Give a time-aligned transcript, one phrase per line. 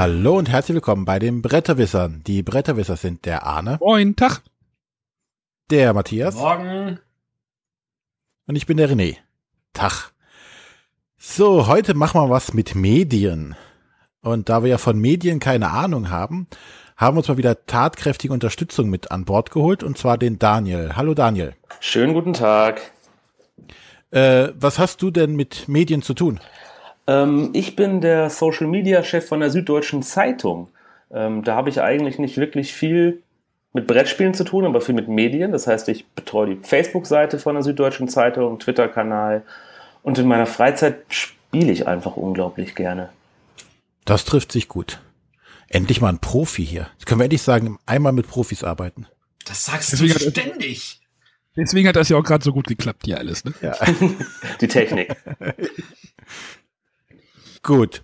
[0.00, 2.22] Hallo und herzlich willkommen bei den Bretterwissern.
[2.26, 3.76] Die Bretterwisser sind der Arne.
[3.82, 4.40] Moin, Tag.
[5.68, 6.36] Der Matthias.
[6.36, 6.98] Morgen.
[8.46, 9.18] Und ich bin der René.
[9.74, 10.12] Tag.
[11.18, 13.56] So, heute machen wir was mit Medien.
[14.22, 16.46] Und da wir ja von Medien keine Ahnung haben,
[16.96, 20.96] haben wir uns mal wieder tatkräftige Unterstützung mit an Bord geholt, und zwar den Daniel.
[20.96, 21.54] Hallo Daniel.
[21.78, 22.80] Schönen guten Tag.
[24.12, 26.40] Äh, was hast du denn mit Medien zu tun?
[27.06, 30.68] Ähm, ich bin der Social Media Chef von der Süddeutschen Zeitung.
[31.12, 33.22] Ähm, da habe ich eigentlich nicht wirklich viel
[33.72, 35.52] mit Brettspielen zu tun, aber viel mit Medien.
[35.52, 39.42] Das heißt, ich betreue die Facebook-Seite von der Süddeutschen Zeitung, Twitter-Kanal
[40.02, 43.10] und in meiner Freizeit spiele ich einfach unglaublich gerne.
[44.04, 45.00] Das trifft sich gut.
[45.68, 46.88] Endlich mal ein Profi hier.
[46.94, 49.06] Jetzt können wir endlich sagen, einmal mit Profis arbeiten.
[49.44, 51.00] Das sagst Deswegen du ständig.
[51.56, 53.44] Deswegen hat das ja auch gerade so gut geklappt hier alles.
[53.44, 53.52] Ne?
[53.60, 53.76] Ja.
[54.60, 55.14] Die Technik.
[57.62, 58.02] Gut.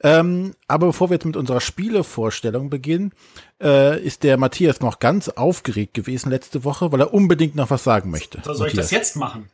[0.00, 3.12] Ähm, aber bevor wir jetzt mit unserer Spielevorstellung beginnen,
[3.60, 7.82] äh, ist der Matthias noch ganz aufgeregt gewesen letzte Woche, weil er unbedingt noch was
[7.82, 8.40] sagen möchte.
[8.44, 8.90] So, soll ich das Matthias.
[8.90, 9.50] jetzt machen?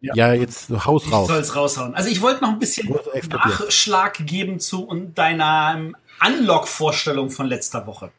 [0.00, 1.28] Ja, jetzt so Haus Ich raus.
[1.28, 1.94] soll es raushauen.
[1.94, 2.88] Also ich wollte noch ein bisschen.
[3.30, 8.10] Nachschlag geben zu und deiner ähm, Unlock-Vorstellung von letzter Woche.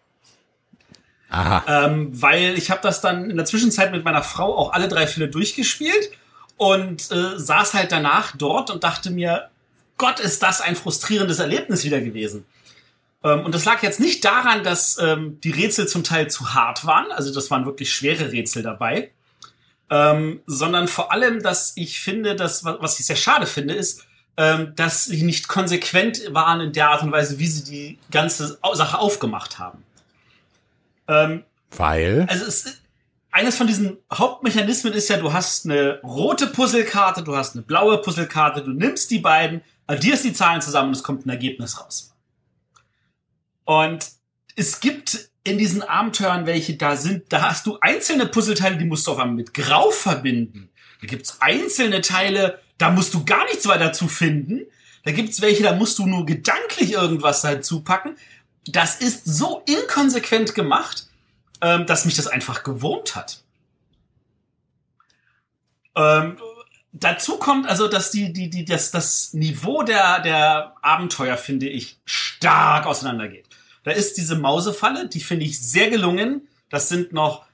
[1.29, 1.85] Aha.
[1.85, 5.07] Ähm, weil ich habe das dann in der Zwischenzeit mit meiner Frau auch alle drei
[5.07, 6.11] Fälle durchgespielt
[6.57, 9.49] und äh, saß halt danach dort und dachte mir,
[9.99, 12.45] Gott, ist das ein frustrierendes Erlebnis wieder gewesen.
[13.23, 16.85] Ähm, und das lag jetzt nicht daran, dass ähm, die Rätsel zum Teil zu hart
[16.87, 19.11] waren, also das waren wirklich schwere Rätsel dabei,
[19.91, 24.05] ähm, sondern vor allem, dass ich finde, dass, wa- was ich sehr schade finde, ist,
[24.37, 28.57] ähm, dass sie nicht konsequent waren in der Art und Weise, wie sie die ganze
[28.73, 29.83] Sache aufgemacht haben.
[31.07, 32.25] Ähm, Weil.
[32.29, 32.79] also es,
[33.31, 37.97] eines von diesen Hauptmechanismen ist ja, du hast eine rote Puzzlekarte, du hast eine blaue
[37.97, 42.15] Puzzlekarte, du nimmst die beiden, addierst die Zahlen zusammen und es kommt ein Ergebnis raus.
[43.65, 44.07] Und
[44.55, 49.07] es gibt in diesen Abenteuern welche da sind, da hast du einzelne Puzzleteile, die musst
[49.07, 50.69] du auf einmal mit Grau verbinden.
[51.01, 54.61] Da gibt's einzelne Teile, da musst du gar nichts weiter zu finden.
[55.05, 58.15] Da gibt's welche, da musst du nur gedanklich irgendwas dazu packen.
[58.65, 61.07] Das ist so inkonsequent gemacht,
[61.61, 63.43] ähm, dass mich das einfach gewurmt hat.
[66.91, 71.97] Dazu kommt also, dass die, die, die, das, das Niveau der, der Abenteuer, finde ich,
[72.05, 73.45] stark auseinandergeht.
[73.83, 76.47] Da ist diese Mausefalle, die finde ich sehr gelungen.
[76.69, 77.45] Das sind noch,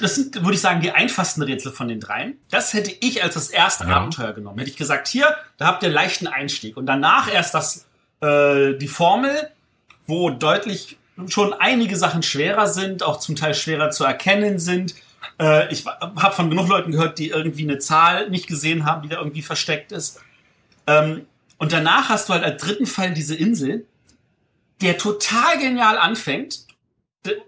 [0.00, 2.36] das sind, würde ich sagen, die einfachsten Rätsel von den dreien.
[2.50, 3.96] Das hätte ich als das erste Ja.
[3.96, 4.58] Abenteuer genommen.
[4.58, 6.76] Hätte ich gesagt, hier, da habt ihr einen leichten Einstieg.
[6.76, 7.86] Und danach erst das,
[8.20, 9.50] äh, die Formel,
[10.06, 10.98] wo deutlich
[11.28, 14.94] schon einige Sachen schwerer sind, auch zum Teil schwerer zu erkennen sind.
[15.40, 19.08] Äh, ich habe von genug Leuten gehört, die irgendwie eine Zahl nicht gesehen haben, die
[19.08, 20.20] da irgendwie versteckt ist.
[20.86, 21.26] Ähm,
[21.58, 23.86] und danach hast du halt als dritten Fall diese Insel,
[24.80, 26.66] der total genial anfängt,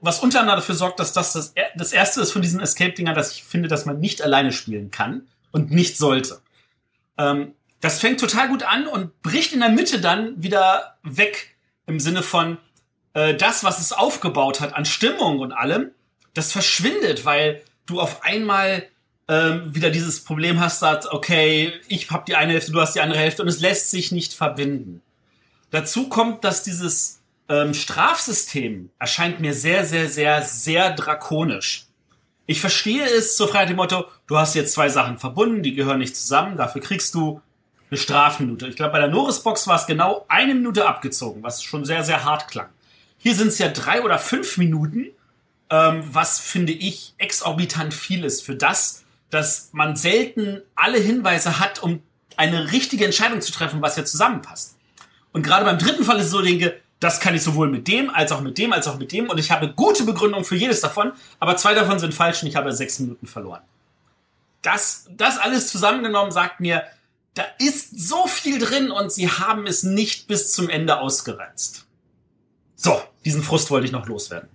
[0.00, 3.32] was unter anderem dafür sorgt, dass das das, das erste ist von diesen Escape-Dingern, dass
[3.32, 6.40] ich finde, dass man nicht alleine spielen kann und nicht sollte.
[7.18, 12.00] Ähm, das fängt total gut an und bricht in der Mitte dann wieder weg im
[12.00, 12.58] Sinne von
[13.12, 15.90] äh, das, was es aufgebaut hat an Stimmung und allem,
[16.32, 18.88] das verschwindet, weil du auf einmal
[19.28, 23.00] ähm, wieder dieses Problem hast, dass, okay, ich habe die eine Hälfte, du hast die
[23.00, 25.02] andere Hälfte und es lässt sich nicht verbinden.
[25.70, 31.86] Dazu kommt, dass dieses ähm, Strafsystem erscheint mir sehr, sehr, sehr, sehr drakonisch.
[32.46, 35.74] Ich verstehe es so frei nach dem Motto, du hast jetzt zwei Sachen verbunden, die
[35.74, 37.40] gehören nicht zusammen, dafür kriegst du
[37.90, 38.68] eine Strafminute.
[38.68, 42.24] Ich glaube, bei der Norrisbox war es genau eine Minute abgezogen, was schon sehr, sehr
[42.24, 42.68] hart klang.
[43.18, 45.08] Hier sind es ja drei oder fünf Minuten,
[45.70, 51.82] ähm, was finde ich exorbitant viel ist für das, dass man selten alle Hinweise hat,
[51.82, 52.02] um
[52.36, 54.76] eine richtige Entscheidung zu treffen, was jetzt zusammenpasst.
[55.32, 58.10] Und gerade beim dritten Fall ist es so, denke, das kann ich sowohl mit dem,
[58.10, 59.28] als auch mit dem, als auch mit dem.
[59.28, 62.56] Und ich habe gute Begründung für jedes davon, aber zwei davon sind falsch und ich
[62.56, 63.62] habe sechs Minuten verloren.
[64.62, 66.84] Das, das alles zusammengenommen sagt mir,
[67.34, 71.86] da ist so viel drin und sie haben es nicht bis zum Ende ausgereizt.
[72.76, 74.48] So, diesen Frust wollte ich noch loswerden.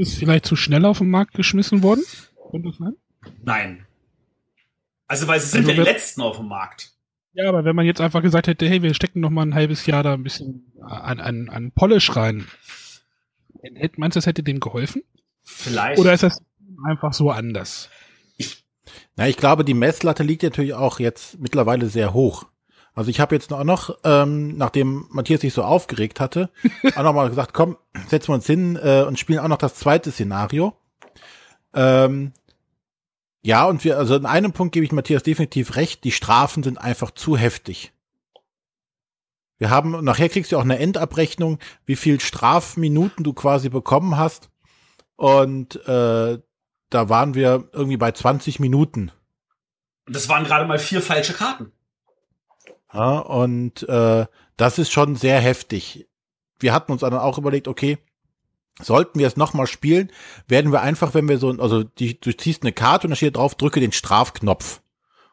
[0.00, 2.02] Ist vielleicht zu schnell auf den Markt geschmissen worden?
[2.50, 2.94] Könnte das sein?
[3.42, 3.86] Nein.
[5.06, 6.92] Also, weil sie sind Also ja die letzten auf dem Markt.
[7.34, 9.84] Ja, aber wenn man jetzt einfach gesagt hätte, hey, wir stecken noch mal ein halbes
[9.84, 12.46] Jahr da ein bisschen an, an, an Polish rein,
[13.96, 15.02] meinst du, das hätte dem geholfen?
[15.42, 15.98] Vielleicht.
[15.98, 16.42] Oder ist das
[16.86, 17.90] einfach so anders?
[18.38, 18.64] ich,
[19.16, 22.46] Na, ich glaube, die Messlatte liegt natürlich auch jetzt mittlerweile sehr hoch.
[22.94, 26.50] Also ich habe jetzt auch noch, ähm, nachdem Matthias sich so aufgeregt hatte,
[26.96, 27.76] auch noch mal gesagt, komm,
[28.08, 30.74] setzen wir uns hin äh, und spielen auch noch das zweite Szenario.
[31.74, 32.32] Ähm,
[33.42, 36.78] ja, und wir, also in einem Punkt gebe ich Matthias definitiv recht, die Strafen sind
[36.78, 37.92] einfach zu heftig.
[39.58, 44.48] Wir haben, nachher kriegst du auch eine Endabrechnung, wie viel Strafminuten du quasi bekommen hast.
[45.16, 46.38] Und äh,
[46.88, 49.12] da waren wir irgendwie bei 20 Minuten.
[50.06, 51.72] Das waren gerade mal vier falsche Karten.
[52.92, 54.26] Ja, und äh,
[54.56, 56.08] das ist schon sehr heftig.
[56.58, 57.98] Wir hatten uns dann auch überlegt, okay,
[58.82, 60.10] sollten wir es nochmal spielen,
[60.48, 63.36] werden wir einfach, wenn wir so, also die, du ziehst eine Karte und da steht
[63.36, 64.80] drauf, drücke den Strafknopf.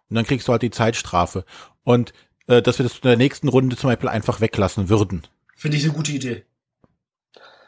[0.09, 1.43] Und dann kriegst du halt die Zeitstrafe.
[1.83, 2.13] Und
[2.47, 5.23] äh, dass wir das in der nächsten Runde zum Beispiel einfach weglassen würden.
[5.55, 6.45] Finde ich eine gute Idee.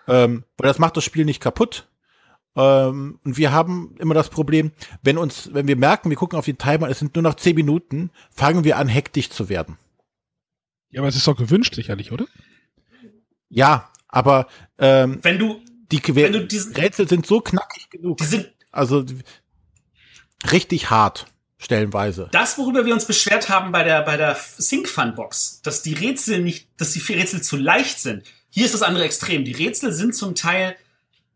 [0.07, 1.88] Ähm, weil das macht das Spiel nicht kaputt.
[2.59, 4.71] Ähm, und wir haben immer das Problem,
[5.01, 7.55] wenn uns, wenn wir merken, wir gucken auf den Timer, es sind nur noch zehn
[7.55, 9.77] Minuten, fangen wir an, hektisch zu werden.
[10.89, 12.25] Ja, aber es ist doch gewünscht, sicherlich, oder?
[13.47, 14.47] Ja, aber
[14.77, 15.61] ähm, Wenn du,
[15.91, 18.17] die wenn du diesen, Rätsel sind so knackig genug.
[18.17, 19.05] die sind, Also
[20.51, 21.27] richtig hart,
[21.59, 22.27] stellenweise.
[22.33, 25.93] das, worüber wir uns beschwert haben bei der, bei der Sync Fun Box, dass die
[25.93, 28.23] Rätsel nicht, dass die Rätsel zu leicht sind.
[28.49, 29.45] Hier ist das andere Extrem.
[29.45, 30.75] Die Rätsel sind zum Teil,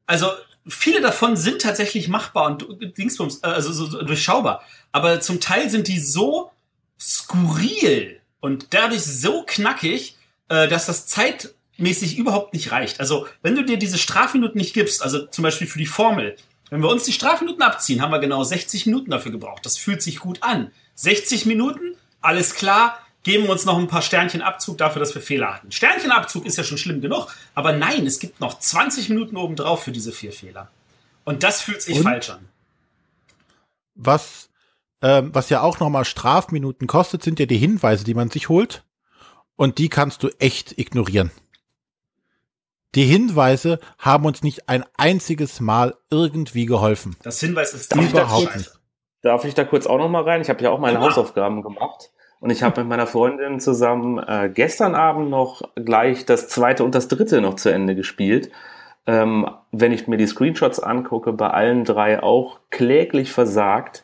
[0.06, 0.28] also
[0.68, 4.64] viele davon sind tatsächlich machbar und Dingsbums, äh, also so, so durchschaubar.
[4.92, 6.52] Aber zum Teil sind die so
[7.00, 10.16] skurril und dadurch so knackig,
[10.50, 13.00] äh, dass das zeitmäßig überhaupt nicht reicht.
[13.00, 16.36] Also wenn du dir diese Strafminuten nicht gibst, also zum Beispiel für die Formel,
[16.70, 19.66] wenn wir uns die Strafminuten abziehen, haben wir genau 60 Minuten dafür gebraucht.
[19.66, 20.72] Das fühlt sich gut an.
[20.96, 25.22] 60 Minuten, alles klar, geben wir uns noch ein paar Sternchen Abzug dafür, dass wir
[25.22, 25.72] Fehler hatten.
[25.72, 29.92] Sternchenabzug ist ja schon schlimm genug, aber nein, es gibt noch 20 Minuten obendrauf für
[29.92, 30.70] diese vier Fehler.
[31.24, 32.04] Und das fühlt sich Und?
[32.04, 32.48] falsch an.
[33.96, 34.50] Was,
[35.02, 38.84] ähm, was ja auch nochmal Strafminuten kostet, sind ja die Hinweise, die man sich holt.
[39.56, 41.32] Und die kannst du echt ignorieren.
[42.96, 47.16] Die Hinweise haben uns nicht ein einziges Mal irgendwie geholfen.
[47.24, 48.72] Das Hinweis ist Darf ich da Überhaupt nicht.
[49.22, 50.42] Darf ich da kurz auch noch mal rein?
[50.42, 51.00] Ich habe ja auch meine.
[51.00, 52.12] Hausaufgaben gemacht.
[52.44, 56.94] Und ich habe mit meiner Freundin zusammen äh, gestern Abend noch gleich das zweite und
[56.94, 58.52] das dritte noch zu Ende gespielt.
[59.08, 64.04] Ähm, wenn ich mir die Screenshots angucke, bei allen drei auch kläglich versagt.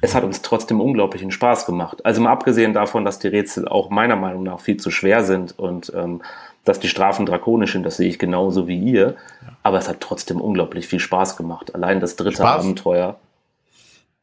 [0.00, 2.06] Es hat uns trotzdem unglaublichen Spaß gemacht.
[2.06, 5.58] Also mal abgesehen davon, dass die Rätsel auch meiner Meinung nach viel zu schwer sind
[5.58, 6.22] und ähm,
[6.64, 9.16] dass die Strafen drakonisch sind, das sehe ich genauso wie ihr.
[9.62, 11.74] Aber es hat trotzdem unglaublich viel Spaß gemacht.
[11.74, 13.16] Allein das dritte Spaß- Abenteuer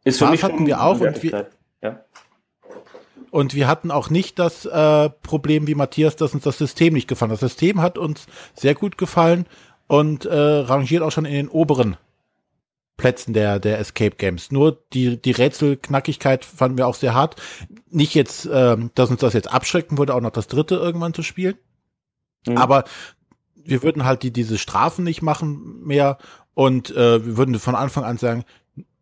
[0.03, 1.47] ist Spaß hatten wir auch und wir-.
[3.31, 7.07] Und wir hatten auch nicht das äh, Problem wie Matthias, dass uns das System nicht
[7.07, 7.41] gefallen hat.
[7.41, 9.45] Das System hat uns sehr gut gefallen
[9.87, 11.97] und äh, rangiert auch schon in den oberen
[12.97, 14.51] Plätzen der, der Escape Games.
[14.51, 17.37] Nur die, die Rätselknackigkeit fanden wir auch sehr hart.
[17.89, 21.23] Nicht jetzt, ähm, dass uns das jetzt abschrecken würde, auch noch das dritte irgendwann zu
[21.23, 21.55] spielen.
[22.47, 22.57] Mhm.
[22.57, 22.83] Aber
[23.55, 26.17] wir würden halt die, diese Strafen nicht machen mehr
[26.53, 28.43] und äh, wir würden von Anfang an sagen,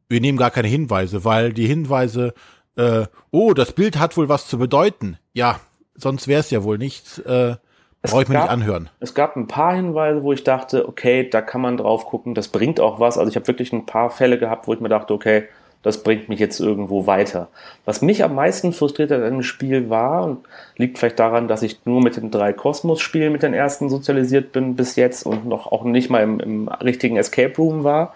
[0.10, 2.34] wir nehmen gar keine Hinweise, weil die Hinweise,
[2.78, 5.18] äh, oh, das Bild hat wohl was zu bedeuten.
[5.34, 5.60] Ja,
[5.96, 7.20] sonst wäre es ja wohl nichts.
[7.20, 7.56] Äh,
[8.04, 8.90] Brauche ich mir nicht anhören.
[9.00, 12.48] Es gab ein paar Hinweise, wo ich dachte, okay, da kann man drauf gucken, das
[12.48, 13.18] bringt auch was.
[13.18, 15.48] Also ich habe wirklich ein paar Fälle gehabt, wo ich mir dachte, okay,
[15.84, 17.50] das bringt mich jetzt irgendwo weiter.
[17.86, 20.40] Was mich am meisten frustriert an dem Spiel war, und
[20.76, 24.76] liegt vielleicht daran, dass ich nur mit den drei Kosmos-Spielen mit den ersten sozialisiert bin
[24.76, 28.14] bis jetzt und noch auch nicht mal im, im richtigen Escape Room war,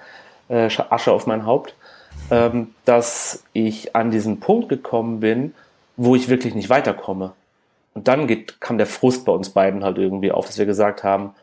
[0.49, 1.75] äh, Asche auf mein Haupt,
[2.29, 5.53] ähm, dass ich an diesen Punkt gekommen bin,
[5.97, 7.33] wo ich wirklich nicht weiterkomme.
[7.93, 11.03] Und dann geht, kam der Frust bei uns beiden halt irgendwie auf, dass wir gesagt
[11.03, 11.35] haben,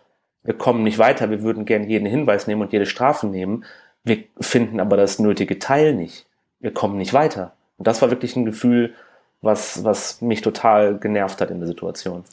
[0.44, 3.64] wir kommen nicht weiter, wir würden gerne jeden Hinweis nehmen und jede Strafe nehmen.
[4.04, 6.26] Wir finden aber das nötige Teil nicht.
[6.60, 7.52] Wir kommen nicht weiter.
[7.76, 8.94] Und das war wirklich ein Gefühl,
[9.42, 12.24] was, was mich total genervt hat in der Situation.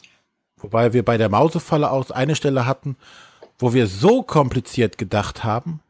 [0.56, 2.96] Wobei wir bei der Mausefalle aus eine Stelle hatten,
[3.58, 5.80] wo wir so kompliziert gedacht haben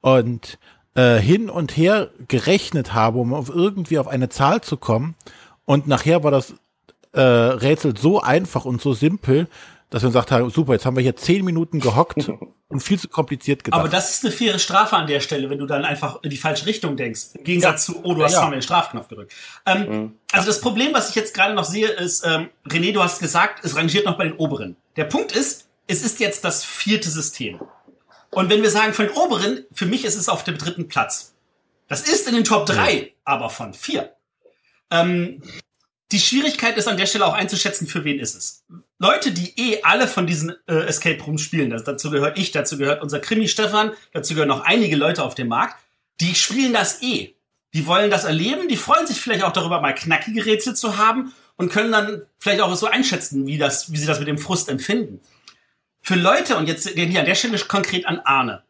[0.00, 0.58] und
[0.96, 5.14] äh, hin und her gerechnet haben, um auf irgendwie auf eine Zahl zu kommen.
[5.64, 6.54] Und nachher war das
[7.12, 9.48] äh, Rätsel so einfach und so simpel,
[9.90, 12.28] dass wir gesagt haben, super, jetzt haben wir hier zehn Minuten gehockt
[12.68, 13.78] und viel zu kompliziert gedacht.
[13.80, 16.36] Aber das ist eine faire Strafe an der Stelle, wenn du dann einfach in die
[16.36, 17.28] falsche Richtung denkst.
[17.34, 18.50] Im Gegensatz zu, oh, du hast Ja.
[18.50, 19.32] den Strafknopf gedrückt.
[19.64, 23.20] Ähm, Also das Problem, was ich jetzt gerade noch sehe, ist, ähm, René, du hast
[23.20, 24.76] gesagt, es rangiert noch bei den oberen.
[24.96, 27.60] Der Punkt ist, es ist jetzt das vierte System.
[28.30, 31.34] Und wenn wir sagen von den oberen, für mich ist es auf dem dritten Platz.
[31.88, 34.14] Das ist in den Top drei, aber von vier.
[34.90, 35.42] Ähm,
[36.12, 38.64] die Schwierigkeit ist an der Stelle auch einzuschätzen, für wen ist es.
[38.98, 42.78] Leute, die eh alle von diesen äh, Escape Rooms spielen, das, dazu gehört ich, dazu
[42.78, 45.76] gehört unser Krimi Stefan, dazu gehören noch einige Leute auf dem Markt,
[46.20, 47.34] die spielen das eh.
[47.74, 51.34] Die wollen das erleben, die freuen sich vielleicht auch darüber, mal knackige Rätsel zu haben
[51.56, 54.68] und können dann vielleicht auch so einschätzen, wie, das, wie sie das mit dem Frust
[54.68, 55.20] empfinden.
[56.06, 58.62] Für Leute, und jetzt gehe ich an der Stelle konkret an Arne,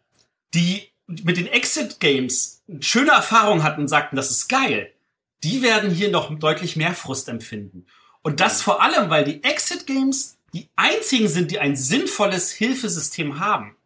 [0.55, 4.91] die mit den Exit Games schöne Erfahrungen hatten und sagten, das ist geil,
[5.45, 7.85] die werden hier noch deutlich mehr Frust empfinden.
[8.23, 13.39] Und das vor allem, weil die Exit Games die einzigen sind, die ein sinnvolles Hilfesystem
[13.39, 13.77] haben.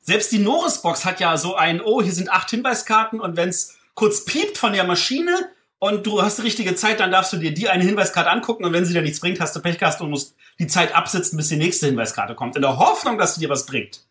[0.00, 3.78] Selbst die Norris-Box hat ja so ein, oh, hier sind acht Hinweiskarten und wenn es
[3.94, 7.52] kurz piept von der Maschine und du hast die richtige Zeit, dann darfst du dir
[7.52, 10.10] die eine Hinweiskarte angucken und wenn sie dir nichts bringt, hast du Pech gehabt und
[10.10, 13.48] musst die Zeit absitzen, bis die nächste Hinweiskarte kommt, in der Hoffnung, dass sie dir
[13.48, 14.02] was bringt.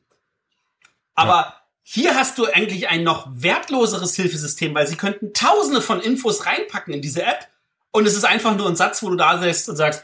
[1.14, 1.62] Aber ja.
[1.84, 6.92] hier hast du eigentlich ein noch wertloseres Hilfesystem, weil sie könnten tausende von Infos reinpacken
[6.92, 7.48] in diese App
[7.92, 10.04] und es ist einfach nur ein Satz, wo du da sitzt und sagst,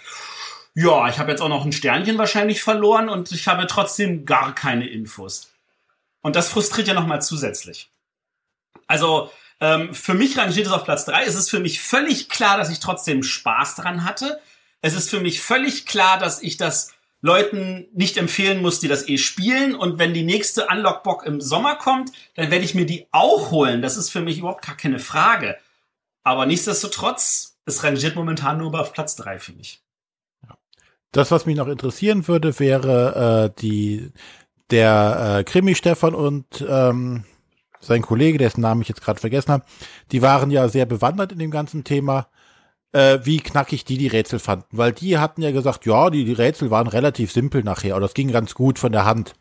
[0.75, 4.53] ja, ich habe jetzt auch noch ein Sternchen wahrscheinlich verloren und ich habe trotzdem gar
[4.53, 5.50] keine Infos.
[6.22, 7.89] Und das frustriert ja nochmal zusätzlich.
[8.86, 11.24] Also ähm, für mich rangiert es auf Platz drei.
[11.24, 14.40] Es ist für mich völlig klar, dass ich trotzdem Spaß dran hatte.
[14.82, 19.08] Es ist für mich völlig klar, dass ich das Leuten nicht empfehlen muss, die das
[19.08, 19.74] eh spielen.
[19.76, 23.82] Und wenn die nächste Unlock-Box im Sommer kommt, dann werde ich mir die auch holen.
[23.82, 25.58] Das ist für mich überhaupt gar keine Frage.
[26.24, 29.82] Aber nichtsdestotrotz, es rangiert momentan nur auf Platz drei für mich.
[31.12, 34.12] Das, was mich noch interessieren würde, wäre äh, die
[34.72, 37.24] der äh, Krimi Stefan und ähm,
[37.86, 39.65] sein Kollege, dessen Namen ich jetzt gerade vergessen habe,
[40.12, 42.27] die waren ja sehr bewandert in dem ganzen Thema,
[42.92, 44.77] äh, wie knackig die die Rätsel fanden.
[44.77, 48.13] Weil die hatten ja gesagt, ja, die, die Rätsel waren relativ simpel nachher, oder das
[48.13, 49.34] ging ganz gut von der Hand.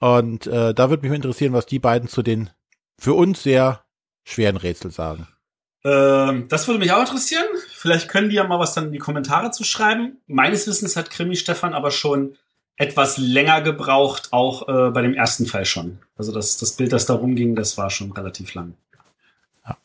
[0.00, 2.50] Und äh, da würde mich interessieren, was die beiden zu den
[2.98, 3.84] für uns sehr
[4.24, 5.28] schweren Rätsel sagen.
[5.84, 7.46] Ähm, das würde mich auch interessieren.
[7.70, 10.18] Vielleicht können die ja mal was dann in die Kommentare zu schreiben.
[10.26, 12.36] Meines Wissens hat Krimi Stefan aber schon
[12.76, 15.98] etwas länger gebraucht, auch äh, bei dem ersten Fall schon.
[16.16, 18.74] Also das, das Bild, das da rumging, das war schon relativ lang.
[19.66, 19.76] Ja.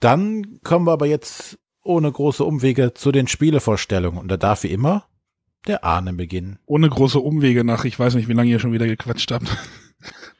[0.00, 4.20] Dann kommen wir aber jetzt ohne große Umwege zu den Spielevorstellungen.
[4.20, 5.04] Und da darf wie immer
[5.66, 6.58] der Ahne beginnen.
[6.66, 9.48] Ohne große Umwege nach, ich weiß nicht, wie lange ihr schon wieder gequatscht habt.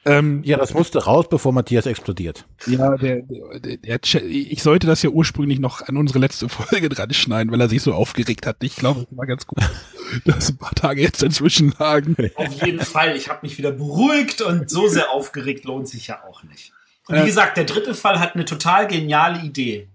[0.05, 2.47] Ähm, ja, das musste raus, bevor Matthias explodiert.
[2.67, 7.13] Ja, der, der, der, ich sollte das ja ursprünglich noch an unsere letzte Folge dran
[7.13, 8.63] schneiden, weil er sich so aufgeregt hat.
[8.63, 9.59] Ich glaube, es war ganz gut,
[10.25, 12.17] dass ein paar Tage jetzt inzwischen lagen.
[12.37, 13.17] Auf jeden Fall.
[13.17, 16.73] Ich habe mich wieder beruhigt und so sehr aufgeregt lohnt sich ja auch nicht.
[17.09, 19.89] Und wie gesagt, der dritte Fall hat eine total geniale Idee.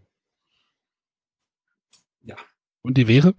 [2.24, 2.36] Ja.
[2.82, 3.36] Und die wäre?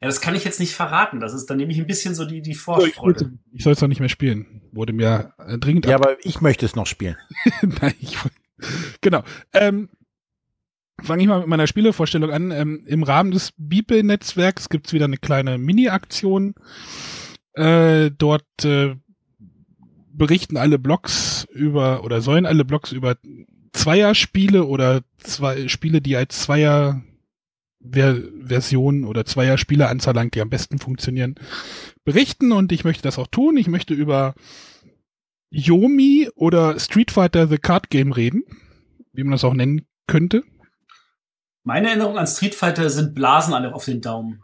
[0.00, 1.18] Ja, das kann ich jetzt nicht verraten.
[1.18, 3.32] Das ist dann nämlich ein bisschen so die, die Vorfreude.
[3.52, 4.62] Ich soll es doch nicht mehr spielen.
[4.70, 5.86] Wurde mir äh, dringend.
[5.86, 7.16] Ja, aber ich möchte es noch spielen.
[7.62, 8.16] Nein, ich,
[9.00, 9.24] genau.
[9.52, 9.88] Ähm,
[11.00, 12.50] Fange ich mal mit meiner Spielevorstellung an.
[12.50, 16.54] Ähm, Im Rahmen des Beeple-Netzwerks gibt es wieder eine kleine Mini-Aktion.
[17.52, 18.96] Äh, dort äh,
[20.12, 23.16] berichten alle Blogs über oder sollen alle Blogs über
[23.72, 27.02] Zweierspiele oder zwei Spiele, die als Zweier
[27.80, 31.36] Versionen oder zweier Spieleranzahl lang, die am besten funktionieren,
[32.04, 33.56] berichten und ich möchte das auch tun.
[33.56, 34.34] Ich möchte über
[35.50, 38.44] Yomi oder Street Fighter The Card Game reden,
[39.12, 40.42] wie man das auch nennen könnte.
[41.62, 44.42] Meine Erinnerung an Street Fighter sind Blasen alle auf den Daumen.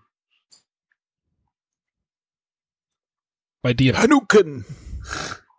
[3.63, 3.97] Bei dir.
[3.99, 4.67] Hanuken.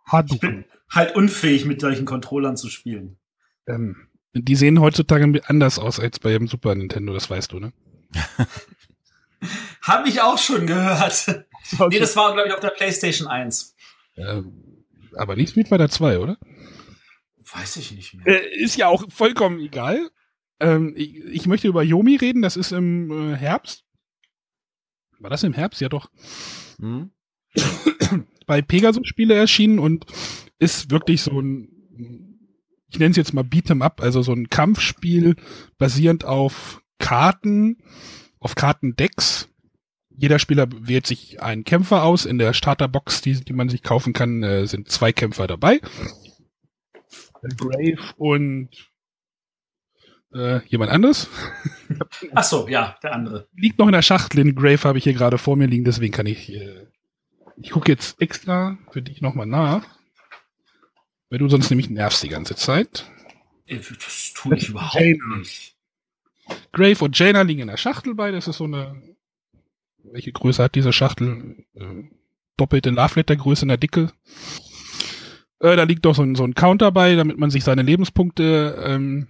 [0.06, 0.34] Hanuken.
[0.34, 3.18] Ich bin halt unfähig, mit solchen Controllern zu spielen.
[3.66, 4.05] Ähm,
[4.42, 7.72] die sehen heutzutage anders aus als bei dem Super Nintendo, das weißt du, ne?
[9.82, 11.44] Hab ich auch schon gehört.
[11.72, 11.88] Okay.
[11.94, 13.74] Nee, das war, glaube ich, auf der PlayStation 1.
[14.16, 14.84] Ähm,
[15.16, 16.38] aber nicht Street Fighter 2, oder?
[17.52, 18.24] Weiß ich nicht mehr.
[18.24, 20.08] Äh, ist ja auch vollkommen egal.
[20.60, 23.84] Ähm, ich, ich, möchte über Yomi reden, das ist im äh, Herbst.
[25.18, 25.80] War das im Herbst?
[25.80, 26.08] Ja, doch.
[26.78, 27.10] Hm.
[28.46, 30.06] Bei Pegasus Spiele erschienen und
[30.60, 31.75] ist wirklich so ein
[32.88, 35.36] ich nenne es jetzt mal Beat'em Up, also so ein Kampfspiel
[35.78, 37.78] basierend auf Karten,
[38.38, 39.48] auf Kartendecks.
[40.10, 42.24] Jeder Spieler wählt sich einen Kämpfer aus.
[42.24, 45.80] In der Starterbox, die, die man sich kaufen kann, äh, sind zwei Kämpfer dabei.
[47.58, 48.70] Grave und
[50.34, 51.28] äh, jemand anderes.
[52.34, 53.48] Ach so, ja, der andere.
[53.54, 54.42] Liegt noch in der Schachtel.
[54.42, 56.52] Den Grave habe ich hier gerade vor mir liegen, deswegen kann ich.
[56.52, 56.86] Äh,
[57.58, 59.95] ich gucke jetzt extra für dich nochmal nach.
[61.30, 63.10] Weil du sonst nämlich nervst die ganze Zeit.
[63.68, 65.36] Das tue ich überhaupt Jaina.
[65.38, 65.74] nicht.
[66.72, 68.30] Grave und Jaina liegen in der Schachtel bei.
[68.30, 69.02] Das ist so eine.
[70.04, 71.64] Welche Größe hat diese Schachtel?
[71.74, 72.04] Äh,
[72.56, 74.12] doppelte Love Letter Größe in der Dicke.
[75.58, 78.82] Äh, da liegt doch so ein, so ein Counter bei, damit man sich seine Lebenspunkte
[78.86, 79.28] ähm,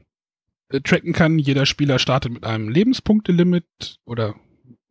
[0.68, 1.38] äh, tracken kann.
[1.38, 4.34] Jeder Spieler startet mit einem Lebenspunkte-Limit oder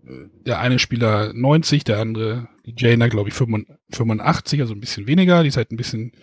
[0.03, 5.07] äh, der eine Spieler 90, der andere, die Jaina, glaube ich, 85, also ein bisschen
[5.07, 5.43] weniger.
[5.43, 6.13] Die ist halt ein bisschen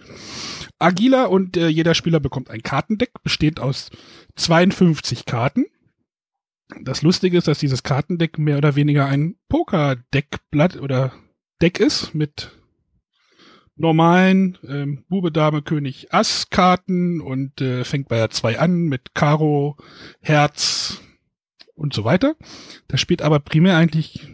[0.82, 3.90] agiler und äh, jeder Spieler bekommt ein Kartendeck, bestehend aus
[4.36, 5.66] 52 Karten.
[6.82, 11.12] Das Lustige ist, dass dieses Kartendeck mehr oder weniger ein Poker-Deckblatt oder
[11.60, 12.50] Deck ist mit
[13.76, 19.14] normalen ähm, Bube, Dame, König, Ass Karten und äh, fängt bei der 2 an mit
[19.14, 19.76] Karo,
[20.20, 21.00] Herz
[21.74, 22.36] und so weiter.
[22.88, 24.26] Das spielt aber primär eigentlich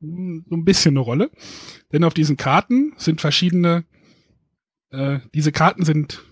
[0.00, 1.30] hm, so ein bisschen eine Rolle.
[1.92, 3.84] Denn auf diesen Karten sind verschiedene,
[4.96, 6.24] äh, diese Karten sind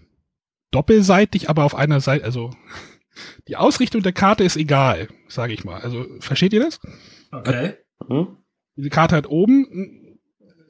[0.71, 2.51] doppelseitig, aber auf einer Seite, also
[3.49, 5.81] die Ausrichtung der Karte ist egal, sage ich mal.
[5.81, 6.81] Also versteht ihr das?
[7.31, 7.75] Okay.
[8.09, 8.39] Mhm.
[8.77, 10.19] Diese Karte hat oben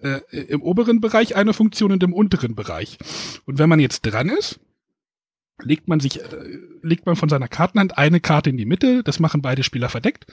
[0.02, 2.98] äh, im oberen Bereich eine Funktion und im unteren Bereich.
[3.46, 4.60] Und wenn man jetzt dran ist,
[5.62, 9.02] legt man sich, äh, legt man von seiner Kartenhand eine Karte in die Mitte.
[9.02, 10.26] Das machen beide Spieler verdeckt.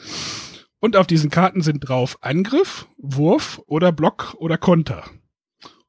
[0.79, 5.05] Und auf diesen Karten sind drauf Angriff, Wurf oder Block oder Konter.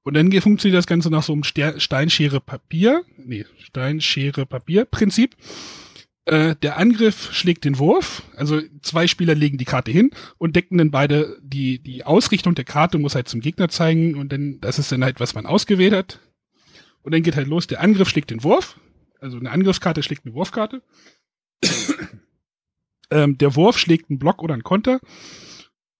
[0.05, 5.37] Und dann funktioniert das Ganze nach so einem Ster Steinschere Papier, nee, Steinschere Papier Prinzip.
[6.25, 10.79] Äh, der Angriff schlägt den Wurf, also zwei Spieler legen die Karte hin und decken
[10.79, 14.79] dann beide die, die Ausrichtung der Karte muss halt zum Gegner zeigen und dann, das
[14.79, 16.21] ist dann halt, was man ausgewählt hat.
[17.03, 18.79] Und dann geht halt los, der Angriff schlägt den Wurf,
[19.19, 20.83] also eine Angriffskarte schlägt eine Wurfkarte.
[23.11, 25.01] ähm, der Wurf schlägt einen Block oder einen Konter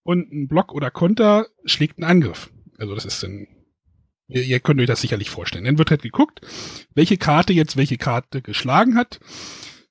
[0.03, 2.49] und ein Block oder Konter schlägt einen Angriff.
[2.77, 3.47] Also das ist dann,
[4.27, 5.65] ihr, ihr könnt euch das sicherlich vorstellen.
[5.65, 6.41] Dann wird halt geguckt,
[6.93, 9.19] welche Karte jetzt welche Karte geschlagen hat.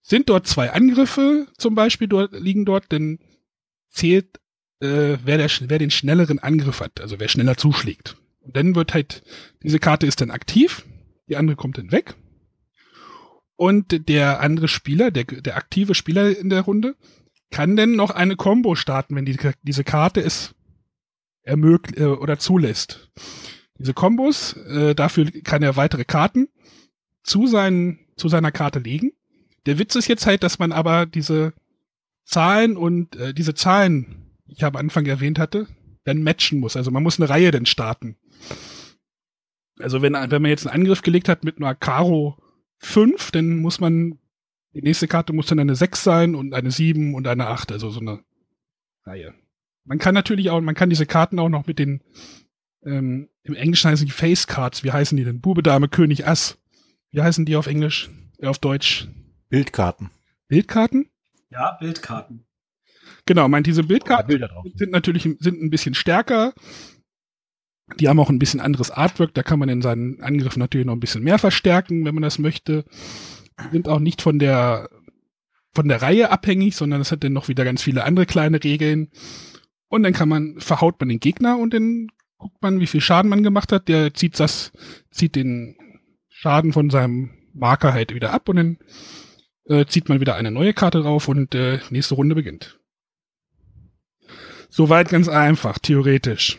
[0.03, 3.19] Sind dort zwei Angriffe zum Beispiel dort, liegen dort, dann
[3.89, 4.41] zählt,
[4.81, 8.17] äh, wer, der, wer den schnelleren Angriff hat, also wer schneller zuschlägt.
[8.41, 9.23] Und dann wird halt,
[9.63, 10.85] diese Karte ist dann aktiv,
[11.29, 12.15] die andere kommt dann weg.
[13.55, 16.97] Und der andere Spieler, der, der aktive Spieler in der Runde,
[17.51, 20.55] kann denn noch eine Combo starten, wenn die, diese Karte es
[21.43, 23.11] ermöglicht äh, oder zulässt.
[23.83, 26.47] Diese Kombos, äh, dafür kann er weitere Karten
[27.25, 29.11] zu, seinen, zu seiner Karte legen.
[29.67, 31.53] Der Witz ist jetzt halt, dass man aber diese
[32.25, 35.67] Zahlen und äh, diese Zahlen, die ich am Anfang erwähnt hatte,
[36.05, 36.77] dann matchen muss.
[36.77, 38.17] Also man muss eine Reihe dann starten.
[39.81, 42.39] Also wenn, wenn man jetzt einen Angriff gelegt hat mit einer Karo
[42.79, 44.21] 5, dann muss man,
[44.75, 47.91] die nächste Karte muss dann eine 6 sein und eine 7 und eine 8, also
[47.91, 48.21] so eine
[49.05, 49.35] Reihe.
[49.85, 52.01] Man kann natürlich auch, man kann diese Karten auch noch mit den,
[52.85, 55.41] ähm, im Englischen heißen die Face Cards, wie heißen die denn?
[55.41, 56.59] Bube, Dame, König, Ass.
[57.11, 58.11] Wie heißen die auf Englisch?
[58.39, 59.09] Äh, auf Deutsch?
[59.49, 60.11] Bildkarten.
[60.49, 61.09] Bildkarten?
[61.51, 62.47] Ja, Bildkarten.
[63.27, 64.67] Genau, meint diese Bildkarten Bilder drauf.
[64.75, 66.55] sind natürlich sind ein bisschen stärker.
[68.01, 70.95] Die haben auch ein bisschen anderes Artwork, da kann man in seinen Angriffen natürlich noch
[70.95, 72.85] ein bisschen mehr verstärken, wenn man das möchte.
[73.71, 74.89] Sind auch nicht von der
[75.75, 79.11] von der Reihe abhängig, sondern es hat dann noch wieder ganz viele andere kleine Regeln.
[79.89, 82.09] Und dann kann man, verhaut man den Gegner und dann
[82.43, 83.87] guckt man, wie viel Schaden man gemacht hat.
[83.89, 84.73] Der zieht das,
[85.13, 85.77] zieht den
[86.29, 88.79] Schaden von seinem Marker halt wieder ab und dann
[89.67, 92.81] äh, zieht man wieder eine neue Karte drauf und äh, nächste Runde beginnt.
[94.69, 96.59] Soweit ganz einfach, theoretisch.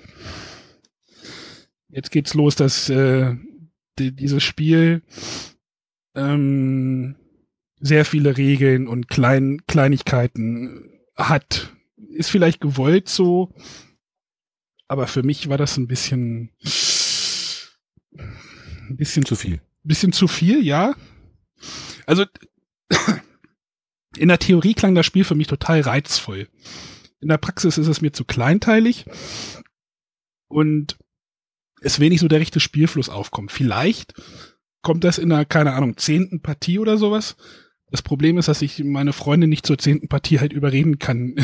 [1.89, 3.36] Jetzt geht's los, dass äh,
[4.00, 5.02] die, dieses Spiel
[6.15, 7.15] ähm,
[7.80, 11.74] sehr viele Regeln und Klein, Kleinigkeiten hat.
[11.98, 13.54] Ist vielleicht gewollt so,
[14.93, 16.51] aber für mich war das ein bisschen
[18.13, 19.60] ein bisschen Zu viel.
[19.84, 20.93] bisschen zu viel, ja.
[22.06, 22.25] Also
[24.17, 26.47] in der Theorie klang das Spiel für mich total reizvoll.
[27.21, 29.06] In der Praxis ist es mir zu kleinteilig
[30.47, 30.99] und
[31.82, 33.51] es wenig so der rechte Spielfluss aufkommt.
[33.51, 34.13] Vielleicht
[34.84, 37.36] kommt das in einer, keine Ahnung, zehnten Partie oder sowas.
[37.89, 41.36] Das Problem ist, dass ich meine Freundin nicht zur zehnten Partie halt überreden kann,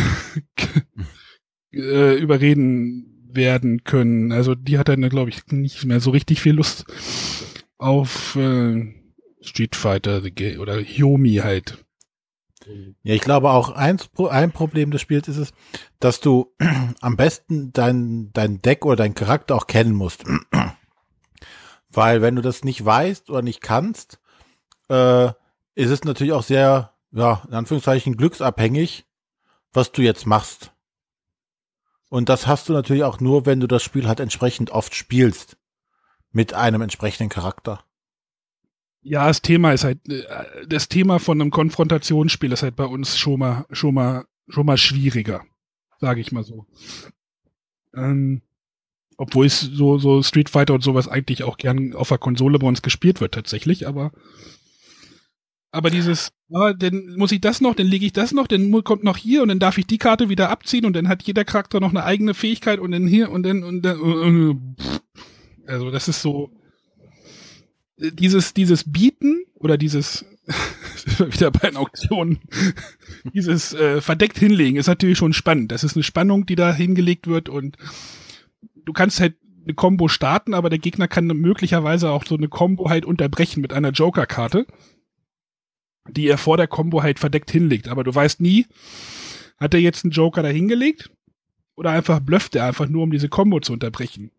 [1.72, 4.32] äh, überreden werden können.
[4.32, 6.86] Also die hat dann, glaube ich, nicht mehr so richtig viel Lust
[7.78, 8.94] auf äh,
[9.42, 10.22] Street Fighter
[10.60, 11.84] oder Yomi halt.
[13.04, 13.74] Ja, ich glaube auch
[14.14, 15.54] Pro- ein Problem des Spiels ist es,
[16.00, 16.54] dass du
[17.02, 20.24] am besten dein, dein Deck oder dein Charakter auch kennen musst.
[21.92, 24.20] Weil wenn du das nicht weißt oder nicht kannst,
[24.90, 25.28] äh,
[25.76, 29.06] ist es natürlich auch sehr, ja, in Anführungszeichen glücksabhängig,
[29.74, 30.72] was du jetzt machst.
[32.10, 35.58] Und das hast du natürlich auch nur, wenn du das Spiel halt entsprechend oft spielst.
[36.32, 37.84] Mit einem entsprechenden Charakter.
[39.02, 40.24] Ja, das Thema ist halt, äh,
[40.68, 44.78] das Thema von einem Konfrontationsspiel ist halt bei uns schon mal, schon mal, schon mal
[44.78, 45.44] schwieriger,
[46.00, 46.66] sage ich mal so.
[47.96, 48.42] Ähm,
[49.18, 52.68] obwohl es so, so Street Fighter und sowas eigentlich auch gern auf der Konsole bei
[52.68, 54.12] uns gespielt wird tatsächlich, aber
[55.72, 59.04] aber dieses, ah, dann muss ich das noch, dann lege ich das noch, dann kommt
[59.04, 61.80] noch hier und dann darf ich die Karte wieder abziehen und dann hat jeder Charakter
[61.80, 64.56] noch eine eigene Fähigkeit und dann hier und dann und dann äh, äh,
[65.68, 66.52] also das ist so
[67.98, 70.26] dieses dieses Bieten oder dieses
[71.20, 72.40] wieder bei den Auktionen
[73.34, 75.72] dieses äh, verdeckt hinlegen ist natürlich schon spannend.
[75.72, 77.78] Das ist eine Spannung, die da hingelegt wird und
[78.86, 82.90] du kannst halt eine Combo starten, aber der Gegner kann möglicherweise auch so eine Combo
[82.90, 84.66] halt unterbrechen mit einer Joker-Karte,
[86.08, 87.88] die er vor der Combo halt verdeckt hinlegt.
[87.88, 88.66] Aber du weißt nie,
[89.58, 91.12] Hat er jetzt einen Joker dahingelegt?
[91.76, 94.32] Oder einfach blufft er einfach nur, um diese Combo zu unterbrechen?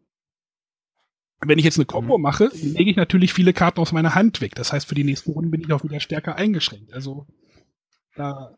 [1.44, 2.22] Wenn ich jetzt eine Combo Mhm.
[2.22, 4.54] mache, lege ich natürlich viele Karten aus meiner Hand weg.
[4.54, 6.94] Das heißt, für die nächsten Runden bin ich auch wieder stärker eingeschränkt.
[6.94, 7.26] Also
[8.14, 8.56] da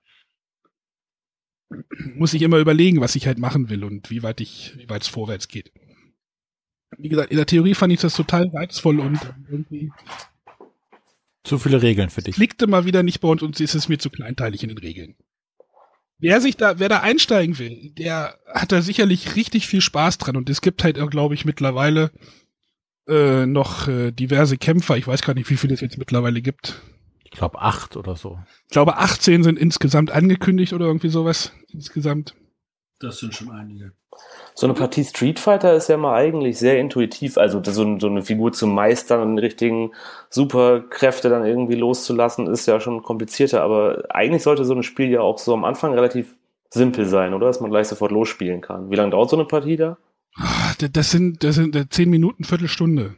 [2.15, 5.03] muss ich immer überlegen, was ich halt machen will und wie weit ich, wie weit
[5.03, 5.73] es vorwärts geht.
[6.99, 9.19] Wie gesagt, in der Theorie fand ich das total reizvoll und
[9.51, 9.91] irgendwie
[11.45, 12.37] Zu viele Regeln für dich.
[12.37, 15.17] klickte mal wieder nicht bei uns und ist es mir zu kleinteilig in den Regeln.
[16.19, 20.37] Wer sich da, wer da einsteigen will, der hat da sicherlich richtig viel Spaß dran
[20.37, 22.13] und es gibt halt, glaube ich, mittlerweile
[23.09, 24.97] äh, noch äh, diverse Kämpfer.
[24.97, 26.81] Ich weiß gar nicht, wie viele es jetzt mittlerweile gibt.
[27.25, 28.39] Ich glaube acht oder so.
[28.67, 31.53] Ich glaube, 18 sind insgesamt angekündigt oder irgendwie sowas.
[31.73, 32.35] Insgesamt.
[33.03, 33.93] Das sind schon einige.
[34.55, 37.37] So eine Partie Street Fighter ist ja mal eigentlich sehr intuitiv.
[37.37, 39.93] Also so, so eine Figur zu meistern und die richtigen
[40.31, 43.63] Superkräfte dann irgendwie loszulassen, ist ja schon komplizierter.
[43.63, 46.37] Aber eigentlich sollte so ein Spiel ja auch so am Anfang relativ
[46.71, 47.47] simpel sein, oder?
[47.47, 48.91] Dass man gleich sofort losspielen kann.
[48.91, 49.99] Wie lange dauert so eine Partie da?
[50.37, 53.15] Ah, Das sind, das sind äh, 10 Minuten, Viertelstunde.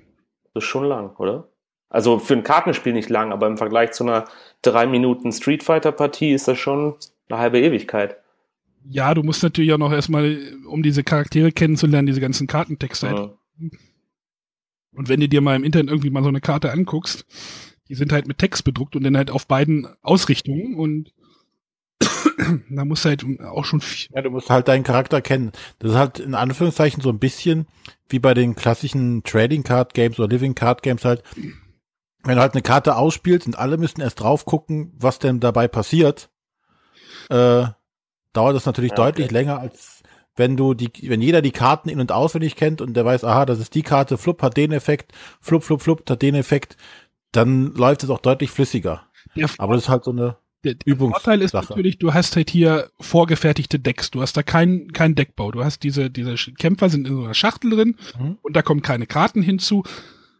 [0.55, 1.49] Das ist schon lang, oder?
[1.91, 4.25] Also für ein Kartenspiel nicht lang, aber im Vergleich zu einer
[4.63, 6.95] drei Minuten Street Fighter Partie ist das schon
[7.29, 8.17] eine halbe Ewigkeit.
[8.87, 13.09] Ja, du musst natürlich auch noch erstmal, um diese Charaktere kennenzulernen, diese ganzen Kartentexte.
[13.09, 13.71] halt Ja.
[14.93, 17.27] Und wenn du dir mal im Internet irgendwie mal so eine Karte anguckst,
[17.89, 21.13] die sind halt mit Text bedruckt und dann halt auf beiden Ausrichtungen und
[22.71, 24.11] da musst du halt auch schon viel.
[24.15, 25.53] Ja, du musst halt deinen Charakter kennen.
[25.79, 27.67] Das ist halt in Anführungszeichen so ein bisschen
[28.09, 31.23] wie bei den klassischen Trading Card Games oder Living Card Games halt.
[32.23, 35.69] Wenn du halt eine Karte ausspielst und alle müssen erst drauf gucken, was denn dabei
[35.69, 36.31] passiert,
[37.29, 37.67] äh,
[38.35, 39.35] dauert das natürlich Ja, deutlich okay.
[39.35, 40.03] länger als
[40.37, 43.47] wenn du die, wenn jeder die Karten in- und auswendig kennt und der weiß, aha,
[43.47, 46.77] das ist die Karte, flupp hat den Effekt, flupp, flupp, flupp hat den Effekt,
[47.33, 49.03] dann läuft es auch deutlich flüssiger.
[49.37, 50.97] Der, Aber das ist halt so eine der, der.
[50.97, 54.11] Vorteil ist natürlich, du hast halt hier vorgefertigte Decks.
[54.11, 55.51] Du hast da keinen kein Deckbau.
[55.53, 58.39] Du hast diese, diese Kämpfer sind in so einer Schachtel drin Mhm.
[58.43, 59.85] und da kommen keine Karten hinzu.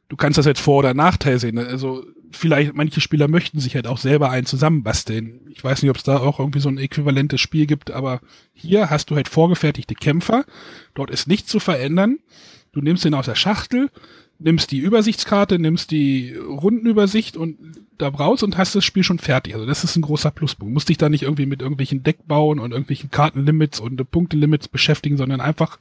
[0.09, 1.59] Du kannst das jetzt Vor- oder Nachteil sehen.
[1.59, 2.05] Also
[2.35, 5.41] vielleicht, manche Spieler möchten sich halt auch selber einen zusammenbasteln.
[5.51, 8.21] Ich weiß nicht, ob es da auch irgendwie so ein äquivalentes Spiel gibt, aber
[8.53, 10.45] hier hast du halt vorgefertigte Kämpfer.
[10.95, 12.19] Dort ist nichts zu verändern.
[12.73, 13.91] Du nimmst den aus der Schachtel,
[14.39, 17.57] nimmst die Übersichtskarte, nimmst die Rundenübersicht und
[17.99, 19.55] da raus und hast das Spiel schon fertig.
[19.55, 20.75] Also das ist ein großer Pluspunkt.
[20.75, 25.41] Musst dich da nicht irgendwie mit irgendwelchen Deckbauen und irgendwelchen Kartenlimits und Punktelimits beschäftigen, sondern
[25.41, 25.79] einfach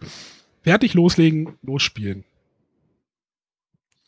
[0.61, 2.23] fertig loslegen, losspielen.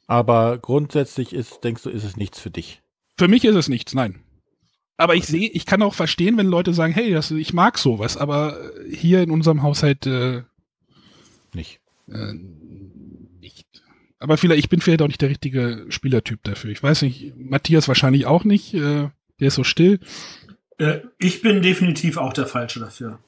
[0.08, 2.82] Aber grundsätzlich ist, denkst du, ist es nichts für dich.
[3.18, 4.22] Für mich ist es nichts, nein.
[4.98, 8.16] Aber ich sehe, ich kann auch verstehen, wenn Leute sagen, hey, das, ich mag sowas,
[8.18, 10.44] aber hier in unserem Haushalt äh,
[11.54, 11.82] Nicht.
[12.08, 12.34] äh,
[13.42, 13.68] nicht.
[14.20, 16.72] Aber vielleicht, ich bin vielleicht auch nicht der richtige Spielertyp dafür.
[16.72, 20.00] Ich weiß nicht, Matthias wahrscheinlich auch nicht, äh, der ist so still.
[20.78, 23.20] Äh, ich bin definitiv auch der Falsche dafür.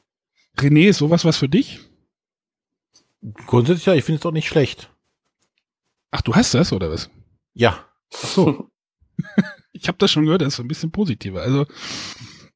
[0.57, 1.79] René, ist sowas was für dich?
[3.45, 4.89] Grundsätzlich ja, ich finde es auch nicht schlecht.
[6.11, 7.09] Ach, du hast das, oder was?
[7.53, 7.85] Ja.
[8.13, 8.69] Ach so.
[9.73, 11.41] ich habe das schon gehört, das ist so ein bisschen positiver.
[11.41, 11.65] Also,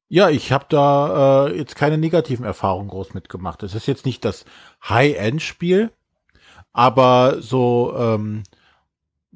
[0.08, 3.62] Ja, ich habe da äh, jetzt keine negativen Erfahrungen groß mitgemacht.
[3.62, 4.44] Es ist jetzt nicht das
[4.88, 5.90] High-End-Spiel,
[6.72, 8.42] aber so, ähm,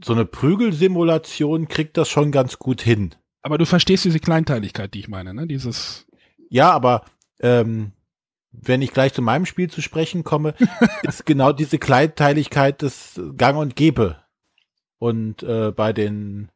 [0.03, 3.15] so eine Prügelsimulation kriegt das schon ganz gut hin.
[3.43, 5.47] aber du verstehst diese Kleinteiligkeit, die ich meine, ne?
[5.47, 6.07] Dieses,
[6.51, 7.05] Ja, aber
[7.41, 7.93] ähm,
[8.63, 10.55] wenn ich gleich zu meinem Spiel zu sprechen komme,
[11.03, 14.17] ist genau diese Kleinteiligkeit das Gang und Gäbe.
[14.99, 16.51] Und äh, bei den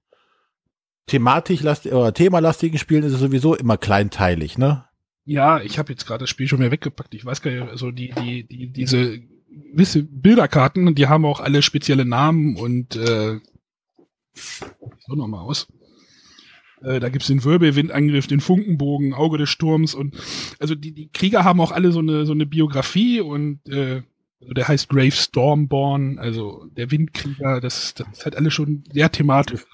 [1.07, 4.85] thematisch oder themalastigen Spielen ist es sowieso immer kleinteilig, ne?
[5.31, 7.15] ja, ich habe jetzt gerade das Spiel schon mehr weggepackt.
[7.15, 11.63] Ich weiß gar nicht, also die, die, die, diese gewisse Bilderkarten, die haben auch alle
[11.63, 13.39] spezielle Namen und äh,
[14.35, 15.69] so nochmal aus.
[16.83, 20.17] Äh, da gibt's den Wirbelwindangriff, den Funkenbogen, Auge des Sturms und
[20.59, 24.03] also die, die Krieger haben auch alle so eine so eine Biografie und äh,
[24.41, 29.13] also der heißt Grave Stormborn, also der Windkrieger, das, das ist halt alles schon sehr
[29.13, 29.67] thematisch.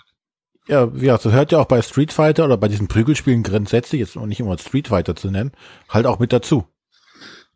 [0.68, 4.16] Ja, ja, das hört ja auch bei Street Fighter oder bei diesen Prügelspielen grundsätzlich, jetzt
[4.16, 5.52] noch nicht immer Street Fighter zu nennen,
[5.88, 6.66] halt auch mit dazu.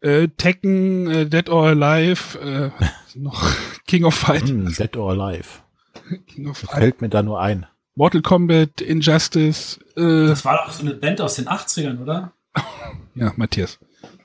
[0.00, 2.70] Äh, Tekken, äh, Dead or Alive, äh,
[3.18, 3.50] noch
[3.86, 4.50] King of Fighters.
[4.50, 5.48] Hm, Dead or Alive.
[6.28, 6.78] King of Fighters.
[6.78, 7.66] fällt mir da nur ein.
[8.00, 12.32] Mortal Kombat, Injustice, äh, Das war doch so eine Band aus den 80ern, oder?
[13.14, 13.78] ja, Matthias.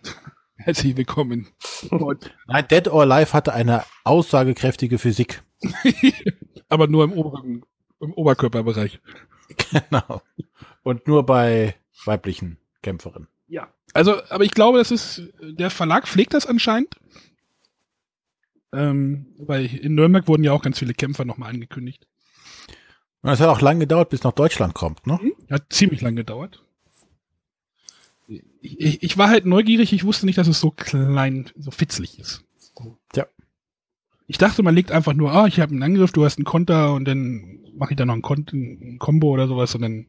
[0.55, 1.49] Herzlich willkommen.
[2.47, 5.43] Nein, Dead or Alive hatte eine aussagekräftige Physik.
[6.69, 7.65] Aber nur im oberen,
[7.99, 9.01] im Oberkörperbereich.
[9.73, 10.21] Genau.
[10.83, 13.27] Und nur bei weiblichen Kämpferinnen.
[13.49, 13.67] Ja.
[13.93, 16.95] Also, aber ich glaube, das ist, der Verlag pflegt das anscheinend.
[18.71, 22.07] Ähm, weil in Nürnberg wurden ja auch ganz viele Kämpfer nochmal angekündigt.
[23.25, 25.19] Und es hat auch lange gedauert, bis nach Deutschland kommt, ne?
[25.49, 26.63] Hat ziemlich lang gedauert.
[28.27, 32.43] Ich, ich war halt neugierig, ich wusste nicht, dass es so klein, so fitzlig ist.
[33.13, 33.25] Tja.
[34.27, 36.93] Ich dachte, man legt einfach nur, ah, ich habe einen Angriff, du hast einen Konter
[36.93, 40.05] und dann mache ich da noch ein, Kon ein Combo oder sowas und dann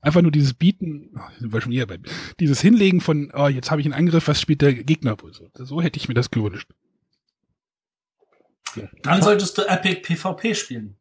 [0.00, 1.98] einfach nur dieses Bieten, oh, sind wir schon hier bei,
[2.40, 5.50] dieses Hinlegen von, oh, jetzt habe ich einen Angriff, was spielt der Gegner wohl so?
[5.52, 6.70] So hätte ich mir das gewünscht.
[9.02, 10.96] Dann solltest du Epic PvP spielen.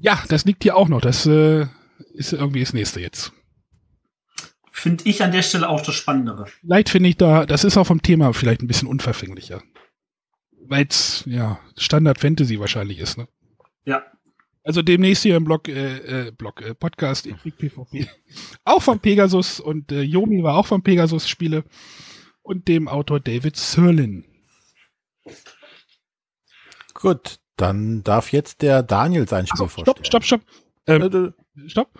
[0.00, 1.00] Ja, das liegt hier auch noch.
[1.00, 1.66] Das äh,
[2.12, 3.32] ist irgendwie das nächste jetzt.
[4.70, 6.46] Finde ich an der Stelle auch das Spannendere.
[6.60, 9.62] Vielleicht finde ich da, das ist auch vom Thema vielleicht ein bisschen unverfänglicher.
[10.66, 13.28] Weil es, ja, Standard Fantasy wahrscheinlich ist, ne?
[13.84, 14.02] Ja.
[14.62, 17.28] Also demnächst hier im Blog, äh, äh, Blog, äh, Podcast,
[17.58, 18.08] PvP.
[18.64, 21.64] Auch von Pegasus und äh, Yomi war auch von Pegasus Spiele
[22.42, 24.24] und dem Autor David Sirlin.
[26.94, 30.04] Gut, dann darf jetzt der Daniel sein Spiel Also, vorstellen.
[30.04, 30.40] stopp, stopp, stopp.
[30.86, 31.90] Ähm, Äh, stopp.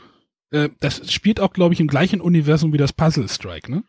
[0.50, 3.84] Äh, das spielt auch, glaube ich, im gleichen Universum wie das Puzzle Strike, ne?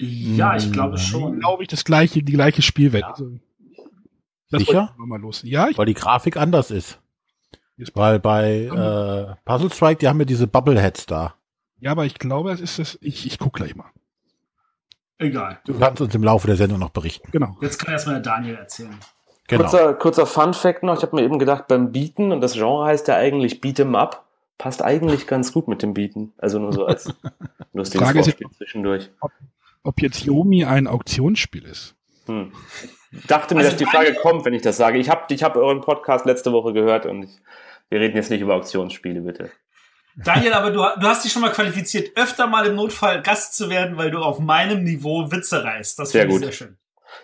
[0.00, 1.38] Ja, ich glaube schon.
[1.38, 3.02] Glaube ich, das gleiche, die gleiche Spielwelt.
[3.04, 3.10] Ja.
[3.10, 3.38] Also,
[4.50, 4.94] das Sicher?
[4.98, 5.42] mal los.
[5.44, 6.98] Ja, ich Weil die Grafik anders ist.
[7.94, 11.34] Weil bei äh, Puzzle Strike, die haben ja diese Bubbleheads da.
[11.80, 12.98] Ja, aber ich glaube, es ist das.
[13.00, 13.90] Ich, ich guck gleich mal.
[15.18, 15.60] Egal.
[15.64, 17.28] Du kannst uns im Laufe der Sendung noch berichten.
[17.32, 17.56] Genau.
[17.60, 18.96] Jetzt kann erstmal der Daniel erzählen.
[19.52, 19.64] Genau.
[19.64, 23.06] Kurzer, kurzer Fun-Fact noch, ich habe mir eben gedacht, beim Beaten, und das Genre heißt
[23.08, 24.24] ja eigentlich Beat'em Up,
[24.56, 26.32] passt eigentlich ganz gut mit dem Beaten.
[26.38, 27.12] Also nur so als
[27.74, 29.10] lustiges Frage ist Vorspiel zwischendurch.
[29.82, 31.94] Ob jetzt Yomi ein Auktionsspiel ist.
[32.26, 32.52] Hm.
[33.26, 34.98] Dachte mir, Also dass die Frage kommt, wenn ich das sage.
[34.98, 37.40] Ich habe ich hab euren Podcast letzte Woche gehört und ich,
[37.90, 39.50] wir reden jetzt nicht über Auktionsspiele, bitte.
[40.16, 43.68] Daniel, aber du, du hast dich schon mal qualifiziert, öfter mal im Notfall Gast zu
[43.68, 45.98] werden, weil du auf meinem Niveau Witze reißt.
[45.98, 46.44] Das Sehr finde ich gut.
[46.44, 46.76] sehr schön.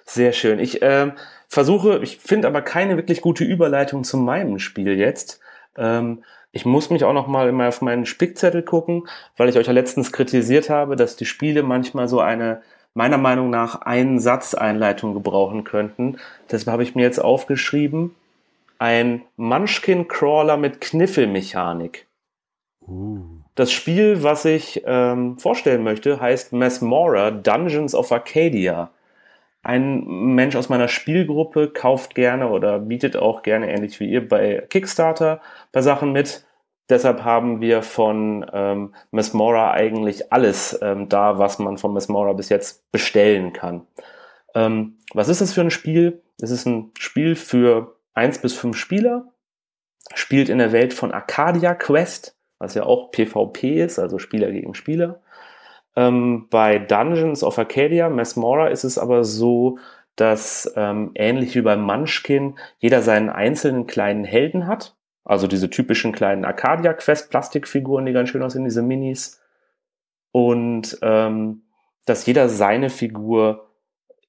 [0.04, 0.58] Sehr schön.
[0.58, 1.12] Ich ähm,
[1.48, 5.40] versuche, ich finde aber keine wirklich gute Überleitung zu meinem Spiel jetzt.
[5.76, 9.66] Ähm, ich muss mich auch noch mal immer auf meinen Spickzettel gucken, weil ich euch
[9.66, 12.62] ja letztens kritisiert habe, dass die Spiele manchmal so eine
[12.94, 16.16] meiner Meinung nach einen Satzeinleitung gebrauchen könnten.
[16.50, 18.14] Deshalb habe ich mir jetzt aufgeschrieben,
[18.78, 22.06] ein Munchkin-Crawler mit Kniffelmechanik.
[23.54, 28.90] Das Spiel, was ich ähm, vorstellen möchte, heißt Mesmora Dungeons of Arcadia.
[29.62, 34.64] Ein Mensch aus meiner Spielgruppe kauft gerne oder bietet auch gerne, ähnlich wie ihr, bei
[34.68, 35.40] Kickstarter
[35.72, 36.46] bei Sachen mit.
[36.88, 42.48] Deshalb haben wir von ähm, Mesmora eigentlich alles ähm, da, was man von Mesmora bis
[42.48, 43.86] jetzt bestellen kann.
[44.54, 46.22] Ähm, was ist das für ein Spiel?
[46.40, 49.26] Es ist ein Spiel für eins bis fünf Spieler,
[50.14, 54.74] spielt in der Welt von Arcadia Quest, was ja auch PvP ist, also Spieler gegen
[54.74, 55.20] Spieler.
[55.96, 59.78] Ähm, bei Dungeons of Arcadia, Mesmora, ist es aber so,
[60.16, 64.96] dass ähm, ähnlich wie bei Munchkin jeder seinen einzelnen kleinen Helden hat.
[65.24, 69.40] Also diese typischen kleinen Arcadia-Quest-Plastikfiguren, die ganz schön aussehen, diese Minis.
[70.32, 71.62] Und ähm,
[72.04, 73.67] dass jeder seine Figur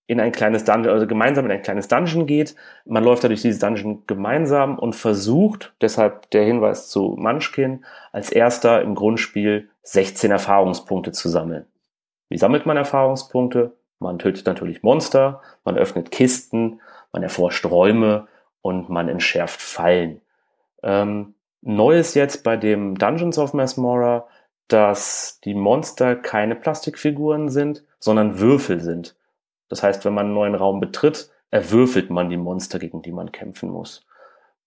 [0.10, 2.56] in ein kleines Dungeon, also gemeinsam in ein kleines Dungeon geht.
[2.84, 8.32] Man läuft da durch dieses Dungeon gemeinsam und versucht, deshalb der Hinweis zu Munchkin, als
[8.32, 11.68] erster im Grundspiel 16 Erfahrungspunkte zu sammeln.
[12.28, 13.74] Wie sammelt man Erfahrungspunkte?
[14.00, 16.82] Man tötet natürlich Monster, man öffnet Kisten,
[17.14, 18.28] man erforscht Räume
[18.64, 20.22] und man entschärft Fallen.
[20.82, 24.26] Ähm, neu ist jetzt bei dem Dungeons of Mesmora,
[24.70, 29.16] dass die Monster keine Plastikfiguren sind, sondern Würfel sind.
[29.70, 33.32] Das heißt, wenn man einen neuen Raum betritt, erwürfelt man die Monster, gegen die man
[33.32, 34.06] kämpfen muss.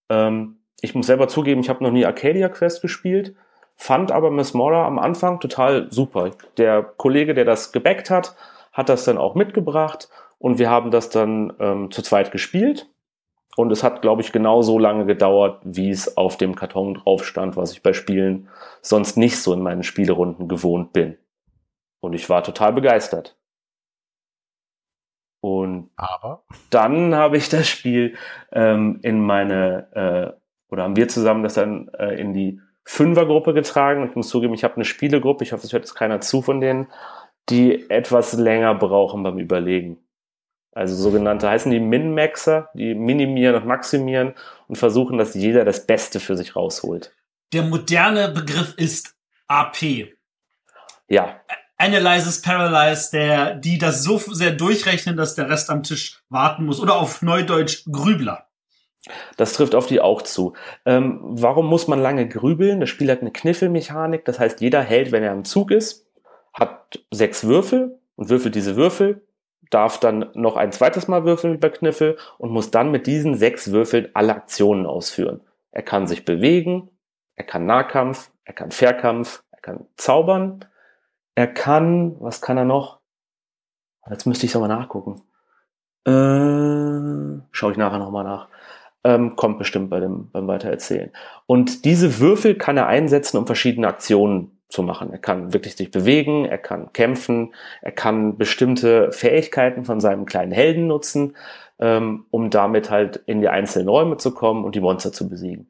[0.09, 3.35] Ähm, ich muss selber zugeben, ich habe noch nie Arcadia Quest gespielt,
[3.77, 6.31] fand aber Miss Mora am Anfang total super.
[6.57, 8.35] Der Kollege, der das gebackt hat,
[8.73, 12.89] hat das dann auch mitgebracht und wir haben das dann ähm, zu zweit gespielt.
[13.55, 17.27] Und es hat, glaube ich, genau so lange gedauert, wie es auf dem Karton drauf
[17.27, 18.49] stand, was ich bei Spielen
[18.81, 21.19] sonst nicht so in meinen Spielerunden gewohnt bin.
[22.01, 23.37] Und ich war total begeistert.
[25.43, 28.15] Und Aber dann habe ich das Spiel
[28.53, 34.07] ähm, in meine, äh, oder haben wir zusammen das dann äh, in die Fünfergruppe getragen.
[34.09, 36.61] Ich muss zugeben, ich habe eine Spielegruppe, ich hoffe, es hört jetzt keiner zu von
[36.61, 36.87] denen,
[37.49, 39.99] die etwas länger brauchen beim Überlegen.
[40.71, 44.35] Also sogenannte heißen die Min-Maxer, die minimieren und maximieren
[44.69, 47.13] und versuchen, dass jeder das Beste für sich rausholt.
[47.53, 49.17] Der moderne Begriff ist
[49.49, 50.09] AP.
[51.09, 51.41] Ja,
[51.83, 56.81] Analysis Paralyze, der, die das so sehr durchrechnen, dass der Rest am Tisch warten muss.
[56.81, 58.47] Oder auf Neudeutsch Grübler.
[59.37, 60.53] Das trifft auf die auch zu.
[60.87, 62.79] Ähm, warum muss man lange grübeln?
[62.79, 64.25] Das Spiel hat eine Kniffelmechanik.
[64.25, 66.07] Das heißt, jeder Held, wenn er im Zug ist,
[66.53, 69.27] hat sechs Würfel und würfelt diese Würfel,
[69.71, 73.73] darf dann noch ein zweites Mal würfeln bei Kniffel und muss dann mit diesen sechs
[73.73, 75.41] Würfeln alle Aktionen ausführen.
[75.73, 76.91] Er kann sich bewegen,
[77.35, 80.65] er kann Nahkampf, er kann Fernkampf, er kann zaubern,
[81.35, 83.01] Er kann, was kann er noch?
[84.11, 85.23] Jetzt müsste ich es nochmal nachgucken.
[86.05, 88.49] Äh, Schaue ich nachher nochmal nach.
[89.05, 91.11] Ähm, kommt bestimmt bei dem, beim Weitererzählen.
[91.47, 95.13] Und diese Würfel kann er einsetzen, um verschiedene Aktionen zu machen.
[95.13, 100.53] Er kann wirklich sich bewegen, er kann kämpfen, er kann bestimmte Fähigkeiten von seinem kleinen
[100.53, 101.37] Helden nutzen,
[101.79, 105.69] ähm, um damit halt in die einzelnen Räume zu kommen und die Monster zu besiegen.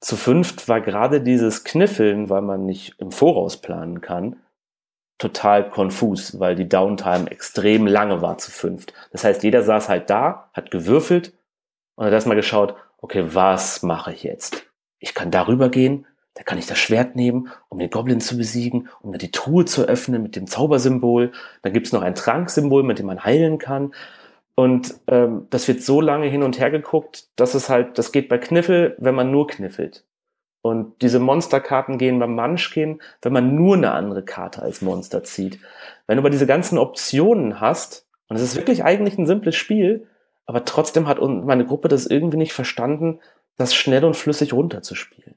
[0.00, 4.36] Zu fünft war gerade dieses Kniffeln, weil man nicht im Voraus planen kann,
[5.18, 8.92] total konfus, weil die Downtime extrem lange war zu fünft.
[9.12, 11.32] Das heißt, jeder saß halt da, hat gewürfelt
[11.94, 14.66] und hat erstmal geschaut, okay, was mache ich jetzt?
[14.98, 18.88] Ich kann darüber gehen, da kann ich das Schwert nehmen, um den Goblin zu besiegen,
[19.00, 21.32] um dann die Truhe zu öffnen mit dem Zaubersymbol.
[21.62, 23.94] Dann gibt's noch ein Tranksymbol, mit dem man heilen kann.
[24.54, 28.28] Und ähm, das wird so lange hin und her geguckt, dass es halt, das geht
[28.28, 30.04] bei Kniffel, wenn man nur kniffelt.
[30.66, 35.60] Und diese Monsterkarten gehen beim Munchkin, wenn man nur eine andere Karte als Monster zieht.
[36.08, 40.08] Wenn du aber diese ganzen Optionen hast, und es ist wirklich eigentlich ein simples Spiel,
[40.44, 43.20] aber trotzdem hat meine Gruppe das irgendwie nicht verstanden,
[43.56, 45.36] das schnell und flüssig runterzuspielen.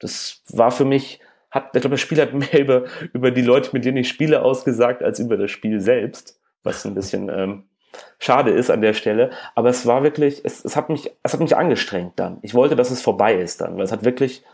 [0.00, 3.70] Das war für mich, hat, ich glaube, das Spiel hat mehr über, über die Leute,
[3.72, 7.64] mit denen ich spiele, ausgesagt, als über das Spiel selbst, was ein bisschen ähm,
[8.18, 9.30] schade ist an der Stelle.
[9.54, 12.36] Aber es war wirklich, es, es, hat mich, es hat mich angestrengt dann.
[12.42, 14.44] Ich wollte, dass es vorbei ist dann, weil es hat wirklich,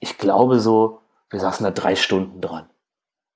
[0.00, 2.68] ich glaube so, wir saßen da drei Stunden dran.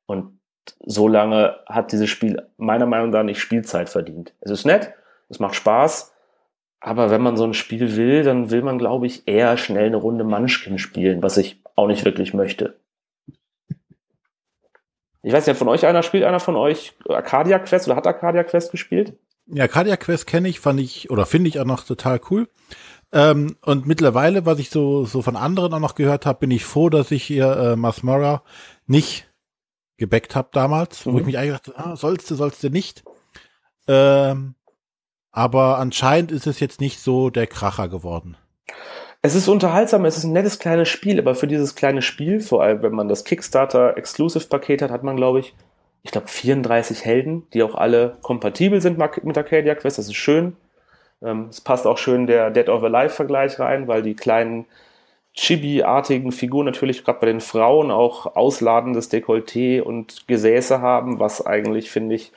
[0.07, 0.39] Und
[0.85, 4.33] so lange hat dieses Spiel meiner Meinung nach nicht Spielzeit verdient.
[4.41, 4.95] Es ist nett,
[5.29, 6.13] es macht Spaß,
[6.81, 9.97] aber wenn man so ein Spiel will, dann will man, glaube ich, eher schnell eine
[9.97, 12.79] Runde Munchkin spielen, was ich auch nicht wirklich möchte.
[15.23, 18.45] Ich weiß nicht, von euch einer spielt einer von euch Arcadia Quest oder hat Arcadia
[18.45, 19.15] Quest gespielt?
[19.47, 22.49] Ja, Arcadia Quest kenne ich, fand ich oder finde ich auch noch total cool.
[23.15, 26.65] Ähm, und mittlerweile, was ich so, so von anderen auch noch gehört habe, bin ich
[26.65, 28.43] froh, dass ich hier äh, Masmara
[28.89, 29.31] nicht
[29.97, 31.13] gebackt habe damals, mhm.
[31.13, 33.05] wo ich mich eigentlich dachte, ah, sollst du, sollst du nicht.
[33.87, 34.57] Ähm,
[35.31, 38.37] aber anscheinend ist es jetzt nicht so der Kracher geworden.
[39.23, 42.65] Es ist unterhaltsam, es ist ein nettes kleines Spiel, aber für dieses kleine Spiel, vor
[42.65, 45.55] allem wenn man das Kickstarter Exclusive Paket hat, hat man glaube ich,
[46.03, 49.99] ich glaube 34 Helden, die auch alle kompatibel sind mit Arcadia Quest.
[49.99, 50.57] Das ist schön.
[51.25, 54.67] Ähm, es passt auch schön der Dead of Alive Vergleich rein, weil die kleinen
[55.35, 61.91] Chibi-artigen Figuren natürlich gerade bei den Frauen auch ausladendes Dekolleté und Gesäße haben, was eigentlich
[61.91, 62.33] finde ich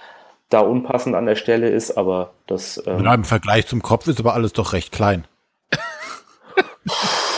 [0.50, 2.82] da unpassend an der Stelle ist, aber das.
[2.88, 5.26] Ähm, ja, im Vergleich zum Kopf ist aber alles doch recht klein.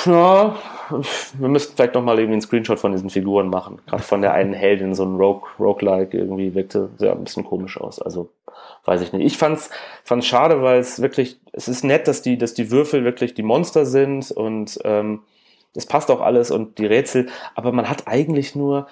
[0.05, 0.55] ja,
[0.89, 3.80] wir müssten vielleicht noch mal irgendwie einen Screenshot von diesen Figuren machen.
[3.88, 7.80] Gerade von der einen Heldin, so ein Rogue, Roguelike irgendwie wirkte sehr ein bisschen komisch
[7.80, 8.02] aus.
[8.02, 8.30] Also
[8.86, 9.25] weiß ich nicht.
[9.25, 9.69] Ich fand's,
[10.04, 13.43] fand's schade, weil es wirklich, es ist nett, dass die, dass die Würfel wirklich die
[13.43, 15.21] Monster sind und ähm,
[15.75, 18.88] es passt auch alles und die Rätsel, aber man hat eigentlich nur,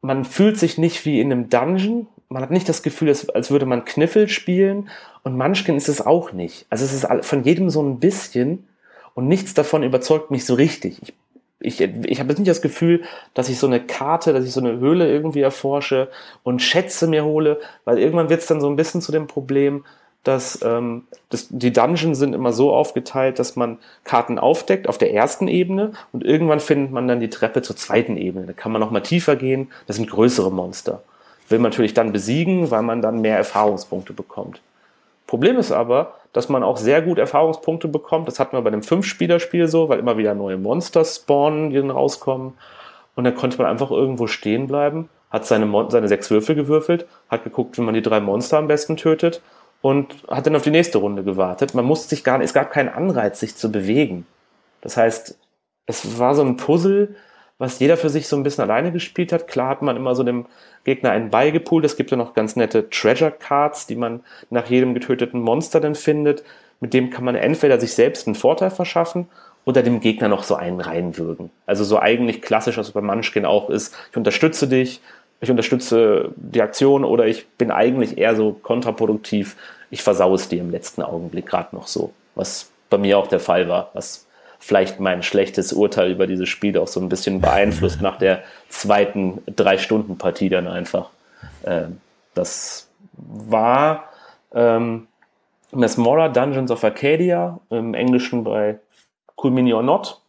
[0.00, 3.66] man fühlt sich nicht wie in einem Dungeon, man hat nicht das Gefühl, als würde
[3.66, 4.88] man Kniffel spielen
[5.24, 6.66] und Munchkin ist es auch nicht.
[6.70, 8.68] Also es ist von jedem so ein bisschen
[9.14, 11.00] und nichts davon überzeugt mich so richtig.
[11.60, 14.52] Ich, ich, ich habe jetzt nicht das Gefühl, dass ich so eine Karte, dass ich
[14.52, 16.08] so eine Höhle irgendwie erforsche
[16.42, 19.84] und Schätze mir hole, weil irgendwann wird es dann so ein bisschen zu dem Problem,
[20.24, 25.12] dass ähm, das, die Dungeons sind immer so aufgeteilt, dass man Karten aufdeckt auf der
[25.12, 28.46] ersten Ebene und irgendwann findet man dann die Treppe zur zweiten Ebene.
[28.46, 29.70] Da kann man noch mal tiefer gehen.
[29.86, 31.02] Das sind größere Monster
[31.48, 34.60] will man natürlich dann besiegen, weil man dann mehr Erfahrungspunkte bekommt.
[35.26, 38.28] Problem ist aber, dass man auch sehr gut Erfahrungspunkte bekommt.
[38.28, 41.90] Das hatten wir bei dem Fünf-Spieler-Spiel so, weil immer wieder neue Monster spawnen, die dann
[41.90, 42.54] rauskommen.
[43.14, 47.44] Und dann konnte man einfach irgendwo stehen bleiben, hat seine, seine sechs Würfel gewürfelt, hat
[47.44, 49.40] geguckt, wie man die drei Monster am besten tötet
[49.80, 51.74] und hat dann auf die nächste Runde gewartet.
[51.74, 54.26] Man musste sich gar nicht, es gab keinen Anreiz, sich zu bewegen.
[54.80, 55.38] Das heißt,
[55.86, 57.14] es war so ein Puzzle,
[57.64, 59.48] was jeder für sich so ein bisschen alleine gespielt hat.
[59.48, 60.44] Klar hat man immer so dem
[60.84, 61.84] Gegner einen beigepult.
[61.86, 64.20] Es gibt ja noch ganz nette Treasure Cards, die man
[64.50, 66.44] nach jedem getöteten Monster dann findet.
[66.80, 69.28] Mit dem kann man entweder sich selbst einen Vorteil verschaffen
[69.64, 71.50] oder dem Gegner noch so einen reinwürgen.
[71.64, 75.00] Also so eigentlich klassisch, was bei Munchkin auch ist, ich unterstütze dich,
[75.40, 79.56] ich unterstütze die Aktion oder ich bin eigentlich eher so kontraproduktiv,
[79.90, 83.40] ich versaue es dir im letzten Augenblick gerade noch so, was bei mir auch der
[83.40, 84.26] Fall war, was
[84.64, 89.42] vielleicht mein schlechtes Urteil über dieses Spiel auch so ein bisschen beeinflusst nach der zweiten
[89.44, 91.10] Drei-Stunden-Partie dann einfach.
[91.64, 92.00] Ähm,
[92.32, 94.08] das war
[94.54, 95.06] ähm,
[95.70, 98.78] Mesmora Dungeons of Arcadia, im Englischen bei
[99.36, 100.22] Cool Mini or Not.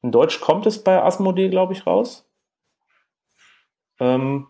[0.00, 2.26] In Deutsch kommt es bei Asmodee, glaube ich, raus.
[4.00, 4.46] Ähm,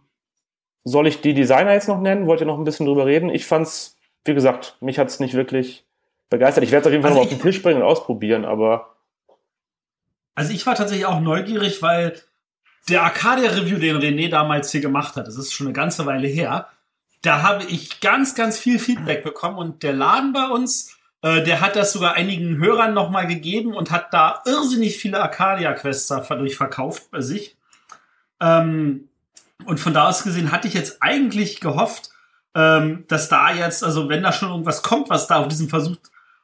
[0.84, 2.28] soll ich die Designer jetzt noch nennen?
[2.28, 3.28] Wollt ihr noch ein bisschen drüber reden?
[3.28, 5.84] Ich fand's, wie gesagt, mich hat's nicht wirklich
[6.30, 6.62] begeistert.
[6.62, 8.91] Ich werde es auf jeden Fall also noch auf den Tisch bringen und ausprobieren, aber
[10.34, 12.20] also ich war tatsächlich auch neugierig, weil
[12.88, 16.68] der Arcadia-Review, den René damals hier gemacht hat, das ist schon eine ganze Weile her,
[17.22, 21.60] da habe ich ganz, ganz viel Feedback bekommen und der Laden bei uns, äh, der
[21.60, 27.10] hat das sogar einigen Hörern nochmal gegeben und hat da irrsinnig viele Arcadia-Quests dadurch verkauft
[27.12, 27.56] bei sich.
[28.40, 29.08] Ähm,
[29.64, 32.10] und von da aus gesehen hatte ich jetzt eigentlich gehofft,
[32.56, 35.96] ähm, dass da jetzt, also wenn da schon irgendwas kommt, was da auf diesem Versuch,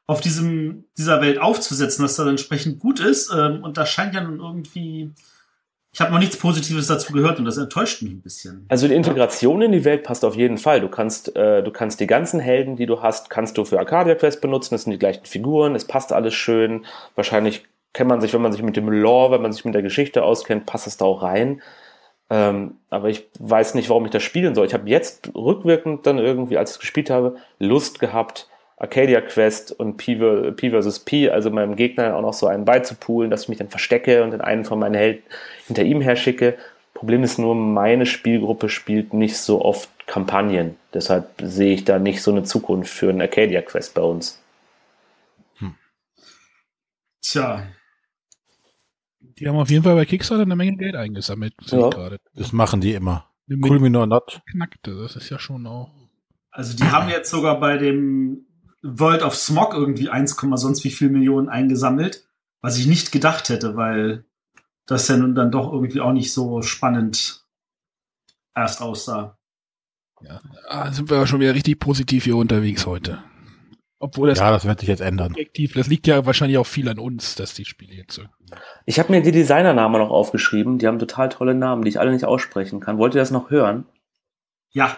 [0.09, 3.31] auf diesem, dieser Welt aufzusetzen, dass das entsprechend gut ist.
[3.33, 5.13] Ähm, und das scheint ja nun irgendwie
[5.93, 8.67] ich habe noch nichts Positives dazu gehört und das enttäuscht mich ein bisschen.
[8.69, 10.81] Also die Integration in die Welt passt auf jeden Fall.
[10.81, 14.15] Du kannst, äh, du kannst die ganzen Helden, die du hast, kannst du für Arcadia
[14.15, 14.75] Quest benutzen.
[14.75, 16.85] Das sind die gleichen Figuren, es passt alles schön.
[17.15, 19.83] Wahrscheinlich kennt man sich, wenn man sich mit dem Lore, wenn man sich mit der
[19.83, 21.63] Geschichte auskennt, passt es da auch rein.
[22.31, 24.67] Ähm, aber ich weiß nicht, warum ich das spielen soll.
[24.67, 28.49] Ich habe jetzt rückwirkend dann irgendwie, als ich es gespielt habe, Lust gehabt,
[28.79, 30.17] Arcadia Quest und P,
[30.53, 31.01] P vs.
[31.01, 34.31] P, also meinem Gegner auch noch so einen beizupulen, dass ich mich dann verstecke und
[34.31, 35.23] den einen von meinen Helden
[35.67, 36.57] hinter ihm her schicke.
[36.95, 40.77] Problem ist nur, meine Spielgruppe spielt nicht so oft Kampagnen.
[40.95, 44.43] Deshalb sehe ich da nicht so eine Zukunft für einen Arcadia Quest bei uns.
[45.59, 45.75] Hm.
[47.21, 47.67] Tja.
[49.21, 51.55] Die haben auf jeden Fall bei Kickstarter eine Menge Geld eingesammelt.
[51.67, 51.91] Ja.
[52.35, 53.29] Das machen die immer.
[53.47, 54.43] Me not.
[54.51, 55.91] Knackte, das ist ja schon auch.
[56.51, 58.48] Also die haben jetzt sogar bei dem
[58.83, 62.29] World of Smog irgendwie 1, sonst wie viel Millionen eingesammelt,
[62.61, 64.25] was ich nicht gedacht hätte, weil
[64.87, 67.45] das ja nun dann doch irgendwie auch nicht so spannend
[68.55, 69.39] erst aussah.
[70.21, 73.23] Ja, ah, sind wir schon wieder richtig positiv hier unterwegs heute.
[74.01, 75.33] Obwohl das ja, das wird sich jetzt ändern.
[75.33, 78.23] Objektiv, das liegt ja wahrscheinlich auch viel an uns, dass die Spiele jetzt so.
[78.87, 80.79] Ich habe mir die Designernamen noch aufgeschrieben.
[80.79, 82.99] Die haben total tolle Namen, die ich alle nicht aussprechen kann.
[82.99, 83.87] Wollt ihr das noch hören?
[84.71, 84.97] Ja.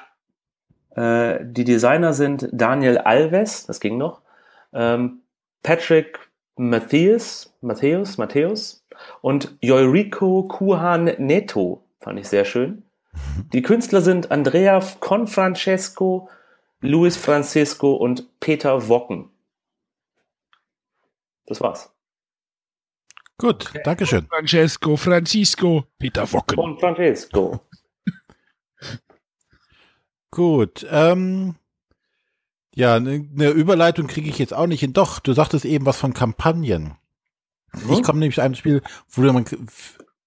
[0.95, 4.23] Äh, die Designer sind Daniel Alves, das ging noch,
[4.73, 5.23] ähm,
[5.63, 6.19] Patrick
[6.57, 8.85] Matthews, Matthäus, Matthäus
[9.21, 12.83] und Eurico Kuhan Neto, fand ich sehr schön.
[13.53, 16.29] Die Künstler sind Andrea Confrancesco,
[16.81, 19.31] Luis Francisco und Peter Wocken.
[21.47, 21.93] Das war's.
[23.39, 24.27] Gut, Dankeschön.
[24.29, 26.57] Francesco, Francisco, Peter Wocken.
[26.57, 27.61] Con Francesco.
[30.31, 31.57] Gut, ähm,
[32.75, 34.93] ja, eine ne Überleitung kriege ich jetzt auch nicht hin.
[34.93, 36.95] Doch, du sagtest eben was von Kampagnen.
[37.73, 37.93] Hm?
[37.93, 39.45] Ich komme nämlich zu einem Spiel, wo man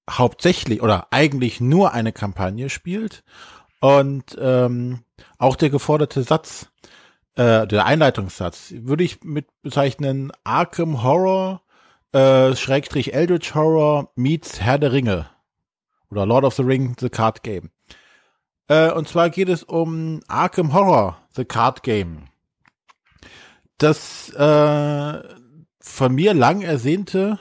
[0.10, 3.24] hauptsächlich oder eigentlich nur eine Kampagne spielt
[3.80, 5.04] und ähm,
[5.38, 6.68] auch der geforderte Satz,
[7.36, 11.62] äh, der Einleitungssatz, würde ich mit bezeichnen Arkham Horror,
[12.12, 15.30] äh, Schrägstrich Eldritch Horror meets Herr der Ringe
[16.10, 17.72] oder Lord of the Ring, The Card Game.
[18.74, 22.24] Äh, und zwar geht es um Arkham Horror, The Card Game.
[23.78, 25.19] Das äh,
[25.80, 27.38] von mir lang ersehnte,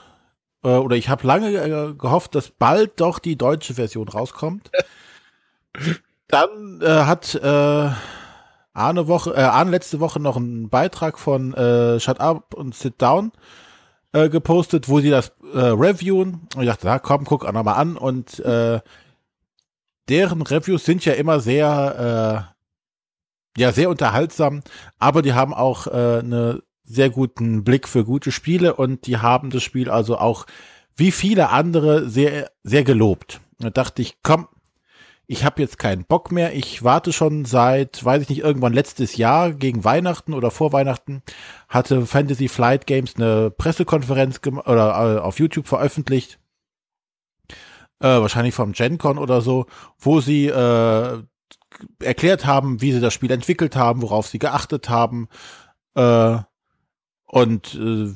[0.63, 4.69] äh, oder ich habe lange äh, gehofft, dass bald doch die deutsche Version rauskommt.
[6.27, 11.53] Dann äh, hat Arne, Woche, äh, Arne letzte Woche noch einen Beitrag von
[11.99, 13.31] Shut Up und Sit Down
[14.11, 16.47] gepostet, wo sie das reviewen.
[16.55, 17.97] Und ich dachte, na komm, guck auch nochmal an.
[17.97, 18.39] Und
[20.09, 22.53] deren Reviews sind ja immer sehr,
[23.57, 24.63] äh, ja, sehr unterhaltsam,
[24.99, 29.49] aber die haben auch äh, einen sehr guten Blick für gute Spiele und die haben
[29.49, 30.45] das Spiel also auch
[30.95, 33.39] wie viele andere sehr, sehr gelobt.
[33.59, 34.47] Da dachte ich, komm,
[35.25, 36.53] ich habe jetzt keinen Bock mehr.
[36.53, 41.23] Ich warte schon seit, weiß ich nicht, irgendwann letztes Jahr gegen Weihnachten oder vor Weihnachten
[41.69, 46.39] hatte Fantasy Flight Games eine Pressekonferenz oder äh, auf YouTube veröffentlicht
[48.03, 49.65] äh, wahrscheinlich vom GenCon oder so,
[49.97, 51.23] wo sie äh,
[52.01, 55.29] erklärt haben, wie sie das Spiel entwickelt haben, worauf sie geachtet haben
[55.95, 56.37] äh,
[57.25, 58.13] und äh,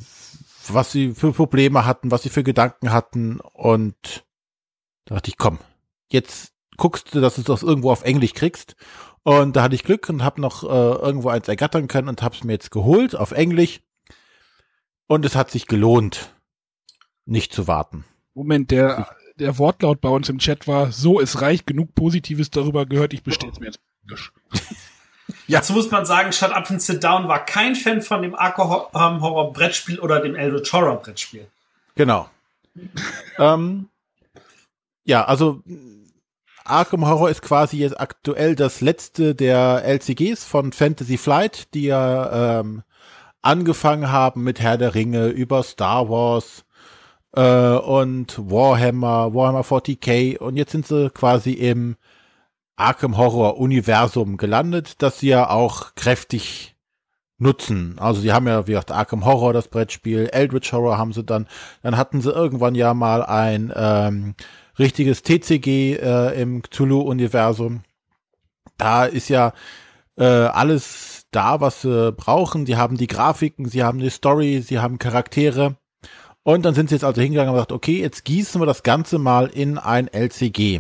[0.70, 4.26] was sie für Probleme hatten, was sie für Gedanken hatten und
[5.06, 5.60] da dachte ich, komm,
[6.12, 8.76] jetzt guckst du, dass du das irgendwo auf Englisch kriegst.
[9.24, 12.36] Und da hatte ich Glück und habe noch äh, irgendwo eins ergattern können und habe
[12.36, 13.82] es mir jetzt geholt auf Englisch.
[15.08, 16.36] Und es hat sich gelohnt,
[17.26, 18.06] nicht zu warten.
[18.34, 19.08] Moment, der
[19.40, 23.24] der Wortlaut bei uns im Chat war, so, es reicht genug Positives darüber gehört, ich
[23.24, 23.80] bestelle es mir jetzt.
[25.48, 25.60] Ja.
[25.60, 29.22] Dazu muss man sagen, Shut Up and Sit Down war kein Fan von dem Arkham
[29.22, 31.48] Horror Brettspiel oder dem Eldritch Horror Brettspiel.
[31.96, 32.30] Genau.
[33.40, 33.90] ähm,
[35.06, 35.62] ja, also
[36.66, 42.60] Arkham Horror ist quasi jetzt aktuell das letzte der LCGs von Fantasy Flight, die ja
[42.60, 42.84] ähm,
[43.42, 46.66] angefangen haben mit Herr der Ringe über Star Wars,
[47.38, 51.96] äh, und Warhammer, Warhammer 40k und jetzt sind sie quasi im
[52.76, 56.76] Arkham Horror Universum gelandet, das sie ja auch kräftig
[57.38, 57.98] nutzen.
[58.00, 61.48] Also sie haben ja, wie gesagt, Arkham Horror, das Brettspiel, Eldritch Horror haben sie dann,
[61.84, 64.34] dann hatten sie irgendwann ja mal ein ähm,
[64.80, 67.82] richtiges TCG äh, im Cthulhu-Universum.
[68.78, 69.54] Da ist ja
[70.18, 72.66] äh, alles da, was sie brauchen.
[72.66, 75.76] Die haben die Grafiken, sie haben die Story, sie haben Charaktere.
[76.48, 79.20] Und dann sind sie jetzt also hingegangen und gesagt, okay, jetzt gießen wir das Ganze
[79.20, 80.80] mal in ein LCG.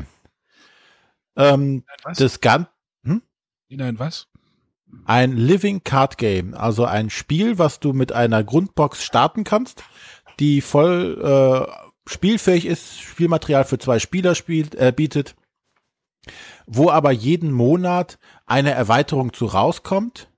[1.36, 2.18] Ähm, Was?
[2.20, 2.70] das Ganze,
[3.68, 4.30] In ein was?
[5.03, 9.84] ein Living Card Game, also ein Spiel, was du mit einer Grundbox starten kannst,
[10.39, 15.36] die voll äh, spielfähig ist, Spielmaterial für zwei Spieler spielt, äh, bietet,
[16.65, 20.30] wo aber jeden Monat eine Erweiterung zu rauskommt,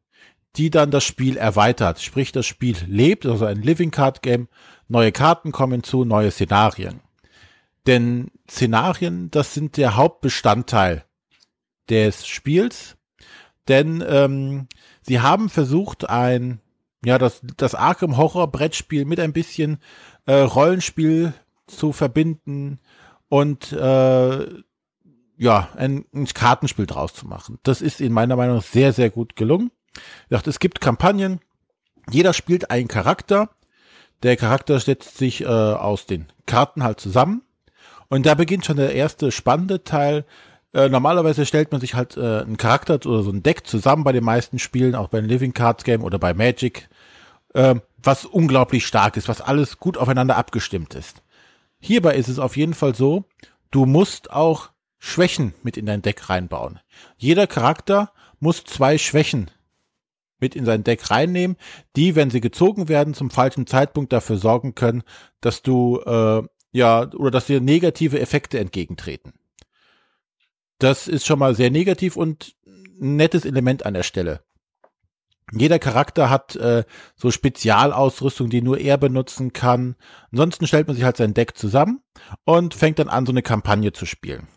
[0.56, 2.02] die dann das Spiel erweitert.
[2.02, 4.48] Sprich, das Spiel lebt, also ein Living Card Game,
[4.90, 7.00] neue Karten kommen hinzu, neue Szenarien.
[7.88, 11.06] Denn Szenarien, das sind der Hauptbestandteil
[11.90, 12.98] des Spiels
[13.70, 14.68] denn ähm,
[15.04, 16.60] sie haben versucht, ein,
[17.06, 19.78] ja, das, das Arkham Horror Brettspiel mit ein bisschen
[20.26, 21.34] äh, Rollenspiel
[21.68, 22.80] zu verbinden
[23.30, 24.48] und äh,
[25.38, 27.60] ja, ein, ein Kartenspiel draus zu machen.
[27.64, 29.72] Das ist in meiner Meinung sehr, sehr gut gelungen.
[29.94, 31.40] Wie gesagt, es gibt Kampagnen,
[32.10, 33.52] jeder spielt einen Charakter.
[34.24, 37.44] Der Charakter setzt sich äh, aus den Karten halt zusammen.
[38.10, 40.26] Und da beginnt schon der erste spannende Teil,
[40.74, 44.12] äh, normalerweise stellt man sich halt äh, einen Charakter oder so ein Deck zusammen bei
[44.12, 46.90] den meisten Spielen, auch bei Living Cards Game oder bei Magic,
[47.54, 51.24] äh, was unglaublich stark ist, was alles gut aufeinander abgestimmt ist.
[51.80, 53.26] Hierbei ist es auf jeden Fall so,
[53.72, 56.80] du musst auch Schwächen mit in dein Deck reinbauen.
[57.18, 59.50] Jeder Charakter muss zwei Schwächen
[60.40, 61.58] mit in sein Deck reinnehmen,
[61.96, 65.04] die, wenn sie gezogen werden, zum falschen Zeitpunkt dafür sorgen können,
[65.42, 69.34] dass du äh, ja oder dass dir negative Effekte entgegentreten.
[70.78, 74.42] Das ist schon mal sehr negativ und ein nettes Element an der Stelle.
[75.52, 76.84] Jeder Charakter hat äh,
[77.16, 79.96] so Spezialausrüstung, die nur er benutzen kann.
[80.32, 82.02] Ansonsten stellt man sich halt sein Deck zusammen
[82.46, 84.48] und fängt dann an, so eine Kampagne zu spielen.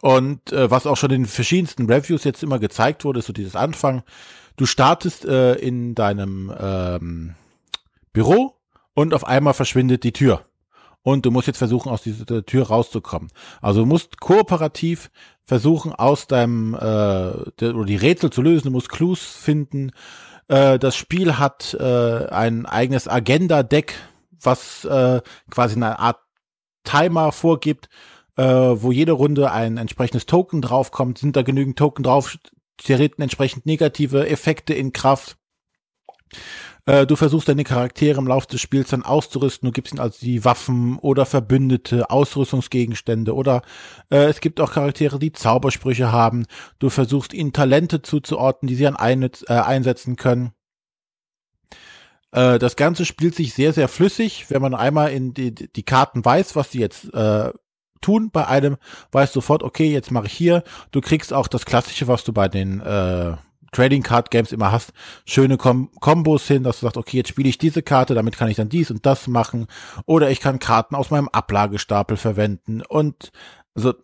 [0.00, 3.56] Und äh, was auch schon in verschiedensten Reviews jetzt immer gezeigt wurde, ist so dieses
[3.56, 4.02] Anfang.
[4.56, 7.34] Du startest äh, in deinem ähm,
[8.12, 8.54] Büro
[8.94, 10.44] und auf einmal verschwindet die Tür
[11.02, 13.30] und du musst jetzt versuchen, aus dieser Tür rauszukommen.
[13.60, 15.10] Also du musst kooperativ
[15.44, 19.92] versuchen, aus deinem äh, der, oder die Rätsel zu lösen, du musst Clues finden.
[20.48, 23.94] Äh, das Spiel hat äh, ein eigenes Agenda-Deck,
[24.40, 26.18] was äh, quasi eine Art
[26.84, 27.88] Timer vorgibt,
[28.38, 31.18] äh, wo jede Runde ein entsprechendes Token draufkommt.
[31.18, 32.38] Sind da genügend Token drauf,
[32.76, 35.36] treten entsprechend negative Effekte in Kraft.
[36.86, 39.66] Äh, du versuchst deine Charaktere im Laufe des Spiels dann auszurüsten.
[39.66, 43.62] Du gibst ihnen also die Waffen oder Verbündete, Ausrüstungsgegenstände oder
[44.08, 46.46] äh, es gibt auch Charaktere, die Zaubersprüche haben.
[46.78, 50.52] Du versuchst ihnen Talente zuzuordnen, die sie dann ein, äh, einsetzen können.
[52.30, 56.24] Äh, das Ganze spielt sich sehr, sehr flüssig, wenn man einmal in die, die Karten
[56.24, 57.50] weiß, was sie jetzt äh,
[58.00, 58.30] tun.
[58.30, 58.76] Bei einem
[59.12, 60.62] weißt sofort, okay, jetzt mache ich hier.
[60.90, 63.36] Du kriegst auch das Klassische, was du bei den äh,
[63.72, 64.92] Trading Card Games immer hast,
[65.26, 68.48] schöne Kom Kombos hin, dass du sagst, okay, jetzt spiele ich diese Karte, damit kann
[68.48, 69.66] ich dann dies und das machen.
[70.06, 72.82] Oder ich kann Karten aus meinem Ablagestapel verwenden.
[72.82, 73.30] Und
[73.74, 73.94] also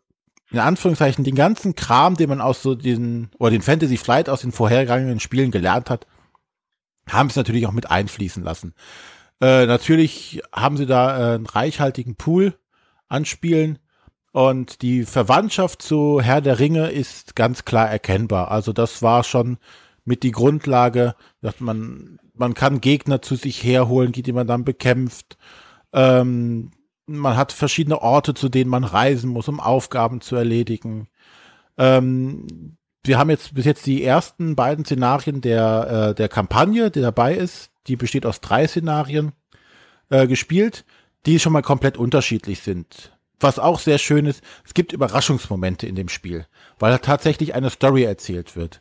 [0.51, 4.43] in Anführungszeichen den ganzen Kram, den man aus so diesen, oder den Fantasy Flight aus
[4.43, 6.07] den vorhergegangenen Spielen gelernt hat,
[7.09, 8.75] haben es natürlich auch mit einfließen lassen.
[9.41, 12.55] Äh, natürlich haben sie da äh, einen reichhaltigen Pool
[13.09, 13.79] an Spielen.
[14.35, 18.51] Und die Verwandtschaft zu Herr der Ringe ist ganz klar erkennbar.
[18.51, 19.59] Also das war schon
[20.05, 25.39] mit die Grundlage, dass man, man kann Gegner zu sich herholen, die man dann bekämpft.
[25.93, 26.73] Ähm,
[27.07, 31.07] man hat verschiedene Orte, zu denen man reisen muss, um Aufgaben zu erledigen.
[31.79, 37.03] Ähm, wir haben jetzt bis jetzt die ersten beiden Szenarien der, äh, der Kampagne, die
[37.03, 37.71] dabei ist.
[37.87, 39.31] Die besteht aus drei Szenarien
[40.11, 40.85] äh, gespielt,
[41.25, 43.14] die schon mal komplett unterschiedlich sind
[43.45, 46.47] was auch sehr schön ist, es gibt Überraschungsmomente in dem Spiel,
[46.81, 48.81] weil da tatsächlich eine Story erzählt wird.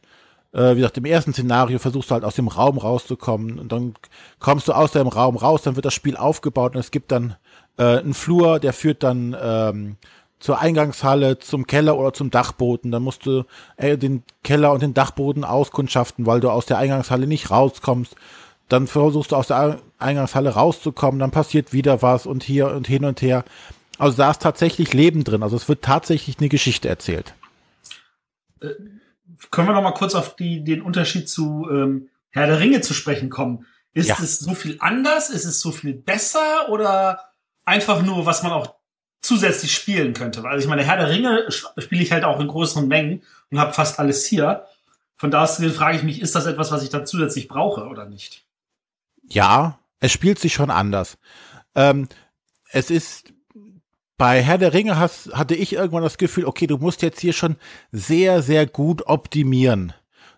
[0.54, 3.94] Äh, wie gesagt, im ersten Szenario versuchst du halt aus dem Raum rauszukommen und dann
[4.40, 7.36] kommst du aus dem Raum raus, dann wird das Spiel aufgebaut und es gibt dann
[7.78, 9.98] äh, einen Flur, der führt dann ähm,
[10.40, 12.92] zur Eingangshalle, zum Keller oder zum Dachboden.
[12.92, 13.46] Dann musst du
[13.78, 18.16] äh, den Keller und den Dachboden auskundschaften, weil du aus der Eingangshalle nicht rauskommst.
[18.68, 23.06] Dann versuchst du aus der Eingangshalle rauszukommen, dann passiert wieder was und hier und hin
[23.06, 23.46] und her.
[24.00, 25.44] Also da ist tatsächlich Leben drin.
[25.44, 27.34] Also es wird tatsächlich eine Geschichte erzählt.
[28.62, 28.70] Äh,
[29.52, 32.94] können wir noch mal kurz auf die, den Unterschied zu ähm, Herr der Ringe zu
[32.94, 33.66] sprechen kommen?
[33.94, 34.18] Ist Ja.
[34.20, 35.30] es so viel anders?
[35.30, 36.70] Ist es so viel besser?
[36.70, 37.20] Oder
[37.66, 38.76] einfach nur, was man auch
[39.22, 40.44] zusätzlich spielen könnte?
[40.44, 43.22] Also ich meine, Herr der Ringe spiele ich halt auch in größeren Mengen
[43.52, 44.66] und habe fast alles hier.
[45.16, 48.06] Von da aus frage ich mich, ist das etwas, was ich dann zusätzlich brauche oder
[48.06, 48.46] nicht?
[49.30, 51.18] Ja, es spielt sich schon anders.
[51.76, 52.10] Ähm,
[52.72, 53.33] es ist
[54.18, 57.34] bei Herr der Ringe hast, hatte ich irgendwann das Gefühl, okay, du musst jetzt hier
[57.34, 57.56] schon
[57.92, 59.94] sehr, sehr gut optimieren.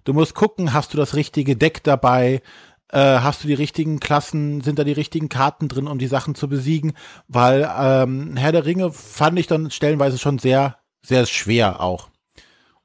[0.06, 2.42] Du musst gucken, hast du das richtige Deck dabei?
[2.90, 4.62] Äh, hast du die richtigen Klassen?
[4.62, 6.94] Sind da die richtigen Karten drin, um die Sachen zu besiegen?
[7.28, 12.10] Weil ähm, Herr der Ringe fand ich dann stellenweise schon sehr, sehr schwer auch.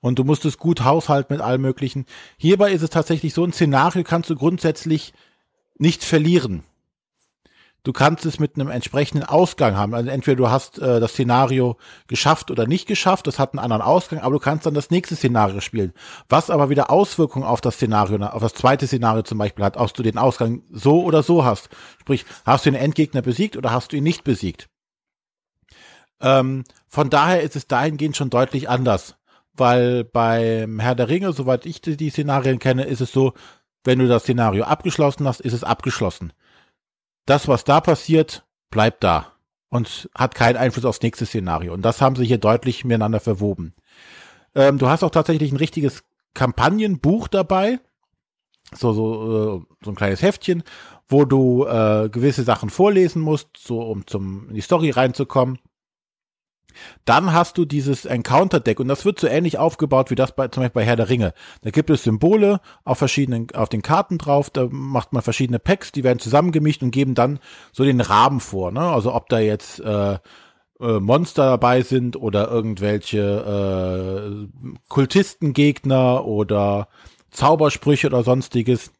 [0.01, 2.07] Und du musstest gut haushalten mit allem Möglichen.
[2.39, 5.13] Hierbei ist es tatsächlich so, ein Szenario kannst du grundsätzlich
[5.79, 6.65] nicht verlieren
[7.85, 9.95] du kannst es mit einem entsprechenden Ausgang haben.
[9.95, 11.77] Also entweder du hast äh, das Szenario
[12.07, 15.17] geschafft oder nicht geschafft, das hat einen anderen Ausgang, aber du kannst dann das nächste
[15.17, 15.93] Szenario spielen.
[16.29, 19.93] Was aber wieder Auswirkungen auf das Szenario, auf das zweite Szenario zum Beispiel hat, ob
[19.95, 21.69] du den Ausgang so oder so hast.
[22.01, 24.69] Sprich, hast du den Endgegner besiegt oder hast du ihn nicht besiegt?
[26.21, 29.17] Ähm, von daher ist es dahingehend schon deutlich anders.
[29.53, 33.33] Weil beim Herr der Ringe, soweit ich die Szenarien kenne, ist es so,
[33.85, 36.33] wenn du das Szenario abgeschlossen hast, ist es abgeschlossen
[37.31, 39.33] das, was da passiert, bleibt da
[39.69, 41.73] und hat keinen Einfluss aufs nächste Szenario.
[41.73, 43.73] Und das haben sie hier deutlich miteinander verwoben.
[44.55, 46.03] Ähm, du hast auch tatsächlich ein richtiges
[46.35, 47.79] Kampagnenbuch dabei,
[48.75, 50.65] so so äh, so ein kleines Heftchen,
[51.09, 55.61] wo du äh, gewisse Sachen vorlesen musst, so um zum in die Story reinzukommen.
[57.05, 60.63] Dann hast du dieses Encounter-Deck und das wird so ähnlich aufgebaut wie das bei, zum
[60.63, 61.35] Beispiel bei Herr der Ringe.
[61.63, 65.93] Da gibt es Symbole auf verschiedenen, auf den Karten drauf, da macht man verschiedene Packs,
[65.93, 67.39] die werden zusammengemischt und geben dann
[67.73, 68.81] so den Rahmen vor, ne?
[68.81, 70.19] Also ob da jetzt äh,
[70.81, 76.89] äh, Monster dabei sind oder irgendwelche äh, Kultistengegner oder
[77.31, 78.91] Zaubersprüche oder sonstiges.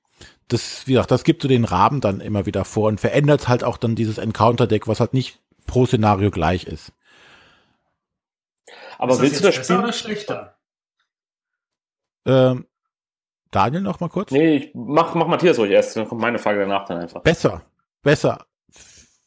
[0.49, 3.65] Das, wie gesagt, das gibt so den Rahmen dann immer wieder vor und verändert halt
[3.65, 6.93] auch dann dieses Encounter-Deck, was halt nicht pro Szenario gleich ist.
[9.01, 9.85] Aber ist willst das du das besser spielen?
[9.85, 10.59] oder schlechter?
[12.27, 12.67] Ähm,
[13.51, 14.31] Daniel noch mal kurz?
[14.31, 17.23] Nee, ich mach, mach Matthias ruhig erst, dann kommt meine Frage danach dann einfach.
[17.23, 17.63] Besser,
[18.03, 18.45] besser,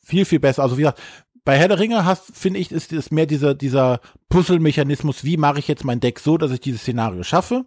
[0.04, 0.62] viel, viel besser.
[0.62, 1.02] Also wie gesagt,
[1.44, 4.00] bei Herr der Ringe hast, finde ich, ist es mehr dieser, dieser
[4.30, 7.66] Puzzle-Mechanismus, wie mache ich jetzt mein Deck so, dass ich dieses Szenario schaffe.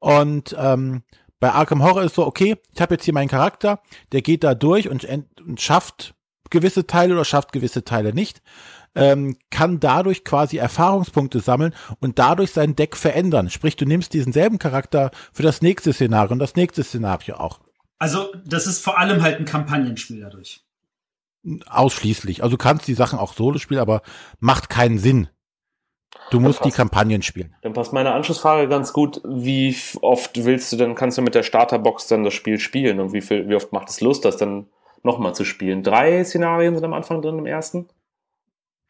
[0.00, 1.04] Und ähm,
[1.38, 4.56] bei Arkham Horror ist so, okay, ich habe jetzt hier meinen Charakter, der geht da
[4.56, 6.14] durch und, und schafft
[6.50, 8.42] gewisse Teile oder schafft gewisse Teile nicht
[8.94, 13.50] ähm, kann dadurch quasi Erfahrungspunkte sammeln und dadurch sein Deck verändern.
[13.50, 17.60] Sprich, du nimmst diesen selben Charakter für das nächste Szenario und das nächste Szenario auch.
[17.98, 20.64] Also, das ist vor allem halt ein Kampagnenspiel dadurch.
[21.68, 22.42] Ausschließlich.
[22.42, 24.02] Also du kannst die Sachen auch solo spielen, aber
[24.40, 25.28] macht keinen Sinn.
[26.30, 27.54] Du musst die Kampagnen spielen.
[27.62, 29.20] Dann passt meine Anschlussfrage ganz gut.
[29.24, 33.12] Wie oft willst du denn, kannst du mit der Starterbox dann das Spiel spielen und
[33.12, 34.66] wie viel, wie oft macht es Lust, das dann
[35.02, 35.82] nochmal zu spielen?
[35.82, 37.88] Drei Szenarien sind am Anfang drin im ersten?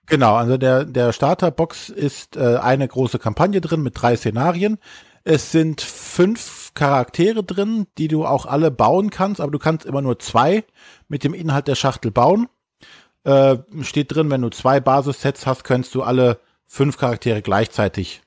[0.07, 4.79] Genau, also der, der Starterbox ist äh, eine große Kampagne drin mit drei Szenarien.
[5.23, 10.03] Es sind fünf Charaktere drin, die du auch alle bauen kannst, aber du kannst immer
[10.03, 10.65] nur zwei
[11.09, 12.49] mit dem Inhalt der Schachtel bauen.
[13.25, 18.23] Äh, steht drin, wenn du zwei Basissets hast, kannst du alle fünf Charaktere gleichzeitig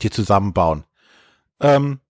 [0.00, 0.84] dir zusammenbauen.
[1.60, 2.00] Ähm,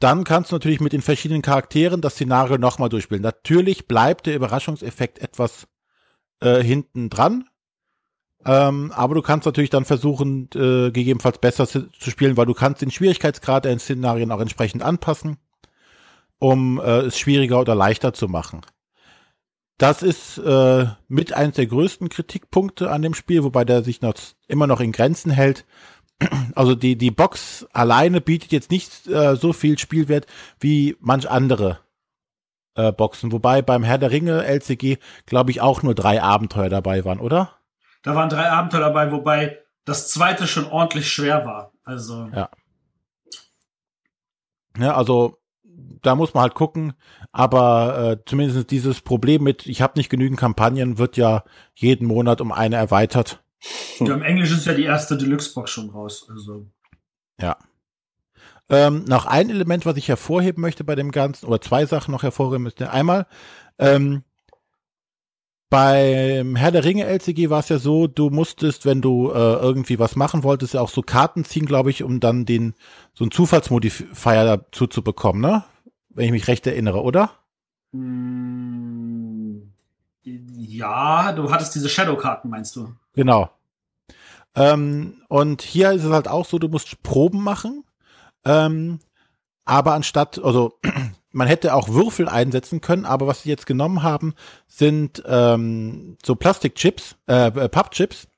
[0.00, 3.22] dann kannst du natürlich mit den verschiedenen Charakteren das Szenario nochmal durchspielen.
[3.22, 5.66] Natürlich bleibt der Überraschungseffekt etwas
[6.44, 7.48] äh, hinten dran.
[8.46, 12.82] Ähm, aber du kannst natürlich dann versuchen, äh, gegebenenfalls besser zu, spielen, weil du kannst
[12.82, 15.38] den Schwierigkeitsgrad der Szenarien auch entsprechend anpassen,
[16.38, 18.60] um äh, es schwieriger oder leichter zu machen.
[19.78, 24.14] Das ist äh, mit eines der größten Kritikpunkte an dem Spiel, wobei der sich noch
[24.46, 25.64] immer noch in Grenzen hält.
[26.54, 30.26] Also die, die Box alleine bietet jetzt nicht äh, so viel Spielwert
[30.60, 31.80] wie manch andere
[32.74, 33.32] äh, Boxen.
[33.32, 37.52] Wobei beim Herr der Ringe LCG, glaube ich, auch nur drei Abenteuer dabei waren, oder?
[38.02, 41.72] Da waren drei Abenteuer dabei, wobei das zweite schon ordentlich schwer war.
[41.84, 42.28] Also.
[42.34, 42.50] Ja.
[44.76, 45.38] Ja, also
[46.02, 46.94] da muss man halt gucken.
[47.32, 51.44] Aber äh, zumindest dieses Problem mit, ich habe nicht genügend Kampagnen, wird ja
[51.74, 53.42] jeden Monat um eine erweitert.
[53.98, 56.26] Ja, im Englischen ist ja die erste Deluxe-Box schon raus.
[56.30, 56.66] Also.
[57.40, 57.56] Ja.
[58.70, 62.22] Ähm, noch ein Element, was ich hervorheben möchte bei dem Ganzen, oder zwei Sachen noch
[62.22, 62.90] hervorheben müsste.
[62.90, 63.26] Einmal,
[63.78, 64.22] ähm,
[65.74, 69.98] beim Herr der Ringe LCG war es ja so, du musstest, wenn du äh, irgendwie
[69.98, 72.74] was machen wolltest, ja auch so Karten ziehen, glaube ich, um dann den
[73.12, 75.64] so einen Zufallsmodifier dazu zu bekommen, ne?
[76.10, 77.32] Wenn ich mich recht erinnere, oder?
[77.90, 79.62] Mm,
[80.22, 82.94] ja, du hattest diese Shadow-Karten, meinst du?
[83.14, 83.50] Genau.
[84.54, 87.84] Ähm, und hier ist es halt auch so, du musst Proben machen
[88.44, 89.00] ähm,
[89.64, 90.78] aber anstatt, also
[91.32, 94.34] man hätte auch Würfel einsetzen können, aber was sie jetzt genommen haben,
[94.66, 98.28] sind ähm, so Plastikchips, äh, äh, Pappchips,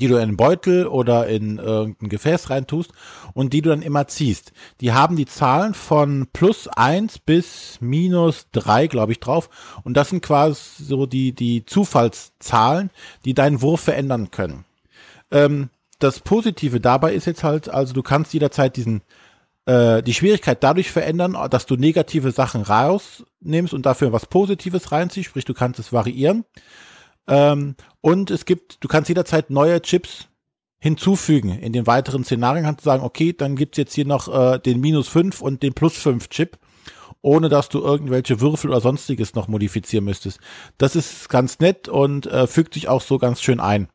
[0.00, 2.92] die du in einen Beutel oder in irgendein Gefäß reintust
[3.32, 4.52] und die du dann immer ziehst.
[4.80, 9.48] Die haben die Zahlen von plus eins bis minus drei, glaube ich, drauf.
[9.84, 12.90] Und das sind quasi so die, die Zufallszahlen,
[13.24, 14.64] die deinen Wurf verändern können.
[15.30, 19.02] Ähm, das Positive dabei ist jetzt halt, also du kannst jederzeit diesen
[19.66, 25.28] äh, die Schwierigkeit dadurch verändern, dass du negative Sachen rausnimmst und dafür was Positives reinziehst,
[25.28, 26.44] sprich du kannst es variieren.
[27.28, 30.28] Ähm, und es gibt, du kannst jederzeit neue Chips
[30.78, 31.58] hinzufügen.
[31.58, 34.80] In den weiteren Szenarien kannst du sagen, okay, dann gibt's jetzt hier noch äh, den
[34.80, 36.58] minus 5 und den plus 5 Chip,
[37.20, 40.38] ohne dass du irgendwelche Würfel oder sonstiges noch modifizieren müsstest.
[40.78, 43.88] Das ist ganz nett und äh, fügt sich auch so ganz schön ein,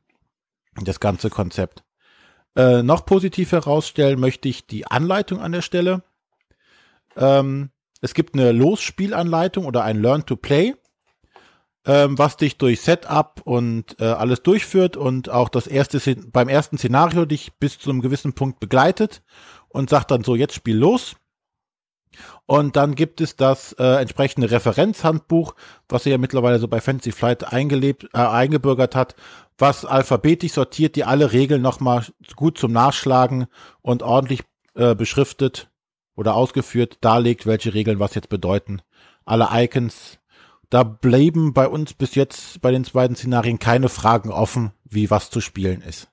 [0.84, 1.84] das ganze Konzept.
[2.56, 6.04] Äh, noch positiv herausstellen möchte ich die Anleitung an der Stelle.
[7.16, 7.70] Ähm,
[8.02, 10.76] es gibt eine Losspielanleitung oder ein Learn to Play
[11.86, 16.00] ähm, was dich durch Setup und äh, alles durchführt und auch das erste
[16.32, 19.24] beim ersten Szenario dich bis zu einem gewissen Punkt begleitet
[19.70, 21.16] und sagt dann so, jetzt spiel los.
[22.46, 25.56] Und dann gibt es das äh, entsprechende Referenzhandbuch,
[25.88, 29.16] was er ja mittlerweile so bei Fantasy Flight eingelebt, äh, eingebürgert hat,
[29.58, 32.06] was alphabetisch sortiert, die alle Regeln nochmal
[32.36, 33.48] gut zum Nachschlagen
[33.82, 34.42] und ordentlich
[34.76, 35.70] äh, beschriftet
[36.16, 38.82] oder ausgeführt darlegt, welche Regeln was jetzt bedeuten.
[39.24, 40.20] Alle Icons
[40.72, 45.30] da bleiben bei uns bis jetzt bei den beiden Szenarien keine Fragen offen, wie was
[45.30, 46.10] zu spielen ist.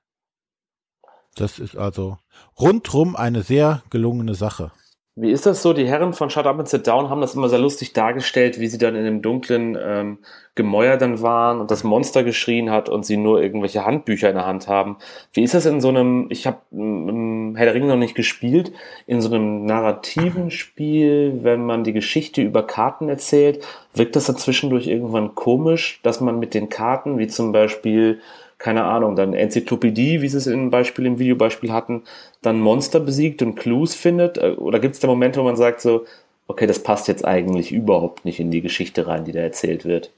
[1.36, 2.18] Das ist also
[2.58, 4.72] rundrum eine sehr gelungene Sache.
[5.20, 5.72] Wie ist das so?
[5.72, 8.68] Die Herren von Shut Up and Sit Down haben das immer sehr lustig dargestellt, wie
[8.68, 10.18] sie dann in dem dunklen ähm,
[10.54, 14.46] Gemäuer dann waren und das Monster geschrien hat und sie nur irgendwelche Handbücher in der
[14.46, 14.96] Hand haben.
[15.32, 18.70] Wie ist das in so einem, ich habe ähm, Herr der Ringe noch nicht gespielt,
[19.08, 23.64] in so einem narrativen Spiel, wenn man die Geschichte über Karten erzählt,
[23.94, 28.20] wirkt das dann zwischendurch irgendwann komisch, dass man mit den Karten, wie zum Beispiel
[28.58, 32.02] keine Ahnung, dann Enzyklopädie, wie sie es im Beispiel, im Videobeispiel hatten,
[32.42, 34.36] dann Monster besiegt und Clues findet?
[34.36, 36.04] Äh, oder gibt es da Momente, wo man sagt so,
[36.48, 40.10] okay, das passt jetzt eigentlich überhaupt nicht in die Geschichte rein, die da erzählt wird?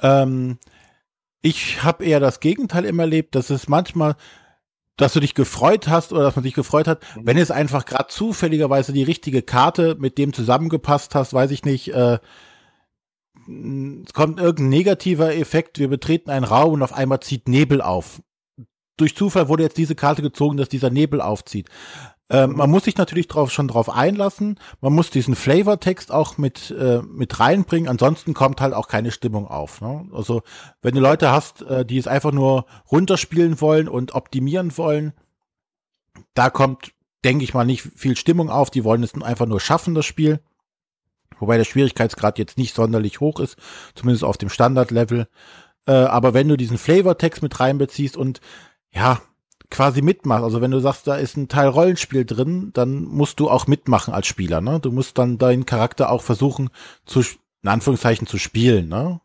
[0.00, 0.58] Ähm,
[1.42, 4.14] ich habe eher das Gegenteil immer erlebt, dass es manchmal,
[4.96, 7.26] dass du dich gefreut hast oder dass man sich gefreut hat, mhm.
[7.26, 11.88] wenn es einfach gerade zufälligerweise die richtige Karte mit dem zusammengepasst hast, weiß ich nicht,
[11.88, 12.18] äh,
[13.46, 18.22] es kommt irgendein negativer Effekt, wir betreten einen Raum und auf einmal zieht Nebel auf.
[18.96, 21.68] Durch Zufall wurde jetzt diese Karte gezogen, dass dieser Nebel aufzieht.
[22.28, 24.58] Ähm, man muss sich natürlich drauf, schon drauf einlassen.
[24.80, 27.88] Man muss diesen Flavortext auch mit, äh, mit reinbringen.
[27.88, 29.80] Ansonsten kommt halt auch keine Stimmung auf.
[29.80, 30.08] Ne?
[30.12, 30.42] Also,
[30.82, 35.12] wenn du Leute hast, äh, die es einfach nur runterspielen wollen und optimieren wollen,
[36.34, 36.92] da kommt,
[37.24, 38.70] denke ich mal, nicht viel Stimmung auf.
[38.70, 40.40] Die wollen es einfach nur schaffen, das Spiel.
[41.38, 43.56] Wobei der Schwierigkeitsgrad jetzt nicht sonderlich hoch ist,
[43.94, 45.28] zumindest auf dem Standardlevel.
[45.86, 48.40] Äh, aber wenn du diesen Flavortext mit reinbeziehst und
[48.90, 49.20] ja,
[49.70, 53.50] quasi mitmachst, also wenn du sagst, da ist ein Teil Rollenspiel drin, dann musst du
[53.50, 54.80] auch mitmachen als Spieler, ne?
[54.80, 56.70] Du musst dann deinen Charakter auch versuchen
[57.04, 57.20] zu,
[57.62, 59.20] in Anführungszeichen, zu spielen, ne?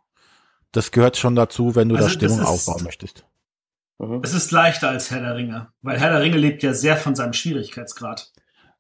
[0.72, 3.26] Das gehört schon dazu, wenn du also da Stimmung ist, aufbauen möchtest.
[4.00, 4.22] Mhm.
[4.24, 7.16] Es ist leichter als Herr der Ringe, weil Herr der Ringe lebt ja sehr von
[7.16, 8.32] seinem Schwierigkeitsgrad.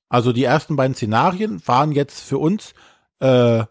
[0.09, 2.73] Also die ersten beiden Szenarien waren jetzt für uns
[3.21, 3.65] äh,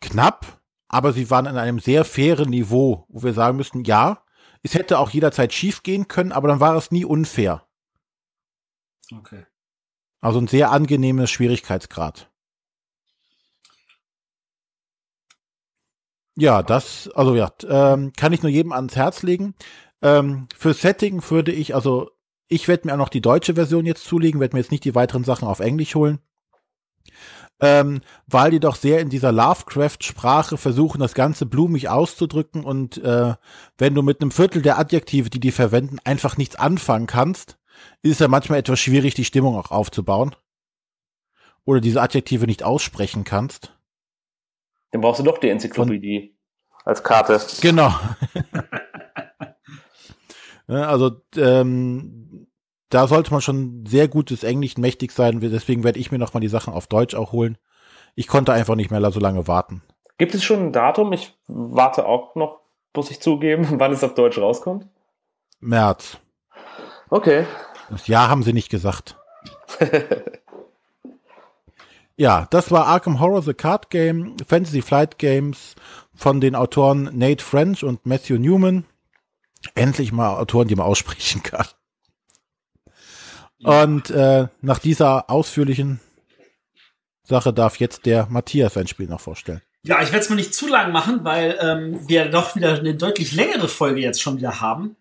[0.00, 4.22] knapp, aber sie waren an einem sehr fairen Niveau, wo wir sagen müssten, ja,
[4.62, 7.66] es hätte auch jederzeit schief gehen können, aber dann war es nie unfair.
[9.12, 9.44] Okay.
[10.20, 12.30] Also ein sehr angenehmes Schwierigkeitsgrad.
[16.36, 19.54] Ja, das, also ja, ähm, kann ich nur jedem ans Herz legen.
[20.02, 22.10] Ähm, für Setting würde ich, also
[22.46, 24.94] ich werde mir auch noch die deutsche Version jetzt zulegen, werde mir jetzt nicht die
[24.94, 26.20] weiteren Sachen auf Englisch holen
[27.60, 33.34] ähm, weil die doch sehr in dieser Lovecraft-Sprache versuchen, das Ganze blumig auszudrücken und äh,
[33.78, 37.58] wenn du mit einem Viertel der Adjektive, die die verwenden, einfach nichts anfangen kannst,
[38.02, 40.34] ist es ja manchmal etwas schwierig, die Stimmung auch aufzubauen.
[41.64, 43.76] Oder diese Adjektive nicht aussprechen kannst.
[44.90, 46.34] Dann brauchst du doch die Enzyklopädie
[46.70, 47.40] und, als Karte.
[47.60, 47.92] Genau.
[50.66, 52.27] also ähm,
[52.90, 55.40] da sollte man schon sehr gutes Englisch mächtig sein.
[55.40, 57.58] Deswegen werde ich mir nochmal die Sachen auf Deutsch auch holen.
[58.14, 59.82] Ich konnte einfach nicht mehr so lange warten.
[60.16, 61.12] Gibt es schon ein Datum?
[61.12, 62.60] Ich warte auch noch,
[62.96, 64.86] muss ich zugeben, wann es auf Deutsch rauskommt.
[65.60, 66.18] März.
[67.10, 67.46] Okay.
[67.90, 69.16] Das Jahr haben sie nicht gesagt.
[72.16, 75.74] ja, das war Arkham Horror The Card Game, Fantasy Flight Games
[76.14, 78.84] von den Autoren Nate French und Matthew Newman.
[79.74, 81.66] Endlich mal Autoren, die man aussprechen kann.
[83.62, 86.00] Und äh, nach dieser ausführlichen
[87.22, 89.62] Sache darf jetzt der Matthias sein Spiel noch vorstellen.
[89.84, 92.94] Ja, ich werde es mir nicht zu lang machen, weil ähm, wir doch wieder eine
[92.94, 94.96] deutlich längere Folge jetzt schon wieder haben.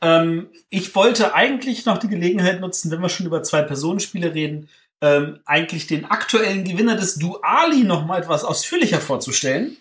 [0.00, 4.68] Ähm, ich wollte eigentlich noch die Gelegenheit nutzen, wenn wir schon über Zwei-Personen-Spiele reden,
[5.00, 9.76] ähm, eigentlich den aktuellen Gewinner des Duali noch mal etwas ausführlicher vorzustellen.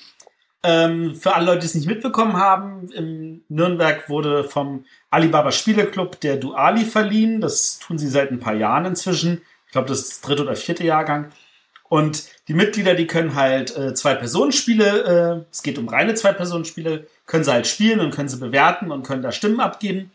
[0.65, 6.21] Ähm, für alle Leute, die es nicht mitbekommen haben, in Nürnberg wurde vom Alibaba Spieleclub
[6.21, 7.41] der Duali verliehen.
[7.41, 9.41] Das tun sie seit ein paar Jahren inzwischen.
[9.65, 11.31] Ich glaube, das ist das dritte oder vierte Jahrgang.
[11.89, 17.43] Und die Mitglieder, die können halt äh, Zwei-Personen-Spiele, äh, es geht um reine Zwei-Personen-Spiele, können
[17.43, 20.11] sie halt spielen und können sie bewerten und können da Stimmen abgeben.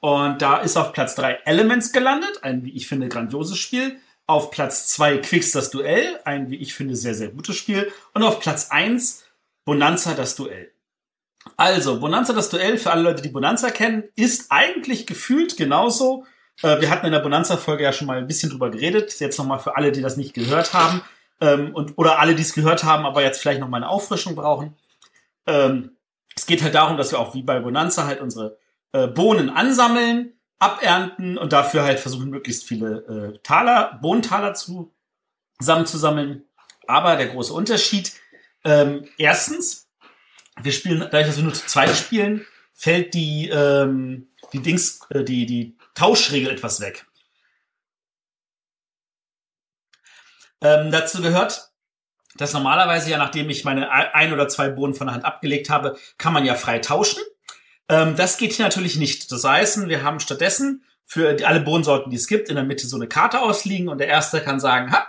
[0.00, 3.96] Und da ist auf Platz drei Elements gelandet, ein, wie ich finde, grandioses Spiel.
[4.28, 7.90] Auf Platz zwei Quicks das Duell, ein, wie ich finde, sehr, sehr gutes Spiel.
[8.14, 9.25] Und auf Platz eins
[9.66, 10.72] Bonanza das Duell.
[11.56, 16.24] Also, Bonanza das Duell, für alle Leute, die Bonanza kennen, ist eigentlich gefühlt genauso.
[16.62, 19.18] Äh, wir hatten in der Bonanza-Folge ja schon mal ein bisschen drüber geredet.
[19.20, 21.02] Jetzt nochmal für alle, die das nicht gehört haben.
[21.40, 24.76] Ähm, und, oder alle, die es gehört haben, aber jetzt vielleicht nochmal eine Auffrischung brauchen.
[25.46, 25.96] Ähm,
[26.34, 28.58] es geht halt darum, dass wir auch wie bei Bonanza halt unsere
[28.92, 34.94] äh, Bohnen ansammeln, abernten und dafür halt versuchen, möglichst viele äh, Taler, Bohnentaler zu,
[35.58, 36.44] zusammenzusammeln.
[36.86, 38.12] Aber der große Unterschied,
[38.66, 39.88] ähm, erstens,
[40.60, 42.44] wir spielen, dadurch, dass wir nur zu zweit spielen,
[42.74, 47.06] fällt die, ähm, die Dings, äh, die, die Tauschregel etwas weg.
[50.60, 51.70] Ähm, dazu gehört,
[52.36, 55.96] dass normalerweise ja, nachdem ich meine ein oder zwei Bohnen von der Hand abgelegt habe,
[56.18, 57.22] kann man ja frei tauschen.
[57.88, 59.30] Ähm, das geht hier natürlich nicht.
[59.30, 62.96] Das heißt, wir haben stattdessen für alle Bohnensorten, die es gibt, in der Mitte so
[62.96, 65.06] eine Karte ausliegen und der Erste kann sagen, ha,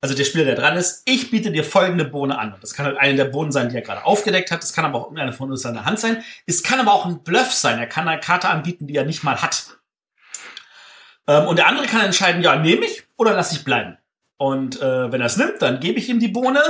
[0.00, 2.54] also der Spieler, der dran ist, ich biete dir folgende Bohne an.
[2.60, 4.62] Das kann halt eine der Bohnen sein, die er gerade aufgedeckt hat.
[4.62, 6.22] Das kann aber auch irgendeine von uns in der Hand sein.
[6.46, 7.78] Es kann aber auch ein Bluff sein.
[7.78, 9.78] Er kann eine Karte anbieten, die er nicht mal hat.
[11.26, 13.98] Ähm, und der andere kann entscheiden, ja, nehme ich oder lasse ich bleiben.
[14.36, 16.62] Und äh, wenn er es nimmt, dann gebe ich ihm die Bohne.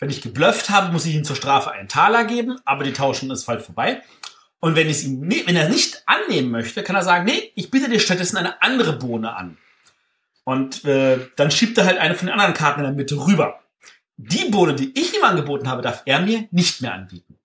[0.00, 3.30] Wenn ich geblufft habe, muss ich ihm zur Strafe einen Taler geben, aber die tauschen
[3.30, 4.02] ist halt vorbei.
[4.58, 7.88] Und wenn, ich ihm, wenn er nicht annehmen möchte, kann er sagen, nee, ich biete
[7.88, 9.56] dir stattdessen eine andere Bohne an.
[10.44, 13.60] Und äh, dann schiebt er halt eine von den anderen Karten in der Mitte rüber.
[14.16, 17.38] Die Bohne, die ich ihm angeboten habe, darf er mir nicht mehr anbieten.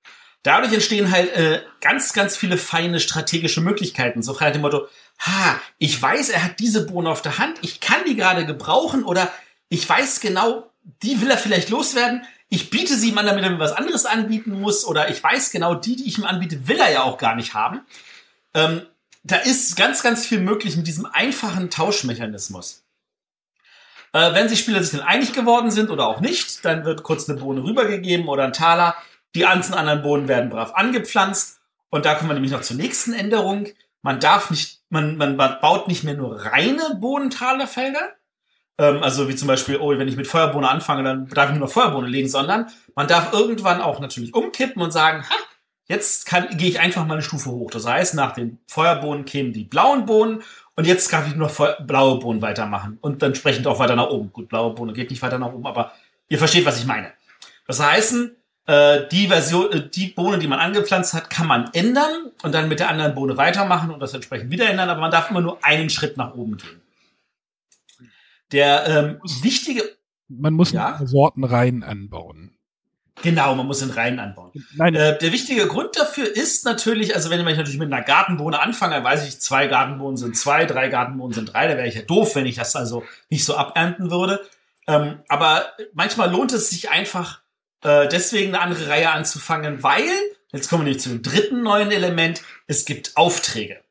[0.43, 4.23] Dadurch entstehen halt äh, ganz, ganz viele feine strategische Möglichkeiten.
[4.23, 4.87] So frei nach dem Motto,
[5.19, 9.03] ha, ich weiß, er hat diese Bohne auf der Hand, ich kann die gerade gebrauchen
[9.03, 9.31] oder
[9.69, 10.71] ich weiß genau,
[11.03, 14.05] die will er vielleicht loswerden ich biete sie ihm an, damit er mir was anderes
[14.05, 17.17] anbieten muss, oder ich weiß genau, die, die ich ihm anbiete, will er ja auch
[17.17, 17.81] gar nicht haben.
[18.53, 18.83] Ähm,
[19.23, 22.83] da ist ganz, ganz viel möglich mit diesem einfachen Tauschmechanismus.
[24.18, 27.30] Äh, wenn sich Spieler sich dann einig geworden sind oder auch nicht, dann wird kurz
[27.30, 28.95] eine Bohne rübergegeben oder ein Taler.
[29.36, 31.59] Die ganzen anderen Bohnen werden brav angepflanzt.
[31.89, 33.68] Und da kommen wir nämlich noch zur nächsten Änderung.
[34.01, 38.13] Man darf nicht, man, man baut nicht mehr nur reine Bohnentalerfelder,
[38.80, 41.68] ähm, also wie zum Beispiel, oh, wenn ich mit Feuerbohne anfange, dann darf ich nur
[41.68, 45.36] noch Feuerbohne legen, sondern man darf irgendwann auch natürlich umkippen und sagen, ha,
[45.86, 47.70] jetzt kann, gehe ich einfach mal eine Stufe hoch.
[47.70, 50.41] Das heißt, nach den Feuerbohnen kämen die blauen Bohnen
[50.78, 54.09] und jetzt darf ich nur noch blaue Bohnen weitermachen und dann entsprechend auch weiter nach
[54.09, 54.32] oben.
[54.32, 55.91] Gut, blaue Bohne geht nicht weiter nach oben, aber
[56.30, 57.11] ihr versteht, was ich meine.
[57.65, 58.15] Das heißt,
[58.67, 62.69] äh, die Version, äh, die Bohne, die man angepflanzt hat, kann man ändern und dann
[62.69, 65.63] mit der anderen Bohne weitermachen und das entsprechend wieder ändern, aber man darf immer nur
[65.65, 66.82] einen Schritt nach oben gehen.
[68.51, 69.82] Der ähm, wichtige.
[70.28, 70.99] Man muss ja?
[71.03, 72.57] Sorten rein anbauen.
[73.24, 74.51] Genau, man muss in Reihen anbauen.
[74.76, 74.93] Nein.
[74.93, 78.95] Äh, der wichtige Grund dafür ist natürlich, also wenn ich natürlich mit einer Gartenbohne anfange,
[78.95, 82.03] dann weiß ich, zwei Gartenbohnen sind zwei, drei Gartenbohnen sind drei, da wäre ich ja
[82.03, 84.41] doof, wenn ich das also nicht so abernten würde.
[84.88, 87.41] Ähm, aber manchmal lohnt es sich einfach,
[87.84, 90.09] äh, deswegen eine andere Reihe anzufangen, weil,
[90.51, 93.82] jetzt kommen wir nämlich zu dem dritten neuen Element, es gibt Aufträge.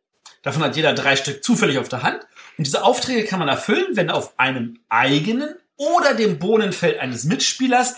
[0.42, 2.20] Davon hat jeder drei Stück zufällig auf der Hand.
[2.56, 7.96] Und diese Aufträge kann man erfüllen, wenn auf einem eigenen oder dem Bohnenfeld eines Mitspielers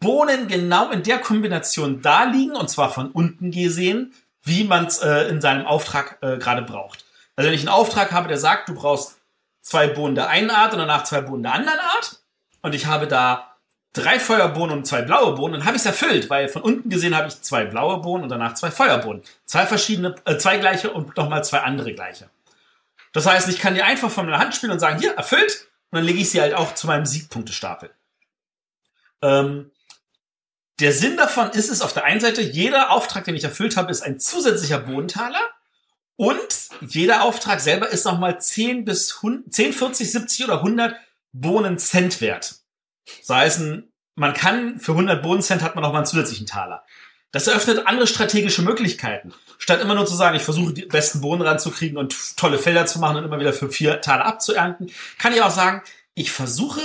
[0.00, 4.98] Bohnen genau in der Kombination da liegen, und zwar von unten gesehen, wie man es
[4.98, 7.04] äh, in seinem Auftrag äh, gerade braucht.
[7.36, 9.18] Also wenn ich einen Auftrag habe, der sagt, du brauchst
[9.60, 12.20] zwei Bohnen der einen Art und danach zwei Bohnen der anderen Art,
[12.62, 13.56] und ich habe da
[13.92, 17.16] drei Feuerbohnen und zwei blaue Bohnen, dann habe ich es erfüllt, weil von unten gesehen
[17.16, 19.22] habe ich zwei blaue Bohnen und danach zwei Feuerbohnen.
[19.46, 22.30] Zwei verschiedene, äh, zwei gleiche und nochmal zwei andere gleiche.
[23.12, 25.66] Das heißt, ich kann die einfach von meiner Hand spielen und sagen, hier, erfüllt.
[25.90, 27.90] Und dann lege ich sie halt auch zu meinem Siegpunktestapel.
[29.22, 29.70] Ähm,
[30.80, 33.90] der Sinn davon ist es auf der einen Seite, jeder Auftrag, den ich erfüllt habe,
[33.90, 35.40] ist ein zusätzlicher Bodentaler.
[36.16, 40.94] Und jeder Auftrag selber ist nochmal 10 bis 100, 10, 40, 70 oder 100
[41.32, 42.56] Bohnen Cent wert.
[43.26, 43.62] Das heißt,
[44.16, 46.84] man kann für 100 Bohnencent hat man nochmal einen zusätzlichen Taler.
[47.32, 49.32] Das eröffnet andere strategische Möglichkeiten.
[49.58, 52.98] Statt immer nur zu sagen, ich versuche die besten Bohnen ranzukriegen und tolle Felder zu
[52.98, 55.82] machen und immer wieder für vier Tage abzuernten, kann ich auch sagen,
[56.14, 56.80] ich versuche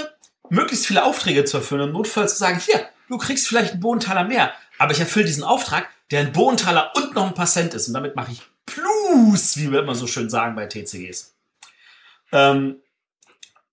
[0.50, 4.24] möglichst viele Aufträge zu erfüllen und notfalls zu sagen, hier, du kriegst vielleicht einen Bohnentaler
[4.24, 7.88] mehr, aber ich erfülle diesen Auftrag, der ein Bohnentaler und noch ein paar Cent ist
[7.88, 11.36] und damit mache ich Plus, wie wir immer so schön sagen bei TCGs.
[12.32, 12.78] Ähm,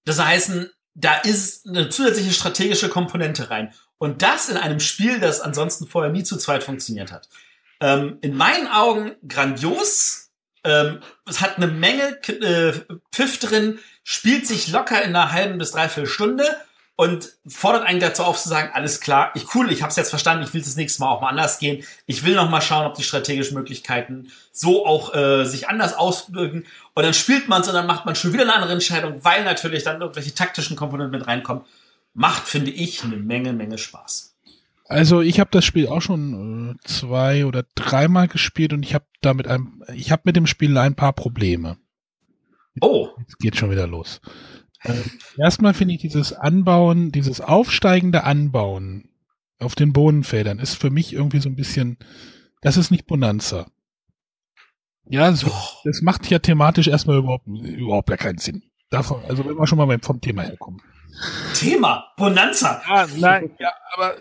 [0.05, 0.53] das heißt,
[0.95, 3.73] da ist eine zusätzliche strategische Komponente rein.
[3.99, 7.29] Und das in einem Spiel, das ansonsten vorher nie zu zweit funktioniert hat.
[7.81, 10.31] Ähm, in meinen Augen grandios.
[10.65, 12.73] Ähm, es hat eine Menge äh,
[13.13, 16.45] Pfiff drin, spielt sich locker in einer halben bis dreiviertel Stunde
[17.03, 20.11] und fordert einen dazu auf zu sagen, alles klar, ich cool, ich habe es jetzt
[20.11, 21.83] verstanden, ich will das nächste Mal auch mal anders gehen.
[22.07, 26.65] Ich will noch mal schauen, ob die strategischen Möglichkeiten so auch äh, sich anders auswirken.
[26.95, 29.43] Und dann spielt man es und dann macht man schon wieder eine andere Entscheidung, weil
[29.43, 31.65] natürlich dann irgendwelche taktischen Komponenten mit reinkommen.
[32.15, 34.37] Macht, finde ich, eine Menge, Menge Spaß.
[34.85, 39.07] Also ich habe das Spiel auch schon äh, zwei oder dreimal gespielt und ich habe
[39.23, 41.79] damit ein, ich habe mit dem Spiel ein paar Probleme.
[42.81, 43.09] Oh.
[43.19, 44.21] Jetzt geht schon wieder los.
[44.85, 44.95] Äh,
[45.39, 49.09] erstmal finde ich dieses Anbauen, dieses aufsteigende Anbauen
[49.59, 51.99] auf den Bodenfeldern ist für mich irgendwie so ein bisschen,
[52.61, 53.67] das ist nicht Bonanza.
[55.09, 55.51] Ja, so,
[55.85, 58.63] das macht ja thematisch erstmal überhaupt, überhaupt gar keinen Sinn.
[58.91, 60.81] Davon, also wenn wir schon mal vom Thema herkommen.
[61.55, 62.83] Thema, Bonanza.
[62.89, 64.17] Ja, nein, ja, aber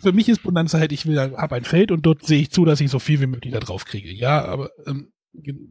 [0.00, 2.64] für mich ist Bonanza halt, ich will, habe ein Feld und dort sehe ich zu,
[2.64, 4.12] dass ich so viel wie möglich da drauf kriege.
[4.12, 5.12] Ja, aber ähm,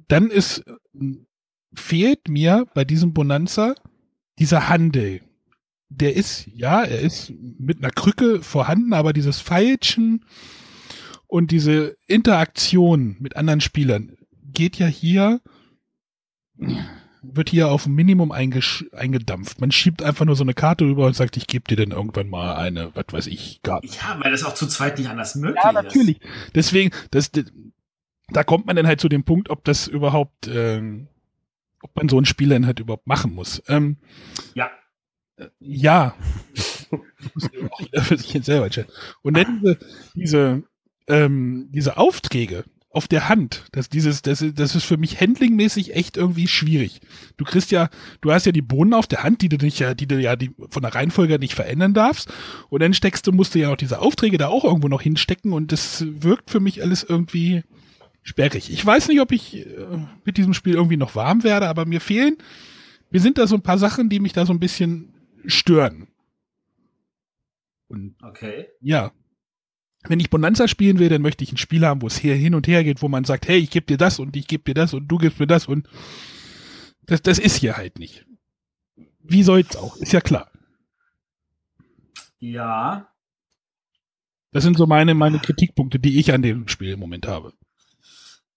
[0.08, 1.28] dann ist, ähm,
[1.74, 3.76] fehlt mir bei diesem Bonanza
[4.40, 5.22] dieser Handel,
[5.90, 10.26] der ist, ja, er ist mit einer Krücke vorhanden, aber dieses Feilschen
[11.28, 15.42] und diese Interaktion mit anderen Spielern geht ja hier,
[17.22, 19.60] wird hier auf ein Minimum eingedampft.
[19.60, 22.30] Man schiebt einfach nur so eine Karte rüber und sagt, ich gebe dir denn irgendwann
[22.30, 23.88] mal eine, was weiß ich, Karte.
[23.88, 25.64] Ja, weil das auch zu zweit nicht anders möglich ist.
[25.64, 26.22] Ja, natürlich.
[26.22, 26.56] Ist.
[26.56, 27.32] Deswegen, das,
[28.30, 31.08] da kommt man dann halt zu dem Punkt, ob das überhaupt, ähm,
[31.86, 33.62] ob man so ein Spiel dann halt überhaupt machen muss.
[33.68, 33.98] Ähm,
[34.56, 34.72] ja.
[35.38, 36.16] Äh, ja.
[37.94, 38.70] für sich jetzt selber.
[39.22, 39.78] Und dann diese,
[40.16, 40.64] diese,
[41.08, 46.18] ähm, diese Aufträge auf der Hand, das, dieses, das, das ist für mich handlingmäßig echt
[46.18, 47.02] irgendwie schwierig.
[47.38, 47.90] Du kriegst ja,
[48.22, 50.56] du hast ja die Bohnen auf der Hand, die du nicht, die du ja die,
[50.70, 52.34] von der Reihenfolge nicht verändern darfst.
[52.70, 55.54] Und dann steckst du, musst du ja noch diese Aufträge da auch irgendwo noch hinstecken
[55.54, 57.64] und das wirkt für mich alles irgendwie
[58.26, 58.72] sperrig.
[58.72, 62.02] Ich weiß nicht, ob ich äh, mit diesem Spiel irgendwie noch warm werde, aber mir
[62.02, 62.38] fehlen,
[63.12, 65.14] mir sind da so ein paar Sachen, die mich da so ein bisschen
[65.46, 66.08] stören.
[67.88, 68.68] Und okay.
[68.82, 69.14] Ja.
[70.08, 72.56] Wenn ich Bonanza spielen will, dann möchte ich ein Spiel haben, wo es hier hin
[72.56, 74.74] und her geht, wo man sagt, hey, ich gebe dir das und ich gebe dir
[74.74, 75.88] das und du gibst mir das und
[77.06, 78.26] das, das ist hier halt nicht.
[79.20, 79.98] Wie soll's auch?
[79.98, 80.52] Ist ja klar.
[82.40, 83.08] Ja.
[84.52, 87.54] Das sind so meine, meine Kritikpunkte, die ich an dem Spiel im Moment habe.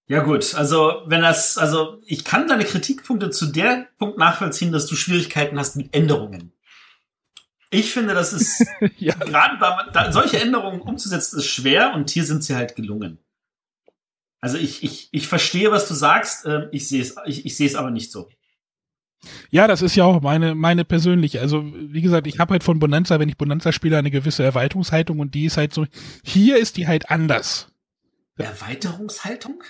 [0.08, 4.86] Ja gut, also wenn das, also ich kann deine Kritikpunkte zu der Punkt nachvollziehen, dass
[4.86, 6.52] du Schwierigkeiten hast mit Änderungen.
[7.70, 8.64] Ich finde, das ist
[8.96, 9.14] ja.
[9.14, 9.58] gerade
[9.92, 13.18] da, solche Änderungen umzusetzen ist schwer und hier sind sie halt gelungen.
[14.40, 17.66] Also ich, ich, ich verstehe, was du sagst, ähm, ich sehe es, ich, ich sehe
[17.66, 18.30] es aber nicht so.
[19.50, 21.40] Ja, das ist ja auch meine, meine persönliche.
[21.40, 25.18] Also, wie gesagt, ich habe halt von Bonanza, wenn ich Bonanza spiele, eine gewisse Erweiterungshaltung
[25.18, 25.86] und die ist halt so,
[26.22, 27.72] hier ist die halt anders.
[28.36, 29.64] Erweiterungshaltung?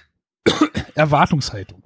[0.95, 1.83] Erwartungshaltung.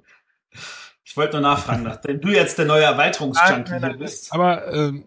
[1.03, 4.33] Ich wollte nur nachfragen, nachdem du jetzt der neue Erweiterungsjunkie hier bist.
[4.33, 5.05] Aber ähm,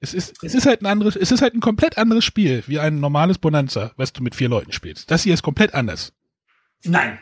[0.00, 2.78] es ist, es ist halt ein anderes, es ist halt ein komplett anderes Spiel wie
[2.78, 5.10] ein normales Bonanza, was du mit vier Leuten spielst.
[5.10, 6.12] Das hier ist komplett anders.
[6.84, 7.18] Nein.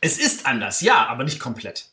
[0.00, 1.90] Es ist anders, ja, aber nicht komplett.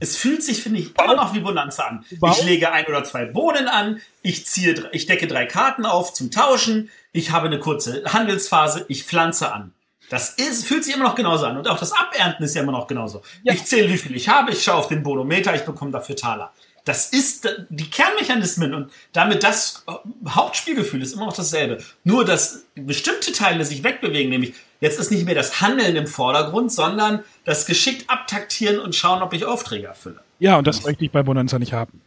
[0.00, 2.04] Es fühlt sich, finde ich, immer noch wie Bonanza an.
[2.10, 6.30] Ich lege ein oder zwei Bohnen an, ich ziehe, ich decke drei Karten auf zum
[6.30, 9.72] Tauschen, ich habe eine kurze Handelsphase, ich pflanze an.
[10.10, 11.56] Das ist, fühlt sich immer noch genauso an.
[11.56, 13.22] Und auch das Abernten ist ja immer noch genauso.
[13.42, 13.52] Ja.
[13.52, 16.52] Ich zähle, wie viel ich habe, ich schaue auf den Bonometer, ich bekomme dafür Taler.
[16.84, 19.84] Das ist die Kernmechanismen und damit das
[20.26, 21.84] Hauptspielgefühl ist immer noch dasselbe.
[22.02, 26.72] Nur, dass bestimmte Teile sich wegbewegen, nämlich jetzt ist nicht mehr das Handeln im Vordergrund,
[26.72, 30.20] sondern das geschickt abtaktieren und schauen, ob ich Aufträge erfülle.
[30.38, 32.00] Ja, und das möchte ich bei Bonanza nicht haben.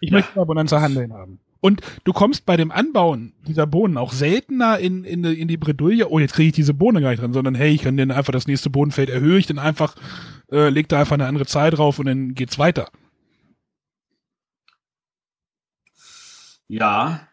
[0.00, 0.16] Ich ja.
[0.16, 1.38] möchte bei Bonanza Handeln haben.
[1.60, 6.08] Und du kommst bei dem Anbauen dieser Bohnen auch seltener in, in, in die Bredouille,
[6.08, 8.32] oh, jetzt kriege ich diese Bohne gar nicht drin, sondern hey, ich kann den einfach
[8.32, 9.94] das nächste Bodenfeld erhöhe ich dann einfach,
[10.50, 12.90] äh, leg da einfach eine andere Zahl drauf und dann geht's weiter.
[16.66, 17.28] Ja.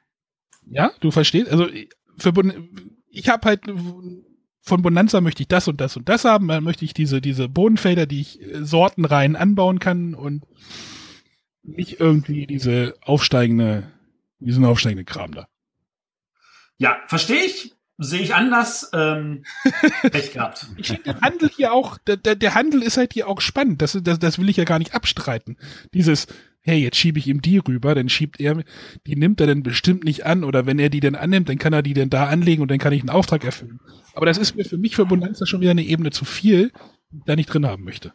[0.65, 1.49] Ja, du verstehst?
[1.49, 1.67] Also
[2.17, 2.33] für
[3.09, 3.61] ich habe halt
[4.61, 7.47] von Bonanza möchte ich das und das und das haben, dann möchte ich diese diese
[7.47, 10.43] Bodenfelder, die ich äh, sortenrein anbauen kann und
[11.63, 13.91] nicht irgendwie diese aufsteigende
[14.39, 15.47] wie so ein aufsteigender Kram da.
[16.77, 17.73] Ja, verstehe ich.
[17.99, 18.91] Sehe ich anders.
[18.93, 19.43] Ähm,
[20.11, 20.67] Pech gehabt.
[20.77, 23.81] Ich finde den Handel hier auch, der, der, der Handel ist halt hier auch spannend.
[23.81, 25.57] Das, das, das will ich ja gar nicht abstreiten.
[25.95, 26.27] Dieses,
[26.61, 28.63] hey, jetzt schiebe ich ihm die rüber, dann schiebt er,
[29.07, 31.73] die nimmt er dann bestimmt nicht an oder wenn er die dann annimmt, dann kann
[31.73, 33.79] er die dann da anlegen und dann kann ich einen Auftrag erfüllen.
[34.13, 36.71] Aber das ist mir für mich für Bonanza schon wieder eine Ebene zu viel,
[37.09, 38.13] die ich da nicht drin haben möchte.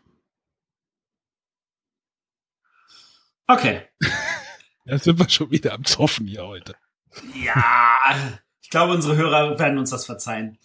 [3.49, 3.83] Okay.
[4.85, 6.75] Da sind wir schon wieder am Zoffen hier heute.
[7.45, 7.97] Ja,
[8.61, 10.59] ich glaube, unsere Hörer werden uns das verzeihen.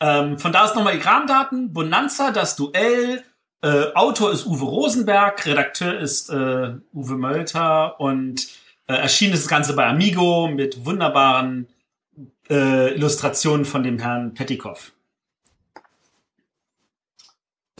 [0.00, 1.72] Ähm, von da ist nochmal die Rahmendaten.
[1.72, 3.24] Bonanza, das Duell.
[3.62, 8.46] Äh, Autor ist Uwe Rosenberg, Redakteur ist äh, Uwe Mölter und
[8.86, 11.68] äh, erschienen ist das Ganze bei Amigo mit wunderbaren
[12.50, 14.92] äh, Illustrationen von dem Herrn Pettikoff.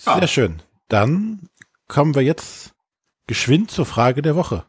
[0.00, 0.26] Sehr ja.
[0.26, 0.62] schön.
[0.88, 1.48] Dann
[1.86, 2.74] kommen wir jetzt
[3.26, 4.64] geschwind zur Frage der Woche.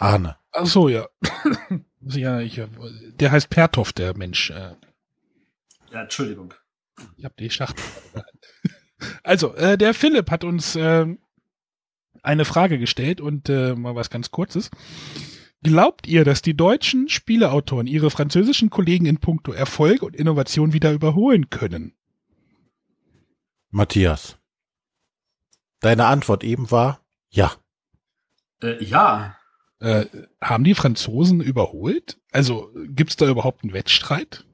[0.00, 0.36] Arne.
[0.52, 1.06] Ach so, ja.
[2.00, 2.60] ja ich,
[3.20, 4.50] der heißt Pertoff, der Mensch.
[4.50, 4.74] Äh.
[5.92, 6.54] Ja, Entschuldigung.
[7.16, 7.84] Ich habe die Schachtel.
[9.22, 11.06] also, äh, der Philipp hat uns äh,
[12.22, 14.70] eine Frage gestellt und äh, mal was ganz Kurzes.
[15.62, 20.92] Glaubt ihr, dass die deutschen Spieleautoren ihre französischen Kollegen in puncto Erfolg und Innovation wieder
[20.92, 21.94] überholen können?
[23.70, 24.38] Matthias.
[25.80, 27.52] Deine Antwort eben war ja.
[28.62, 29.36] Äh, ja.
[29.80, 30.06] Äh,
[30.40, 32.18] haben die Franzosen überholt?
[32.32, 34.44] Also gibt's da überhaupt einen Wettstreit?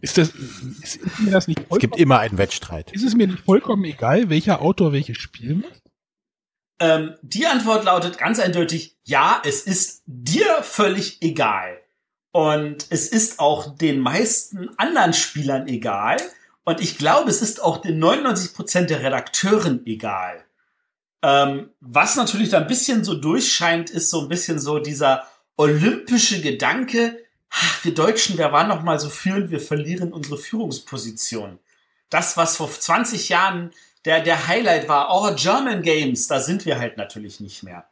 [0.00, 0.28] Ist das,
[0.82, 2.92] ist, ist mir das nicht Es gibt immer einen Wettstreit.
[2.92, 5.82] Ist es mir nicht vollkommen egal, welcher Autor welches Spiel macht?
[6.78, 11.78] Ähm, die Antwort lautet ganz eindeutig, ja, es ist dir völlig egal.
[12.32, 16.18] Und es ist auch den meisten anderen Spielern egal.
[16.64, 20.43] Und ich glaube, es ist auch den 99 Prozent der Redakteuren egal.
[21.24, 26.42] Ähm, was natürlich da ein bisschen so durchscheint, ist so ein bisschen so dieser olympische
[26.42, 27.18] Gedanke,
[27.48, 31.58] ach, wir Deutschen, wir waren noch mal so führend, wir verlieren unsere Führungsposition.
[32.10, 33.70] Das, was vor 20 Jahren
[34.04, 37.86] der, der Highlight war, oh, German Games, da sind wir halt natürlich nicht mehr.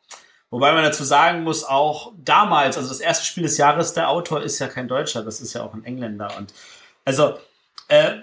[0.50, 4.42] Wobei man dazu sagen muss, auch damals, also das erste Spiel des Jahres, der Autor
[4.42, 6.36] ist ja kein Deutscher, das ist ja auch ein Engländer.
[6.36, 6.52] Und
[7.06, 7.38] also
[7.88, 8.16] äh,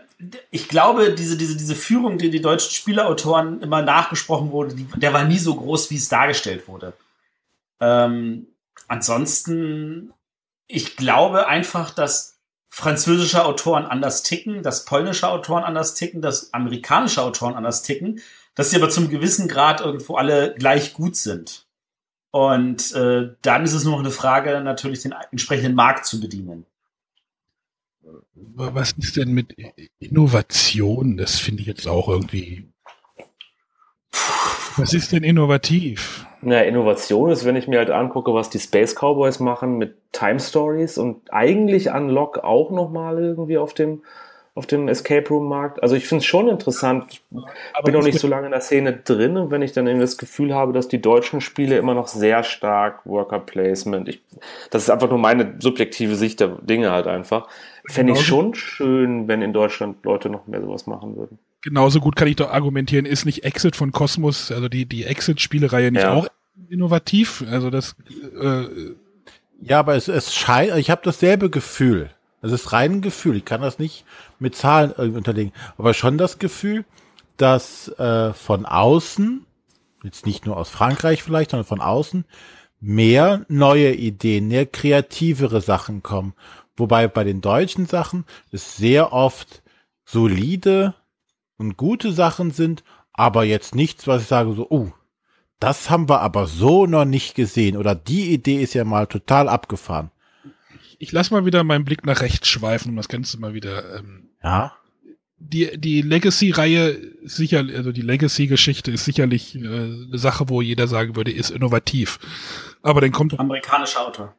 [0.51, 5.13] ich glaube, diese, diese, diese Führung, die die deutschen Spieleautoren immer nachgesprochen wurde, die, der
[5.13, 6.93] war nie so groß, wie es dargestellt wurde.
[7.79, 8.47] Ähm,
[8.87, 10.13] ansonsten,
[10.67, 17.23] ich glaube einfach, dass französische Autoren anders ticken, dass polnische Autoren anders ticken, dass amerikanische
[17.23, 18.21] Autoren anders ticken,
[18.55, 21.65] dass sie aber zum gewissen Grad irgendwo alle gleich gut sind.
[22.31, 26.65] Und äh, dann ist es nur noch eine Frage, natürlich den entsprechenden Markt zu bedienen
[28.33, 29.55] was ist denn mit
[29.99, 31.17] Innovation?
[31.17, 32.71] Das finde ich jetzt auch irgendwie.
[34.77, 36.25] Was ist denn innovativ?
[36.41, 40.39] Na, Innovation ist, wenn ich mir halt angucke, was die Space Cowboys machen mit Time
[40.39, 44.03] Stories und eigentlich Unlock auch nochmal irgendwie auf dem
[44.59, 45.81] auf dem Escape Room Markt.
[45.81, 47.05] Also ich finde es schon interessant.
[47.09, 47.21] Ich
[47.73, 50.03] Aber bin noch nicht so lange in der Szene drin und wenn ich dann irgendwie
[50.03, 54.21] das Gefühl habe, dass die deutschen Spiele immer noch sehr stark Worker Placement, ich,
[54.69, 57.47] das ist einfach nur meine subjektive Sicht der Dinge halt einfach.
[57.85, 61.39] Fände ich schon schön, wenn in Deutschland Leute noch mehr sowas machen würden.
[61.61, 65.91] Genauso gut kann ich doch argumentieren, ist nicht Exit von Cosmos, also die, die Exit-Spielereihe
[65.91, 66.13] nicht ja.
[66.13, 66.27] auch
[66.69, 67.45] innovativ?
[67.49, 67.95] Also das
[68.39, 68.65] äh,
[69.61, 72.09] ja, aber es, es scheint, ich habe dasselbe Gefühl.
[72.41, 73.37] Das ist rein ein Gefühl.
[73.37, 74.05] Ich kann das nicht
[74.39, 75.53] mit Zahlen irgendwie unterlegen.
[75.77, 76.85] Aber schon das Gefühl,
[77.37, 79.45] dass äh, von außen,
[80.03, 82.25] jetzt nicht nur aus Frankreich vielleicht, sondern von außen,
[82.79, 86.33] mehr neue Ideen, mehr kreativere Sachen kommen.
[86.77, 89.61] Wobei bei den deutschen Sachen es sehr oft
[90.05, 90.95] solide
[91.57, 94.91] und gute Sachen sind, aber jetzt nichts, was ich sage so, oh,
[95.59, 99.49] das haben wir aber so noch nicht gesehen oder die Idee ist ja mal total
[99.49, 100.09] abgefahren
[100.99, 103.97] ich lass mal wieder meinen Blick nach rechts schweifen, um das Ganze mal wieder.
[103.97, 104.73] Ähm, ja.
[105.37, 111.15] Die, die Legacy-Reihe sicher, also die Legacy-Geschichte ist sicherlich äh, eine Sache, wo jeder sagen
[111.15, 112.19] würde, ist innovativ.
[112.81, 113.39] Aber dann kommt.
[113.39, 114.35] Amerikanischer Autor.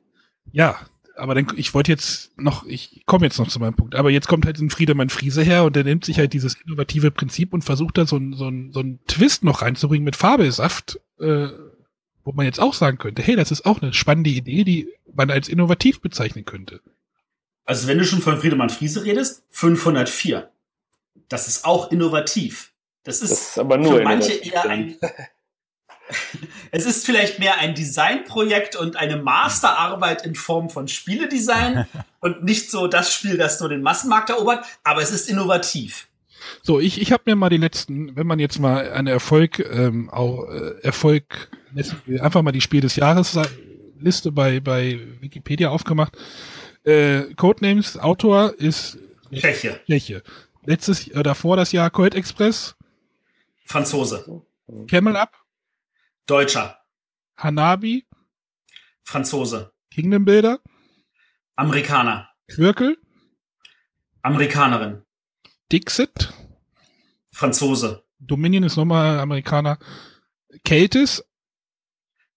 [0.53, 0.79] Ja,
[1.17, 4.29] aber dann, ich wollte jetzt noch, ich komme jetzt noch zu meinem Punkt, aber jetzt
[4.29, 7.63] kommt halt ein Friedemann Friese her und der nimmt sich halt dieses innovative Prinzip und
[7.63, 11.49] versucht da so, ein, so, ein, so einen Twist noch reinzubringen mit Fabelsaft, äh,
[12.25, 15.31] wo man jetzt auch sagen könnte, hey, das ist auch eine spannende Idee, die man
[15.31, 16.81] als innovativ bezeichnen könnte.
[17.65, 20.51] Also wenn du schon von Friedemann Friese redest, 504.
[21.29, 22.73] Das ist auch innovativ.
[23.05, 24.97] Das ist, das ist aber nur für manche eher ein.
[26.71, 31.87] es ist vielleicht mehr ein Designprojekt und eine Masterarbeit in Form von Spieledesign
[32.21, 36.09] und nicht so das Spiel, das nur den Massenmarkt erobert, aber es ist innovativ.
[36.63, 40.11] So, ich, ich habe mir mal die letzten, wenn man jetzt mal eine Erfolg, ähm,
[40.11, 41.51] auch äh, Erfolg,
[42.21, 43.39] einfach mal die Spiel des Jahres
[43.99, 46.17] Liste bei, bei Wikipedia aufgemacht.
[46.85, 48.99] Äh, Codenames, Autor ist
[49.33, 49.81] Tscheche.
[49.87, 50.23] Tscheche.
[50.65, 52.77] Letztes äh, davor das Jahr Colt Express.
[53.67, 54.43] Franzose.
[54.89, 55.37] Camel Up.
[56.27, 56.81] Deutscher.
[57.37, 58.07] Hanabi,
[59.03, 59.73] Franzose.
[59.91, 60.61] Kingdom Builder,
[61.57, 62.29] Amerikaner.
[62.49, 62.99] Quirkel,
[64.23, 65.03] Amerikanerin.
[65.73, 66.33] Dixit,
[67.33, 68.05] Franzose.
[68.19, 69.79] Dominion ist nochmal Amerikaner,
[70.65, 71.25] Keltis,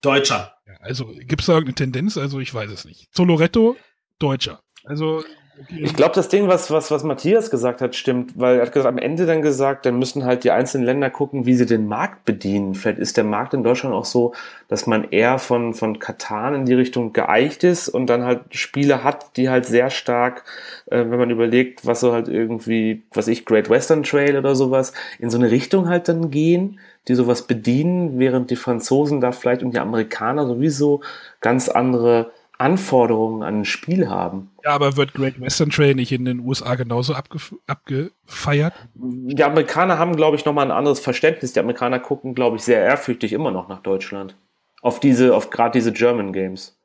[0.04, 0.54] Deutscher.
[0.68, 2.18] ja, also gibt's da irgendeine Tendenz?
[2.18, 3.08] Also ich weiß es nicht.
[3.16, 3.76] Soloretto,
[4.20, 4.60] Deutscher.
[4.84, 5.24] Also
[5.70, 8.92] Ich glaube, das Ding, was, was, was Matthias gesagt hat, stimmt, weil er hat gesagt,
[8.92, 12.26] am Ende dann gesagt, dann müssen halt die einzelnen Länder gucken, wie sie den Markt
[12.26, 12.74] bedienen.
[12.74, 14.34] Vielleicht ist der Markt in Deutschland auch so,
[14.68, 19.04] dass man eher von, von Katan in die Richtung geeicht ist und dann halt Spiele
[19.04, 20.44] hat, die halt sehr stark,
[20.88, 24.92] äh, wenn man überlegt, was so halt irgendwie, was ich, Great Western Trail oder sowas,
[25.20, 29.64] in so eine Richtung halt dann gehen, die sowas bedienen, während die Franzosen da vielleicht
[29.64, 31.02] und die Amerikaner sowieso
[31.42, 34.52] ganz andere Anforderungen an ein Spiel haben.
[34.64, 38.74] ja, aber wird Great Western Trail nicht in den USA genauso abgef abgefeiert?
[38.94, 41.54] Die Amerikaner haben, glaube ich, nochmal ein anderes Verständnis.
[41.54, 44.36] Die Amerikaner gucken, glaube ich, sehr ehrfürchtig immer noch nach Deutschland.
[44.82, 46.78] Auf diese, auf gerade diese German Games.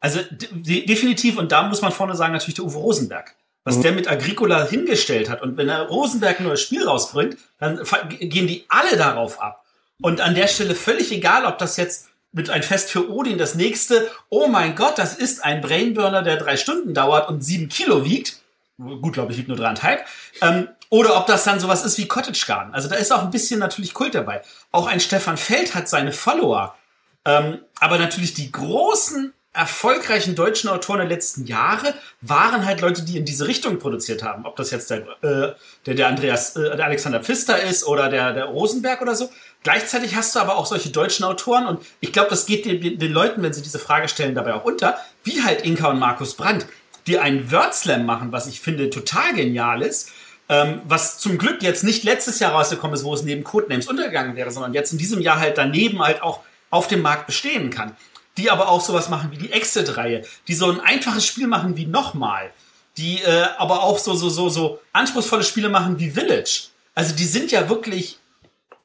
[0.00, 0.20] Also
[0.52, 3.36] de definitiv, und da muss man vorne sagen, natürlich der Uwe Rosenberg.
[3.64, 5.40] Was der mit Agricola hingestellt hat.
[5.40, 7.80] Und wenn er Rosenberg ein neues Spiel rausbringt, dann
[8.10, 9.64] gehen die alle darauf ab.
[10.02, 13.54] Und an der Stelle völlig egal, ob das jetzt mit ein Fest für Odin das
[13.54, 18.04] nächste, oh mein Gott, das ist ein Brainburner, der drei Stunden dauert und sieben Kilo
[18.04, 18.40] wiegt.
[18.76, 20.04] Gut, glaube ich, wiegt nur dreieinhalb.
[20.42, 22.74] Ähm, oder ob das dann sowas ist wie Cottage Garden.
[22.74, 24.42] Also da ist auch ein bisschen natürlich Kult dabei.
[24.72, 26.76] Auch ein Stefan Feld hat seine Follower.
[27.24, 33.16] Ähm, aber natürlich die großen, erfolgreichen deutschen Autoren der letzten Jahre waren halt Leute, die
[33.16, 34.44] in diese Richtung produziert haben.
[34.46, 35.54] Ob das jetzt der, äh,
[35.86, 39.30] der, der Andreas, äh, der Alexander Pfister ist oder der, der Rosenberg oder so.
[39.62, 43.12] Gleichzeitig hast du aber auch solche deutschen Autoren und ich glaube, das geht den, den
[43.12, 46.66] Leuten, wenn sie diese Frage stellen, dabei auch unter, wie halt Inka und Markus Brandt,
[47.06, 50.10] die einen Wordslam machen, was ich finde total genial ist,
[50.48, 54.34] ähm, was zum Glück jetzt nicht letztes Jahr rausgekommen ist, wo es neben Codenames untergegangen
[54.34, 56.40] wäre, sondern jetzt in diesem Jahr halt daneben halt auch
[56.70, 57.96] auf dem Markt bestehen kann.
[58.36, 61.86] Die aber auch sowas machen wie die Exit-Reihe, die so ein einfaches Spiel machen wie
[61.86, 62.50] nochmal,
[62.96, 66.68] die äh, aber auch so, so, so, so anspruchsvolle Spiele machen wie Village.
[66.94, 68.18] Also die sind ja wirklich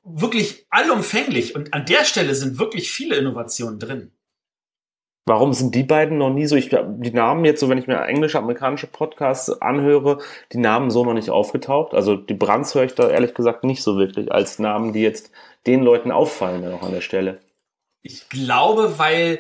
[0.04, 4.12] wirklich allumfänglich und an der Stelle sind wirklich viele Innovationen drin.
[5.26, 6.56] Warum sind die beiden noch nie so?
[6.56, 10.18] Ich die Namen jetzt so, wenn ich mir englische, amerikanische Podcasts anhöre,
[10.54, 11.94] die Namen so noch nicht aufgetaucht.
[11.94, 15.32] Also die Brands höre ich da ehrlich gesagt nicht so wirklich als Namen, die jetzt
[15.68, 17.40] den Leuten auffallen noch an der Stelle.
[18.02, 19.40] Ich glaube, weil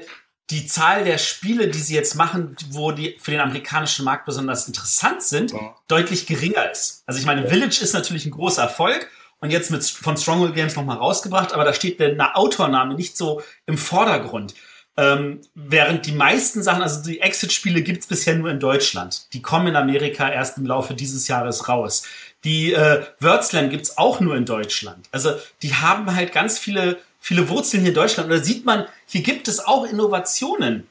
[0.49, 4.67] die Zahl der Spiele, die sie jetzt machen, wo die für den amerikanischen Markt besonders
[4.67, 5.75] interessant sind, ja.
[5.87, 7.03] deutlich geringer ist.
[7.05, 7.47] Also ich meine.
[7.47, 9.09] Village ist natürlich ein großer Erfolg
[9.41, 13.41] und jetzt mit von Stronghold Games nochmal rausgebracht, aber da steht der Autorname nicht so
[13.65, 14.55] im Vordergrund.
[14.97, 19.33] Ähm, während die meisten Sachen, also die Exit-Spiele gibt's bisher nur in Deutschland.
[19.33, 22.03] Die kommen in Amerika erst im Laufe dieses Jahres raus.
[22.43, 25.07] Die äh, Wordslam gibt's auch nur in Deutschland.
[25.11, 28.29] Also die haben halt ganz viele, viele Wurzeln hier in Deutschland.
[28.29, 30.87] Und da sieht man, hier gibt es auch Innovationen,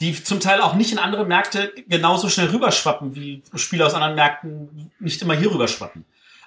[0.00, 4.16] die zum Teil auch nicht in andere Märkte genauso schnell rüberschwappen, wie Spiele aus anderen
[4.16, 6.04] Märkten nicht immer hier rüberschwappen.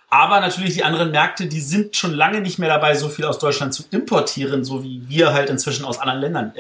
[0.10, 3.39] Aber natürlich die anderen Märkte, die sind schon lange nicht mehr dabei, so viel aus
[3.39, 6.53] Deutschland zu importieren, so wie wir halt inzwischen aus anderen Ländern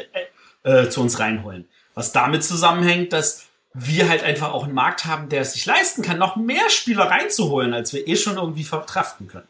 [0.63, 1.67] äh, äh, zu uns reinholen.
[1.93, 6.01] Was damit zusammenhängt, dass wir halt einfach auch einen Markt haben, der es sich leisten
[6.01, 9.47] kann, noch mehr Spieler reinzuholen, als wir eh schon irgendwie verkraften können.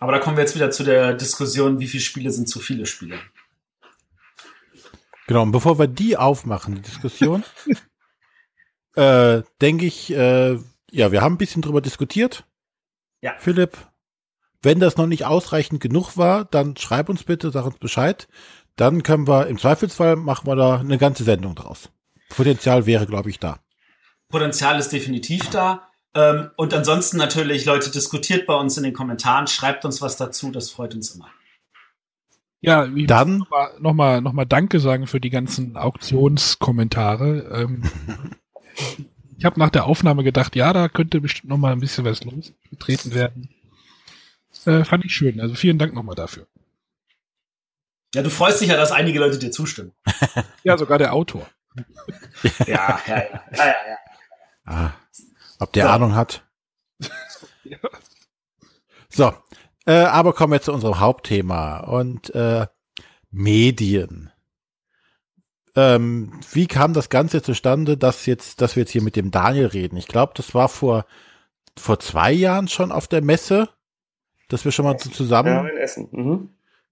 [0.00, 2.86] Aber da kommen wir jetzt wieder zu der Diskussion, wie viele Spiele sind zu viele
[2.86, 3.18] Spiele.
[5.26, 7.44] Genau, und bevor wir die aufmachen, die Diskussion,
[8.96, 10.58] äh, denke ich, äh,
[10.90, 12.44] ja, wir haben ein bisschen drüber diskutiert.
[13.20, 13.34] Ja.
[13.38, 13.76] Philipp,
[14.62, 18.26] wenn das noch nicht ausreichend genug war, dann schreib uns bitte, sag uns Bescheid.
[18.76, 21.90] Dann können wir, im Zweifelsfall machen wir da eine ganze Sendung draus.
[22.30, 23.60] Potenzial wäre, glaube ich, da.
[24.28, 25.89] Potenzial ist definitiv da.
[26.14, 30.50] Ähm, und ansonsten natürlich, Leute, diskutiert bei uns in den Kommentaren, schreibt uns was dazu,
[30.50, 31.30] das freut uns immer.
[32.62, 37.48] Ja, ich dann nochmal noch mal, noch mal Danke sagen für die ganzen Auktionskommentare.
[37.52, 37.82] Ähm,
[39.40, 42.22] Ich habe nach der Aufnahme gedacht, ja, da könnte bestimmt noch mal ein bisschen was
[42.24, 43.48] losgetreten werden.
[44.66, 45.40] Äh, fand ich schön.
[45.40, 46.46] Also vielen Dank nochmal dafür.
[48.14, 49.92] Ja, du freust dich ja, dass einige Leute dir zustimmen.
[50.62, 51.48] ja, sogar der Autor.
[52.66, 53.96] ja, ja, ja, ja, ja, ja.
[54.66, 54.92] Ah,
[55.60, 55.90] ob der so.
[55.90, 56.44] Ahnung hat.
[57.64, 57.78] ja.
[59.12, 59.32] So,
[59.86, 62.68] äh, aber kommen wir zu unserem Hauptthema und äh,
[63.32, 64.30] Medien.
[65.74, 69.66] Ähm, wie kam das Ganze zustande, dass jetzt, dass wir jetzt hier mit dem Daniel
[69.66, 69.96] reden?
[69.96, 71.06] Ich glaube, das war vor
[71.80, 73.68] vor zwei Jahren schon auf der Messe,
[74.48, 76.50] dass wir schon mal zusammen ja, mhm.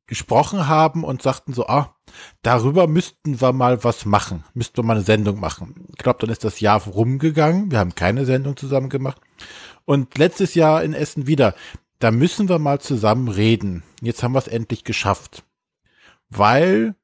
[0.08, 1.94] Gesprochen haben und sagten so, ah,
[2.42, 5.86] darüber müssten wir mal was machen, müssten wir mal eine Sendung machen.
[5.90, 7.70] Ich glaube, dann ist das Jahr rumgegangen.
[7.70, 9.20] Wir haben keine Sendung zusammen gemacht.
[9.84, 11.54] Und letztes Jahr in Essen wieder.
[12.00, 13.82] Da müssen wir mal zusammen reden.
[14.00, 15.44] Jetzt haben wir es endlich geschafft.
[16.30, 16.94] weil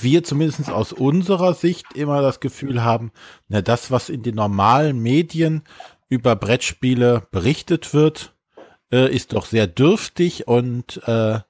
[0.00, 3.12] wir zumindest aus unserer Sicht immer das Gefühl haben,
[3.48, 5.62] na, das, was in den normalen Medien
[6.08, 8.34] über Brettspiele berichtet wird,
[8.92, 11.40] äh, ist doch sehr dürftig und äh,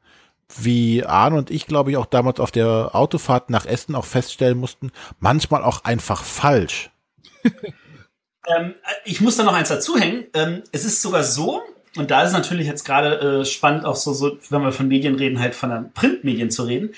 [0.55, 4.59] wie Arne und ich, glaube ich, auch damals auf der Autofahrt nach Essen auch feststellen
[4.59, 6.90] mussten, manchmal auch einfach falsch.
[7.44, 8.74] ähm,
[9.05, 10.27] ich muss da noch eins dazuhängen.
[10.35, 11.62] Ähm, es ist sogar so,
[11.97, 15.16] und da ist natürlich jetzt gerade äh, spannend, auch so, so, wenn wir von Medien
[15.16, 16.94] reden, halt von den Printmedien zu reden.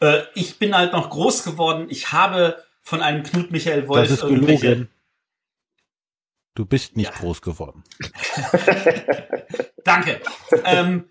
[0.00, 1.86] Äh, ich bin halt noch groß geworden.
[1.88, 4.88] Ich habe von einem Knut Michael Wolf das ist gelogen.
[6.54, 7.16] Du bist nicht ja.
[7.16, 7.84] groß geworden.
[9.84, 10.20] Danke.
[10.64, 11.08] ähm,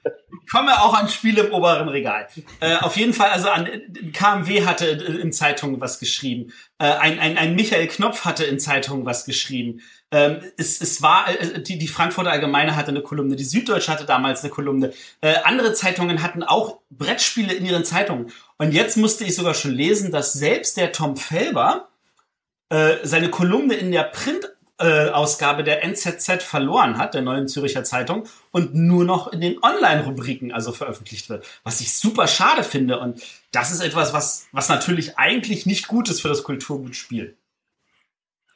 [0.52, 2.28] komme auch an Spiele im oberen Regal.
[2.60, 3.68] Äh, auf jeden Fall, also an
[4.14, 6.52] KMW hatte in Zeitungen was geschrieben.
[6.78, 9.82] Äh, ein, ein, ein Michael Knopf hatte in Zeitungen was geschrieben.
[10.12, 14.06] Ähm, es, es war, äh, die, die Frankfurter Allgemeine hatte eine Kolumne, die Süddeutsche hatte
[14.06, 14.92] damals eine Kolumne.
[15.22, 18.32] Äh, andere Zeitungen hatten auch Brettspiele in ihren Zeitungen.
[18.58, 21.90] Und jetzt musste ich sogar schon lesen, dass selbst der Tom Felber
[22.70, 24.50] äh, seine Kolumne in der Print
[24.80, 30.52] äh, der NZZ verloren hat, der neuen Züricher Zeitung, und nur noch in den Online-Rubriken
[30.52, 31.46] also veröffentlicht wird.
[31.64, 33.00] Was ich super schade finde.
[33.00, 37.36] Und das ist etwas, was, was natürlich eigentlich nicht gut ist für das Kulturgutspiel.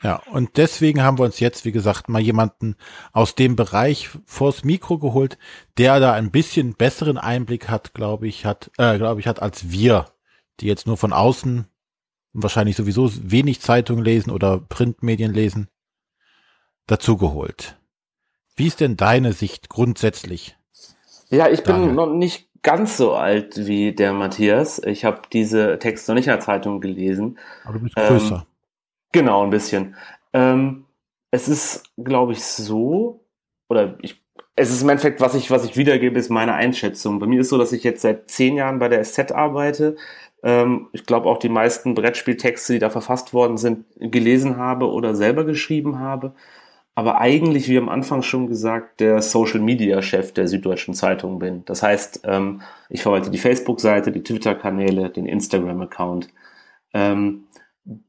[0.02, 2.76] Ja, und deswegen haben wir uns jetzt, wie gesagt, mal jemanden
[3.14, 5.38] aus dem Bereich vors Mikro geholt,
[5.78, 9.72] der da ein bisschen besseren Einblick hat, glaube ich, hat, äh, glaube ich, hat als
[9.72, 10.08] wir,
[10.60, 11.68] die jetzt nur von außen
[12.34, 15.70] wahrscheinlich sowieso wenig Zeitungen lesen oder Printmedien lesen
[16.88, 17.77] dazugeholt.
[18.55, 20.55] Wie ist denn deine Sicht grundsätzlich?
[21.30, 21.88] Ja, ich Daniel?
[21.88, 24.80] bin noch nicht ganz so alt wie der Matthias.
[24.80, 27.39] Ich habe diese Texte noch nicht in der Zeitung gelesen.
[27.65, 28.35] Aber du bist größer.
[28.35, 28.41] Ähm,
[29.11, 29.95] genau, ein bisschen.
[30.34, 30.85] Ähm,
[31.31, 33.26] es ist, glaube ich, so,
[33.68, 34.22] oder ich,
[34.55, 37.19] es ist im Endeffekt, was ich, was ich wiedergebe, ist meine Einschätzung.
[37.19, 39.95] Bei mir ist so, dass ich jetzt seit zehn Jahren bei der SZ arbeite.
[40.43, 45.15] Ähm, ich glaube auch die meisten Brettspieltexte, die da verfasst worden sind, gelesen habe oder
[45.15, 46.35] selber geschrieben habe
[46.95, 51.65] aber eigentlich, wie am Anfang schon gesagt, der Social Media Chef der Süddeutschen Zeitung bin.
[51.65, 56.30] Das heißt, ähm, ich verwalte die Facebook-Seite, die Twitter-Kanäle, den Instagram-Account.
[56.94, 57.45] Ähm,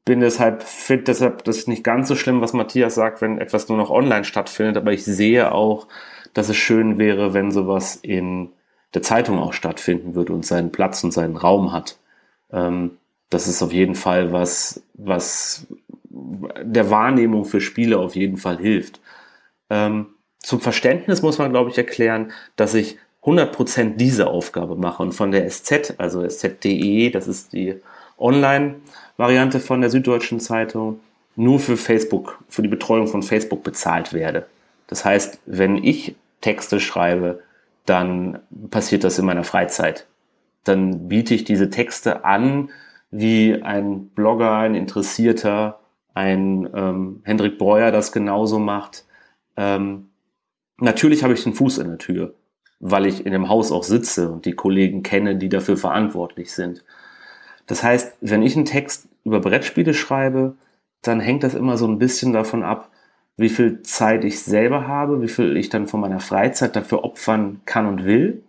[0.05, 3.69] bin deshalb, finde deshalb das ist nicht ganz so schlimm, was Matthias sagt, wenn etwas
[3.69, 5.89] nur noch online stattfindet, aber ich sehe auch,
[6.33, 8.51] dass es schön wäre, wenn sowas in
[8.93, 11.99] der Zeitung auch stattfinden würde und seinen Platz und seinen Raum hat.
[12.53, 12.99] Ähm,
[13.31, 15.67] das ist auf jeden Fall was, was
[16.63, 19.01] der Wahrnehmung für Spiele auf jeden Fall hilft.
[19.71, 20.07] Ähm,
[20.39, 25.31] zum Verständnis muss man, glaube ich, erklären, dass ich 100% diese Aufgabe mache und von
[25.31, 27.77] der SZ, also sz.de, das ist die
[28.19, 31.01] Online-Variante von der Süddeutschen Zeitung,
[31.35, 34.47] nur für Facebook, für die Betreuung von Facebook bezahlt werde.
[34.87, 37.43] Das heißt, wenn ich Texte schreibe,
[37.87, 40.07] dann passiert das in meiner Freizeit.
[40.65, 42.71] Dann biete ich diese Texte an,
[43.11, 45.81] wie ein Blogger, ein Interessierter
[46.15, 49.05] ein ähm, Hendrik Breuer das genauso macht.
[49.57, 50.09] Ähm,
[50.79, 52.35] natürlich habe ich den Fuß in der Tür,
[52.81, 56.85] weil ich in dem Haus auch sitze und die Kollegen kenne, die dafür verantwortlich sind.
[57.67, 60.57] Das heißt, wenn ich einen Text über Brettspiele schreibe,
[61.03, 62.91] dann hängt das immer so ein bisschen davon ab,
[63.37, 67.61] wie viel Zeit ich selber habe, wie viel ich dann von meiner Freizeit dafür opfern
[67.65, 68.45] kann und will.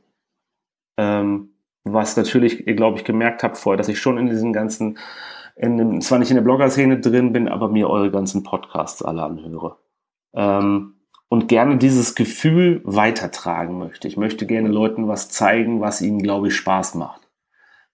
[0.98, 1.50] Ähm,
[1.84, 4.98] was natürlich, glaube ich, gemerkt habt vorher, dass ich schon in diesen ganzen
[5.56, 9.77] in zwar nicht in der Blogger-Szene drin bin, aber mir eure ganzen Podcasts alle anhöre.
[10.34, 10.95] Ähm,
[11.30, 14.07] und gerne dieses Gefühl weitertragen möchte.
[14.07, 17.22] Ich möchte gerne Leuten was zeigen, was ihnen, glaube ich, Spaß macht.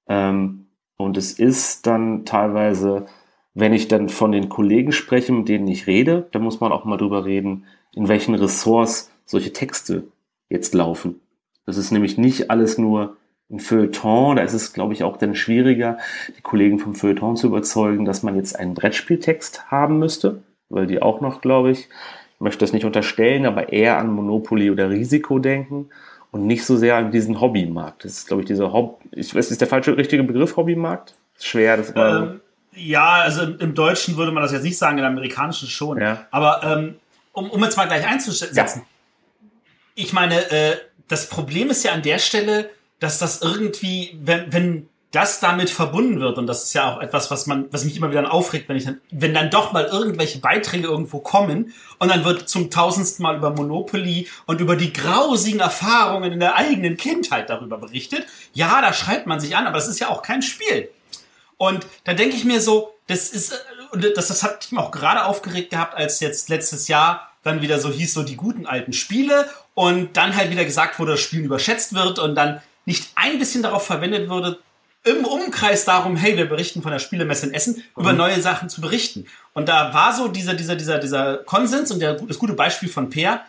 [0.07, 0.67] Ähm,
[0.97, 3.05] und es ist dann teilweise,
[3.53, 6.85] wenn ich dann von den Kollegen spreche, mit denen ich rede, da muss man auch
[6.85, 10.07] mal drüber reden, in welchen Ressorts solche Texte
[10.49, 11.21] jetzt laufen.
[11.65, 13.17] Das ist nämlich nicht alles nur
[13.51, 15.97] ein Feuilleton, da ist es, glaube ich, auch dann schwieriger,
[16.37, 21.01] die Kollegen vom Feuilleton zu überzeugen, dass man jetzt einen Brettspieltext haben müsste, weil die
[21.01, 25.37] auch noch, glaube ich, ich möchte das nicht unterstellen, aber eher an Monopoly oder Risiko
[25.39, 25.89] denken
[26.31, 28.05] und nicht so sehr an diesen Hobbymarkt.
[28.05, 31.13] Das ist, glaube ich, dieser Hobby, ich weiß, ist der falsche, richtige Begriff Hobbymarkt?
[31.39, 32.23] Schwer, das war.
[32.23, 32.41] Ähm,
[32.73, 35.99] ja, also im, im, Deutschen würde man das jetzt nicht sagen, im Amerikanischen schon.
[35.99, 36.25] Ja.
[36.31, 36.95] Aber ähm,
[37.33, 38.55] um, um jetzt mal gleich einzusetzen.
[38.55, 38.85] Ja.
[39.95, 40.77] Ich meine, äh,
[41.09, 42.69] das Problem ist ja an der Stelle,
[43.01, 47.31] dass das irgendwie, wenn, wenn das damit verbunden wird, und das ist ja auch etwas,
[47.31, 50.39] was man, was mich immer wieder aufregt, wenn ich dann, wenn dann doch mal irgendwelche
[50.39, 55.59] Beiträge irgendwo kommen und dann wird zum tausendsten Mal über Monopoly und über die grausigen
[55.59, 58.25] Erfahrungen in der eigenen Kindheit darüber berichtet.
[58.53, 60.89] Ja, da schreibt man sich an, aber das ist ja auch kein Spiel.
[61.57, 63.59] Und da denke ich mir so, das ist,
[63.91, 67.79] und das, das hat mich auch gerade aufgeregt gehabt, als jetzt letztes Jahr dann wieder
[67.79, 71.43] so hieß, so die guten alten Spiele und dann halt wieder gesagt wurde, das Spiel
[71.43, 74.59] überschätzt wird und dann nicht ein bisschen darauf verwendet würde,
[75.03, 78.01] im Umkreis darum, hey, wir berichten von der Spielemesse in Essen, mhm.
[78.01, 79.25] über neue Sachen zu berichten.
[79.53, 83.09] Und da war so dieser, dieser, dieser, dieser Konsens und der, das gute Beispiel von
[83.09, 83.41] Peer,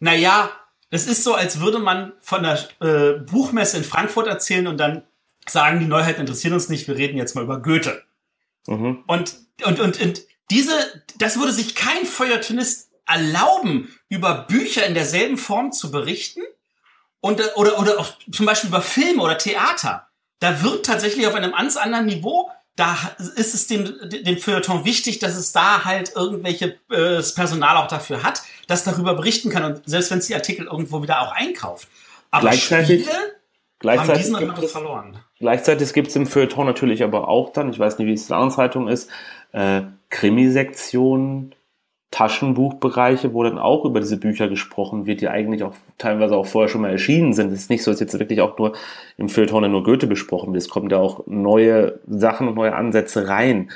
[0.00, 0.50] naja,
[0.90, 5.02] das ist so, als würde man von der äh, Buchmesse in Frankfurt erzählen und dann
[5.46, 8.02] sagen, die Neuheiten interessieren uns nicht, wir reden jetzt mal über Goethe.
[8.66, 9.04] Mhm.
[9.06, 10.72] Und, und, und, und diese,
[11.18, 16.40] das würde sich kein Feuilletonist erlauben, über Bücher in derselben Form zu berichten
[17.20, 20.08] und, oder, oder auch zum Beispiel über Filme oder Theater.
[20.40, 22.96] Da wird tatsächlich auf einem ganz anderen Niveau da
[23.34, 27.88] ist es dem, dem Feuilleton wichtig, dass es da halt irgendwelche äh, das Personal auch
[27.88, 31.32] dafür hat, das darüber berichten kann und selbst wenn es die Artikel irgendwo wieder auch
[31.32, 31.88] einkauft.
[32.30, 33.16] Aber gleichzeitig, Spiele
[33.80, 35.18] gleichzeitig haben diesen verloren.
[35.40, 38.28] Gleichzeitig gibt es im Feuilleton natürlich aber auch dann, ich weiß nicht, wie es in
[38.28, 39.10] der anderen Zeitung ist,
[39.52, 41.56] äh, Krimisektionen,
[42.10, 46.68] Taschenbuchbereiche, wo dann auch über diese Bücher gesprochen wird, die eigentlich auch teilweise auch vorher
[46.68, 47.52] schon mal erschienen sind.
[47.52, 48.72] Es ist nicht so, dass jetzt wirklich auch nur
[49.18, 50.62] im Feuilleton nur Goethe besprochen wird.
[50.62, 53.70] Es kommen ja auch neue Sachen und neue Ansätze rein.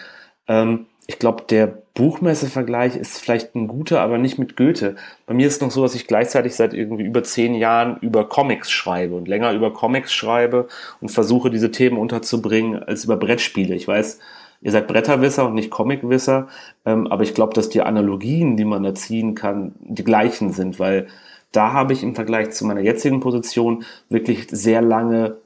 [0.49, 4.97] Ähm, ich glaube, der Buchmesse-Vergleich ist vielleicht ein guter, aber nicht mit Goethe.
[5.27, 8.29] Bei mir ist es noch so, dass ich gleichzeitig seit irgendwie über zehn Jahren über
[8.29, 10.69] Comics schreibe und länger über Comics schreibe
[11.03, 13.75] und versuche, diese Themen unterzubringen als über Brettspiele.
[13.75, 14.21] Ich weiß,
[14.63, 16.49] Ihr seid Bretterwisser und nicht Comicwisser,
[16.87, 20.79] ähm, aber ich glaube, dass die Analogien, die man da ziehen kann, die gleichen sind,
[20.79, 21.09] weil
[21.51, 25.37] da habe ich im Vergleich zu meiner jetzigen Position wirklich sehr lange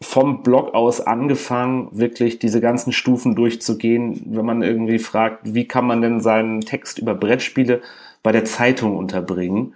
[0.00, 5.86] vom Blog aus angefangen, wirklich diese ganzen Stufen durchzugehen, wenn man irgendwie fragt, wie kann
[5.86, 7.82] man denn seinen Text über Brettspiele
[8.22, 9.74] bei der Zeitung unterbringen,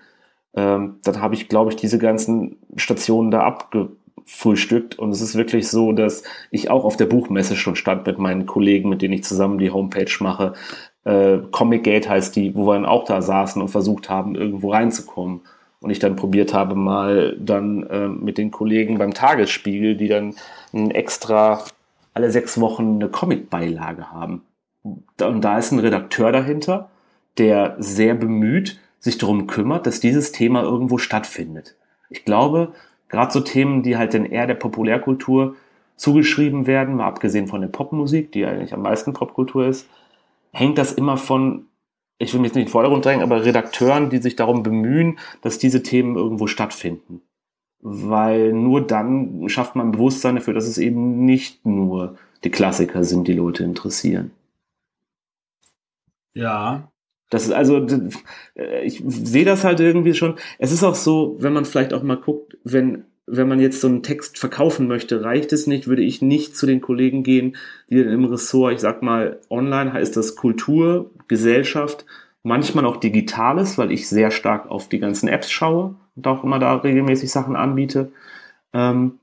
[0.55, 3.91] ähm, dann habe ich, glaube ich, diese ganzen Stationen da abge
[4.25, 4.99] frühstückt.
[4.99, 8.47] Und es ist wirklich so, dass ich auch auf der Buchmesse schon stand mit meinen
[8.47, 10.55] Kollegen, mit denen ich zusammen die Homepage mache.
[11.05, 14.71] Äh, Comic Gate heißt die, wo wir dann auch da saßen und versucht haben, irgendwo
[14.71, 15.41] reinzukommen.
[15.81, 20.35] Und ich dann probiert habe, mal dann äh, mit den Kollegen beim Tagesspiegel, die dann
[20.73, 21.65] ein extra
[22.15, 24.43] alle sechs Wochen eine Comic-Beilage haben.
[24.85, 26.91] Und da ist ein Redakteur dahinter,
[27.39, 31.75] der sehr bemüht sich darum kümmert, dass dieses Thema irgendwo stattfindet.
[32.09, 32.73] Ich glaube,
[33.13, 35.55] Gerade so Themen, die halt dann eher der Populärkultur
[35.97, 39.87] zugeschrieben werden, mal abgesehen von der Popmusik, die eigentlich am meisten Popkultur ist,
[40.51, 41.67] hängt das immer von,
[42.17, 45.19] ich will mich jetzt nicht in den Vordergrund drängen, aber Redakteuren, die sich darum bemühen,
[45.43, 47.21] dass diese Themen irgendwo stattfinden.
[47.81, 53.29] Weil nur dann schafft man Bewusstsein dafür, dass es eben nicht nur die Klassiker sind,
[53.29, 54.31] die Leute interessieren.
[56.33, 56.92] Ja,
[57.33, 57.87] das ist also,
[58.57, 60.35] äh, ich sehe das halt irgendwie schon.
[60.59, 63.89] Es ist auch so, wenn man vielleicht auch mal guckt, wenn, wenn man jetzt so
[63.89, 67.57] einen Text verkaufen möchte, reicht es nicht, würde ich nicht zu den Kollegen gehen,
[67.89, 72.05] die dann im Ressort, ich sag mal, online heißt das Kultur, Gesellschaft,
[72.43, 76.59] manchmal auch Digitales, weil ich sehr stark auf die ganzen Apps schaue und auch immer
[76.59, 78.13] da regelmäßig Sachen anbiete.
[78.75, 79.21] Ähm,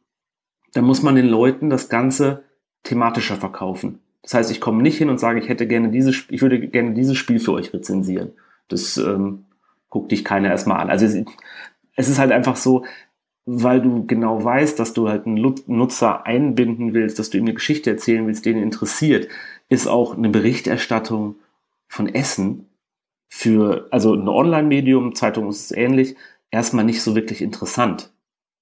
[0.74, 2.44] dann muss man den Leuten das Ganze
[2.82, 4.00] thematischer verkaufen.
[4.22, 6.94] Das heißt, ich komme nicht hin und sage, ich hätte gerne dieses, ich würde gerne
[6.94, 8.32] dieses Spiel für euch rezensieren.
[8.68, 9.46] Das ähm,
[9.90, 10.90] guckt dich keiner erstmal an.
[10.90, 11.16] Also es,
[11.96, 12.86] es ist halt einfach so,
[13.46, 17.54] weil du genau weißt, dass du halt einen Nutzer einbinden willst, dass du ihm eine
[17.56, 19.28] Geschichte erzählen willst, den interessiert,
[19.70, 21.36] ist auch eine Berichterstattung
[21.88, 22.68] von Essen
[23.28, 26.16] für, also ein Online-Medium, Zeitung ist es ähnlich,
[26.52, 28.12] erstmal nicht so wirklich interessant.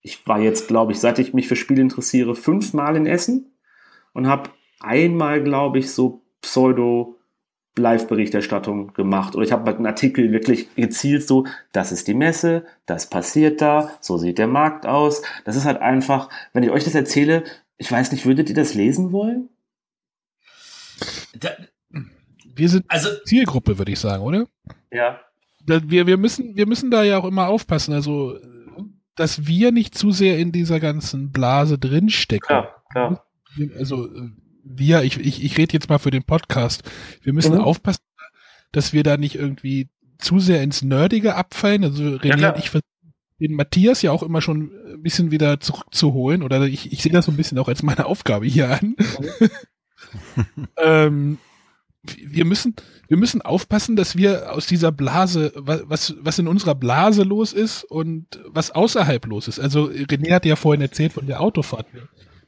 [0.01, 3.51] Ich war jetzt, glaube ich, seit ich mich für Spiele interessiere, fünfmal in Essen
[4.13, 4.49] und habe
[4.79, 7.17] einmal, glaube ich, so Pseudo
[7.77, 9.35] Live-Berichterstattung gemacht.
[9.35, 13.91] Oder ich habe einen Artikel wirklich gezielt so, das ist die Messe, das passiert da,
[14.01, 15.21] so sieht der Markt aus.
[15.45, 17.43] Das ist halt einfach, wenn ich euch das erzähle,
[17.77, 19.49] ich weiß nicht, würdet ihr das lesen wollen?
[21.39, 21.49] Da,
[22.55, 24.47] wir sind also Zielgruppe, würde ich sagen, oder?
[24.91, 25.19] Ja.
[25.65, 28.39] Wir, wir, müssen, wir müssen da ja auch immer aufpassen, also
[29.15, 32.55] dass wir nicht zu sehr in dieser ganzen Blase drinstecken.
[32.55, 33.25] Ja, klar.
[33.77, 34.07] Also
[34.69, 36.83] wir, ich, ich, ich rede jetzt mal für den Podcast,
[37.21, 37.61] wir müssen mhm.
[37.61, 38.01] aufpassen,
[38.71, 39.89] dass wir da nicht irgendwie
[40.19, 41.83] zu sehr ins Nerdige abfallen.
[41.83, 42.71] Also René ja, und ich
[43.39, 47.25] den Matthias ja auch immer schon ein bisschen wieder zurückzuholen, oder ich, ich sehe das
[47.25, 48.95] so ein bisschen auch als meine Aufgabe hier an.
[50.77, 51.37] ähm,
[52.01, 52.75] wir müssen,
[53.07, 57.83] wir müssen aufpassen, dass wir aus dieser Blase, was, was in unserer Blase los ist
[57.83, 59.59] und was außerhalb los ist.
[59.59, 61.85] Also René hat ja vorhin erzählt von der Autofahrt.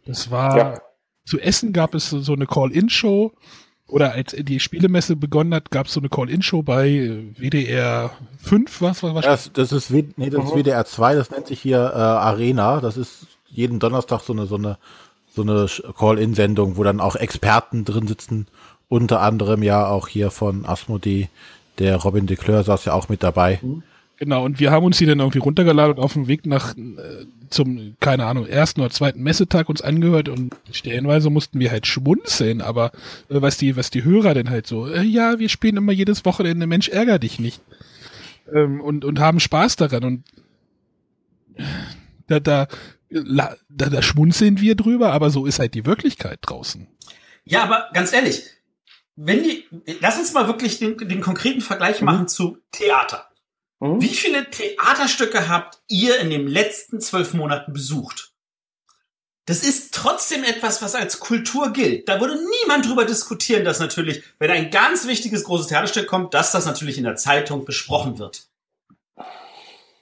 [0.05, 0.81] Das war, ja
[1.29, 3.31] zu Essen gab es so eine Call-In-Show.
[3.87, 8.11] Oder als die Spielemesse begonnen hat, gab es so eine Call-In-Show bei äh, WDR
[8.43, 9.51] 5, was war das?
[9.53, 12.81] Das ist, nee, das ist WDR 2, das nennt sich hier äh, Arena.
[12.81, 14.77] Das ist jeden Donnerstag so eine, so eine,
[15.33, 18.47] so eine Call-In-Sendung, wo dann auch Experten drin sitzen.
[18.89, 21.29] Unter anderem ja auch hier von Asmodee,
[21.79, 23.59] der Robin de Decleur saß ja auch mit dabei.
[23.61, 23.83] Mhm.
[24.19, 27.25] Genau, und wir haben uns die dann irgendwie runtergeladen und auf dem Weg nach äh,
[27.49, 32.61] zum, keine Ahnung, ersten oder zweiten Messetag uns angehört und stellenweise mussten wir halt schmunzeln,
[32.61, 32.91] aber
[33.29, 36.25] äh, was die, was die Hörer denn halt so, äh, ja, wir spielen immer jedes
[36.25, 37.61] Wochenende, Mensch, ärger dich nicht.
[38.53, 40.23] Ähm, und, und haben Spaß daran und
[42.27, 42.67] da, da,
[43.09, 46.87] da, da schmunzeln wir drüber, aber so ist halt die Wirklichkeit draußen.
[47.45, 48.43] Ja, aber ganz ehrlich,
[49.15, 49.65] wenn die,
[50.01, 53.28] lass uns mal wirklich den, den konkreten Vergleich machen zu Theater.
[53.79, 54.01] Mhm.
[54.01, 58.33] Wie viele Theaterstücke habt ihr in den letzten zwölf Monaten besucht?
[59.45, 62.07] Das ist trotzdem etwas, was als Kultur gilt.
[62.07, 66.51] Da würde niemand drüber diskutieren, dass natürlich, wenn ein ganz wichtiges großes Theaterstück kommt, dass
[66.51, 68.47] das natürlich in der Zeitung besprochen wird.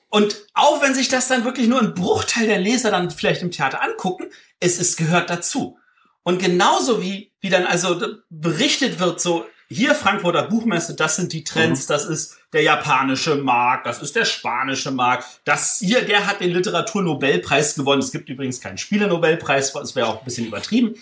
[0.09, 3.51] Und auch wenn sich das dann wirklich nur ein Bruchteil der Leser dann vielleicht im
[3.51, 4.25] Theater angucken,
[4.59, 5.77] es ist gehört dazu.
[6.23, 11.43] Und genauso wie, wie dann also berichtet wird, so, hier Frankfurter Buchmesse, das sind die
[11.43, 11.93] Trends, mhm.
[11.93, 16.51] das ist der japanische Markt, das ist der spanische Markt, das hier, der hat den
[16.51, 18.01] Literaturnobelpreis gewonnen.
[18.01, 20.95] Es gibt übrigens keinen Spielenobelpreis, das wäre auch ein bisschen übertrieben.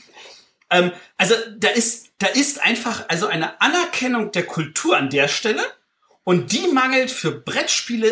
[0.71, 5.61] Ähm, also da ist, da ist einfach also eine Anerkennung der Kultur an der Stelle
[6.23, 8.09] und die mangelt für Brettspiele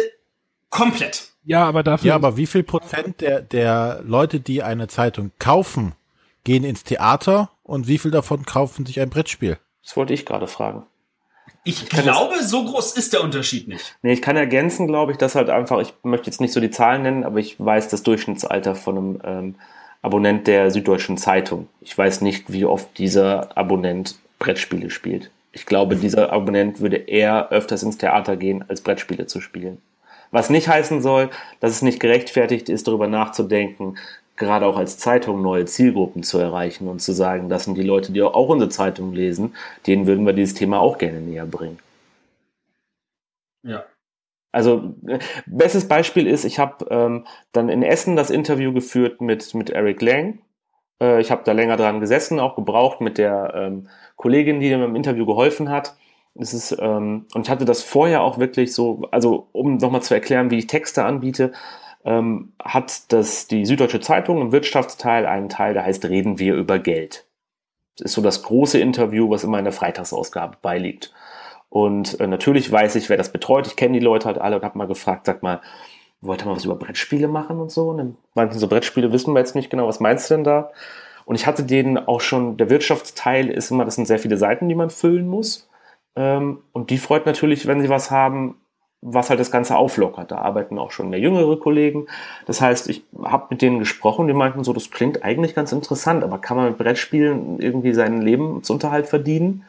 [0.70, 1.30] komplett.
[1.46, 2.10] Ja, aber dafür.
[2.10, 5.94] Ja, aber wie viel Prozent der, der Leute, die eine Zeitung kaufen,
[6.44, 9.58] gehen ins Theater und wie viel davon kaufen sich ein Brettspiel?
[9.84, 10.84] Das wollte ich gerade fragen.
[11.66, 13.96] Ich, ich glaube, das, so groß ist der Unterschied nicht.
[14.02, 16.72] Nee, ich kann ergänzen, glaube ich, dass halt einfach, ich möchte jetzt nicht so die
[16.72, 19.56] Zahlen nennen, aber ich weiß das Durchschnittsalter von einem ähm,
[20.02, 21.70] Abonnent der Süddeutschen Zeitung.
[21.80, 25.32] Ich weiß nicht, wie oft dieser Abonnent Brettspiele spielt.
[25.54, 29.82] Ich glaube, dieser Abonnent würde eher öfters ins Theater gehen, als Brettspiele zu spielen.
[30.32, 31.30] Was nicht heißen soll,
[31.60, 33.98] dass es nicht gerechtfertigt ist, darüber nachzudenken,
[34.36, 38.12] gerade auch als Zeitung neue Zielgruppen zu erreichen und zu sagen, das sind die Leute,
[38.12, 39.56] die auch unsere Zeitung lesen,
[39.86, 41.80] denen würden wir dieses Thema auch gerne näher bringen.
[43.64, 43.86] Ja.
[44.52, 44.94] Also
[45.48, 50.02] bestes Beispiel ist, ich habe ähm, dann in Essen das Interview geführt mit, mit Eric
[50.02, 50.40] Lang.
[51.02, 54.86] Äh, ich habe da länger dran gesessen, auch gebraucht mit der ähm, Kollegin, die mir
[54.86, 55.96] im Interview geholfen hat.
[56.36, 60.14] Es ist, ähm, und ich hatte das vorher auch wirklich so, also um nochmal zu
[60.14, 61.52] erklären, wie ich Texte anbiete,
[62.06, 66.80] ähm, hat das die Süddeutsche Zeitung im Wirtschaftsteil einen Teil, der heißt Reden wir über
[66.80, 67.26] Geld.
[67.98, 71.14] Das ist so das große Interview, was immer in der Freitagsausgabe beiliegt.
[71.70, 73.68] Und äh, natürlich weiß ich, wer das betreut.
[73.68, 75.62] Ich kenne die Leute halt alle und habe mal gefragt, sag mal,
[76.22, 77.90] wollt ihr mal was über Brettspiele machen und so?
[77.90, 80.72] Und dann meinten so, Brettspiele wissen wir jetzt nicht genau, was meinst du denn da?
[81.26, 84.68] Und ich hatte denen auch schon, der Wirtschaftsteil ist immer, das sind sehr viele Seiten,
[84.70, 85.70] die man füllen muss.
[86.16, 88.56] Ähm, und die freut natürlich, wenn sie was haben,
[89.06, 90.32] was halt das Ganze auflockert.
[90.32, 92.08] Da arbeiten auch schon mehr jüngere Kollegen.
[92.46, 96.24] Das heißt, ich habe mit denen gesprochen, die meinten so, das klingt eigentlich ganz interessant,
[96.24, 99.66] aber kann man mit Brettspielen irgendwie seinen Lebensunterhalt verdienen,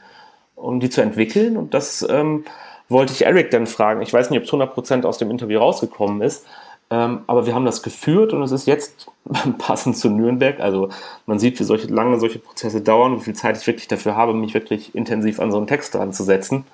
[0.55, 1.57] um die zu entwickeln?
[1.57, 2.45] Und das ähm,
[2.89, 4.03] wollte ich Eric dann fragen.
[4.03, 6.47] Ich weiß nicht, ob es 100% aus dem Interview rausgekommen ist,
[6.91, 9.09] ähm, aber wir haben das geführt und es ist jetzt
[9.59, 10.61] passend zu Nürnberg.
[10.61, 10.91] Also
[11.27, 14.33] man sieht, wie solche lange solche Prozesse dauern, wie viel Zeit ich wirklich dafür habe,
[14.33, 16.65] mich wirklich intensiv an so einen Text dran zu setzen.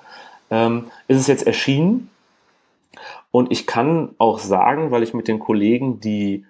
[0.51, 2.09] Ähm, ist es jetzt erschienen
[3.31, 6.45] und ich kann auch sagen, weil ich mit den Kollegen, die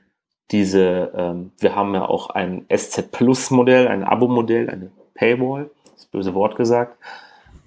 [0.50, 6.08] diese, ähm, wir haben ja auch ein SZ Plus Modell, ein Abo-Modell, eine Paywall, das
[6.08, 6.98] böse Wort gesagt,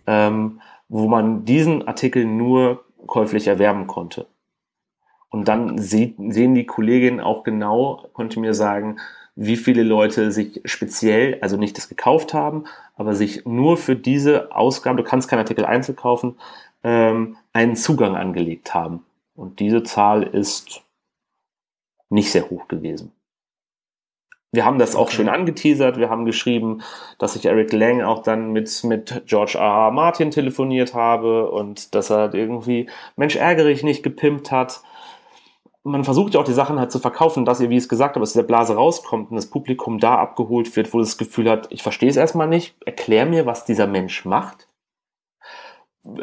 [0.07, 4.27] ähm, wo man diesen Artikel nur käuflich erwerben konnte.
[5.31, 8.99] Und dann sieht, sehen die Kolleginnen auch genau, konnte mir sagen,
[9.36, 12.65] wie viele Leute sich speziell, also nicht das gekauft haben,
[12.97, 16.36] aber sich nur für diese Ausgabe, du kannst keinen Artikel einzeln kaufen,
[16.85, 19.05] ähm, einen Zugang angelegt haben.
[19.35, 20.83] Und diese Zahl ist
[22.11, 23.13] nicht sehr hoch gewesen.
[24.53, 25.99] Wir haben das auch schön angeteasert.
[25.99, 26.83] Wir haben geschrieben,
[27.19, 29.87] dass ich Eric Lang auch dann mit, mit George R.
[29.87, 29.91] R.
[29.91, 34.83] Martin telefoniert habe und dass er irgendwie Mensch ärgere ich nicht gepimpt hat.
[35.83, 38.15] Man versucht ja auch die Sachen halt zu verkaufen, dass ihr, wie ich es gesagt
[38.15, 41.67] habe, aus der Blase rauskommt und das Publikum da abgeholt wird, wo das Gefühl hat,
[41.71, 44.69] ich verstehe es erstmal nicht, erklär mir, was dieser Mensch macht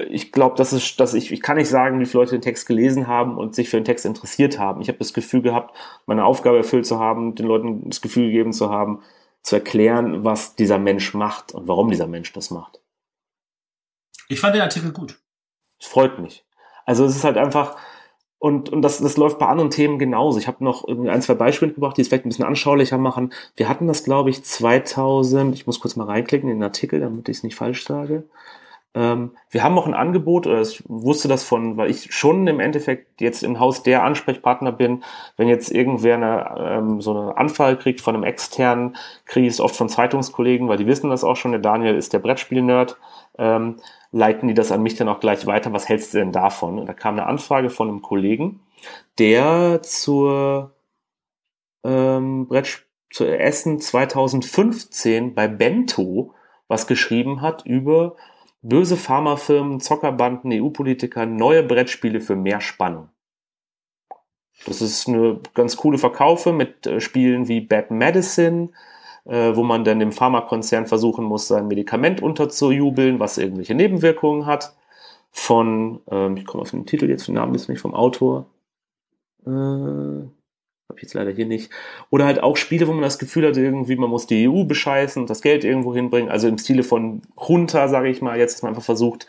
[0.10, 2.68] ich glaube, das ist, dass ich, ich kann nicht sagen, wie viele Leute den Text
[2.68, 4.82] gelesen haben und sich für den Text interessiert haben.
[4.82, 5.76] Ich habe das Gefühl gehabt,
[6.06, 9.02] meine Aufgabe erfüllt zu haben, den Leuten das Gefühl gegeben zu haben,
[9.42, 12.80] zu erklären, was dieser Mensch macht und warum dieser Mensch das macht.
[14.30, 15.20] Ich fand den Artikel gut.
[15.80, 16.46] Es freut mich.
[16.86, 17.76] Also es ist halt einfach,
[18.38, 20.38] und, und das, das läuft bei anderen Themen genauso.
[20.38, 23.34] Ich habe noch ein, zwei Beispiele gebracht, die es vielleicht ein bisschen anschaulicher machen.
[23.56, 27.30] Wir hatten das, glaube ich, 2000, ich muss kurz mal reinklicken in den Artikel, damit
[27.30, 28.24] ich es nicht falsch sage.
[28.94, 33.22] Ähm, wir haben auch ein Angebot, ich wusste das von, weil ich schon im Endeffekt
[33.22, 35.04] jetzt im Haus der Ansprechpartner bin,
[35.38, 39.62] wenn jetzt irgendwer eine, ähm, so eine Anfrage kriegt von einem externen, kriege ich es
[39.62, 42.98] oft von Zeitungskollegen, weil die wissen das auch schon, der Daniel ist der Brettspiel-Nerd.
[43.38, 43.78] Ähm,
[44.12, 45.72] leiten die das an mich dann auch gleich weiter.
[45.72, 46.78] Was hältst du denn davon?
[46.80, 48.60] Und da kam eine Anfrage von einem Kollegen,
[49.18, 50.72] der zur
[51.86, 56.34] ähm, Brett zu Essen 2015 bei Bento
[56.68, 58.16] was geschrieben hat über
[58.62, 63.10] böse Pharmafirmen, Zockerbanden, EU-Politiker, neue Brettspiele für mehr Spannung.
[64.66, 68.70] Das ist eine ganz coole Verkaufe mit äh, Spielen wie Bad Medicine,
[69.26, 74.76] äh, wo man dann dem Pharmakonzern versuchen muss, sein Medikament unterzujubeln, was irgendwelche Nebenwirkungen hat.
[75.32, 78.48] Von, ähm, ich komme auf den Titel jetzt, den Namen ist nicht vom Autor.
[79.46, 80.28] Äh,
[80.92, 81.72] habe ich jetzt leider hier nicht.
[82.10, 85.22] Oder halt auch Spiele, wo man das Gefühl hat, irgendwie, man muss die EU bescheißen
[85.22, 86.30] und das Geld irgendwo hinbringen.
[86.30, 89.26] Also im Stile von Junta, sage ich mal, jetzt, dass man einfach versucht,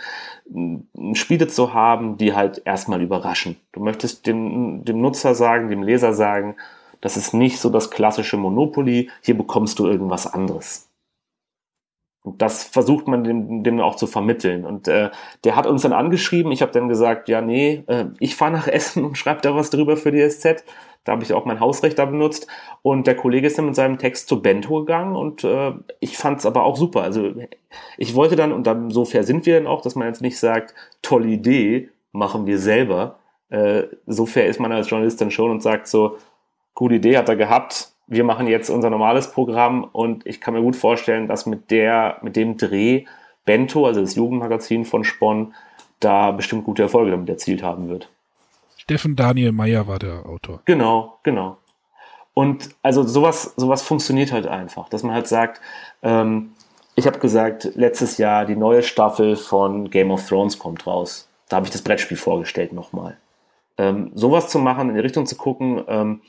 [1.15, 3.57] Spiele zu haben, die halt erstmal überraschen.
[3.73, 6.57] Du möchtest dem, dem Nutzer sagen, dem Leser sagen,
[7.01, 10.89] das ist nicht so das klassische Monopoly, hier bekommst du irgendwas anderes.
[12.25, 14.65] Und das versucht man dem, dem auch zu vermitteln.
[14.65, 15.11] Und äh,
[15.43, 16.53] der hat uns dann angeschrieben.
[16.53, 19.71] Ich habe dann gesagt, ja, nee, äh, ich fahre nach Essen und schreibe da was
[19.71, 20.65] drüber für die SZ.
[21.05, 22.47] Da habe ich auch mein Hausrecht da benutzt.
[22.83, 26.39] Und der Kollege ist dann mit seinem Text zu Bento gegangen und äh, ich fand
[26.39, 27.03] es aber auch super.
[27.03, 27.33] Also
[27.97, 30.39] ich wollte dann, und dann so fair sind wir dann auch, dass man jetzt nicht
[30.39, 33.19] sagt, tolle Idee, machen wir selber.
[33.51, 36.19] Äh, so fair ist man als Journalist dann schon und sagt so,
[36.75, 40.61] gute Idee hat er gehabt, wir machen jetzt unser normales Programm und ich kann mir
[40.61, 43.07] gut vorstellen, dass mit der, mit dem Dreh
[43.45, 45.55] Bento, also das Jugendmagazin von Spon,
[45.99, 48.12] da bestimmt gute Erfolge damit erzielt haben wird.
[48.83, 50.61] Steffen Daniel Meyer war der Autor.
[50.65, 51.57] Genau, genau.
[52.35, 55.61] Und also sowas, sowas funktioniert halt einfach, dass man halt sagt,
[56.03, 56.51] ähm,
[56.97, 61.29] ich habe gesagt, letztes Jahr die neue Staffel von Game of Thrones kommt raus.
[61.49, 63.19] Da habe ich das Brettspiel vorgestellt nochmal.
[63.79, 66.21] Ähm, sowas zu machen, in die Richtung zu gucken, ähm,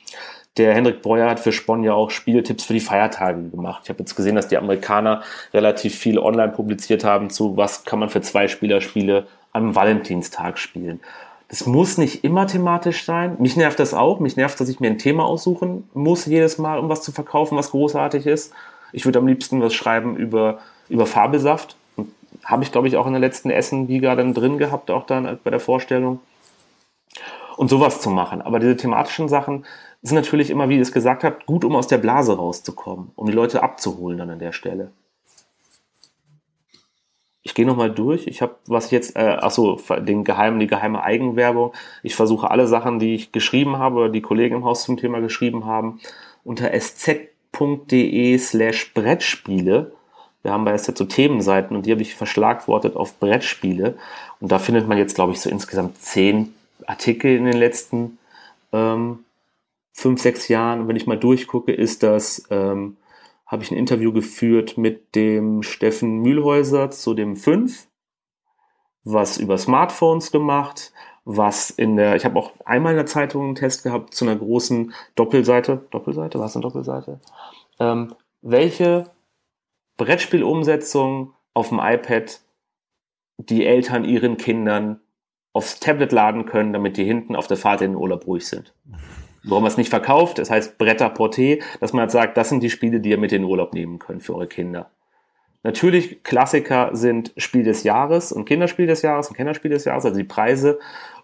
[0.56, 3.80] der Hendrik Breuer hat für Spon ja auch Spieltipps für die Feiertage gemacht.
[3.82, 7.98] Ich habe jetzt gesehen, dass die Amerikaner relativ viel online publiziert haben zu, was kann
[7.98, 11.00] man für zwei Spielerspiele am Valentinstag spielen.
[11.48, 13.36] Das muss nicht immer thematisch sein.
[13.38, 14.18] Mich nervt das auch.
[14.20, 17.56] Mich nervt, dass ich mir ein Thema aussuchen muss jedes Mal, um was zu verkaufen,
[17.56, 18.52] was großartig ist.
[18.92, 20.58] Ich würde am liebsten was schreiben über,
[20.88, 21.76] über Fabelsaft.
[22.44, 25.50] Habe ich, glaube ich, auch in der letzten Essen-Liga dann drin gehabt, auch dann bei
[25.50, 26.20] der Vorstellung.
[27.56, 28.42] Und sowas zu machen.
[28.42, 29.64] Aber diese thematischen Sachen,
[30.04, 33.26] ist natürlich immer, wie ihr es gesagt habt, gut, um aus der Blase rauszukommen, um
[33.26, 34.90] die Leute abzuholen dann an der Stelle.
[37.46, 38.26] Ich gehe nochmal durch.
[38.26, 41.74] Ich habe, was jetzt, äh, achso, den geheimen, die geheime Eigenwerbung.
[42.02, 45.20] Ich versuche alle Sachen, die ich geschrieben habe oder die Kollegen im Haus zum Thema
[45.20, 46.00] geschrieben haben,
[46.42, 49.92] unter sz.de slash Brettspiele.
[50.42, 53.98] Wir haben bei SZ so Themenseiten und die habe ich verschlagwortet auf Brettspiele.
[54.40, 56.54] Und da findet man jetzt, glaube ich, so insgesamt zehn
[56.86, 58.18] Artikel in den letzten
[58.72, 59.20] ähm,
[59.92, 62.96] fünf, sechs Jahren, wenn ich mal durchgucke, ist das, ähm,
[63.46, 67.88] habe ich ein Interview geführt mit dem Steffen Mühlhäuser zu dem 5,
[69.04, 70.92] was über Smartphones gemacht,
[71.24, 74.36] was in der, ich habe auch einmal in der Zeitung einen Test gehabt zu einer
[74.36, 77.20] großen Doppelseite, Doppelseite, was ist eine Doppelseite?
[77.80, 79.10] Ähm, welche
[79.96, 82.40] Brettspielumsetzung auf dem iPad
[83.38, 85.00] die Eltern ihren Kindern
[85.52, 88.74] aufs Tablet laden können, damit die hinten auf der Fahrt in den Urlaub ruhig sind
[89.44, 90.38] warum man es nicht verkauft.
[90.38, 93.32] Das heißt Bretter Porté, dass man halt sagt, das sind die Spiele, die ihr mit
[93.32, 94.90] in den Urlaub nehmen könnt für eure Kinder.
[95.62, 100.16] Natürlich, Klassiker sind Spiel des Jahres und Kinderspiel des Jahres und Kinderspiel des Jahres, also
[100.16, 100.78] die Preise.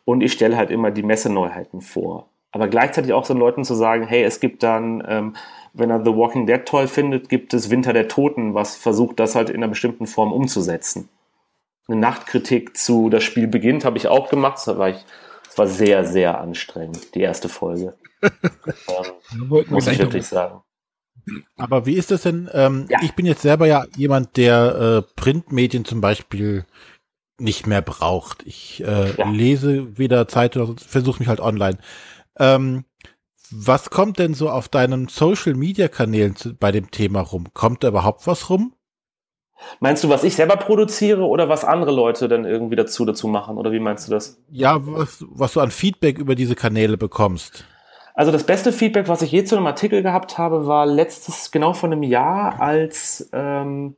[0.07, 2.31] Und ich stelle halt immer die Messeneuheiten vor.
[2.51, 5.37] Aber gleichzeitig auch so Leuten zu sagen, hey, es gibt dann, ähm,
[5.75, 9.35] wenn er The Walking Dead toll findet, gibt es Winter der Toten, was versucht, das
[9.35, 11.11] halt in einer bestimmten Form umzusetzen.
[11.87, 14.55] Eine Nachtkritik zu Das Spiel beginnt habe ich auch gemacht.
[14.55, 15.05] Das war, ich,
[15.45, 20.63] das war sehr, sehr anstrengend, die erste Folge ähm, muss ich wirklich sagen.
[21.57, 22.49] Aber wie ist das denn?
[22.53, 22.99] Ähm, ja.
[23.03, 26.65] Ich bin jetzt selber ja jemand, der äh, Printmedien zum Beispiel
[27.39, 28.43] nicht mehr braucht.
[28.47, 29.31] Ich äh, ja.
[29.31, 31.79] lese weder Zeitung, versuche mich halt online.
[32.39, 32.85] Ähm,
[33.51, 37.49] was kommt denn so auf deinen Social Media Kanälen zu, bei dem Thema rum?
[37.53, 38.75] Kommt da überhaupt was rum?
[39.81, 43.59] Meinst du, was ich selber produziere oder was andere Leute dann irgendwie dazu dazu machen?
[43.59, 44.41] Oder wie meinst du das?
[44.49, 47.65] Ja, was, was du an Feedback über diese Kanäle bekommst.
[48.21, 51.73] Also das beste Feedback, was ich je zu einem Artikel gehabt habe, war letztes, genau
[51.73, 53.97] vor einem Jahr, als ähm,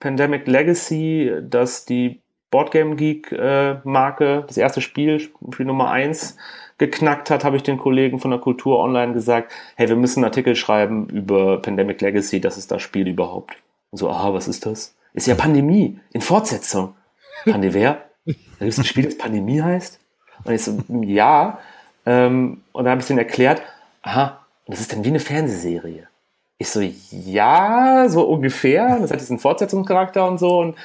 [0.00, 6.36] Pandemic Legacy, dass die Boardgame Geek äh, Marke, das erste Spiel, Spiel Nummer eins
[6.76, 10.26] geknackt hat, habe ich den Kollegen von der Kultur Online gesagt, hey, wir müssen einen
[10.26, 13.56] Artikel schreiben über Pandemic Legacy, das ist das Spiel überhaupt.
[13.92, 14.94] Und so, ah, was ist das?
[15.14, 16.96] Ist ja Pandemie, in Fortsetzung.
[17.46, 17.80] Pandemie,
[18.26, 20.00] Da gibt es ein Spiel, das Pandemie heißt?
[20.44, 21.60] Und ich so, ja,
[22.06, 23.62] ähm, und dann habe ich denen erklärt,
[24.02, 26.08] aha, das ist dann wie eine Fernsehserie.
[26.58, 28.98] Ich so, ja, so ungefähr.
[29.00, 30.60] Das hat diesen Fortsetzungscharakter und so.
[30.60, 30.76] Und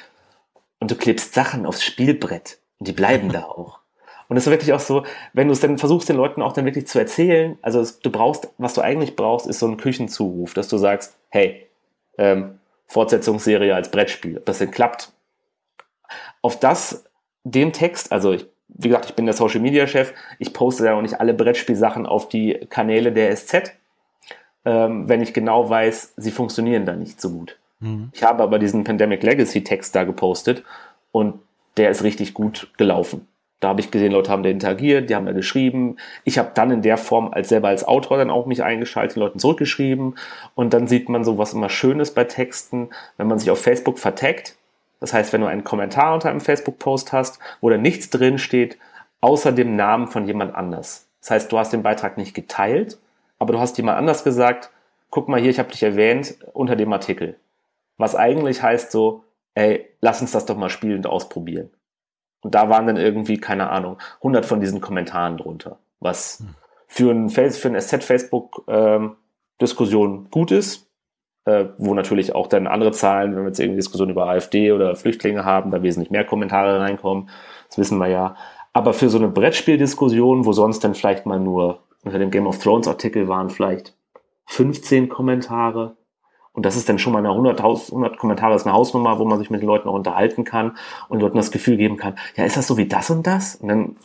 [0.80, 3.80] und du klebst Sachen aufs Spielbrett und die bleiben da auch.
[4.30, 6.66] Und es ist wirklich auch so, wenn du es dann versuchst, den Leuten auch dann
[6.66, 10.54] wirklich zu erzählen, also es, du brauchst, was du eigentlich brauchst, ist so ein Küchenzuruf,
[10.54, 11.68] dass du sagst, hey,
[12.18, 15.14] ähm, Fortsetzungsserie als Brettspiel, ob das denn klappt.
[16.42, 17.06] Auf das,
[17.44, 20.96] dem Text, also ich, wie gesagt, ich bin der Social Media Chef, ich poste ja
[20.96, 23.74] auch nicht alle Brettspielsachen auf die Kanäle der SZ,
[24.66, 27.58] ähm, wenn ich genau weiß, sie funktionieren da nicht so gut.
[27.80, 28.10] Mhm.
[28.14, 30.64] Ich habe aber diesen Pandemic Legacy Text da gepostet
[31.12, 31.40] und
[31.78, 33.28] der ist richtig gut gelaufen.
[33.60, 35.98] Da habe ich gesehen, Leute haben da interagiert, die haben da geschrieben.
[36.24, 39.22] Ich habe dann in der Form als selber als Autor dann auch mich eingeschaltet, den
[39.22, 40.16] Leuten zurückgeschrieben.
[40.54, 43.98] Und dann sieht man so was immer Schönes bei Texten, wenn man sich auf Facebook
[43.98, 44.57] vertaggt.
[45.00, 48.78] Das heißt, wenn du einen Kommentar unter einem Facebook-Post hast, wo da nichts drin steht,
[49.22, 51.08] außer dem Namen von jemand anders.
[51.22, 52.98] Das heißt, du hast den Beitrag nicht geteilt,
[53.40, 54.72] aber du hast jemand anders gesagt,
[55.10, 57.38] guck mal hier, ich habe dich erwähnt unter dem Artikel.
[57.98, 59.24] Was eigentlich heißt so,
[59.56, 61.72] ey, lass uns das doch mal spielend ausprobieren.
[62.42, 66.44] Und da waren dann irgendwie, keine Ahnung, 100 von diesen Kommentaren drunter, was
[66.88, 70.87] für ein, für ein SZ-Facebook-Diskussion ähm, gut ist,
[71.48, 74.98] äh, wo natürlich auch dann andere Zahlen, wenn wir jetzt irgendwie Diskussionen über AfD oder
[74.98, 77.30] Flüchtlinge haben, da wesentlich mehr Kommentare reinkommen,
[77.70, 78.36] das wissen wir ja.
[78.74, 82.60] Aber für so eine Brettspieldiskussion, wo sonst dann vielleicht mal nur unter dem Game of
[82.60, 83.96] Thrones Artikel waren vielleicht
[84.48, 85.96] 15 Kommentare,
[86.52, 89.38] und das ist dann schon mal eine 100, 100 Kommentare, ist eine Hausnummer, wo man
[89.40, 90.76] sich mit den Leuten auch unterhalten kann
[91.08, 93.56] und Leuten das Gefühl geben kann, ja, ist das so wie das und das?
[93.56, 93.96] Und dann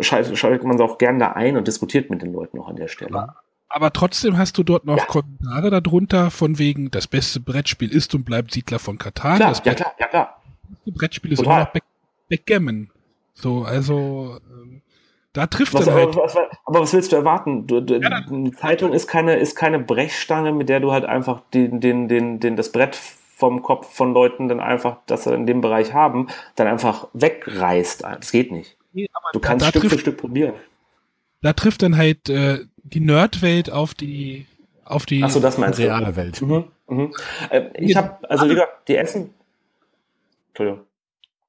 [0.00, 2.88] schaltet, man sich auch gern da ein und diskutiert mit den Leuten auch an der
[2.88, 3.10] Stelle.
[3.68, 5.04] Aber trotzdem hast du dort noch ja.
[5.04, 9.36] Kommentare darunter von wegen, das beste Brettspiel ist und bleibt Siedler von Katan.
[9.36, 10.42] Klar, das ja klar, ja klar.
[10.84, 11.62] Das Brettspiel ist Total.
[11.62, 11.80] immer noch
[12.28, 12.90] Backgammon.
[13.34, 14.82] So, also ähm,
[15.32, 16.16] da trifft was, dann halt.
[16.16, 17.66] Was, was, aber was willst du erwarten?
[17.66, 21.42] Du, du, ja, die Zeitung ist keine, ist keine Brechstange, mit der du halt einfach
[21.52, 25.44] den, den, den, den, das Brett vom Kopf von Leuten dann einfach, das sie in
[25.44, 28.02] dem Bereich haben, dann einfach wegreißt.
[28.02, 28.78] Das geht nicht.
[28.94, 30.54] Nee, du kannst Stück trifft, für Stück probieren.
[31.42, 34.46] Da trifft dann halt äh, die Nerdwelt auf die
[34.84, 36.16] auf die Ach so, das meinst reale du.
[36.16, 36.42] Welt.
[36.42, 37.14] Mhm, mhm.
[37.50, 39.34] Äh, ich habe also wie gesagt, die Essen.
[40.48, 40.86] Entschuldigung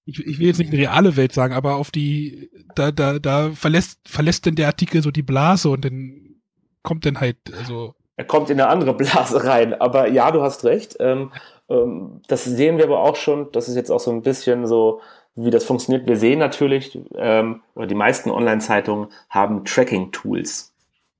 [0.07, 3.51] ich, ich will jetzt nicht eine reale Welt sagen, aber auf die, da, da, da
[3.51, 6.35] verlässt, verlässt denn der Artikel so die Blase und dann
[6.81, 7.93] kommt dann halt, also.
[8.15, 9.73] Er kommt in eine andere Blase rein.
[9.79, 10.95] Aber ja, du hast recht.
[10.99, 11.31] Ähm,
[11.69, 13.51] ähm, das sehen wir aber auch schon.
[13.51, 15.01] Das ist jetzt auch so ein bisschen so,
[15.35, 16.07] wie das funktioniert.
[16.07, 20.73] Wir sehen natürlich, ähm, oder die meisten Online-Zeitungen haben Tracking-Tools.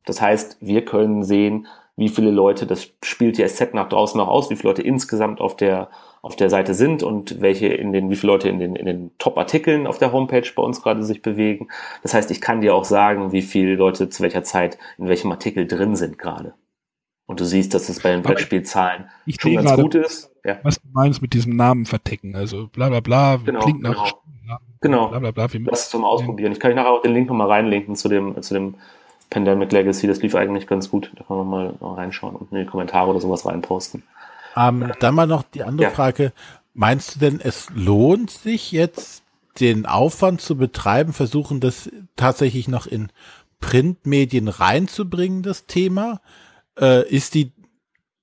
[0.08, 4.28] Das heißt, wir können sehen, wie viele Leute, das spielt die SZ nach draußen noch
[4.28, 5.90] aus, wie viele Leute insgesamt auf der
[6.22, 9.12] auf der Seite sind und welche in den, wie viele Leute in den, in den
[9.18, 11.70] Top-Artikeln auf der Homepage bei uns gerade sich bewegen.
[12.04, 15.32] Das heißt, ich kann dir auch sagen, wie viele Leute zu welcher Zeit in welchem
[15.32, 16.54] Artikel drin sind gerade.
[17.28, 19.06] Und du siehst, dass es bei den Brettspielzahlen
[19.40, 20.32] schon ganz gerade, gut ist.
[20.44, 20.60] Ja.
[20.64, 24.60] Was du meinst mit diesem Namen vertecken, also bla bla bla, genau, klingt nach genau.
[24.82, 25.08] genau.
[25.10, 26.52] Bla, bla, bla, doch mal ausprobieren.
[26.52, 28.76] Ich kann nachher auch den Link nochmal reinlinken zu dem, zu dem
[29.30, 30.08] Pandemic Legacy.
[30.08, 31.12] Das lief eigentlich ganz gut.
[31.16, 34.04] Da kann man mal reinschauen und in die Kommentare oder sowas reinposten.
[34.56, 35.90] Ähm, dann mal noch die andere ja.
[35.92, 36.34] Frage.
[36.74, 39.24] Meinst du denn, es lohnt sich jetzt,
[39.60, 43.10] den Aufwand zu betreiben, versuchen das tatsächlich noch in
[43.60, 46.22] Printmedien reinzubringen, das Thema?
[46.80, 47.52] Äh, ist die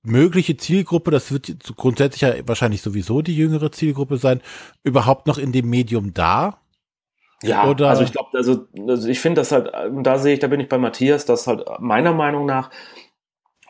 [0.03, 4.41] mögliche Zielgruppe, das wird grundsätzlich ja wahrscheinlich sowieso die jüngere Zielgruppe sein,
[4.83, 6.59] überhaupt noch in dem Medium da?
[7.47, 7.89] Ja, Oder?
[7.89, 10.69] also ich glaube, also, also ich finde das halt, da sehe ich, da bin ich
[10.69, 12.69] bei Matthias, dass halt meiner Meinung nach,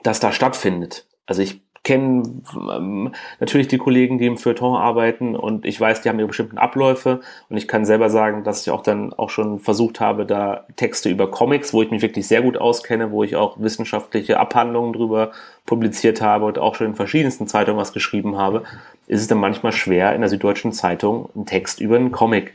[0.03, 1.07] dass da stattfindet.
[1.26, 2.23] Also ich kenne
[2.56, 6.57] ähm, natürlich die Kollegen, die im Feuilleton arbeiten und ich weiß, die haben ihre bestimmten
[6.57, 10.65] Abläufe und ich kann selber sagen, dass ich auch dann auch schon versucht habe, da
[10.76, 14.93] Texte über Comics, wo ich mich wirklich sehr gut auskenne, wo ich auch wissenschaftliche Abhandlungen
[14.93, 15.31] drüber
[15.65, 18.64] publiziert habe und auch schon in verschiedensten Zeitungen was geschrieben habe,
[19.07, 22.53] ist es dann manchmal schwer, in der Süddeutschen Zeitung einen Text über einen Comic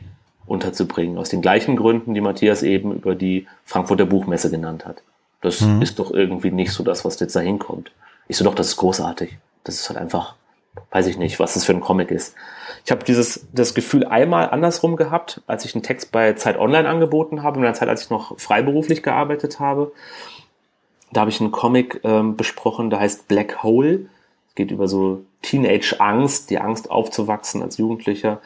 [0.51, 1.17] unterzubringen.
[1.17, 5.01] Aus den gleichen Gründen, die Matthias eben über die Frankfurter Buchmesse genannt hat.
[5.39, 5.81] Das mhm.
[5.81, 7.91] ist doch irgendwie nicht so das, was jetzt da hinkommt.
[8.27, 9.37] Ich so, doch, das ist großartig.
[9.63, 10.35] Das ist halt einfach,
[10.91, 12.35] weiß ich nicht, was das für ein Comic ist.
[12.85, 16.87] Ich habe dieses das Gefühl einmal andersrum gehabt, als ich einen Text bei Zeit Online
[16.87, 19.93] angeboten habe, in der Zeit, als ich noch freiberuflich gearbeitet habe.
[21.11, 24.05] Da habe ich einen Comic ähm, besprochen, der heißt Black Hole.
[24.49, 28.41] Es geht über so Teenage-Angst, die Angst aufzuwachsen als Jugendlicher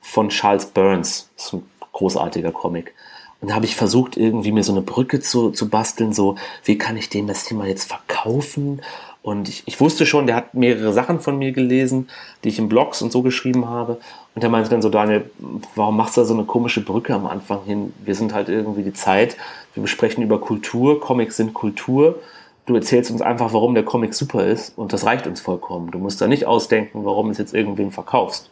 [0.00, 1.30] von Charles Burns.
[1.36, 1.62] Das ist ein
[1.92, 2.94] großartiger Comic.
[3.40, 6.76] Und da habe ich versucht, irgendwie mir so eine Brücke zu, zu basteln, so, wie
[6.76, 8.82] kann ich dem das Thema jetzt verkaufen
[9.22, 12.08] und ich, ich wusste schon, der hat mehrere Sachen von mir gelesen,
[12.42, 13.98] die ich in Blogs und so geschrieben habe.
[14.34, 15.30] Und der meinte dann so, Daniel,
[15.74, 17.92] warum machst du da so eine komische Brücke am Anfang hin?
[18.02, 19.36] Wir sind halt irgendwie die Zeit,
[19.74, 22.18] wir besprechen über Kultur, Comics sind Kultur.
[22.64, 25.90] Du erzählst uns einfach, warum der Comic super ist und das reicht uns vollkommen.
[25.90, 28.48] Du musst da nicht ausdenken, warum du es jetzt irgendwem verkaufst.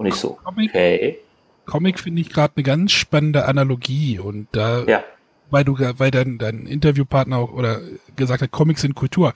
[0.00, 1.18] Und ich so, Comic, okay.
[1.66, 5.04] Comic finde ich gerade eine ganz spannende Analogie und da, Ja,
[5.50, 7.80] weil du, weil dein, dein Interviewpartner auch oder
[8.16, 9.34] gesagt hat, Comics sind Kultur.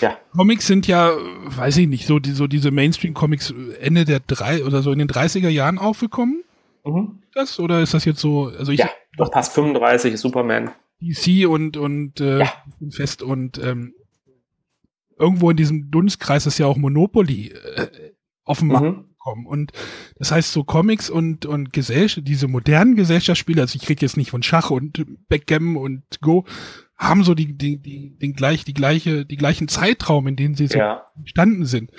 [0.00, 0.16] ja.
[0.36, 1.10] Comics sind ja,
[1.46, 5.08] weiß ich nicht, so, die, so diese Mainstream-Comics Ende der drei oder so in den
[5.08, 6.44] 30er Jahren aufgekommen.
[6.84, 7.18] Mhm.
[7.34, 8.52] Das oder ist das jetzt so?
[8.56, 10.70] Also ich Ja, das passt 35, ist Superman.
[11.00, 12.52] DC und und äh, Ja.
[12.90, 13.94] fest und ähm,
[15.18, 17.88] irgendwo in diesem Dunstkreis ist ja auch Monopoly äh,
[18.62, 19.04] Markt Mhm.
[19.28, 19.46] Gekommen.
[19.46, 19.72] Und
[20.16, 24.30] das heißt, so Comics und, und Gesellschaft, diese modernen Gesellschaftsspiele, also ich rede jetzt nicht
[24.30, 26.44] von Schach und Backgammon und Go,
[26.96, 30.66] haben so die, die, die, den gleich, die gleiche, die gleichen Zeitraum, in denen sie
[30.66, 31.92] so Ja, entstanden sind.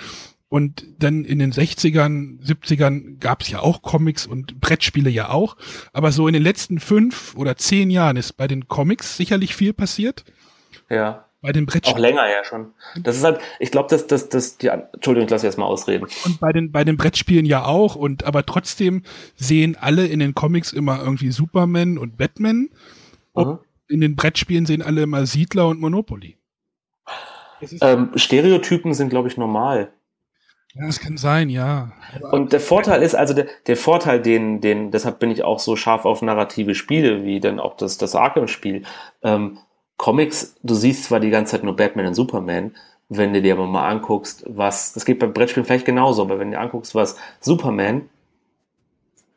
[0.48, 5.56] Und dann in den 60ern, 70ern gab es ja auch Comics und Brettspiele ja auch.
[5.92, 9.72] Aber so in den letzten fünf oder zehn Jahren ist bei den Comics sicherlich viel
[9.72, 10.24] passiert.
[10.88, 11.26] ja.
[11.42, 12.72] Bei den Auch Brettspielen länger ja schon.
[13.02, 16.06] Das ist halt, ich glaube, dass das, das, die, Entschuldigung, ich lasse jetzt mal ausreden.
[16.26, 17.96] und bei den, bei den Brettspielen ja auch.
[17.96, 19.04] Und aber trotzdem
[19.36, 22.68] sehen alle in den Comics immer irgendwie Superman und Batman.
[23.34, 23.58] Mhm.
[23.88, 26.36] In den Brettspielen sehen alle immer Siedler und Monopoly.
[27.80, 29.92] Ähm, Stereotypen sind, glaube ich, normal.
[30.74, 31.92] ja, das kann sein, ja.
[32.32, 35.76] Und der Vorteil ist, also der, der Vorteil, den, den, deshalb bin ich auch so
[35.76, 38.84] scharf auf narrative Spiele, wie dann auch das, das Arkham-Spiel.
[39.22, 39.58] Ähm,
[40.00, 42.74] Comics, du siehst zwar die ganze Zeit nur Batman und Superman,
[43.10, 46.50] wenn du dir aber mal anguckst, was, das geht beim Brettspielen vielleicht genauso, aber wenn
[46.50, 48.08] du dir anguckst, was Superman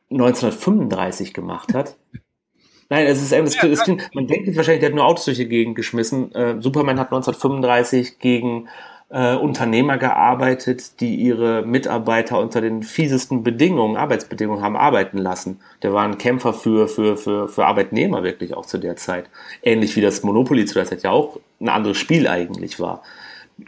[0.10, 1.98] 1935 gemacht hat,
[2.90, 5.38] Nein, es ist, es, es, es, man denkt jetzt wahrscheinlich, der hat nur Autos durch
[5.38, 6.32] die Gegend geschmissen.
[6.36, 8.68] Äh, Superman hat 1935 gegen
[9.14, 15.60] äh, Unternehmer gearbeitet, die ihre Mitarbeiter unter den fiesesten Bedingungen, Arbeitsbedingungen haben arbeiten lassen.
[15.84, 19.30] Der war ein Kämpfer für, für, für, für Arbeitnehmer wirklich auch zu der Zeit.
[19.62, 23.04] Ähnlich wie das Monopoly zu der Zeit ja auch ein anderes Spiel eigentlich war.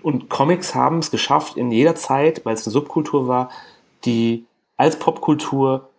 [0.01, 3.51] Und Comics haben es geschafft, in jeder Zeit, weil es eine Subkultur war,
[4.03, 4.45] die
[4.77, 5.89] als Popkultur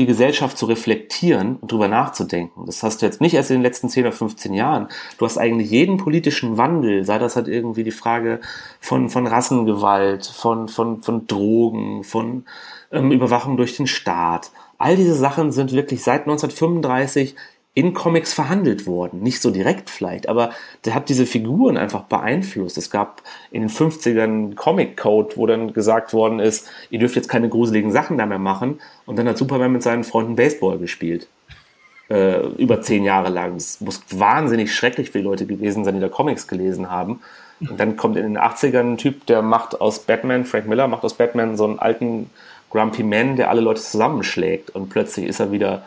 [0.00, 2.64] die Gesellschaft zu reflektieren und drüber nachzudenken.
[2.64, 4.88] Das hast du jetzt nicht erst in den letzten 10 oder 15 Jahren.
[5.18, 8.40] Du hast eigentlich jeden politischen Wandel, sei das halt irgendwie die Frage
[8.80, 12.46] von, von Rassengewalt, von, von, von Drogen, von
[12.90, 14.50] ähm, Überwachung durch den Staat.
[14.78, 17.36] All diese Sachen sind wirklich seit 1935
[17.74, 19.20] in Comics verhandelt worden.
[19.22, 20.50] Nicht so direkt vielleicht, aber
[20.84, 22.76] der hat diese Figuren einfach beeinflusst.
[22.76, 23.22] Es gab
[23.52, 27.92] in den 50ern Comic Code, wo dann gesagt worden ist, ihr dürft jetzt keine gruseligen
[27.92, 28.80] Sachen da mehr machen.
[29.06, 31.28] Und dann hat Superman mit seinen Freunden Baseball gespielt.
[32.08, 33.54] Äh, über zehn Jahre lang.
[33.54, 37.20] Es muss wahnsinnig schrecklich für die Leute gewesen sein, die da Comics gelesen haben.
[37.60, 41.04] Und dann kommt in den 80ern ein Typ, der macht aus Batman, Frank Miller macht
[41.04, 42.30] aus Batman so einen alten
[42.70, 44.70] Grumpy Man, der alle Leute zusammenschlägt.
[44.70, 45.84] Und plötzlich ist er wieder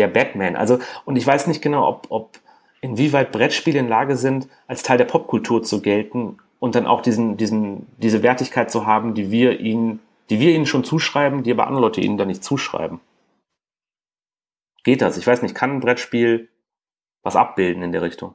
[0.00, 0.56] der Batman.
[0.56, 2.38] Also, und ich weiß nicht genau, ob, ob
[2.80, 7.36] inwieweit Brettspiele in Lage sind, als Teil der Popkultur zu gelten und dann auch diesen,
[7.36, 10.00] diesen, diese Wertigkeit zu haben, die wir ihnen,
[10.30, 13.00] die wir ihnen schon zuschreiben, die aber andere Leute ihnen dann nicht zuschreiben.
[14.82, 15.18] Geht das?
[15.18, 16.48] Ich weiß nicht, kann ein Brettspiel
[17.22, 18.34] was abbilden in der Richtung?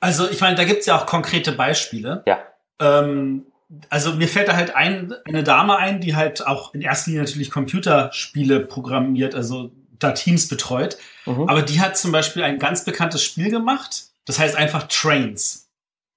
[0.00, 2.22] Also ich meine, da gibt's ja auch konkrete Beispiele.
[2.26, 2.38] Ja.
[2.80, 3.46] Ähm,
[3.88, 7.24] also mir fällt da halt ein, eine Dame ein, die halt auch in erster Linie
[7.24, 10.98] natürlich Computerspiele programmiert, also da Teams betreut.
[11.24, 11.48] Mhm.
[11.48, 14.08] Aber die hat zum Beispiel ein ganz bekanntes Spiel gemacht.
[14.24, 15.68] Das heißt einfach Trains.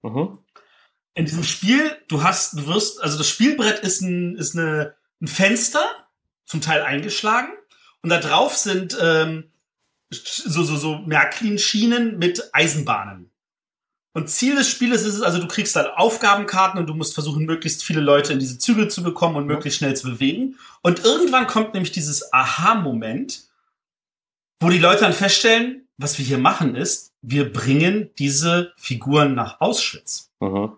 [0.01, 0.39] Mhm.
[1.15, 5.27] In diesem Spiel, du hast, du wirst, also das Spielbrett ist ein, ist eine, ein
[5.27, 5.83] Fenster,
[6.45, 7.49] zum Teil eingeschlagen.
[8.01, 9.51] Und da drauf sind ähm,
[10.09, 13.31] so, so, so Märklin-Schienen mit Eisenbahnen.
[14.13, 17.45] Und Ziel des Spieles ist es, also du kriegst dann Aufgabenkarten und du musst versuchen,
[17.45, 20.57] möglichst viele Leute in diese Züge zu bekommen und möglichst schnell zu bewegen.
[20.81, 23.43] Und irgendwann kommt nämlich dieses Aha-Moment,
[24.59, 29.61] wo die Leute dann feststellen, was wir hier machen ist, wir bringen diese Figuren nach
[29.61, 30.31] Auschwitz.
[30.39, 30.73] Mhm.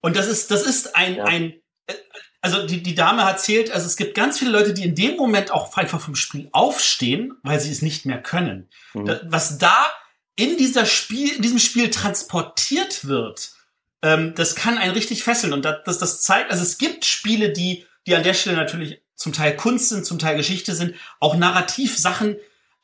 [0.00, 1.24] Und das ist, das ist ein, Ja.
[1.24, 1.52] ein,
[1.86, 1.94] äh,
[2.40, 5.52] also die, die Dame erzählt, also es gibt ganz viele Leute, die in dem Moment
[5.52, 8.68] auch einfach vom Spiel aufstehen, weil sie es nicht mehr können.
[8.94, 9.20] Mhm.
[9.24, 9.90] Was da
[10.36, 13.52] in dieser Spiel, in diesem Spiel transportiert wird,
[14.02, 15.52] ähm, das kann einen richtig fesseln.
[15.52, 19.00] Und das, das, das zeigt, also es gibt Spiele, die, die an der Stelle natürlich
[19.14, 22.36] zum Teil Kunst sind, zum Teil Geschichte sind, auch narrativ Sachen,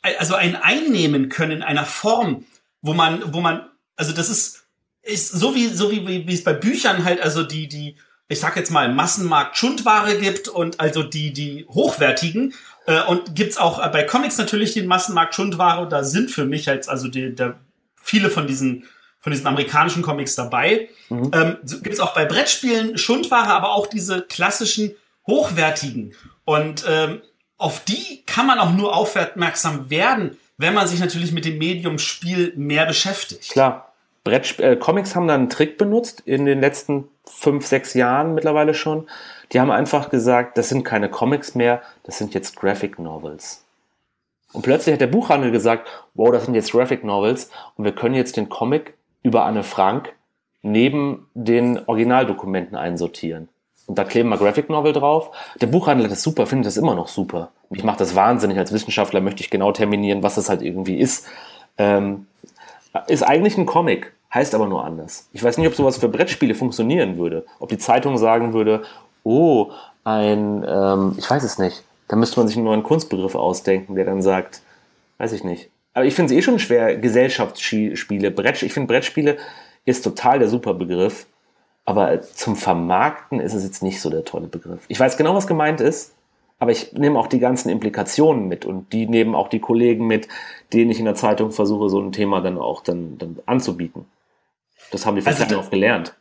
[0.03, 2.47] äh, also einen einnehmen können in einer Form,
[2.81, 4.65] wo man, wo man, also das ist,
[5.03, 7.97] ist so wie, so wie, wie, es bei Büchern halt, also die, die,
[8.29, 12.55] ich sag jetzt mal, Massenmarkt Schundware gibt und also die, die hochwertigen.
[12.89, 15.87] Äh, und gibt's auch äh, bei Comics natürlich den Massenmarkt Schundware.
[15.87, 17.57] Da sind für mich halt also die, der,
[18.03, 18.85] viele von diesen,
[19.21, 20.89] von diesen amerikanischen Comics dabei.
[21.11, 21.31] Mhm.
[21.35, 24.95] Ähm, gibt's auch bei Brettspielen Schundware, aber auch diese klassischen
[25.27, 26.15] hochwertigen.
[26.47, 27.21] Und ähm,
[27.59, 31.99] auf die kann man auch nur aufmerksam werden, wenn man sich natürlich mit dem Medium
[31.99, 33.51] Spiel mehr beschäftigt.
[33.51, 33.93] Klar.
[34.25, 38.75] Brett, äh, Comics haben da einen Trick benutzt in den letzten fünf, sechs Jahren mittlerweile
[38.75, 39.09] schon,
[39.53, 43.65] Die haben einfach gesagt, das sind keine Comics mehr, das sind jetzt Graphic Novels.
[44.53, 48.15] Und plötzlich hat der Buchhandel gesagt, wow, das sind jetzt Graphic Novels und wir können
[48.15, 50.13] jetzt den Comic über Anne Frank
[50.63, 53.49] neben den Originaldokumenten einsortieren.
[53.87, 55.31] Und da kleben wir Graphic Novel drauf.
[55.61, 57.51] Der Buchhandel hat das super, findet das immer noch super.
[57.71, 58.59] Mich macht das wahnsinnig.
[58.59, 61.27] Als Wissenschaftler möchte ich genau terminieren, was das halt irgendwie ist.
[61.79, 62.27] Ähm,
[63.07, 65.29] ist eigentlich ein Comic, heißt aber nur anders.
[65.33, 67.47] Ich weiß nicht, ob sowas für Brettspiele funktionieren würde.
[67.61, 68.83] Ob die Zeitung sagen würde,
[69.25, 69.71] oh,
[70.05, 71.85] ein, ähm, ich weiß es nicht.
[72.09, 74.63] Da müsste man sich einen neuen Kunstbegriff ausdenken, der dann sagt,
[75.19, 75.71] weiß ich nicht.
[75.93, 79.37] Aber ich finde es eh schon schwer, Gesellschaftsspiele, Brett, ich finde Brettspiele
[79.85, 81.27] ist total der super Begriff,
[81.85, 84.85] aber zum Vermarkten ist es jetzt nicht so der tolle Begriff.
[84.89, 86.13] Ich weiß genau, was gemeint ist,
[86.59, 90.29] aber ich nehme auch die ganzen Implikationen mit und die nehmen auch die Kollegen mit,
[90.73, 94.05] denen ich in der Zeitung versuche, so ein Thema dann auch dann, dann anzubieten.
[94.91, 96.15] Das haben die Also also, auch gelernt.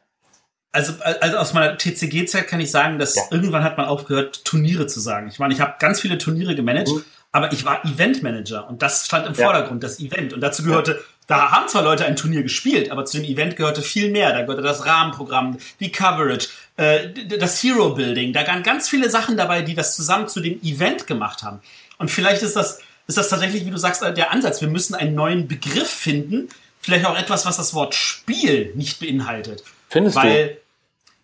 [0.78, 3.24] Also, also aus meiner TCG-Zeit kann ich sagen, dass Ja.
[3.32, 5.28] irgendwann hat man aufgehört, Turniere zu sagen.
[5.28, 7.04] Ich meine, ich habe ganz viele Turniere gemanagt, Mhm.
[7.32, 9.44] aber ich war Eventmanager und das stand im Ja.
[9.46, 10.34] Vordergrund, das Event.
[10.34, 13.82] Und dazu gehörte, da haben zwar Leute ein Turnier gespielt, aber zu dem Event gehörte
[13.82, 14.32] viel mehr.
[14.34, 16.48] Da gehörte das Rahmenprogramm, die Coverage,
[16.78, 17.10] äh,
[17.40, 18.32] das Hero Building.
[18.34, 21.60] Da waren ganz viele Sachen dabei, die das zusammen zu dem Event gemacht haben.
[21.98, 24.62] Und vielleicht ist das, ist das tatsächlich, wie du sagst, äh, der Ansatz.
[24.62, 26.50] Wir müssen einen neuen Begriff finden.
[26.82, 29.64] Vielleicht auch etwas, was das Wort Spiel nicht beinhaltet.
[29.90, 30.22] Findest du?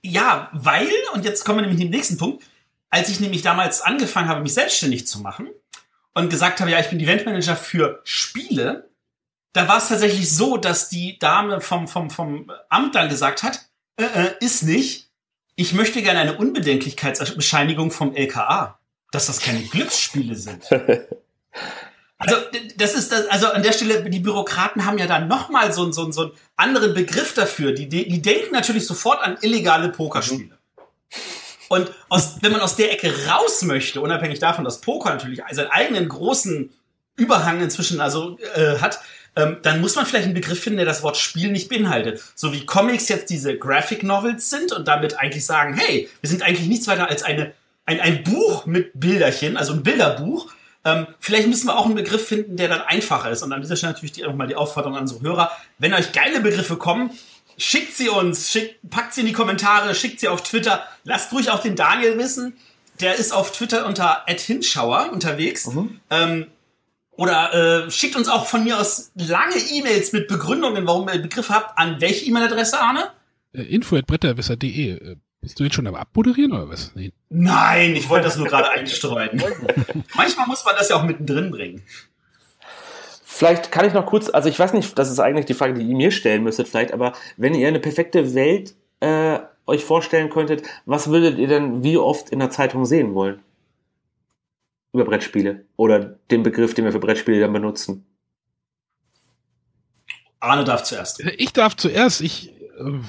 [0.04, 2.44] Ja, weil, und jetzt kommen wir nämlich zum nächsten Punkt,
[2.90, 5.50] als ich nämlich damals angefangen habe, mich selbstständig zu machen
[6.14, 8.90] und gesagt habe, ja, ich bin Eventmanager für Spiele,
[9.54, 13.66] da war es tatsächlich so, dass die Dame vom, vom, vom Amt dann gesagt hat,
[13.98, 15.10] äh, äh, ist nicht,
[15.56, 18.80] ich möchte gerne eine Unbedenklichkeitsbescheinigung vom LKA,
[19.12, 20.66] dass das keine Glücksspiele sind.
[22.26, 22.38] Also
[22.78, 25.94] das ist das, also an der Stelle, die Bürokraten haben ja dann nochmal so, einen-
[25.94, 27.72] so, so einen anderen Begriff dafür.
[27.74, 30.58] Die, die, die denken natürlich sofort an illegale Pokerspiele.
[31.70, 35.72] Und aus, wenn man aus der Ecke raus möchte, unabhängig davon, dass Poker natürlich seinen
[35.72, 36.72] eigenen großen
[37.16, 39.00] Überhang inzwischen also äh, hat,
[39.36, 42.22] ähm, dann muss man vielleicht einen Begriff finden, der das Wort Spiel nicht beinhaltet.
[42.36, 46.44] So wie Comics jetzt diese Graphic Novels sind und damit eigentlich sagen, hey, wir sind
[46.44, 47.54] eigentlich nichts weiter als eine,
[47.86, 50.52] ein, ein Buch mit Bilderchen, also ein Bilderbuch.
[50.86, 53.42] Ähm, vielleicht müssen wir auch einen Begriff finden, der dann einfacher ist.
[53.42, 56.42] Und an dieser Stelle natürlich die, nochmal die Aufforderung an unsere Hörer, wenn euch geile
[56.42, 57.12] Begriffe kommen,
[57.58, 60.84] schickt sie uns, schickt, packt sie in die Kommentare, schickt sie auf Twitter.
[61.04, 62.58] Lasst ruhig auch den Daniel wissen.
[63.00, 65.70] Der ist auf Twitter unter @hinschauer unterwegs.
[66.10, 66.48] Ähm,
[67.16, 71.54] oder äh, schickt uns auch von mir aus lange E-Mails mit Begründungen, warum ihr Begriffe
[71.54, 71.78] habt.
[71.78, 73.12] An welche E-Mail-Adresse, Arne?
[74.98, 76.94] Äh, Bist du jetzt schon am Abmoderieren oder was?
[76.96, 77.12] Nee.
[77.30, 79.44] Nein, ich wollte das nur gerade einstreuen.
[80.16, 81.84] Manchmal muss man das ja auch mittendrin bringen.
[83.26, 85.84] Vielleicht kann ich noch kurz, also ich weiß nicht, das ist eigentlich die Frage, die
[85.84, 90.64] ihr mir stellen müsstet vielleicht, aber wenn ihr eine perfekte Welt äh, euch vorstellen könntet,
[90.86, 93.42] was würdet ihr denn wie oft in der Zeitung sehen wollen?
[94.94, 96.00] Über Brettspiele oder
[96.32, 98.06] den Begriff, den wir für Brettspiele dann benutzen.
[100.40, 101.20] Arne darf zuerst.
[101.38, 102.54] Ich darf zuerst, ich.
[102.80, 103.00] Äh,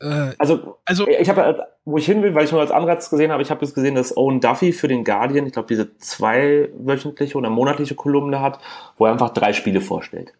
[0.00, 3.32] äh, Also also, ich habe, wo ich hin will, weil ich nur als Anreiz gesehen
[3.32, 7.36] habe, ich habe jetzt gesehen, dass Owen Duffy für den Guardian, ich glaube, diese zweiwöchentliche
[7.36, 8.60] oder monatliche Kolumne hat,
[8.96, 10.32] wo er einfach drei Spiele vorstellt.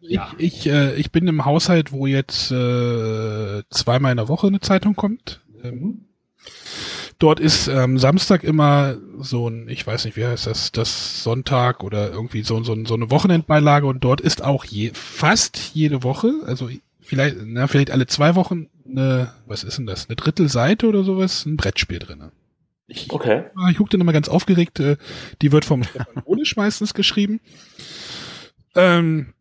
[0.00, 0.32] Ja.
[0.36, 4.58] ich, ich, äh, ich bin im Haushalt, wo jetzt äh, zweimal in der Woche eine
[4.58, 5.40] Zeitung kommt.
[5.62, 6.06] Ähm,
[7.20, 11.84] dort ist ähm, Samstag immer so ein, ich weiß nicht, wie heißt das, das Sonntag
[11.84, 16.32] oder irgendwie so, so, so eine Wochenendbeilage und dort ist auch je, fast jede Woche,
[16.46, 16.68] also
[17.12, 21.44] vielleicht, na, vielleicht alle zwei Wochen eine, was ist denn das, eine Drittelseite oder sowas,
[21.44, 22.32] ein Brettspiel drinne.
[22.86, 23.44] Ich, Okay.
[23.70, 24.96] ich gucke dann immer ganz aufgeregt, äh,
[25.42, 26.14] die wird vom Stefan
[26.56, 27.40] meistens geschrieben.
[28.74, 29.34] Ähm,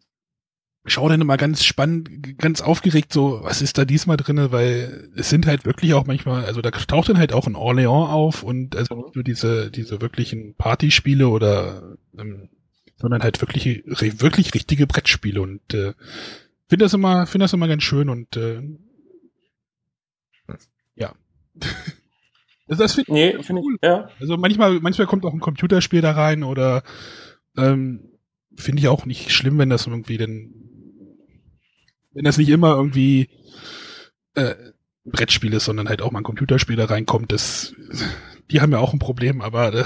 [0.83, 5.29] schau dann immer ganz spannend, ganz aufgeregt so, was ist da diesmal drinne, weil es
[5.29, 8.75] sind halt wirklich auch manchmal, also da taucht dann halt auch ein Orléans auf und
[8.75, 12.49] also nicht nur diese, diese wirklichen Partyspiele oder, ähm,
[12.97, 15.93] sondern halt wirklich, wirklich richtige Brettspiele und, äh,
[16.71, 18.61] finde das immer, finde das immer ganz schön und, äh,
[20.95, 21.13] ja.
[22.67, 24.09] das, das finde Nee, finde ich, ja.
[24.21, 26.83] also manchmal, manchmal kommt auch ein Computerspiel da rein oder
[27.57, 28.17] ähm,
[28.55, 30.53] finde ich auch nicht schlimm, wenn das irgendwie denn,
[32.13, 33.27] wenn das nicht immer irgendwie
[34.35, 34.55] äh,
[35.05, 37.33] ein Brettspiel ist, sondern halt auch mal ein Computerspiel da reinkommt.
[37.33, 37.75] Das,
[38.49, 39.83] die haben ja auch ein Problem, aber äh,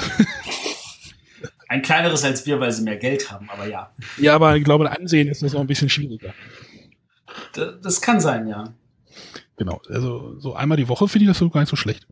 [1.68, 3.92] Ein kleineres als wir, weil sie mehr Geld haben, aber ja.
[4.18, 6.32] ja, aber ich glaube, Ansehen ist das noch ein bisschen schwieriger.
[7.54, 8.74] Das kann sein, ja.
[9.58, 12.08] Genau, also so einmal die Woche finde ich das so gar nicht so schlecht.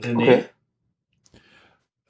[0.00, 0.22] René.
[0.22, 0.44] Okay.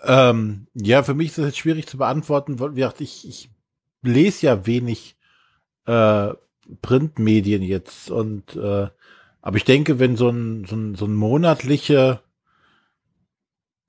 [0.02, 3.50] Ähm, ja, für mich ist das jetzt schwierig zu beantworten, weil wie gesagt, ich, ich
[4.02, 5.16] lese ja wenig
[5.86, 6.34] äh,
[6.82, 8.88] Printmedien jetzt und äh,
[9.40, 12.20] Aber ich denke, wenn so ein, so ein, so ein monatliche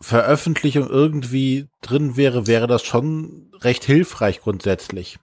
[0.02, 5.18] Veröffentlichung irgendwie drin wäre, wäre das schon recht hilfreich grundsätzlich.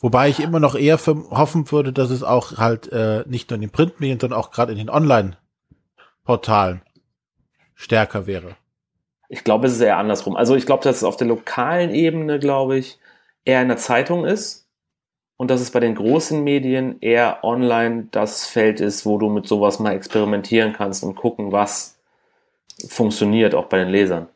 [0.00, 3.62] Wobei ich immer noch eher hoffen würde, dass es auch halt äh, nicht nur in
[3.62, 6.82] den Printmedien, sondern auch gerade in den Online-Portalen
[7.74, 8.56] stärker wäre.
[9.28, 10.36] Ich glaube, es ist eher andersrum.
[10.36, 12.98] Also ich glaube, dass es auf der lokalen Ebene, glaube ich,
[13.44, 14.68] eher in der Zeitung ist
[15.36, 19.46] und dass es bei den großen Medien eher online das Feld ist, wo du mit
[19.46, 21.98] sowas mal experimentieren kannst und gucken, was
[22.88, 24.28] funktioniert, auch bei den Lesern.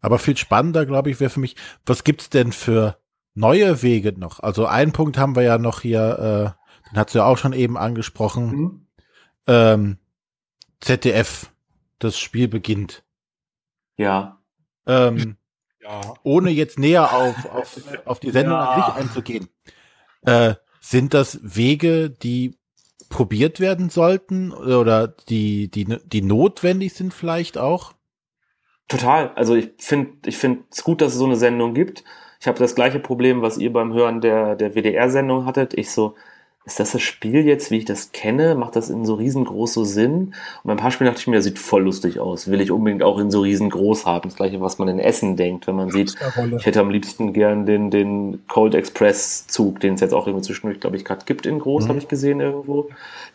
[0.00, 2.98] Aber viel spannender, glaube ich, wäre für mich, was gibt's denn für
[3.34, 4.40] neue Wege noch?
[4.40, 7.52] Also einen Punkt haben wir ja noch hier, äh, den hast du ja auch schon
[7.52, 8.46] eben angesprochen.
[8.46, 8.86] Mhm.
[9.46, 9.98] Ähm,
[10.80, 11.52] ZDF,
[11.98, 13.04] das Spiel beginnt.
[13.96, 14.40] Ja.
[14.86, 15.36] Ähm,
[15.80, 16.14] ja.
[16.22, 18.64] Ohne jetzt näher auf, auf, auf die Sendung ja.
[18.64, 19.48] an sich einzugehen.
[20.22, 22.56] Äh, sind das Wege, die
[23.08, 27.95] probiert werden sollten oder die, die, die notwendig sind vielleicht auch?
[28.88, 29.32] Total.
[29.34, 32.04] Also ich finde ich finde es gut, dass es so eine Sendung gibt.
[32.40, 35.74] Ich habe das gleiche Problem, was ihr beim Hören der, der WDR-Sendung hattet.
[35.74, 36.14] Ich so,
[36.66, 38.56] ist das das Spiel jetzt, wie ich das kenne?
[38.56, 40.34] Macht das in so riesengroß so Sinn?
[40.62, 42.50] Und beim paar Spielen dachte ich mir, das sieht voll lustig aus.
[42.50, 44.28] Will ich unbedingt auch in so riesengroß haben.
[44.28, 46.16] Das gleiche, was man in Essen denkt, wenn man sieht,
[46.58, 50.44] ich hätte am liebsten gern den, den Cold Express Zug, den es jetzt auch irgendwie
[50.44, 51.88] zwischendurch, glaube ich, gerade gibt in groß, mhm.
[51.88, 52.88] habe ich gesehen irgendwo.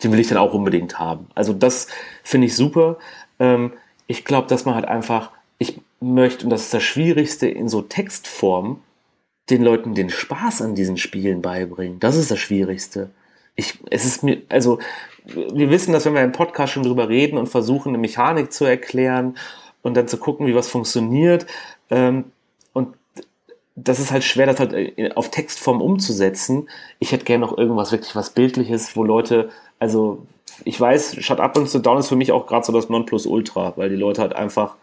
[0.03, 1.27] Den will ich dann auch unbedingt haben.
[1.33, 1.87] Also das
[2.23, 2.97] finde ich super.
[3.39, 3.71] Ähm,
[4.07, 5.31] ich glaube, dass man halt einfach,
[5.61, 8.81] ich möchte, und das ist das Schwierigste, in so Textform
[9.49, 11.99] den Leuten den Spaß an diesen Spielen beibringen.
[11.99, 13.11] Das ist das Schwierigste
[13.55, 14.79] ich, es ist mir, also,
[15.25, 18.65] wir wissen, dass wenn wir im Podcast schon drüber reden und versuchen, eine Mechanik zu
[18.65, 19.37] erklären
[19.81, 21.45] und dann zu gucken, wie was funktioniert,
[21.89, 22.25] ähm,
[22.73, 22.95] und
[23.75, 26.69] das ist halt schwer, das halt äh, auf Textform umzusetzen.
[26.99, 30.25] Ich hätte gerne noch irgendwas wirklich was Bildliches, wo Leute, also
[30.65, 33.89] ich weiß, Shut Up und Down ist für mich auch gerade so das Nonplusultra, weil
[33.89, 34.75] die Leute halt einfach,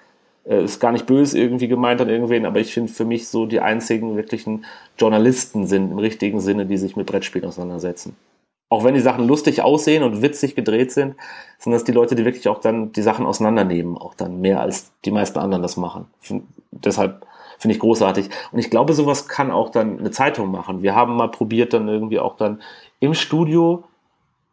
[0.56, 3.60] ist gar nicht böse irgendwie gemeint an irgendwen, aber ich finde für mich so die
[3.60, 4.64] einzigen wirklichen
[4.96, 8.16] Journalisten sind im richtigen Sinne, die sich mit Brettspielen auseinandersetzen
[8.70, 11.16] auch wenn die Sachen lustig aussehen und witzig gedreht sind,
[11.58, 14.92] sind das die Leute, die wirklich auch dann die Sachen auseinandernehmen, auch dann mehr als
[15.04, 16.06] die meisten anderen das machen.
[16.20, 17.26] Find, deshalb
[17.58, 18.28] finde ich großartig.
[18.52, 20.82] Und ich glaube, sowas kann auch dann eine Zeitung machen.
[20.82, 22.60] Wir haben mal probiert, dann irgendwie auch dann
[23.00, 23.84] im Studio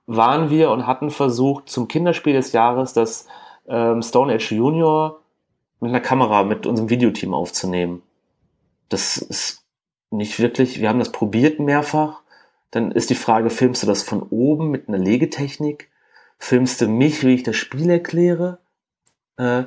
[0.08, 3.28] waren wir und hatten versucht, zum Kinderspiel des Jahres das
[3.68, 5.20] ähm, Stone Age Junior
[5.80, 8.02] mit einer Kamera mit unserem Videoteam aufzunehmen.
[8.90, 9.64] Das ist
[10.10, 12.22] nicht wirklich, wir haben das probiert mehrfach
[12.76, 15.90] dann ist die Frage, filmst du das von oben mit einer Legetechnik?
[16.38, 18.60] Filmst du mich, wie ich das Spiel erkläre?
[19.38, 19.64] Äh,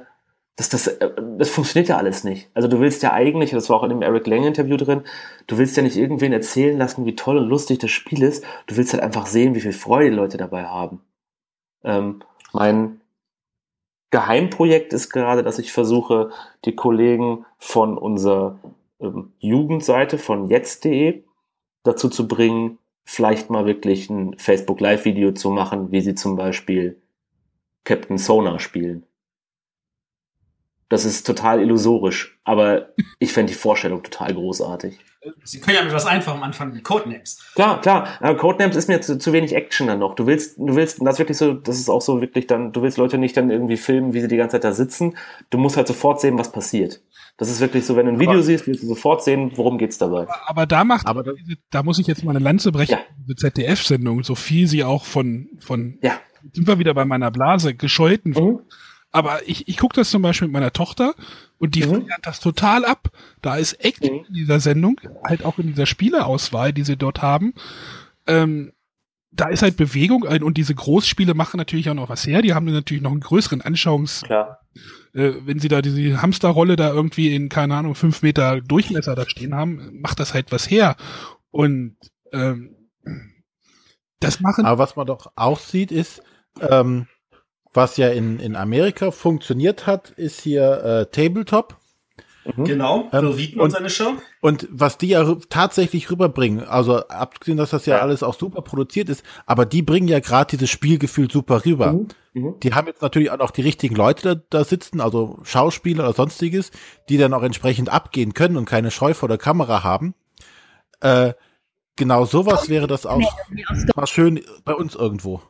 [0.56, 2.50] das, das, äh, das funktioniert ja alles nicht.
[2.52, 5.04] Also du willst ja eigentlich, das war auch in dem Eric Lang Interview drin,
[5.46, 8.44] du willst ja nicht irgendwen erzählen lassen, wie toll und lustig das Spiel ist.
[8.66, 11.00] Du willst halt einfach sehen, wie viel Freude die Leute dabei haben.
[11.84, 12.22] Ähm,
[12.52, 13.00] mein
[14.10, 16.30] Geheimprojekt ist gerade, dass ich versuche,
[16.64, 18.58] die Kollegen von unserer
[19.00, 21.24] ähm, Jugendseite von jetzt.de
[21.82, 27.00] dazu zu bringen, vielleicht mal wirklich ein Facebook Live-Video zu machen, wie sie zum Beispiel
[27.84, 29.04] Captain Sonar spielen.
[30.88, 32.88] Das ist total illusorisch, aber
[33.18, 34.98] ich fände die Vorstellung total großartig.
[35.42, 37.40] Sie können ja mit was Einfachem anfangen wie Codenames.
[37.54, 38.08] Klar, klar.
[38.20, 40.14] Aber Codenames ist mir zu, zu wenig Action dann noch.
[40.14, 42.82] Du willst, du willst, das ist wirklich so, das ist auch so wirklich dann, du
[42.82, 45.16] willst Leute nicht dann irgendwie filmen, wie sie die ganze Zeit da sitzen.
[45.50, 47.02] Du musst halt sofort sehen, was passiert.
[47.36, 49.76] Das ist wirklich so, wenn du ein Video aber, siehst, willst du sofort sehen, worum
[49.78, 50.22] geht's dabei.
[50.22, 51.32] Aber, aber da macht, aber da,
[51.70, 53.00] da, muss ich jetzt mal eine Lanze brechen, ja.
[53.26, 56.20] diese ZDF-Sendung, so viel sie auch von, von, ja.
[56.52, 58.32] sind wir wieder bei meiner Blase, gescholten.
[58.32, 58.60] Mhm.
[59.10, 61.14] Aber ich, ich gucke das zum Beispiel mit meiner Tochter
[61.58, 62.06] und die mhm.
[62.06, 63.10] feiert das total ab.
[63.40, 64.24] Da ist Action mhm.
[64.28, 67.54] in dieser Sendung, halt auch in dieser Spieleauswahl, die sie dort haben.
[68.26, 68.72] Ähm,
[69.30, 72.42] da ist halt Bewegung und diese Großspiele machen natürlich auch noch was her.
[72.42, 74.22] Die haben natürlich noch einen größeren Anschauungs.
[74.22, 74.58] Klar
[75.14, 79.28] äh, wenn sie da diese Hamsterrolle da irgendwie in, keine Ahnung, fünf Meter Durchmesser da
[79.28, 80.96] stehen haben, macht das halt was her.
[81.50, 81.96] Und
[82.32, 82.76] ähm,
[84.20, 84.64] das machen.
[84.64, 86.22] Aber was man doch auch sieht, ist,
[86.60, 87.06] ähm,
[87.72, 91.76] was ja in, in Amerika funktioniert hat, ist hier äh, Tabletop.
[92.56, 92.64] Mhm.
[92.64, 94.14] Genau, ähm, Wieten und seine Show.
[94.40, 98.62] Und was die ja tatsächlich rüberbringen, also abgesehen, dass das ja, ja, alles auch super
[98.62, 101.92] produziert ist, aber die bringen ja gerade dieses Spielgefühl super rüber.
[101.92, 102.08] Mhm.
[102.32, 102.60] Mhm.
[102.60, 106.14] Die haben jetzt natürlich auch noch die richtigen Leute da, da, sitzen, also Schauspieler oder
[106.14, 106.70] sonstiges,
[107.08, 110.14] die dann auch entsprechend abgehen können und keine Scheu vor der Kamera haben.
[111.00, 111.34] Äh,
[111.96, 113.20] genau sowas wäre das auch
[113.94, 115.42] mal schön bei uns irgendwo.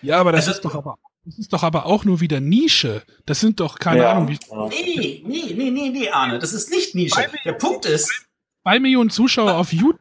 [0.00, 3.02] Ja, aber das also, ist doch aber das ist doch aber auch nur wieder Nische.
[3.26, 4.12] Das sind doch keine ja.
[4.12, 4.38] Ahnung wie.
[4.68, 7.30] Nee, nee, nee, nee, nee, Arne, das ist nicht Nische.
[7.44, 8.26] Der Punkt ist.
[8.62, 10.00] Zwei Millionen Zuschauer auf YouTube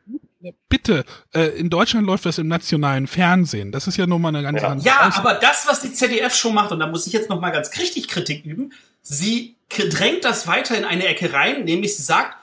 [0.67, 3.71] Bitte, äh, in Deutschland läuft das im nationalen Fernsehen.
[3.71, 4.67] Das ist ja nur mal eine ganz ja.
[4.67, 7.39] andere Ja, Aus aber das, was die ZDF-Show macht, und da muss ich jetzt noch
[7.39, 12.03] mal ganz richtig Kritik üben, sie drängt das weiter in eine Ecke rein, nämlich sie
[12.03, 12.35] sagt,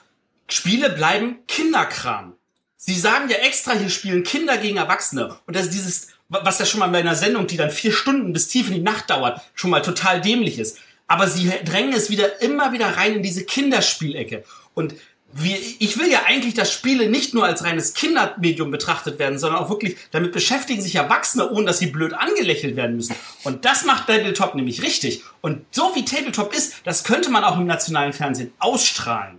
[0.49, 2.35] Spiele bleiben Kinderkram.
[2.77, 5.37] Sie sagen ja extra, hier spielen Kinder gegen Erwachsene.
[5.47, 8.33] Und das ist dieses, was ja schon mal bei einer Sendung, die dann vier Stunden
[8.33, 10.79] bis tief in die Nacht dauert, schon mal total dämlich ist.
[11.07, 14.45] Aber sie drängen es wieder immer wieder rein in diese Kinderspielecke.
[14.75, 14.95] Und
[15.33, 19.61] wir, ich will ja eigentlich, dass Spiele nicht nur als reines Kindermedium betrachtet werden, sondern
[19.61, 23.15] auch wirklich, damit beschäftigen sich Erwachsene, ohne dass sie blöd angelächelt werden müssen.
[23.45, 25.23] Und das macht Tabletop nämlich richtig.
[25.41, 29.39] Und so wie Tabletop ist, das könnte man auch im nationalen Fernsehen ausstrahlen.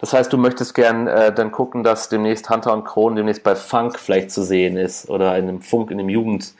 [0.00, 3.54] Das heißt, du möchtest gern äh, dann gucken, dass demnächst Hunter und Kron demnächst bei
[3.54, 6.54] Funk vielleicht zu sehen ist oder in einem Funk, in einem Jugend,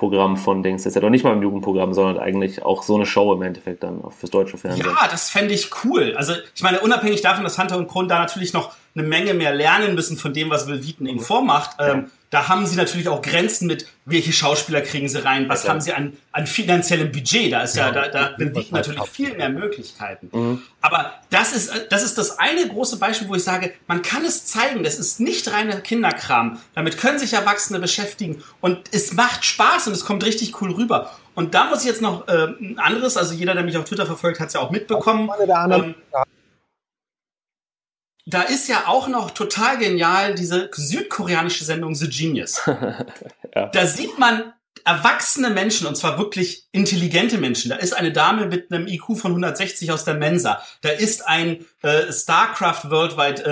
[0.00, 0.84] Programm von Dings.
[0.84, 3.42] Das ist ja doch nicht mal im Jugendprogramm, sondern eigentlich auch so eine Show im
[3.42, 4.86] Endeffekt dann fürs deutsche Fernsehen.
[4.86, 6.14] Ja, das fände ich cool.
[6.16, 9.54] Also ich meine, unabhängig davon, dass Hunter und Kron da natürlich noch eine Menge mehr
[9.54, 13.22] lernen müssen von dem, was Will Wheaton ihnen vormacht, ähm, da haben sie natürlich auch
[13.22, 17.52] Grenzen mit, welche Schauspieler kriegen sie rein, was ja, haben sie an, an finanziellem Budget.
[17.52, 20.30] Da ist ja, da, da liegt natürlich viel mehr Möglichkeiten.
[20.32, 20.62] Mhm.
[20.80, 24.46] Aber das ist, das ist das eine große Beispiel, wo ich sage, man kann es
[24.46, 26.60] zeigen, das ist nicht reiner Kinderkram.
[26.76, 31.10] Damit können sich Erwachsene beschäftigen und es macht Spaß und es kommt richtig cool rüber.
[31.34, 34.06] Und da muss ich jetzt noch äh, ein anderes, also jeder, der mich auf Twitter
[34.06, 35.28] verfolgt, hat es ja auch mitbekommen.
[35.70, 35.94] Ähm,
[38.26, 42.60] da ist ja auch noch total genial diese südkoreanische Sendung The Genius.
[43.54, 43.66] ja.
[43.66, 44.52] Da sieht man
[44.84, 47.70] erwachsene Menschen, und zwar wirklich intelligente Menschen.
[47.70, 50.62] Da ist eine Dame mit einem IQ von 160 aus der Mensa.
[50.80, 53.44] Da ist ein äh, StarCraft Worldwide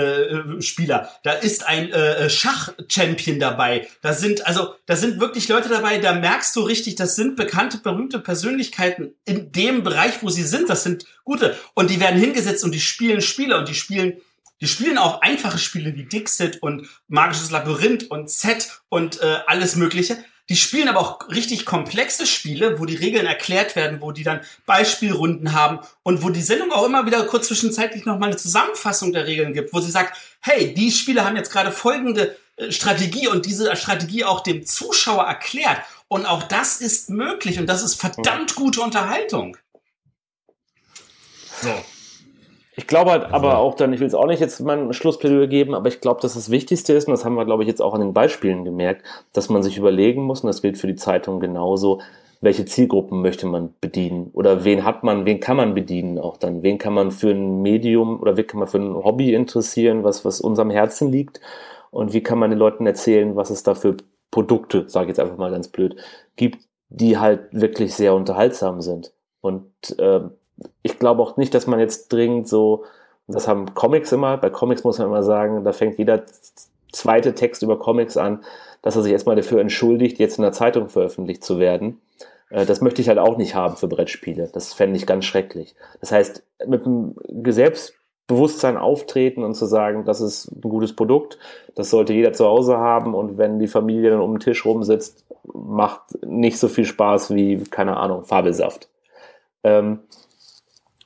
[0.57, 1.09] äh, Spieler.
[1.23, 3.87] Da ist ein äh, Schach-Champion dabei.
[4.01, 7.77] Da sind, also, da sind wirklich Leute dabei, da merkst du richtig, das sind bekannte,
[7.77, 10.69] berühmte Persönlichkeiten in dem Bereich, wo sie sind.
[10.69, 11.55] Das sind gute.
[11.73, 14.19] Und die werden hingesetzt und die spielen Spiele und die spielen
[14.61, 19.75] die spielen auch einfache Spiele wie Dixit und Magisches Labyrinth und Set und äh, alles
[19.75, 20.17] Mögliche.
[20.49, 24.41] Die spielen aber auch richtig komplexe Spiele, wo die Regeln erklärt werden, wo die dann
[24.65, 29.27] Beispielrunden haben und wo die Sendung auch immer wieder kurz zwischenzeitlich nochmal eine Zusammenfassung der
[29.27, 33.45] Regeln gibt, wo sie sagt, hey, die Spiele haben jetzt gerade folgende äh, Strategie und
[33.45, 35.81] diese Strategie auch dem Zuschauer erklärt.
[36.07, 39.55] Und auch das ist möglich und das ist verdammt gute Unterhaltung.
[41.61, 41.85] So.
[42.79, 45.75] Ich glaube halt aber auch dann, ich will es auch nicht jetzt mein Schlussplädoyer geben,
[45.75, 47.93] aber ich glaube, dass das Wichtigste ist, und das haben wir, glaube ich, jetzt auch
[47.93, 51.41] an den Beispielen gemerkt, dass man sich überlegen muss, und das gilt für die Zeitung
[51.41, 51.99] genauso,
[52.39, 54.29] welche Zielgruppen möchte man bedienen?
[54.31, 57.61] Oder wen hat man, wen kann man bedienen auch dann, wen kann man für ein
[57.61, 61.41] Medium oder wie kann man für ein Hobby interessieren, was, was unserem Herzen liegt?
[61.91, 63.97] Und wie kann man den Leuten erzählen, was es da für
[64.31, 65.97] Produkte, sage ich jetzt einfach mal ganz blöd,
[66.37, 69.11] gibt, die halt wirklich sehr unterhaltsam sind.
[69.41, 69.65] Und
[69.97, 70.21] äh,
[70.81, 72.85] ich glaube auch nicht, dass man jetzt dringend so,
[73.27, 76.23] das haben Comics immer, bei Comics muss man immer sagen, da fängt jeder
[76.91, 78.43] zweite Text über Comics an,
[78.81, 82.01] dass er sich erstmal dafür entschuldigt, jetzt in der Zeitung veröffentlicht zu werden.
[82.49, 84.49] Äh, das möchte ich halt auch nicht haben für Brettspiele.
[84.51, 85.75] Das fände ich ganz schrecklich.
[85.99, 87.15] Das heißt, mit einem
[87.45, 91.37] Selbstbewusstsein auftreten und zu sagen, das ist ein gutes Produkt,
[91.75, 95.25] das sollte jeder zu Hause haben und wenn die Familie dann um den Tisch rumsitzt,
[95.53, 98.89] macht nicht so viel Spaß wie, keine Ahnung, Fabelsaft.
[99.63, 99.99] Ähm,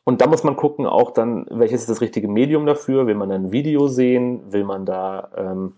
[0.06, 3.08] und da muss man gucken, auch dann, welches ist das richtige Medium dafür?
[3.08, 4.52] Will man ein Video sehen?
[4.52, 5.30] Will man da.
[5.38, 5.74] Ähm,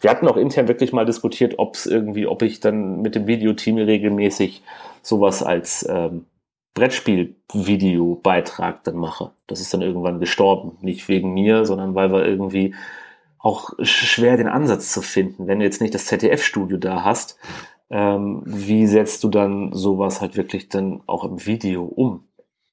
[0.00, 3.26] wir hatten auch intern wirklich mal diskutiert, ob es irgendwie, ob ich dann mit dem
[3.26, 4.62] Videoteam regelmäßig
[5.02, 6.26] sowas als ähm,
[6.74, 9.32] Brettspiel-Video-Beitrag dann mache.
[9.46, 10.78] Das ist dann irgendwann gestorben.
[10.80, 12.74] Nicht wegen mir, sondern weil wir irgendwie
[13.38, 15.46] auch schwer den Ansatz zu finden.
[15.46, 17.38] Wenn du jetzt nicht das ZDF-Studio da hast,
[17.90, 22.27] ähm, wie setzt du dann sowas halt wirklich dann auch im Video um?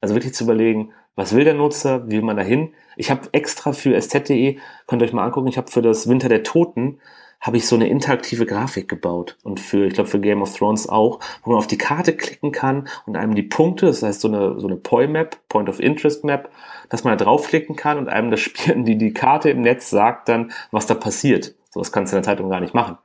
[0.05, 2.73] Also wirklich zu überlegen, was will der Nutzer, wie will man da hin?
[2.95, 6.29] Ich habe extra für SZ.de, könnt ihr euch mal angucken, ich habe für das Winter
[6.29, 6.99] der Toten,
[7.41, 9.35] habe ich so eine interaktive Grafik gebaut.
[9.41, 12.51] Und für, ich glaube, für Game of Thrones auch, wo man auf die Karte klicken
[12.51, 16.23] kann und einem die Punkte, das heißt so eine, so eine POI-Map, Point of Interest
[16.23, 16.51] Map,
[16.89, 20.29] dass man da draufklicken kann und einem das Spiel, die, die Karte im Netz sagt
[20.29, 21.55] dann, was da passiert.
[21.71, 22.99] So was kannst du in der Zeitung gar nicht machen.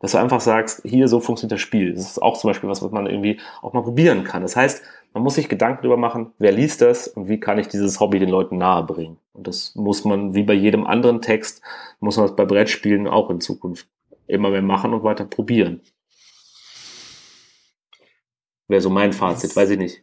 [0.00, 1.92] Dass du einfach sagst, hier, so funktioniert das Spiel.
[1.92, 4.42] Das ist auch zum Beispiel was, was man irgendwie auch mal probieren kann.
[4.42, 4.82] Das heißt,
[5.16, 8.18] man muss sich Gedanken darüber machen, wer liest das und wie kann ich dieses Hobby
[8.18, 9.16] den Leuten nahebringen.
[9.32, 11.62] Und das muss man, wie bei jedem anderen Text,
[12.00, 13.88] muss man das bei Brettspielen auch in Zukunft
[14.26, 15.80] immer mehr machen und weiter probieren.
[18.68, 20.02] Wäre so mein Fazit, weiß ich nicht.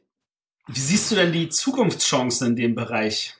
[0.65, 3.35] Wie siehst du denn die Zukunftschancen in dem Bereich?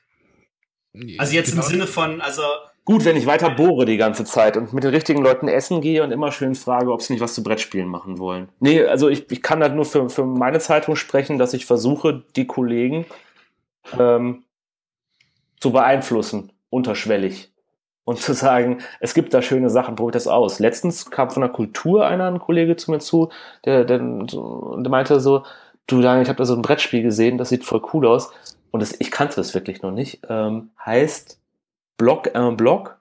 [1.17, 1.63] Also jetzt genau.
[1.63, 2.43] im Sinne von, also
[2.85, 6.03] gut, wenn ich weiter bohre die ganze Zeit und mit den richtigen Leuten essen gehe
[6.03, 8.49] und immer schön frage, ob sie nicht was zu Brettspielen machen wollen.
[8.59, 12.23] Nee, also ich, ich kann halt nur für, für meine Zeitung sprechen, dass ich versuche,
[12.35, 13.05] die Kollegen
[13.97, 14.43] ähm,
[15.59, 17.51] zu beeinflussen, unterschwellig.
[18.05, 20.59] und zu sagen, es gibt da schöne Sachen, probiert das aus.
[20.59, 23.29] Letztens kam von der Kultur einer, ein Kollege zu mir zu,
[23.65, 25.43] der, der, der meinte so,
[25.87, 28.31] du Daniel, ich habe da so ein Brettspiel gesehen, das sieht voll cool aus.
[28.71, 30.21] Und das, ich kannte das wirklich noch nicht.
[30.29, 31.39] Ähm, heißt
[31.97, 32.99] Block un Block.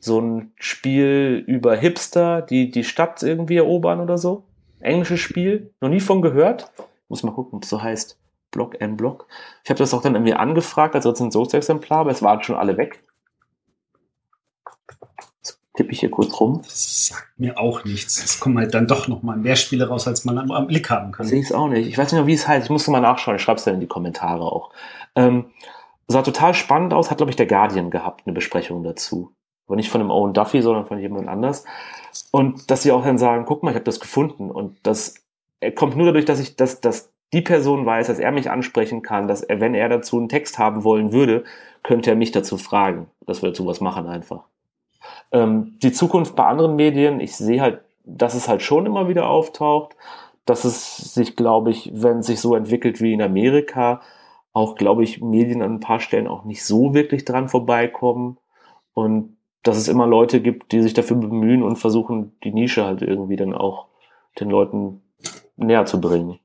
[0.00, 4.44] So ein Spiel über Hipster, die die Stadt irgendwie erobern oder so.
[4.80, 5.72] Englisches Spiel.
[5.80, 6.70] Noch nie von gehört.
[7.08, 8.18] Muss mal gucken, ob es so heißt.
[8.50, 9.26] Block M Block.
[9.64, 13.02] Ich habe das auch dann irgendwie angefragt als Rezensionsexemplar, aber es waren schon alle weg
[15.74, 16.62] tippe ich hier kurz rum.
[16.62, 18.24] Das sagt mir auch nichts.
[18.24, 21.12] Es kommen halt dann doch noch mal mehr Spiele raus, als man am Blick haben
[21.12, 21.26] kann.
[21.26, 21.88] Sehe ich es auch nicht.
[21.88, 22.66] Ich weiß nicht mehr, wie es heißt.
[22.66, 23.36] Ich musste mal nachschauen.
[23.36, 24.70] Ich schreibe es dann in die Kommentare auch.
[25.16, 25.46] Ähm,
[26.08, 27.10] sah total spannend aus.
[27.10, 29.34] Hat, glaube ich, der Guardian gehabt, eine Besprechung dazu.
[29.66, 31.64] Aber nicht von dem Owen Duffy, sondern von jemand anders.
[32.30, 34.50] Und dass sie auch dann sagen, guck mal, ich habe das gefunden.
[34.50, 35.14] Und das
[35.74, 39.26] kommt nur dadurch, dass ich, dass, dass die Person weiß, dass er mich ansprechen kann,
[39.26, 41.44] dass er, wenn er dazu einen Text haben wollen würde,
[41.82, 44.44] könnte er mich dazu fragen, dass wir dazu was machen einfach.
[45.32, 49.28] Ähm, die Zukunft bei anderen Medien, ich sehe halt, dass es halt schon immer wieder
[49.28, 49.96] auftaucht,
[50.44, 54.00] dass es sich, glaube ich, wenn es sich so entwickelt wie in Amerika,
[54.54, 58.38] auch, glaube ich, Medien an ein paar Stellen auch nicht so wirklich dran vorbeikommen
[58.94, 63.02] und dass es immer Leute gibt, die sich dafür bemühen und versuchen, die Nische halt
[63.02, 63.88] irgendwie dann auch
[64.38, 65.02] den Leuten
[65.56, 66.38] näher zu bringen.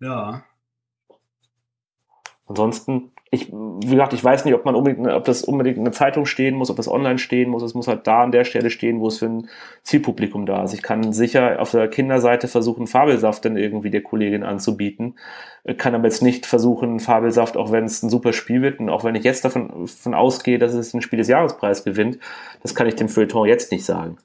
[0.00, 0.44] Ja.
[2.46, 5.94] Ansonsten ich, wie gesagt, ich weiß nicht, ob man unbedingt, ob das unbedingt in der
[5.94, 7.62] Zeitung stehen muss, ob das online stehen muss.
[7.62, 9.48] Es muss halt da an der Stelle stehen, wo es für ein
[9.82, 10.74] Zielpublikum da ist.
[10.74, 15.16] Ich kann sicher auf der Kinderseite versuchen, Fabelsaft dann irgendwie der Kollegin anzubieten.
[15.78, 19.02] Kann aber jetzt nicht versuchen, Fabelsaft, auch wenn es ein super Spiel wird und auch
[19.02, 22.18] wenn ich jetzt davon, davon ausgehe, dass es ein Spiel des Jahrespreis gewinnt,
[22.62, 24.18] das kann ich dem Feuilleton jetzt nicht sagen.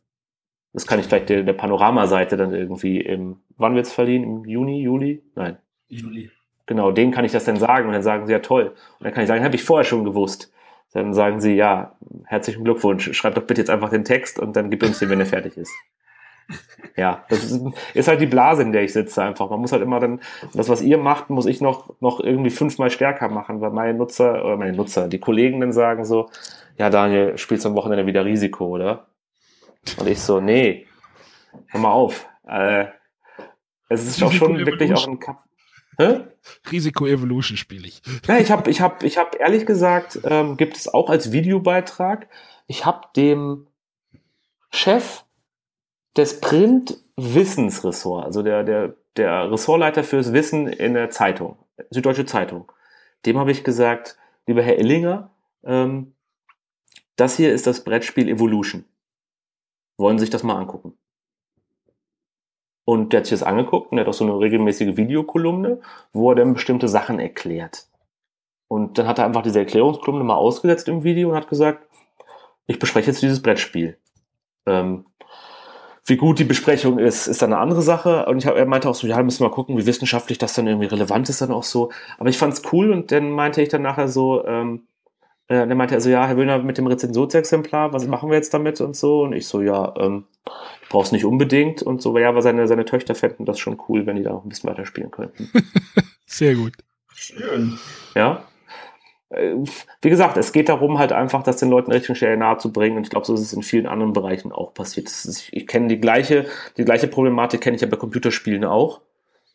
[0.74, 4.24] Das kann ich vielleicht der, der Panoramaseite dann irgendwie im, wann wird's verliehen?
[4.24, 5.24] Im Juni, Juli?
[5.34, 5.60] Nein.
[5.88, 6.30] Juli.
[6.68, 8.76] Genau, denen kann ich das dann sagen und dann sagen sie ja toll.
[9.00, 10.52] Und dann kann ich sagen, habe ich vorher schon gewusst.
[10.94, 11.96] Dann sagen sie, ja,
[12.26, 15.20] herzlichen Glückwunsch, schreib doch bitte jetzt einfach den Text und dann gib uns den, wenn
[15.20, 15.74] er fertig ist.
[16.96, 17.62] Ja, das ist,
[17.94, 19.52] ist halt die Blase, in der ich sitze einfach.
[19.52, 20.20] Man muss halt immer dann,
[20.54, 24.44] das, was ihr macht, muss ich noch, noch irgendwie fünfmal stärker machen, weil meine Nutzer,
[24.44, 26.30] oder meine Nutzer, die Kollegen dann sagen so,
[26.78, 29.08] ja, Daniel, spielst du am Wochenende wieder Risiko, oder?
[30.00, 30.88] Und ich so, nee,
[31.68, 32.28] hör mal auf.
[32.48, 32.86] Äh,
[33.90, 35.47] es ist auch schon wirklich auch ein Kap
[35.98, 36.26] Hä?
[36.72, 38.02] Risiko Evolution spiele ich.
[38.28, 42.28] Ja, ich habe ich hab, ich hab ehrlich gesagt, ähm, gibt es auch als Videobeitrag,
[42.68, 43.68] ich habe dem
[44.70, 45.24] Chef
[46.16, 51.58] des Print-Wissensressort, also der, der, der Ressortleiter fürs Wissen in der Zeitung,
[51.90, 52.72] Süddeutsche Zeitung,
[53.26, 55.32] dem habe ich gesagt, lieber Herr Illinger,
[55.64, 56.14] ähm,
[57.16, 58.86] das hier ist das Brettspiel Evolution.
[59.98, 60.97] Wollen Sie sich das mal angucken?
[62.90, 65.82] Und der hat sich das angeguckt und der hat auch so eine regelmäßige Videokolumne,
[66.14, 67.86] wo er dann bestimmte Sachen erklärt.
[68.70, 71.86] Und dann hat er einfach diese Erklärungskolumne mal ausgesetzt im Video und hat gesagt,
[72.66, 73.98] ich bespreche jetzt dieses Brettspiel.
[74.66, 75.04] Ähm,
[76.06, 78.26] wie gut die Besprechung ist, ist dann eine andere Sache.
[78.26, 80.54] Und ich hab, er meinte auch so, ja, müssen wir mal gucken, wie wissenschaftlich das
[80.54, 81.92] dann irgendwie relevant ist dann auch so.
[82.18, 84.88] Aber ich fand's cool und dann meinte ich dann nachher so, ähm,
[85.48, 88.54] äh, dann meinte er so, ja, Herr Wöhner, mit dem Rezensionsexemplar, was machen wir jetzt
[88.54, 89.22] damit und so?
[89.22, 90.26] Und ich so, ja, ähm,
[90.90, 94.18] brauchst nicht unbedingt und so, ja, aber seine, seine Töchter fänden das schon cool, wenn
[94.18, 95.50] die da noch ein bisschen weiter spielen könnten.
[96.26, 96.74] Sehr gut.
[97.14, 97.80] Schön.
[98.14, 98.44] Ja.
[99.30, 99.56] Äh,
[100.02, 102.98] wie gesagt, es geht darum, halt einfach, das den Leuten richtig schnell nahe zu bringen.
[102.98, 105.08] Und ich glaube, so ist es in vielen anderen Bereichen auch passiert.
[105.08, 106.46] Ist, ich kenne die gleiche,
[106.78, 109.02] die gleiche Problematik kenne ich ja bei Computerspielen auch.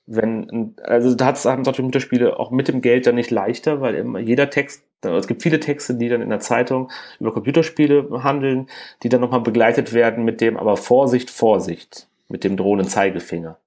[0.07, 3.95] Wenn, also da hat's, haben solche Computerspiele auch mit dem Geld dann nicht leichter, weil
[3.95, 8.69] immer jeder Text es gibt viele Texte, die dann in der Zeitung über Computerspiele handeln,
[9.03, 13.59] die dann nochmal begleitet werden mit dem, aber Vorsicht, Vorsicht, mit dem drohenden Zeigefinger.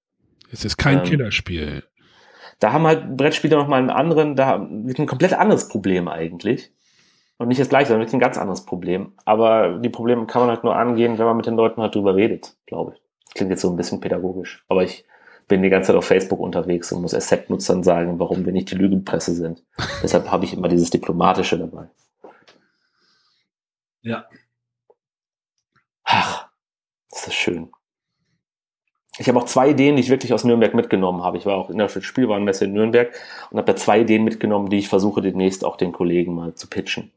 [0.51, 1.83] Es ist kein ähm, Killerspiel.
[2.59, 6.71] Da haben halt Brettspiele nochmal einen anderen, da ein komplett anderes Problem eigentlich.
[7.37, 9.11] Und nicht das gleiche, sondern ein ganz anderes Problem.
[9.25, 12.15] Aber die Probleme kann man halt nur angehen, wenn man mit den Leuten halt drüber
[12.15, 13.01] redet, glaube ich.
[13.25, 14.63] Das klingt jetzt so ein bisschen pädagogisch.
[14.69, 15.03] Aber ich
[15.47, 18.75] bin die ganze Zeit auf Facebook unterwegs und muss Accept-Nutzern sagen, warum wir nicht die
[18.75, 19.63] Lügenpresse sind.
[20.03, 21.89] Deshalb habe ich immer dieses Diplomatische dabei.
[24.01, 24.25] Ja.
[26.03, 26.47] Ach,
[27.11, 27.71] ist das schön.
[29.17, 31.37] Ich habe auch zwei Ideen, die ich wirklich aus Nürnberg mitgenommen habe.
[31.37, 33.13] Ich war auch in der Spielwarenmesse in Nürnberg
[33.49, 36.67] und habe da zwei Ideen mitgenommen, die ich versuche demnächst auch den Kollegen mal zu
[36.67, 37.11] pitchen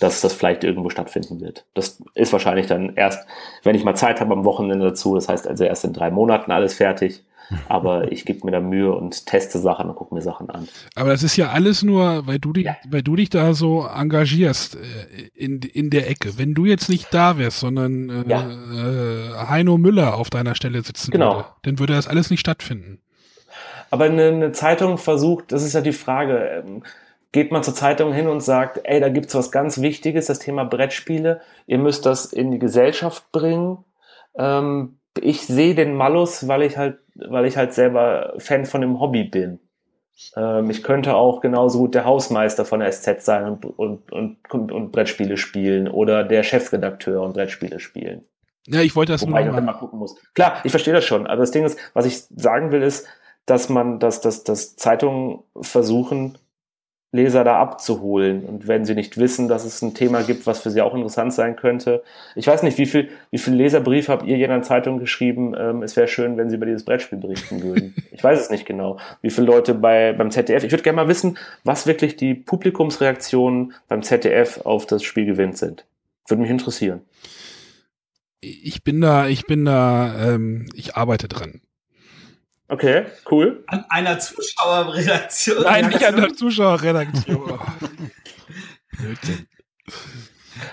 [0.00, 1.64] dass das vielleicht irgendwo stattfinden wird.
[1.74, 3.26] Das ist wahrscheinlich dann erst,
[3.62, 5.14] wenn ich mal Zeit habe am Wochenende dazu.
[5.14, 7.24] Das heißt also erst in drei Monaten alles fertig.
[7.68, 10.68] Aber ich gebe mir da Mühe und teste Sachen und gucke mir Sachen an.
[10.94, 12.76] Aber das ist ja alles nur, weil du dich, ja.
[12.88, 16.38] weil du dich da so engagierst äh, in, in der Ecke.
[16.38, 18.50] Wenn du jetzt nicht da wärst, sondern äh, ja.
[18.50, 21.36] äh, Heino Müller auf deiner Stelle sitzen genau.
[21.36, 23.00] würde, dann würde das alles nicht stattfinden.
[23.90, 26.82] Aber eine, eine Zeitung versucht, das ist ja die Frage, ähm,
[27.34, 30.62] geht man zur Zeitung hin und sagt, ey, da gibt's was ganz Wichtiges, das Thema
[30.62, 33.78] Brettspiele, ihr müsst das in die Gesellschaft bringen.
[34.38, 39.00] Ähm, ich sehe den Malus, weil ich halt, weil ich halt selber Fan von dem
[39.00, 39.58] Hobby bin.
[40.36, 44.70] Ähm, ich könnte auch genauso gut der Hausmeister von der SZ sein und, und, und,
[44.70, 48.22] und Brettspiele spielen oder der Chefredakteur und Brettspiele spielen.
[48.68, 50.14] Ja, ich wollte das Wobei nur auch immer gucken muss.
[50.34, 51.26] Klar, ich verstehe das schon.
[51.26, 53.08] Aber das Ding ist, was ich sagen will, ist,
[53.44, 56.38] dass man, dass, dass, dass Zeitungen versuchen,
[57.14, 58.44] Leser da abzuholen.
[58.44, 61.32] Und wenn sie nicht wissen, dass es ein Thema gibt, was für sie auch interessant
[61.32, 62.02] sein könnte.
[62.34, 65.54] Ich weiß nicht, wie viel, wie viel Leserbrief habt ihr jener Zeitung geschrieben?
[65.56, 67.94] Ähm, es wäre schön, wenn sie über dieses Brettspiel berichten würden.
[68.10, 68.98] ich weiß es nicht genau.
[69.22, 70.64] Wie viele Leute bei, beim ZDF?
[70.64, 75.56] Ich würde gerne mal wissen, was wirklich die Publikumsreaktionen beim ZDF auf das Spiel gewinnt
[75.56, 75.84] sind.
[76.26, 77.02] Würde mich interessieren.
[78.40, 81.60] Ich bin da, ich bin da, ähm, ich arbeite dran.
[82.68, 83.62] Okay, cool.
[83.66, 85.62] An einer Zuschauerredaktion.
[85.64, 87.58] Nein, nicht an der Zuschauerredaktion.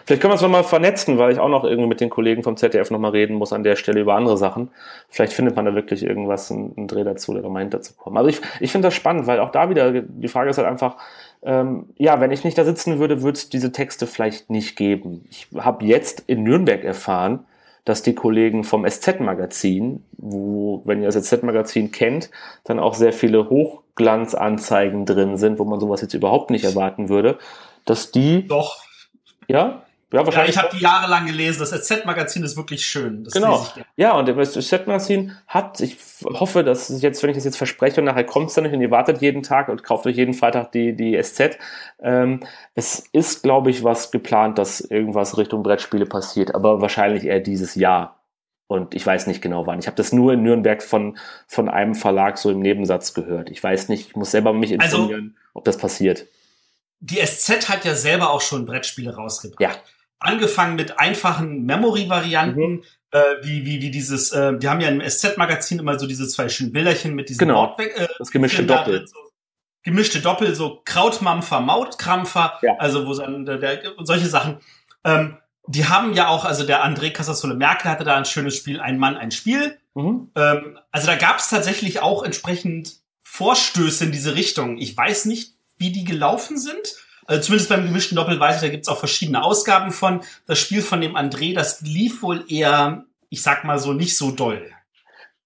[0.06, 2.56] Vielleicht können wir uns nochmal vernetzen, weil ich auch noch irgendwie mit den Kollegen vom
[2.56, 4.70] ZDF nochmal reden muss an der Stelle über andere Sachen.
[5.10, 8.18] Vielleicht findet man da wirklich irgendwas, einen, einen Dreh dazu oder meint dazu kommen.
[8.18, 10.98] Aber ich, ich finde das spannend, weil auch da wieder, die Frage ist halt einfach,
[11.44, 15.26] ähm, ja, wenn ich nicht da sitzen würde, würde es diese Texte vielleicht nicht geben.
[15.30, 17.46] Ich habe jetzt in Nürnberg erfahren,
[17.86, 22.30] dass die Kollegen vom SZ-Magazin, wo, wenn ihr das SZ-Magazin kennt,
[22.64, 27.40] dann auch sehr viele Hochglanzanzeigen drin sind, wo man sowas jetzt überhaupt nicht erwarten würde,
[27.86, 28.84] dass die, Doch.
[29.48, 30.56] ja, ja, Ja, wahrscheinlich.
[30.56, 31.60] ich habe die jahrelang gelesen.
[31.60, 33.24] Das SZ-Magazin ist wirklich schön.
[33.24, 33.66] Das Genau.
[33.96, 38.06] Ja, und das SZ-Magazin hat, ich hoffe, dass jetzt, wenn ich das jetzt verspreche und
[38.06, 40.72] nachher kommt es dann nicht und ihr wartet jeden Tag und kauft euch jeden Freitag
[40.72, 41.58] die, die SZ.
[42.02, 42.42] Ähm,
[42.76, 47.76] es ist, glaube ich, was geplant, dass irgendwas Richtung Brettspiele passiert, aber wahrscheinlich eher dieses
[47.76, 48.18] Jahr.
[48.68, 49.80] Und ich weiß nicht genau wann.
[49.80, 53.50] Ich habe das nur in Nürnberg von, von einem Verlag so im Nebensatz gehört.
[53.50, 56.26] Ich weiß nicht, ich muss selber mich Also- informieren, ob das passiert.
[57.02, 59.60] Die SZ hat ja selber auch schon Brettspiele rausgebracht.
[59.60, 59.72] Ja.
[60.22, 62.84] Angefangen mit einfachen Memory-Varianten, Mhm.
[63.12, 66.48] äh, wie, wie, wie dieses, äh, die haben ja im SZ-Magazin immer so diese zwei
[66.48, 67.76] schönen Bilderchen mit diesem Genau.
[67.78, 69.06] Äh, Das gemischte Doppel.
[69.08, 69.18] So
[69.84, 72.76] gemischte Doppel, so Krautmampfer, Mautkrampfer, Ja.
[72.78, 74.60] also wo dann der, der, und solche Sachen.
[75.04, 75.38] Ähm,
[75.68, 78.98] die haben ja auch, also der André Casasola Merkel hatte da ein schönes Spiel, ein
[79.00, 79.78] Mann, ein Spiel.
[79.96, 80.30] Mhm.
[80.36, 84.78] Ähm, also da gab es tatsächlich auch entsprechend Vorstöße in diese Richtung.
[84.78, 86.96] Ich weiß nicht, wie die gelaufen sind.
[87.32, 90.20] Also zumindest beim gemischten Doppel weiß ich, da gibt es auch verschiedene Ausgaben von.
[90.48, 94.32] Das Spiel von dem André, das lief wohl eher, ich sag mal so, nicht so
[94.32, 94.70] doll.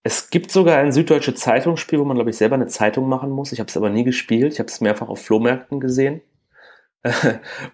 [0.01, 3.51] Es gibt sogar ein süddeutsche Zeitungsspiel, wo man, glaube ich, selber eine Zeitung machen muss.
[3.51, 4.53] Ich habe es aber nie gespielt.
[4.53, 6.21] Ich habe es mehrfach auf Flohmärkten gesehen.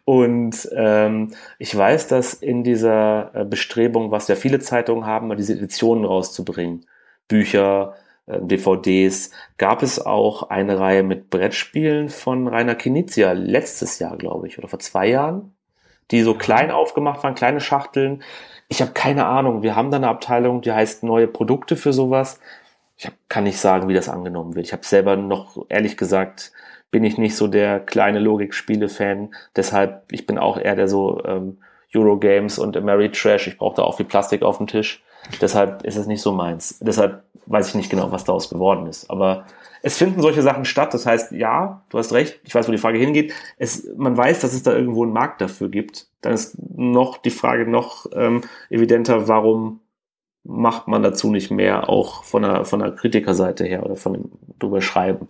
[0.04, 5.54] Und ähm, ich weiß, dass in dieser äh, Bestrebung, was ja viele Zeitungen haben, diese
[5.54, 6.86] Editionen rauszubringen,
[7.30, 7.96] Bücher,
[8.40, 14.58] DVDs, gab es auch eine Reihe mit Brettspielen von Rainer Knizia letztes Jahr, glaube ich,
[14.58, 15.54] oder vor zwei Jahren,
[16.12, 18.24] die so klein aufgemacht waren, kleine Schachteln.
[18.68, 19.64] Ich habe keine Ahnung.
[19.64, 22.40] Wir haben da eine Abteilung, die heißt neue Produkte für sowas.
[22.98, 24.66] Ich hab, kann nicht sagen, wie das angenommen wird.
[24.66, 26.52] Ich habe selber noch, ehrlich gesagt,
[26.92, 29.34] bin ich nicht so der kleine Logik-Spiele-Fan.
[29.56, 31.58] Deshalb, ich bin auch eher der so ähm,
[31.96, 33.48] Eurogames und Ameritrash.
[33.48, 35.02] Ich brauche da auch viel Plastik auf dem Tisch.
[35.40, 36.80] Deshalb ist es nicht so meins.
[36.80, 39.10] Deshalb weiß ich nicht genau, was daraus geworden ist.
[39.10, 39.46] Aber
[39.82, 40.94] es finden solche Sachen statt.
[40.94, 42.40] Das heißt, ja, du hast recht.
[42.44, 43.34] Ich weiß, wo die Frage hingeht.
[43.58, 46.08] Es, man weiß, dass es da irgendwo einen Markt dafür gibt.
[46.22, 49.80] Dann ist noch die Frage noch ähm, evidenter, warum
[50.44, 54.32] macht man dazu nicht mehr, auch von der, von der Kritikerseite her oder von dem
[54.60, 55.28] drüber schreiben.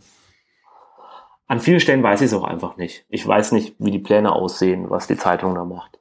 [1.48, 3.06] An vielen Stellen weiß ich es auch einfach nicht.
[3.10, 6.00] Ich weiß nicht, wie die Pläne aussehen, was die Zeitung da macht.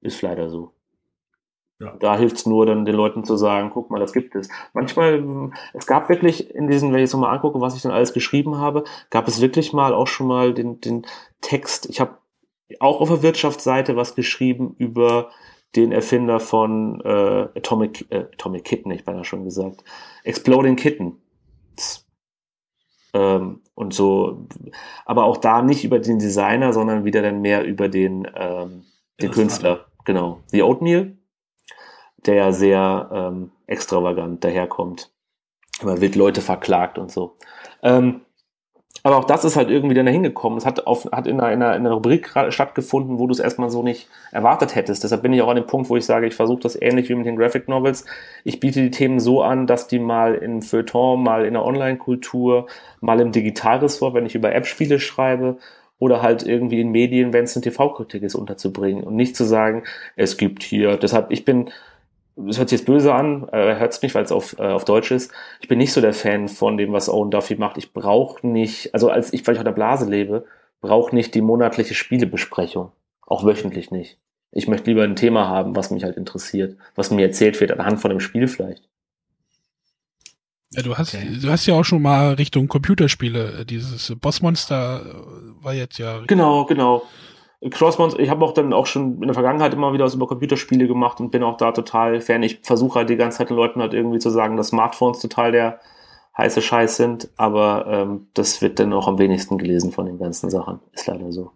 [0.00, 0.73] Ist leider so.
[1.80, 1.96] Ja.
[1.98, 4.48] Da hilft es nur, dann den Leuten zu sagen, guck mal, das gibt es.
[4.74, 7.92] Manchmal, mh, es gab wirklich in diesen, wenn ich jetzt nochmal angucke, was ich dann
[7.92, 11.04] alles geschrieben habe, gab es wirklich mal auch schon mal den, den
[11.40, 11.86] Text.
[11.90, 12.18] Ich habe
[12.80, 15.30] auch auf der Wirtschaftsseite was geschrieben über
[15.76, 19.82] den Erfinder von äh, Atomic, äh, Atomic Kitten, ich beinahe schon gesagt,
[20.22, 21.20] Exploding Kitten.
[23.12, 24.46] Ähm, und so,
[25.04, 28.84] aber auch da nicht über den Designer, sondern wieder dann mehr über den, ähm,
[29.20, 29.86] den Künstler.
[30.04, 30.40] Genau.
[30.46, 31.16] The Oatmeal,
[32.26, 35.10] der ja sehr ähm, extravagant daherkommt.
[35.80, 37.36] Immer wild Leute verklagt und so.
[37.82, 38.22] Ähm,
[39.02, 40.56] aber auch das ist halt irgendwie dann dahin gekommen.
[40.56, 43.38] Es hat, auf, hat in, einer, in, einer, in einer Rubrik stattgefunden, wo du es
[43.38, 45.04] erstmal so nicht erwartet hättest.
[45.04, 47.14] Deshalb bin ich auch an dem Punkt, wo ich sage, ich versuche das ähnlich wie
[47.14, 48.06] mit den Graphic Novels.
[48.44, 52.66] Ich biete die Themen so an, dass die mal in Feuilleton, mal in der Online-Kultur,
[53.00, 55.58] mal im Digitalressort, wenn ich über App-Spiele schreibe,
[55.98, 59.84] oder halt irgendwie in Medien, wenn es eine TV-Kritik ist, unterzubringen und nicht zu sagen,
[60.16, 60.96] es gibt hier.
[60.96, 61.70] Deshalb, ich bin
[62.36, 64.84] das hört sich jetzt böse an, äh, hört es nicht, weil es auf, äh, auf
[64.84, 65.32] Deutsch ist.
[65.60, 67.78] Ich bin nicht so der Fan von dem, was Owen Duffy macht.
[67.78, 70.44] Ich brauche nicht, also als ich, weil ich auf der Blase lebe,
[70.80, 72.92] brauche nicht die monatliche Spielebesprechung.
[73.26, 74.18] Auch wöchentlich nicht.
[74.52, 78.00] Ich möchte lieber ein Thema haben, was mich halt interessiert, was mir erzählt wird, anhand
[78.00, 78.88] von dem Spiel vielleicht.
[80.70, 81.38] Ja, du hast, okay.
[81.40, 86.20] du hast ja auch schon mal Richtung Computerspiele, äh, dieses Bossmonster äh, war jetzt ja.
[86.26, 87.02] Genau, genau.
[87.70, 90.86] Crossbones, ich habe auch dann auch schon in der Vergangenheit immer wieder was über Computerspiele
[90.86, 92.42] gemacht und bin auch da total Fan.
[92.42, 95.52] Ich versuche halt die ganze Zeit den Leuten halt irgendwie zu sagen, dass Smartphones total
[95.52, 95.80] der
[96.36, 100.50] heiße Scheiß sind, aber ähm, das wird dann auch am wenigsten gelesen von den ganzen
[100.50, 100.80] Sachen.
[100.92, 101.52] Ist leider so.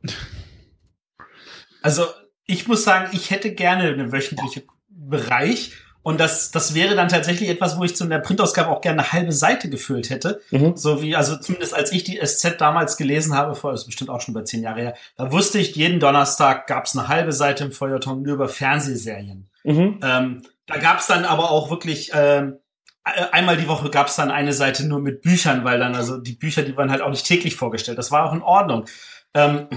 [1.82, 2.04] Also
[2.46, 5.72] ich muss sagen, ich hätte gerne einen wöchentlichen Bereich,
[6.08, 9.12] und das, das wäre dann tatsächlich etwas, wo ich zu einer Printausgabe auch gerne eine
[9.12, 10.40] halbe Seite gefüllt hätte.
[10.50, 10.74] Mhm.
[10.74, 14.22] So wie, also zumindest als ich die SZ damals gelesen habe, vor, ist bestimmt auch
[14.22, 17.64] schon über zehn Jahre her, da wusste ich, jeden Donnerstag gab es eine halbe Seite
[17.64, 19.50] im Feuilleton nur über Fernsehserien.
[19.64, 20.00] Mhm.
[20.02, 22.56] Ähm, da gab es dann aber auch wirklich, ähm,
[23.04, 26.32] einmal die Woche gab es dann eine Seite nur mit Büchern, weil dann, also die
[26.32, 27.98] Bücher, die waren halt auch nicht täglich vorgestellt.
[27.98, 28.86] Das war auch in Ordnung.
[29.34, 29.68] Ähm,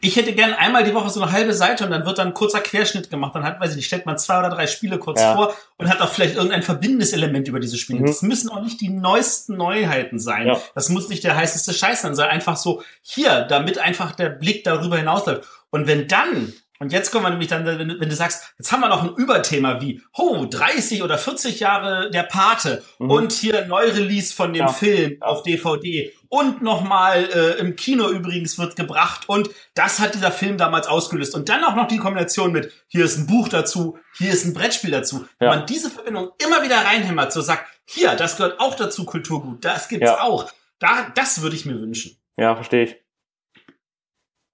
[0.00, 2.34] ich hätte gern einmal die Woche so eine halbe Seite und dann wird dann ein
[2.34, 3.34] kurzer Querschnitt gemacht.
[3.36, 5.34] Dann hat, weiß ich nicht, stellt man zwei oder drei Spiele kurz ja.
[5.34, 8.00] vor und hat auch vielleicht irgendein verbindendes Element über diese Spiele.
[8.00, 8.06] Mhm.
[8.06, 10.48] Das müssen auch nicht die neuesten Neuheiten sein.
[10.48, 10.60] Ja.
[10.74, 14.64] Das muss nicht der heißeste Scheiß sein, sondern einfach so hier, damit einfach der Blick
[14.64, 15.48] darüber hinausläuft.
[15.70, 18.70] Und wenn dann und jetzt kommen wir nämlich dann, wenn du, wenn du sagst, jetzt
[18.70, 23.10] haben wir noch ein Überthema wie, oh, 30 oder 40 Jahre der Pate mhm.
[23.10, 24.68] und hier Neurelease von dem ja.
[24.68, 30.32] Film auf DVD und nochmal äh, im Kino übrigens wird gebracht und das hat dieser
[30.32, 31.34] Film damals ausgelöst.
[31.34, 34.52] Und dann auch noch die Kombination mit, hier ist ein Buch dazu, hier ist ein
[34.52, 35.20] Brettspiel dazu.
[35.20, 35.26] Ja.
[35.38, 39.64] Wenn man diese Verbindung immer wieder reinhämmert, so sagt, hier, das gehört auch dazu, Kulturgut,
[39.64, 40.20] das gibt's ja.
[40.20, 40.50] auch.
[40.78, 42.18] Da, das würde ich mir wünschen.
[42.36, 42.96] Ja, verstehe ich.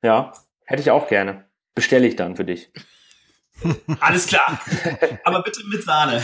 [0.02, 0.32] Ja,
[0.64, 1.44] hätte ich auch gerne
[1.74, 2.70] bestelle ich dann für dich.
[4.00, 4.60] Alles klar.
[5.24, 6.22] Aber bitte mit Sahne.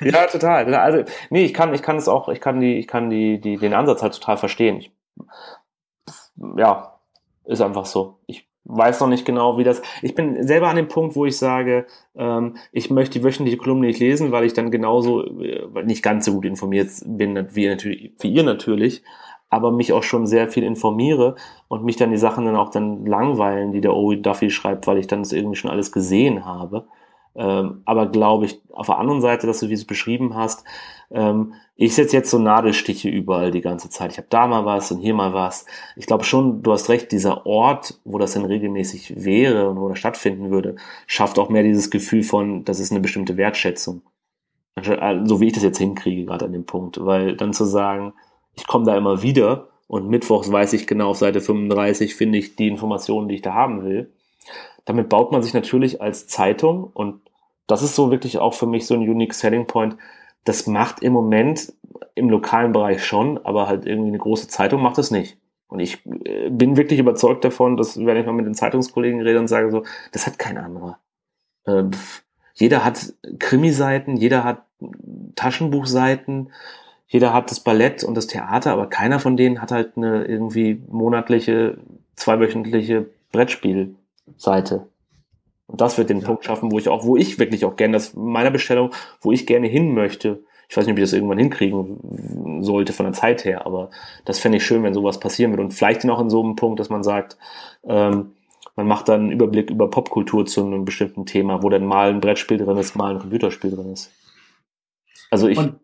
[0.00, 0.74] Ja, total.
[0.74, 3.56] Also, nee, ich kann, ich kann es auch, ich kann die, ich kann die, die,
[3.56, 4.78] den Ansatz halt total verstehen.
[4.78, 4.92] Ich,
[6.56, 6.98] ja,
[7.44, 8.20] ist einfach so.
[8.26, 9.82] Ich weiß noch nicht genau, wie das.
[10.02, 13.86] Ich bin selber an dem Punkt, wo ich sage, ähm, ich möchte die wöchentliche Kolumne
[13.86, 18.12] nicht lesen, weil ich dann genauso äh, nicht ganz so gut informiert bin wie, natürlich,
[18.20, 19.02] wie ihr natürlich
[19.50, 21.36] aber mich auch schon sehr viel informiere
[21.68, 24.98] und mich dann die Sachen dann auch dann langweilen, die der Owe Duffy schreibt, weil
[24.98, 26.86] ich dann das irgendwie schon alles gesehen habe.
[27.34, 30.64] Ähm, aber glaube ich, auf der anderen Seite, dass du wie du es beschrieben hast,
[31.10, 34.12] ähm, ich setze jetzt so Nadelstiche überall die ganze Zeit.
[34.12, 35.64] Ich habe da mal was und hier mal was.
[35.96, 39.88] Ich glaube schon, du hast recht, dieser Ort, wo das dann regelmäßig wäre und wo
[39.88, 44.02] das stattfinden würde, schafft auch mehr dieses Gefühl von, das ist eine bestimmte Wertschätzung.
[45.24, 47.04] So wie ich das jetzt hinkriege, gerade an dem Punkt.
[47.04, 48.12] Weil dann zu sagen,
[48.60, 52.56] ich komme da immer wieder und mittwochs weiß ich genau, auf Seite 35 finde ich
[52.56, 54.12] die Informationen, die ich da haben will.
[54.84, 57.20] Damit baut man sich natürlich als Zeitung und
[57.66, 59.96] das ist so wirklich auch für mich so ein unique selling point.
[60.44, 61.72] Das macht im Moment
[62.14, 65.38] im lokalen Bereich schon, aber halt irgendwie eine große Zeitung macht es nicht.
[65.68, 69.38] Und ich äh, bin wirklich überzeugt davon, dass wenn ich mal mit den Zeitungskollegen rede
[69.38, 70.98] und sage so, das hat kein anderer.
[71.64, 71.84] Äh,
[72.54, 74.66] jeder hat Krimiseiten, jeder hat
[75.36, 76.50] Taschenbuchseiten,
[77.10, 80.80] jeder hat das Ballett und das Theater, aber keiner von denen hat halt eine irgendwie
[80.88, 81.78] monatliche,
[82.14, 84.86] zweiwöchentliche Brettspielseite.
[85.66, 86.26] Und das wird den ja.
[86.26, 89.44] Punkt schaffen, wo ich auch, wo ich wirklich auch gerne, das meiner Bestellung, wo ich
[89.44, 90.44] gerne hin möchte.
[90.68, 93.90] Ich weiß nicht, ob ich das irgendwann hinkriegen sollte von der Zeit her, aber
[94.24, 95.64] das fände ich schön, wenn sowas passieren würde.
[95.64, 97.36] Und vielleicht noch in so einem Punkt, dass man sagt,
[97.88, 98.34] ähm,
[98.76, 102.20] man macht dann einen Überblick über Popkultur zu einem bestimmten Thema, wo dann mal ein
[102.20, 104.12] Brettspiel drin ist, mal ein Computerspiel drin ist.
[105.32, 105.58] Also ich.
[105.58, 105.80] Und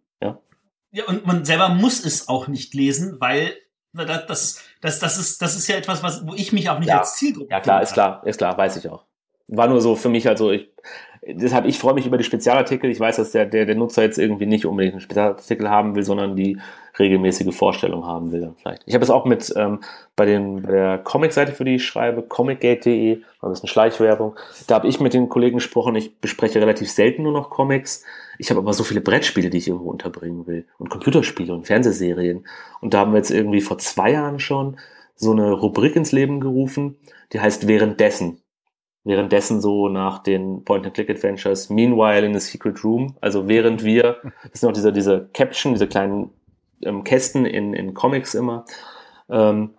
[0.96, 3.52] ja, und man selber muss es auch nicht lesen, weil
[3.92, 6.88] das, das, das, das, ist, das ist ja etwas, was, wo ich mich auch nicht
[6.88, 7.00] ja.
[7.00, 7.50] als Zielgruppe.
[7.50, 9.04] Ja, klar, ist klar, ist klar, weiß ich auch.
[9.48, 10.70] War nur so für mich, also ich,
[11.26, 12.90] deshalb, ich freue mich über die Spezialartikel.
[12.90, 16.02] Ich weiß, dass der, der, der Nutzer jetzt irgendwie nicht unbedingt einen Spezialartikel haben will,
[16.02, 16.58] sondern die
[16.98, 18.82] regelmäßige Vorstellung haben will dann vielleicht.
[18.86, 19.80] Ich habe es auch mit ähm,
[20.16, 24.34] bei, den, bei der Comic-Seite, für die ich schreibe, comicgate.de, war ein bisschen Schleichwerbung.
[24.66, 25.94] Da habe ich mit den Kollegen gesprochen.
[25.94, 28.02] Ich bespreche relativ selten nur noch Comics.
[28.38, 30.66] Ich habe aber so viele Brettspiele, die ich irgendwo unterbringen will.
[30.78, 32.46] Und Computerspiele und Fernsehserien.
[32.80, 34.76] Und da haben wir jetzt irgendwie vor zwei Jahren schon
[35.14, 36.96] so eine Rubrik ins Leben gerufen,
[37.32, 38.42] die heißt Währenddessen.
[39.04, 44.62] Währenddessen so nach den Point-and-Click-Adventures, Meanwhile in the Secret Room, also während wir, das ist
[44.62, 46.30] noch diese, diese Caption, diese kleinen
[46.82, 48.64] ähm, Kästen in, in Comics immer,
[49.30, 49.74] ähm,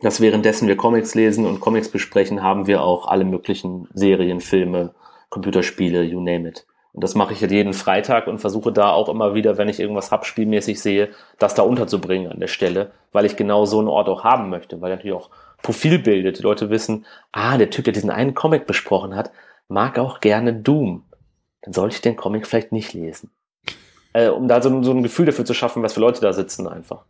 [0.00, 4.94] dass währenddessen wir Comics lesen und Comics besprechen, haben wir auch alle möglichen Serien, Filme,
[5.28, 6.66] Computerspiele, you name it.
[6.92, 9.78] Und das mache ich halt jeden Freitag und versuche da auch immer wieder, wenn ich
[9.78, 13.88] irgendwas hab, spielmäßig sehe, das da unterzubringen an der Stelle, weil ich genau so einen
[13.88, 15.30] Ort auch haben möchte, weil natürlich auch
[15.62, 16.38] Profil bildet.
[16.38, 19.30] Die Leute wissen, ah, der Typ, der diesen einen Comic besprochen hat,
[19.68, 21.04] mag auch gerne Doom.
[21.62, 23.30] dann sollte ich den Comic vielleicht nicht lesen.
[24.12, 26.66] Äh, um da so, so ein Gefühl dafür zu schaffen, was für Leute da sitzen
[26.66, 27.04] einfach.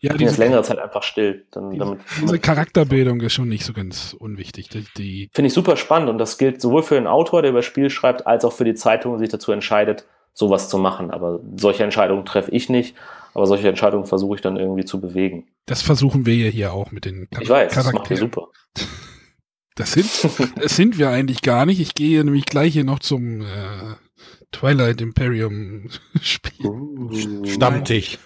[0.00, 1.46] Ja, jetzt diese, längere Zeit einfach still.
[1.50, 4.68] Dann, diese, damit, diese Charakterbildung ist schon nicht so ganz unwichtig.
[4.68, 7.58] Die, die, Finde ich super spannend und das gilt sowohl für den Autor, der über
[7.58, 11.10] das Spiel schreibt, als auch für die Zeitung, die sich dazu entscheidet, sowas zu machen.
[11.10, 12.94] Aber solche Entscheidungen treffe ich nicht,
[13.34, 15.48] aber solche Entscheidungen versuche ich dann irgendwie zu bewegen.
[15.66, 18.20] das versuchen wir ja hier auch mit den Char Ich weiß, das macht ihr Charakteren.
[18.20, 18.48] super.
[19.74, 20.08] Das sind,
[20.62, 21.80] das sind wir eigentlich gar nicht.
[21.80, 23.44] Ich gehe nämlich gleich hier noch zum äh,
[24.52, 25.90] Twilight Imperium
[26.22, 26.66] Spiel.
[26.66, 27.44] Uh.
[27.46, 28.18] Stammtisch.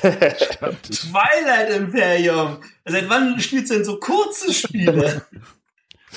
[0.00, 2.58] Twilight Imperium.
[2.84, 5.24] Seit wann spielst du denn so kurze Spiele?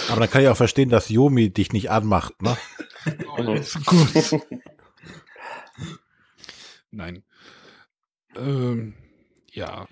[0.09, 2.57] Aber dann kann ich auch verstehen, dass Yomi dich nicht anmacht, ne?
[3.37, 4.41] Oh, ist gut.
[6.91, 7.23] Nein.
[8.35, 8.93] Ähm,
[9.51, 9.87] ja.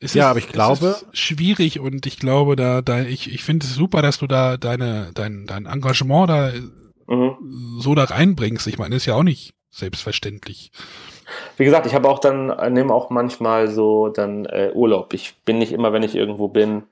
[0.00, 3.32] Es Ja, ist- aber ich es glaube- ist schwierig und ich glaube, da, da ich,
[3.32, 6.52] ich finde es super, dass du da deine, dein, dein Engagement da
[7.06, 7.78] Mhm.
[7.80, 8.66] so da reinbringst.
[8.66, 10.72] Ich meine, ist ja auch nicht selbstverständlich.
[11.56, 15.12] Wie gesagt, ich habe auch dann, nehme auch manchmal so dann äh, Urlaub.
[15.12, 16.84] Ich bin nicht immer, wenn ich irgendwo bin,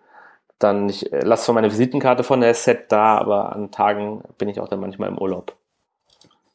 [0.58, 4.48] dann, ich äh, lasse zwar meine Visitenkarte von der Set da, aber an Tagen bin
[4.48, 5.56] ich auch dann manchmal im Urlaub.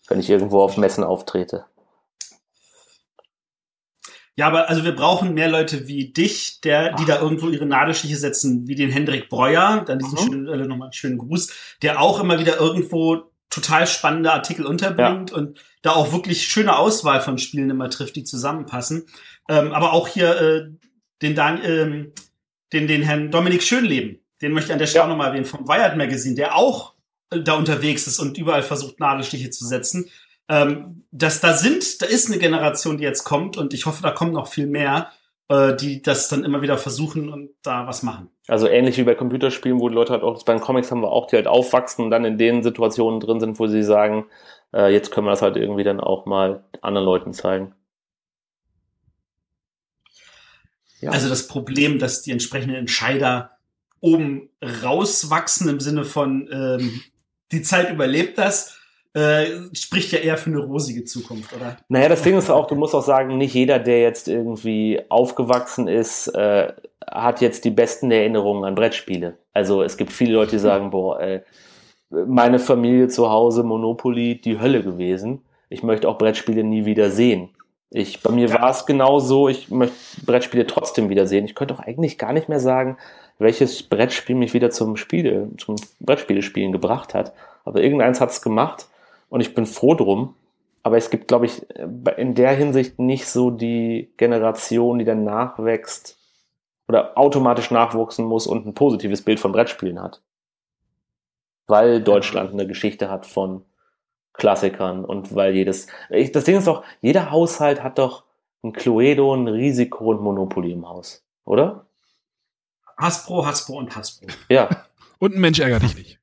[0.07, 1.65] Wenn ich irgendwo auf Messen auftrete.
[4.35, 8.15] Ja, aber also wir brauchen mehr Leute wie dich, der, die da irgendwo ihre Nadelstiche
[8.15, 10.31] setzen, wie den Hendrik Breuer, dann diesen Mhm.
[10.31, 15.31] schönen, äh, nochmal einen schönen Gruß, der auch immer wieder irgendwo total spannende Artikel unterbringt
[15.31, 19.07] und da auch wirklich schöne Auswahl von Spielen immer trifft, die zusammenpassen.
[19.47, 20.69] Ähm, aber auch hier äh,
[21.21, 22.13] den, Dan, ähm,
[22.73, 25.09] den, den Herrn Dominik Schönleben, den möchte ich an der Stelle Ja.
[25.09, 26.93] nochmal erwähnen, vom Wired Magazine, der auch
[27.31, 30.09] äh, da unterwegs ist und überall versucht, Nadelstiche zu setzen.
[30.47, 34.11] Ähm, dass da sind, da ist eine Generation, die jetzt kommt und ich hoffe, da
[34.11, 35.11] kommen noch viel mehr,
[35.49, 38.29] äh, die das dann immer wieder versuchen und da was machen.
[38.47, 41.11] Also ähnlich wie bei Computerspielen, wo die Leute halt auch, bei den Comics haben wir
[41.11, 44.25] auch, die halt aufwachsen und dann in den Situationen drin sind, wo sie sagen,
[44.73, 47.73] äh, jetzt können wir das halt irgendwie dann auch mal anderen Leuten zeigen.
[51.01, 51.11] Ja.
[51.11, 53.51] Also das Problem, dass die entsprechenden Entscheider
[54.01, 54.49] oben
[54.83, 57.01] rauswachsen im Sinne von ähm,
[57.51, 58.78] die Zeit überlebt das,
[59.13, 61.77] äh, spricht ja eher für eine rosige Zukunft, oder?
[61.87, 65.87] Naja, das Ding ist auch, du musst auch sagen, nicht jeder, der jetzt irgendwie aufgewachsen
[65.87, 66.71] ist, äh,
[67.09, 69.37] hat jetzt die besten Erinnerungen an Brettspiele.
[69.53, 71.41] Also es gibt viele Leute, die sagen, boah, äh,
[72.09, 75.41] meine Familie zu Hause, Monopoly, die Hölle gewesen.
[75.69, 77.49] Ich möchte auch Brettspiele nie wieder sehen.
[77.91, 78.61] Ich, bei mir Ja.
[78.61, 81.45] war es genau so, ich möchte Brettspiele trotzdem wieder sehen.
[81.45, 82.97] Ich könnte auch eigentlich gar nicht mehr sagen,
[83.39, 87.33] welches Brettspiel mich wieder zum Spiele, zum Brettspielespielen gebracht hat.
[87.65, 88.87] Aber irgendeins hat es gemacht
[89.29, 90.35] und ich bin froh drum.
[90.81, 91.61] Aber es gibt, glaube ich,
[92.17, 96.17] in der Hinsicht nicht so die Generation, die dann nachwächst
[96.87, 100.21] oder automatisch nachwachsen muss und ein positives Bild von Brettspielen hat.
[101.67, 103.65] Weil Deutschland eine Geschichte hat von
[104.33, 108.23] Klassikern und weil jedes, ich, das Ding ist doch, jeder Haushalt hat doch
[108.63, 111.87] ein Cluedo, ein Risiko und Monopoly im Haus, oder?
[112.97, 114.27] Hasbro, Hasbro und Hasbro.
[114.49, 114.69] Ja,
[115.19, 116.19] Und ein Mensch ärgert dich nicht.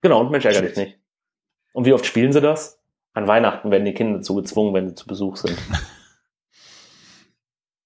[0.00, 0.97] genau, und Mensch ärgert dich nicht.
[1.72, 2.78] Und wie oft spielen sie das?
[3.14, 5.56] An Weihnachten werden die Kinder dazu gezwungen, wenn sie zu Besuch sind.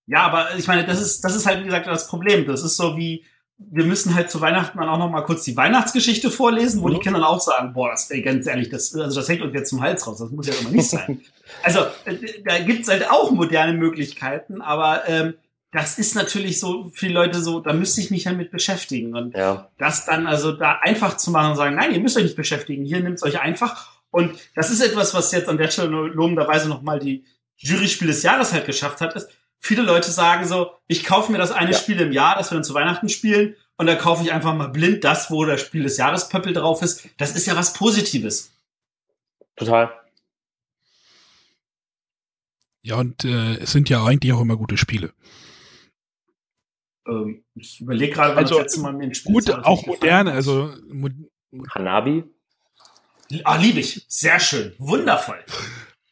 [0.07, 2.47] Ja, aber ich meine, das ist, das ist halt, wie gesagt, das Problem.
[2.47, 3.25] Das ist so wie,
[3.57, 6.95] wir müssen halt zu Weihnachten dann auch noch mal kurz die Weihnachtsgeschichte vorlesen, wo Mhm.
[6.95, 9.55] die Kinder dann auch sagen, boah, das, ey, ganz ehrlich, das, also das hängt uns
[9.55, 10.19] jetzt zum Hals raus.
[10.19, 11.21] Das muss ja immer nicht sein.
[11.63, 15.35] also, äh, da gibt's halt auch moderne Möglichkeiten, aber ähm,
[15.73, 19.17] das ist natürlich so, viele Leute so, da müsste ich mich damit beschäftigen.
[19.17, 22.25] Und Ja, das dann also da einfach zu machen und sagen, nein, ihr müsst euch
[22.25, 23.91] nicht beschäftigen, hier nimmt's euch einfach.
[24.11, 27.25] Und das ist etwas, was jetzt an der Stelle lobenderweise nochmal die
[27.57, 29.29] Jury-Spiel des Jahres halt geschafft hat, ist,
[29.59, 31.79] viele Leute sagen so, ich kaufe mir das eine Ja.
[31.79, 34.69] Spiel im Jahr, das wir dann zu Weihnachten spielen, und da kaufe ich einfach mal
[34.69, 37.09] blind das, wo das Spiel des Jahres Pöppel drauf ist.
[37.17, 38.53] Das ist ja was Positives.
[39.57, 39.91] total.
[42.83, 45.13] Ja, und äh, es sind ja eigentlich auch immer gute Spiele.
[47.07, 49.87] Ähm, ich überlege gerade, wann Also, das letzte Mal mir ein Spiel Gut, auch gefallen
[49.87, 51.09] moderne, also mo
[51.75, 52.25] Hanabi?
[53.45, 54.05] Ah, liebe ich.
[54.09, 54.75] Sehr schön.
[54.79, 55.39] Wundervoll.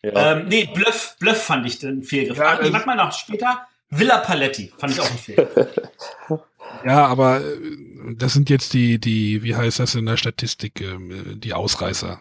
[0.02, 0.32] Ja.
[0.38, 2.38] Ähm, nee, Bluff, Bluff fand ich den Fehlgriff.
[2.38, 3.66] Ja, Ah, nee, also- warte mal noch später.
[3.90, 5.68] Villa Paletti fand ich auch ein Fehlgriff.
[6.86, 7.56] ja, aber äh,
[8.16, 12.20] das sind jetzt die, die, wie heißt das in der Statistik, ähm, die Ausreißer.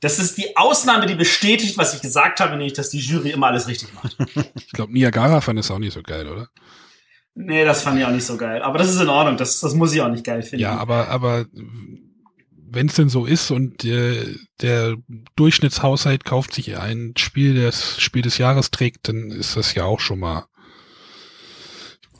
[0.00, 3.48] Das ist die Ausnahme, die bestätigt, was ich gesagt habe, nämlich, dass die Jury immer
[3.48, 4.16] alles richtig macht.
[4.56, 6.48] Ich glaube, Niagara fand es auch nicht so geil, oder?
[7.34, 8.62] Nee, das fand ich auch nicht so geil.
[8.62, 9.36] Aber das ist in Ordnung.
[9.36, 10.62] Das, das muss ich auch nicht geil finden.
[10.62, 11.46] Ja, aber, aber
[12.74, 14.96] wenn es denn so ist und äh, der
[15.36, 20.00] Durchschnittshaushalt kauft sich ein Spiel, das Spiel des Jahres trägt, dann ist das ja auch
[20.00, 20.46] schon mal.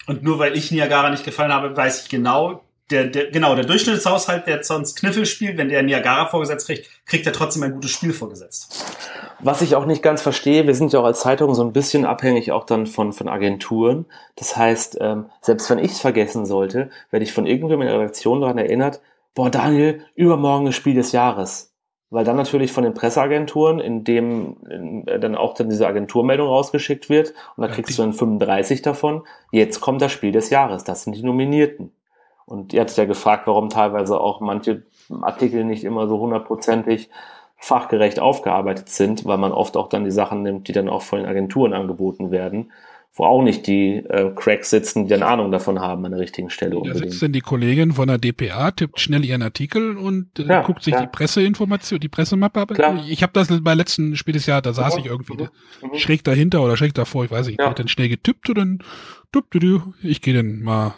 [0.06, 3.64] Und nur weil ich Niagara nicht gefallen habe, weiß ich genau, der, der, genau, der
[3.64, 7.90] Durchschnittshaushalt, der sonst Kniffel spielt, wenn der Niagara vorgesetzt kriegt, kriegt er trotzdem ein gutes
[7.90, 8.84] Spiel vorgesetzt.
[9.40, 12.04] Was ich auch nicht ganz verstehe, wir sind ja auch als Zeitung so ein bisschen
[12.04, 14.06] abhängig auch dann von, von Agenturen.
[14.36, 17.98] Das heißt, ähm, selbst wenn ich es vergessen sollte, werde ich von irgendwem in der
[17.98, 19.00] Redaktion daran erinnert,
[19.34, 21.72] boah, Daniel, übermorgen das Spiel des Jahres.
[22.10, 26.48] Weil dann natürlich von den Presseagenturen, in dem in, äh, dann auch dann diese Agenturmeldung
[26.48, 29.26] rausgeschickt wird und da kriegst du dann 35 davon.
[29.52, 31.92] Jetzt kommt das Spiel des Jahres, das sind die Nominierten.
[32.46, 34.82] Und ihr hattet ja gefragt, warum teilweise auch manche
[35.22, 37.08] Artikel nicht immer so hundertprozentig
[37.56, 41.20] fachgerecht aufgearbeitet sind, weil man oft auch dann die Sachen nimmt, die dann auch von
[41.20, 42.70] den Agenturen angeboten werden,
[43.14, 46.50] wo auch nicht die äh, Cracks sitzen, die dann Ahnung davon haben an der richtigen
[46.50, 46.78] Stelle.
[46.84, 50.62] Da sitzt denn die Kollegin von der DPA, tippt schnell ihren Artikel und äh, ja,
[50.62, 51.00] guckt sich ja.
[51.00, 52.74] die Presseinformation, die Pressemappe ab.
[52.74, 53.02] Klar.
[53.08, 55.48] Ich habe das bei letzten Spiel des Jahres, da saß ich irgendwie mhm.
[55.90, 55.96] mhm.
[55.96, 57.70] schräg dahinter oder schräg davor, ich weiß nicht, ja.
[57.70, 58.78] hat dann schnell getippt und dann,
[60.02, 60.94] ich gehe dann mal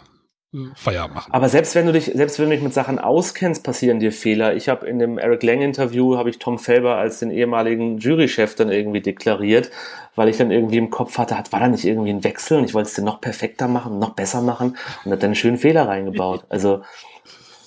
[0.75, 1.33] Feierabend machen.
[1.33, 4.55] Aber selbst wenn du dich, selbst wenn du dich mit Sachen auskennst, passieren dir Fehler.
[4.55, 8.55] Ich habe in dem Eric Lang Interview habe ich Tom Felber als den ehemaligen Jurychef
[8.55, 9.69] dann irgendwie deklariert,
[10.15, 12.63] weil ich dann irgendwie im Kopf hatte, hat war da nicht irgendwie ein Wechsel und
[12.63, 15.57] ich wollte es dann noch perfekter machen, noch besser machen und hat dann einen schönen
[15.57, 16.45] Fehler reingebaut.
[16.49, 16.81] Also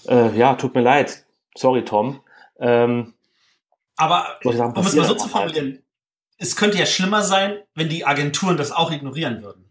[0.08, 2.20] äh, ja, tut mir leid, sorry Tom.
[2.58, 3.14] Ähm,
[3.96, 5.82] aber sagen, um es mal so zu formulieren, halt.
[6.38, 9.66] es könnte ja schlimmer sein, wenn die Agenturen das auch ignorieren würden.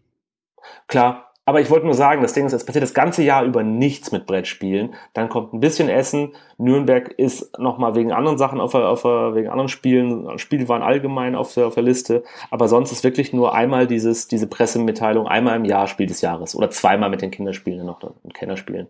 [0.88, 3.64] Klar, aber ich wollte nur sagen, das Ding ist, es passiert das ganze Jahr über
[3.64, 4.94] nichts mit Brettspielen.
[5.14, 6.34] Dann kommt ein bisschen Essen.
[6.60, 10.84] Nürnberg ist nochmal wegen anderen Sachen auf der, auf der, wegen anderen Spielen, Spiele waren
[10.84, 12.22] allgemein auf der, auf der Liste.
[12.52, 16.56] Aber sonst ist wirklich nur einmal dieses, diese Pressemitteilung, einmal im Jahr Spiel des Jahres.
[16.56, 18.88] Oder zweimal mit den Kinderspielen noch und Kennerspielen.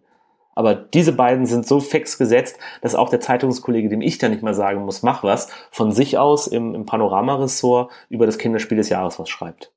[0.54, 4.44] Aber diese beiden sind so fix gesetzt, dass auch der Zeitungskollege, dem ich da nicht
[4.44, 8.90] mal sagen muss, mach was, von sich aus im, im Panorama-Ressort über das Kinderspiel des
[8.90, 9.72] Jahres was schreibt.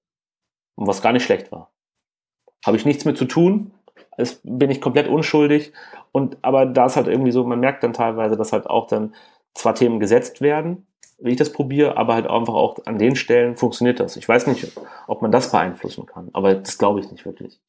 [0.74, 1.70] Und was gar nicht schlecht war.
[2.64, 3.72] Habe ich nichts mit zu tun.
[4.16, 5.72] Es bin ich komplett unschuldig.
[6.12, 9.14] Und aber da ist halt irgendwie so, man merkt dann teilweise, dass halt auch dann
[9.54, 10.86] zwar Themen gesetzt werden,
[11.18, 14.16] wie ich das probiere, aber halt einfach auch an den Stellen funktioniert das.
[14.16, 14.72] Ich weiß nicht,
[15.06, 17.60] ob man das beeinflussen kann, aber das glaube ich nicht wirklich.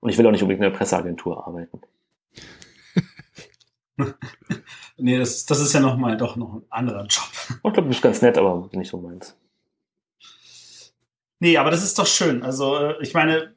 [0.00, 1.80] Und ich will auch nicht unbedingt in der Presseagentur arbeiten.
[4.96, 7.28] nee, das, das ist ja noch mal doch noch ein anderer Job.
[7.48, 9.36] Ich glaube, du bist ganz nett, aber nicht so meins.
[11.40, 12.42] Nee, aber das ist doch schön.
[12.42, 13.54] Also, äh, ich meine,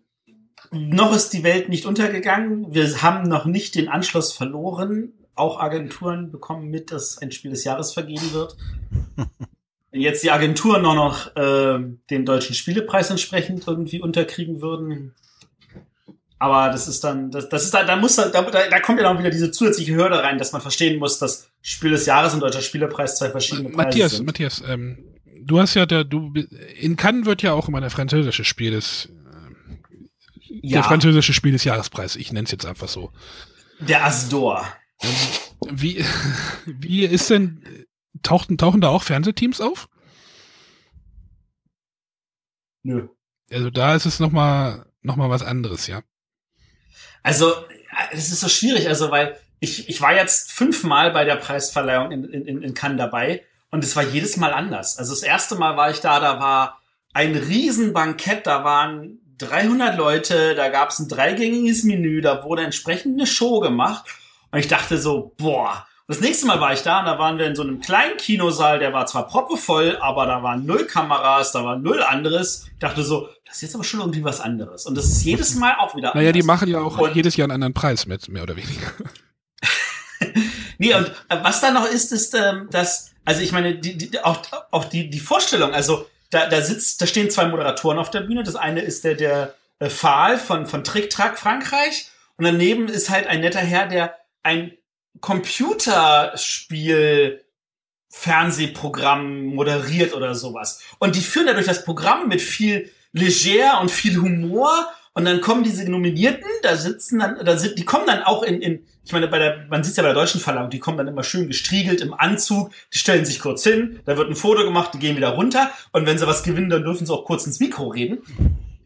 [0.72, 2.74] noch ist die Welt nicht untergegangen.
[2.74, 5.14] Wir haben noch nicht den Anschluss verloren.
[5.35, 8.56] Auch Agenturen bekommen mit, dass ein Spiel des Jahres vergeben wird.
[9.92, 11.80] Wenn jetzt die Agenturen noch, noch äh,
[12.10, 15.14] den deutschen Spielepreis entsprechend irgendwie unterkriegen würden.
[16.40, 19.03] Aber das ist dann, das, das ist da, da muss da, da, da kommt ja
[19.03, 22.40] dann wieder diese zusätzliche Hürde rein, dass man verstehen muss, dass Spiel des Jahres und
[22.40, 24.26] deutscher Spielepreis zwei verschiedene Preise Matthias, sind.
[24.26, 25.11] Matthias, ähm,
[25.45, 26.34] du hast ja der, du,
[26.80, 30.80] in Cannes wird ja auch immer der französische Spiel des, äh, ja.
[30.80, 32.16] der französische Spiel des Jahrespreis.
[32.16, 33.11] Ich nenne es jetzt einfach so.
[33.80, 34.66] Der Asdor.
[35.70, 36.03] Wie,
[36.66, 37.86] wie ist denn,
[38.24, 39.90] tauchten, tauchen da auch Fernsehteams auf?
[42.84, 43.08] Nö.
[43.52, 46.02] Also da ist es nochmal, noch mal was anderes, ja.
[47.24, 47.53] Also,
[48.11, 52.24] es ist so schwierig, also, weil ich, ich war jetzt fünfmal bei der Preisverleihung in,
[52.26, 54.98] in, in Cannes dabei und es war jedes Mal anders.
[54.98, 56.82] Also das erste Mal war ich da, da war
[57.14, 63.17] ein Riesenbankett, da waren 300 Leute, da gab es ein dreigängiges Menü, da wurde entsprechend
[63.17, 64.06] eine Show gemacht.
[64.51, 65.88] Und ich dachte so, boah.
[66.08, 68.17] Und das nächste Mal war ich da und da waren wir in so einem kleinen
[68.17, 72.66] Kinosaal, der war zwar proppevoll, aber da waren null Kameras, da war null anderes.
[72.74, 74.85] Ich dachte so, das ist jetzt aber schon irgendwie was anderes.
[74.85, 77.45] Und das ist jedes Mal auch wieder Naja, die machen ja auch und jedes Jahr
[77.45, 78.91] einen anderen Preis mit, mehr oder weniger.
[80.77, 84.41] nee, und was da noch ist, ist, ähm, dass also ich meine, die, die, auch,
[84.72, 88.43] auch die, die Vorstellung, also da, da sitzt, da stehen zwei Moderatoren auf der Bühne.
[88.43, 92.09] Das eine ist der, der äh, Pfahl von, von Trick Track Frankreich.
[92.38, 94.72] Und daneben ist halt ein netter Herr, der ein
[95.19, 97.43] Computerspiel
[98.09, 100.82] Fernsehprogramm moderiert oder sowas.
[101.00, 105.42] Und die führen da durch das Programm mit viel leger und viel Humor und dann
[105.42, 109.12] kommen diese Nominierten, da sitzen dann, da sind, die kommen dann auch in, in ich
[109.12, 111.48] meine, bei der, man sieht ja bei der deutschen Verleihung, die kommen dann immer schön
[111.48, 115.18] gestriegelt im Anzug, die stellen sich kurz hin, da wird ein Foto gemacht, die gehen
[115.18, 118.20] wieder runter und wenn sie was gewinnen, dann dürfen sie auch kurz ins Mikro reden.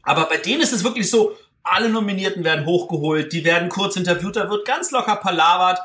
[0.02, 4.36] Aber bei denen ist es wirklich so, alle Nominierten werden hochgeholt, die werden kurz interviewt,
[4.36, 5.80] da wird ganz locker palavert,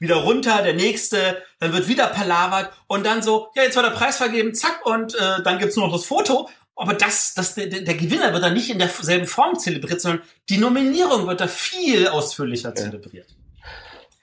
[0.00, 3.90] wieder runter, der nächste, dann wird wieder palavert und dann so, ja, jetzt war der
[3.90, 7.66] Preis vergeben, zack, und äh, dann gibt's nur noch das Foto aber das, das, der,
[7.66, 12.08] der Gewinner wird da nicht in derselben Form zelebriert, sondern die Nominierung wird da viel
[12.08, 12.74] ausführlicher ja.
[12.74, 13.26] zelebriert.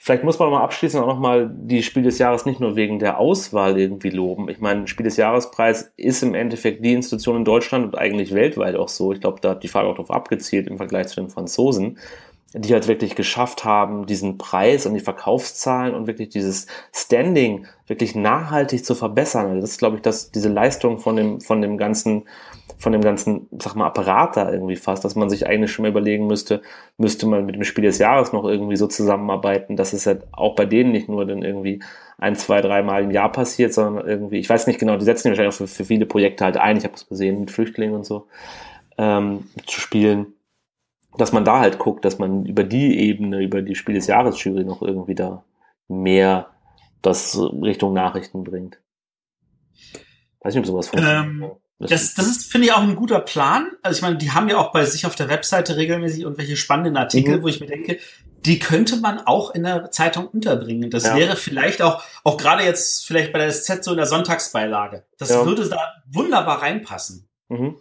[0.02, 3.20] Vielleicht muss man mal abschließend auch nochmal die Spiel des Jahres nicht nur wegen der
[3.20, 4.50] Auswahl irgendwie loben.
[4.50, 8.76] Ich meine, Spiel des Jahrespreis ist im Endeffekt die Institution in Deutschland und eigentlich weltweit
[8.76, 9.14] auch so.
[9.14, 12.00] Ich glaube, da hat die Frage auch darauf abgezielt im Vergleich zu den Franzosen.
[12.54, 18.16] Die halt wirklich geschafft haben, diesen Preis und die Verkaufszahlen und wirklich dieses Standing wirklich
[18.16, 19.48] nachhaltig zu verbessern.
[19.48, 22.24] Also das ist, glaube ich, dass diese Leistung von dem, von dem ganzen,
[22.78, 25.90] von dem ganzen, sag mal, Apparat da irgendwie fast, dass man sich eigentlich schon mal
[25.90, 26.64] überlegen müsste,
[26.98, 30.56] müsste man mit dem Spiel des Jahres noch irgendwie so zusammenarbeiten, dass es halt auch
[30.56, 31.84] bei denen nicht nur dann irgendwie
[32.18, 35.30] ein, zwei, dreimal im Jahr passiert, sondern irgendwie, ich weiß nicht genau, die setzen die
[35.32, 38.06] wahrscheinlich auch für, für viele Projekte halt ein, ich habe es gesehen, mit Flüchtlingen und
[38.06, 38.26] so,
[38.98, 40.34] ähm, zu spielen
[41.18, 44.42] dass man da halt guckt, dass man über die Ebene, über die Spiel des Jahres
[44.44, 45.44] Jury noch irgendwie da
[45.88, 46.48] mehr
[47.02, 48.80] das Richtung Nachrichten bringt.
[50.42, 51.26] Weiß nicht, ob sowas funktioniert.
[51.26, 53.72] Ähm, das, das ist, finde ich, auch ein guter Plan.
[53.82, 56.98] Also ich meine, die haben ja auch bei sich auf der Webseite regelmäßig irgendwelche spannenden
[56.98, 57.44] Artikel, mhm.
[57.44, 58.00] wo ich mir denke,
[58.46, 60.90] die könnte man auch in der Zeitung unterbringen.
[60.90, 61.16] Das ja.
[61.16, 65.06] wäre vielleicht auch, auch gerade jetzt vielleicht bei der SZ so in der Sonntagsbeilage.
[65.18, 65.46] Das ja.
[65.46, 65.80] würde da
[66.12, 67.30] wunderbar reinpassen.
[67.48, 67.78] Mhm.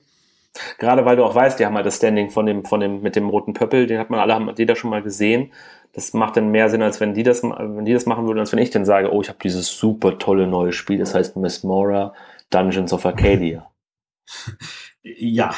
[0.78, 3.16] Gerade weil du auch weißt, die haben halt das Standing von dem, von dem, mit
[3.16, 5.52] dem roten Pöppel, den hat man alle, haben jeder schon mal gesehen.
[5.92, 8.52] Das macht dann mehr Sinn, als wenn die das, wenn die das machen würden, als
[8.52, 11.62] wenn ich dann sage, oh, ich habe dieses super tolle neue Spiel, das heißt Miss
[11.62, 12.14] Mora
[12.50, 13.70] Dungeons of Arcadia.
[15.02, 15.54] Ja.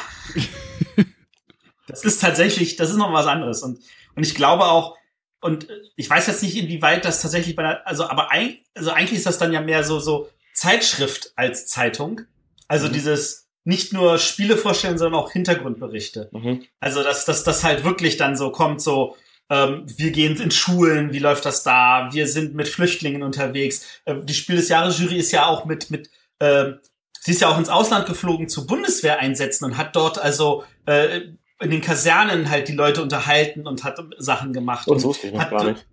[1.88, 3.62] das ist tatsächlich, das ist noch was anderes.
[3.62, 3.80] Und,
[4.14, 4.96] und ich glaube auch,
[5.40, 9.18] und ich weiß jetzt nicht, inwieweit das tatsächlich bei der, also, aber ein, also eigentlich
[9.18, 12.20] ist das dann ja mehr so, so Zeitschrift als Zeitung.
[12.68, 12.92] Also mhm.
[12.92, 16.30] dieses, nicht nur Spiele vorstellen, sondern auch Hintergrundberichte.
[16.32, 16.64] Mhm.
[16.80, 19.16] Also, dass dass das halt wirklich dann so kommt, so,
[19.50, 22.08] ähm, wir gehen in Schulen, wie läuft das da?
[22.12, 23.84] Wir sind mit Flüchtlingen unterwegs.
[24.04, 26.08] Äh, die Spiel des Jahres Jury ist ja auch mit, mit
[26.38, 26.72] äh,
[27.20, 31.20] sie ist ja auch ins Ausland geflogen zu Bundeswehreinsätzen und hat dort also äh,
[31.60, 34.88] in den Kasernen halt die Leute unterhalten und hat Sachen gemacht.
[34.88, 35.86] Und so ist ich hat, gar nicht.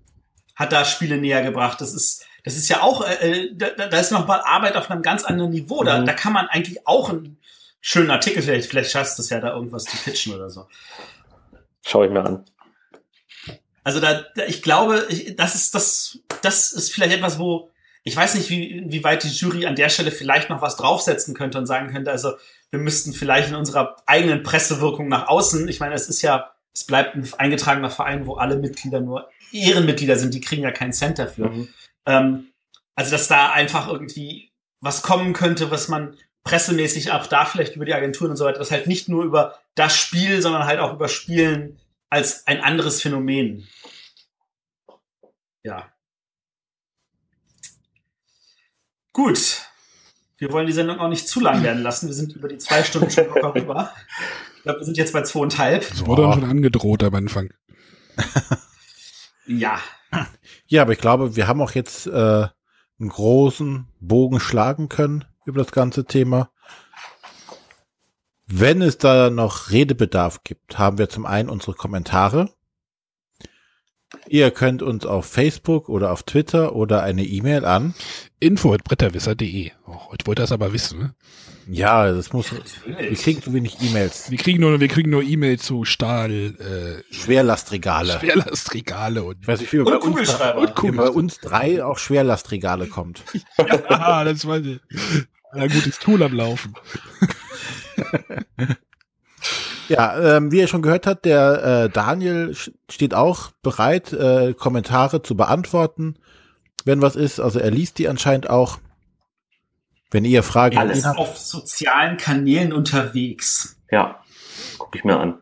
[0.55, 1.81] hat da Spiele näher gebracht.
[1.81, 5.01] Das ist, das ist ja auch, äh, äh da, da ist nochmal Arbeit auf einem
[5.01, 5.83] ganz anderen Niveau.
[5.83, 6.05] Da, mhm.
[6.05, 7.37] da kann man eigentlich auch ein
[7.87, 10.67] schönen Artikel vielleicht, vielleicht schaffst du es ja da irgendwas zu pitchen oder so.
[11.85, 12.43] Schau ich mir an.
[13.85, 17.71] Also da, ich glaube, ich, das ist das, das ist vielleicht etwas, wo
[18.03, 21.33] ich weiß nicht, wie, wie weit die Jury an der Stelle vielleicht noch was draufsetzen
[21.33, 22.33] könnte und sagen könnte, also
[22.71, 26.83] wir müssten vielleicht in unserer eigenen Pressewirkung nach außen, ich meine, es ist ja, es
[26.83, 31.19] bleibt ein eingetragener Verein, wo alle Mitglieder nur Ehrenmitglieder sind, die kriegen ja keinen Cent
[31.19, 31.49] dafür.
[31.49, 31.67] Mhm.
[32.05, 32.47] Ähm,
[32.95, 34.51] also dass da einfach irgendwie
[34.81, 36.17] was kommen könnte, was man
[36.47, 39.59] pressemäßig auch da vielleicht über die Agenturen und so weiter, das halt nicht nur über
[39.75, 41.77] das Spiel, sondern halt auch über Spielen
[42.09, 43.67] als ein anderes Phänomen.
[45.63, 45.91] Ja.
[49.11, 49.61] Gut.
[50.37, 52.07] Wir wollen die Sendung auch nicht zu lang werden lassen.
[52.07, 53.93] Wir sind über die zwei Stunden schon locker rüber.
[54.55, 55.89] Ich glaube, wir sind jetzt bei zweieinhalb.
[55.89, 57.53] Das wurde schon angedroht am Anfang.
[59.47, 59.79] ja.
[60.67, 62.47] Ja, aber ich glaube, wir haben auch jetzt äh,
[62.99, 66.49] einen großen Bogen schlagen können über das ganze Thema.
[68.47, 72.49] Wenn es da noch Redebedarf gibt, haben wir zum einen unsere Kommentare.
[74.29, 77.93] Ihr könnt uns auf Facebook oder auf Twitter oder eine E-Mail an
[78.39, 79.71] info@bretterwisser.de.
[79.85, 80.99] Oh, ich wollte das aber wissen.
[80.99, 81.15] Ne?
[81.69, 82.51] Ja, das muss.
[82.85, 84.31] Wir kriegen zu wenig E-Mails.
[84.31, 88.19] Wir kriegen nur, wir kriegen nur E-Mails zu Stahl, äh, Schwerlastregale.
[88.19, 89.39] Schwerlastregale und.
[89.41, 90.33] Ich weiß nicht, wie bei, uns,
[90.81, 93.23] und bei uns drei auch Schwerlastregale kommt.
[93.89, 94.79] ja, das weiß ich.
[95.51, 96.75] Ein gutes Tool am Laufen.
[99.87, 102.55] ja, ähm, wie ihr schon gehört habt, der äh, Daniel
[102.89, 106.17] steht auch bereit, äh, Kommentare zu beantworten,
[106.85, 107.39] wenn was ist.
[107.39, 108.79] Also er liest die anscheinend auch.
[110.09, 111.19] Wenn ihr Fragen Alles habt.
[111.19, 113.77] auf sozialen Kanälen unterwegs.
[113.91, 114.23] Ja,
[114.77, 115.41] gucke ich mir an.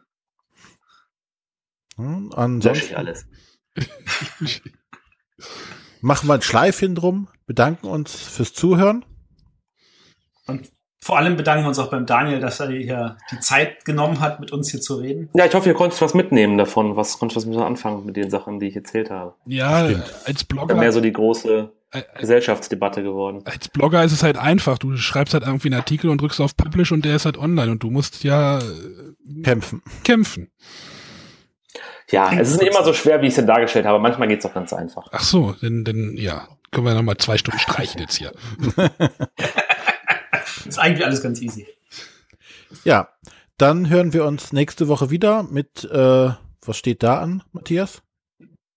[1.97, 3.27] Hm, ansonsten ich alles.
[6.01, 9.05] machen wir ein Schleifchen drum, bedanken uns fürs Zuhören.
[10.47, 14.19] Und vor allem bedanken wir uns auch beim Daniel, dass er hier die Zeit genommen
[14.21, 15.29] hat, mit uns hier zu reden.
[15.35, 16.95] Ja, ich hoffe, ihr konntet was mitnehmen davon.
[16.95, 19.35] Was konntet was mit anfangen mit den Sachen, die ich erzählt habe?
[19.45, 20.13] Ja, Stimmt.
[20.25, 20.73] als Blogger.
[20.73, 21.71] Ja, mehr so die große
[22.17, 23.41] Gesellschaftsdebatte geworden.
[23.45, 24.77] Als Blogger ist es halt einfach.
[24.77, 27.71] Du schreibst halt irgendwie einen Artikel und drückst auf Publish und der ist halt online
[27.71, 28.59] und du musst ja
[29.43, 29.81] kämpfen.
[30.03, 30.51] Kämpfen.
[32.11, 33.99] Ja, es ist nicht immer so schwer, wie ich es denn dargestellt habe.
[33.99, 35.07] Manchmal geht es auch ganz einfach.
[35.11, 38.31] Ach so, denn, denn ja, können wir nochmal zwei Stunden streichen jetzt hier.
[40.69, 41.67] ist eigentlich alles ganz easy.
[42.83, 43.09] Ja,
[43.57, 46.31] dann hören wir uns nächste Woche wieder mit, äh,
[46.65, 48.01] was steht da an, Matthias?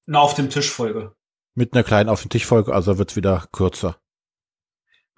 [0.07, 1.15] Eine auf dem Tisch Folge.
[1.55, 3.99] Mit einer kleinen auf dem Tisch Folge, also wird's wieder kürzer.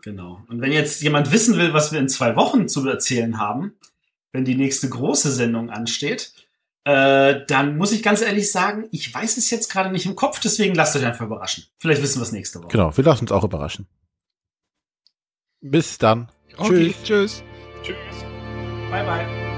[0.02, 0.42] Genau.
[0.48, 3.74] Und wenn jetzt jemand wissen will, was wir in zwei Wochen zu erzählen haben,
[4.32, 6.32] wenn die nächste große Sendung ansteht,
[6.84, 10.40] äh, dann muss ich ganz ehrlich sagen, ich weiß es jetzt gerade nicht im Kopf,
[10.40, 11.64] deswegen lasst euch einfach überraschen.
[11.76, 12.68] Vielleicht wissen wir es nächste Woche.
[12.68, 13.86] Genau, wir lassen uns auch überraschen.
[15.60, 16.30] Bis dann.
[16.56, 17.02] Okay, tschüss.
[17.02, 17.44] Tschüss.
[17.82, 18.24] Tschüss.
[18.90, 19.49] Bye, bye.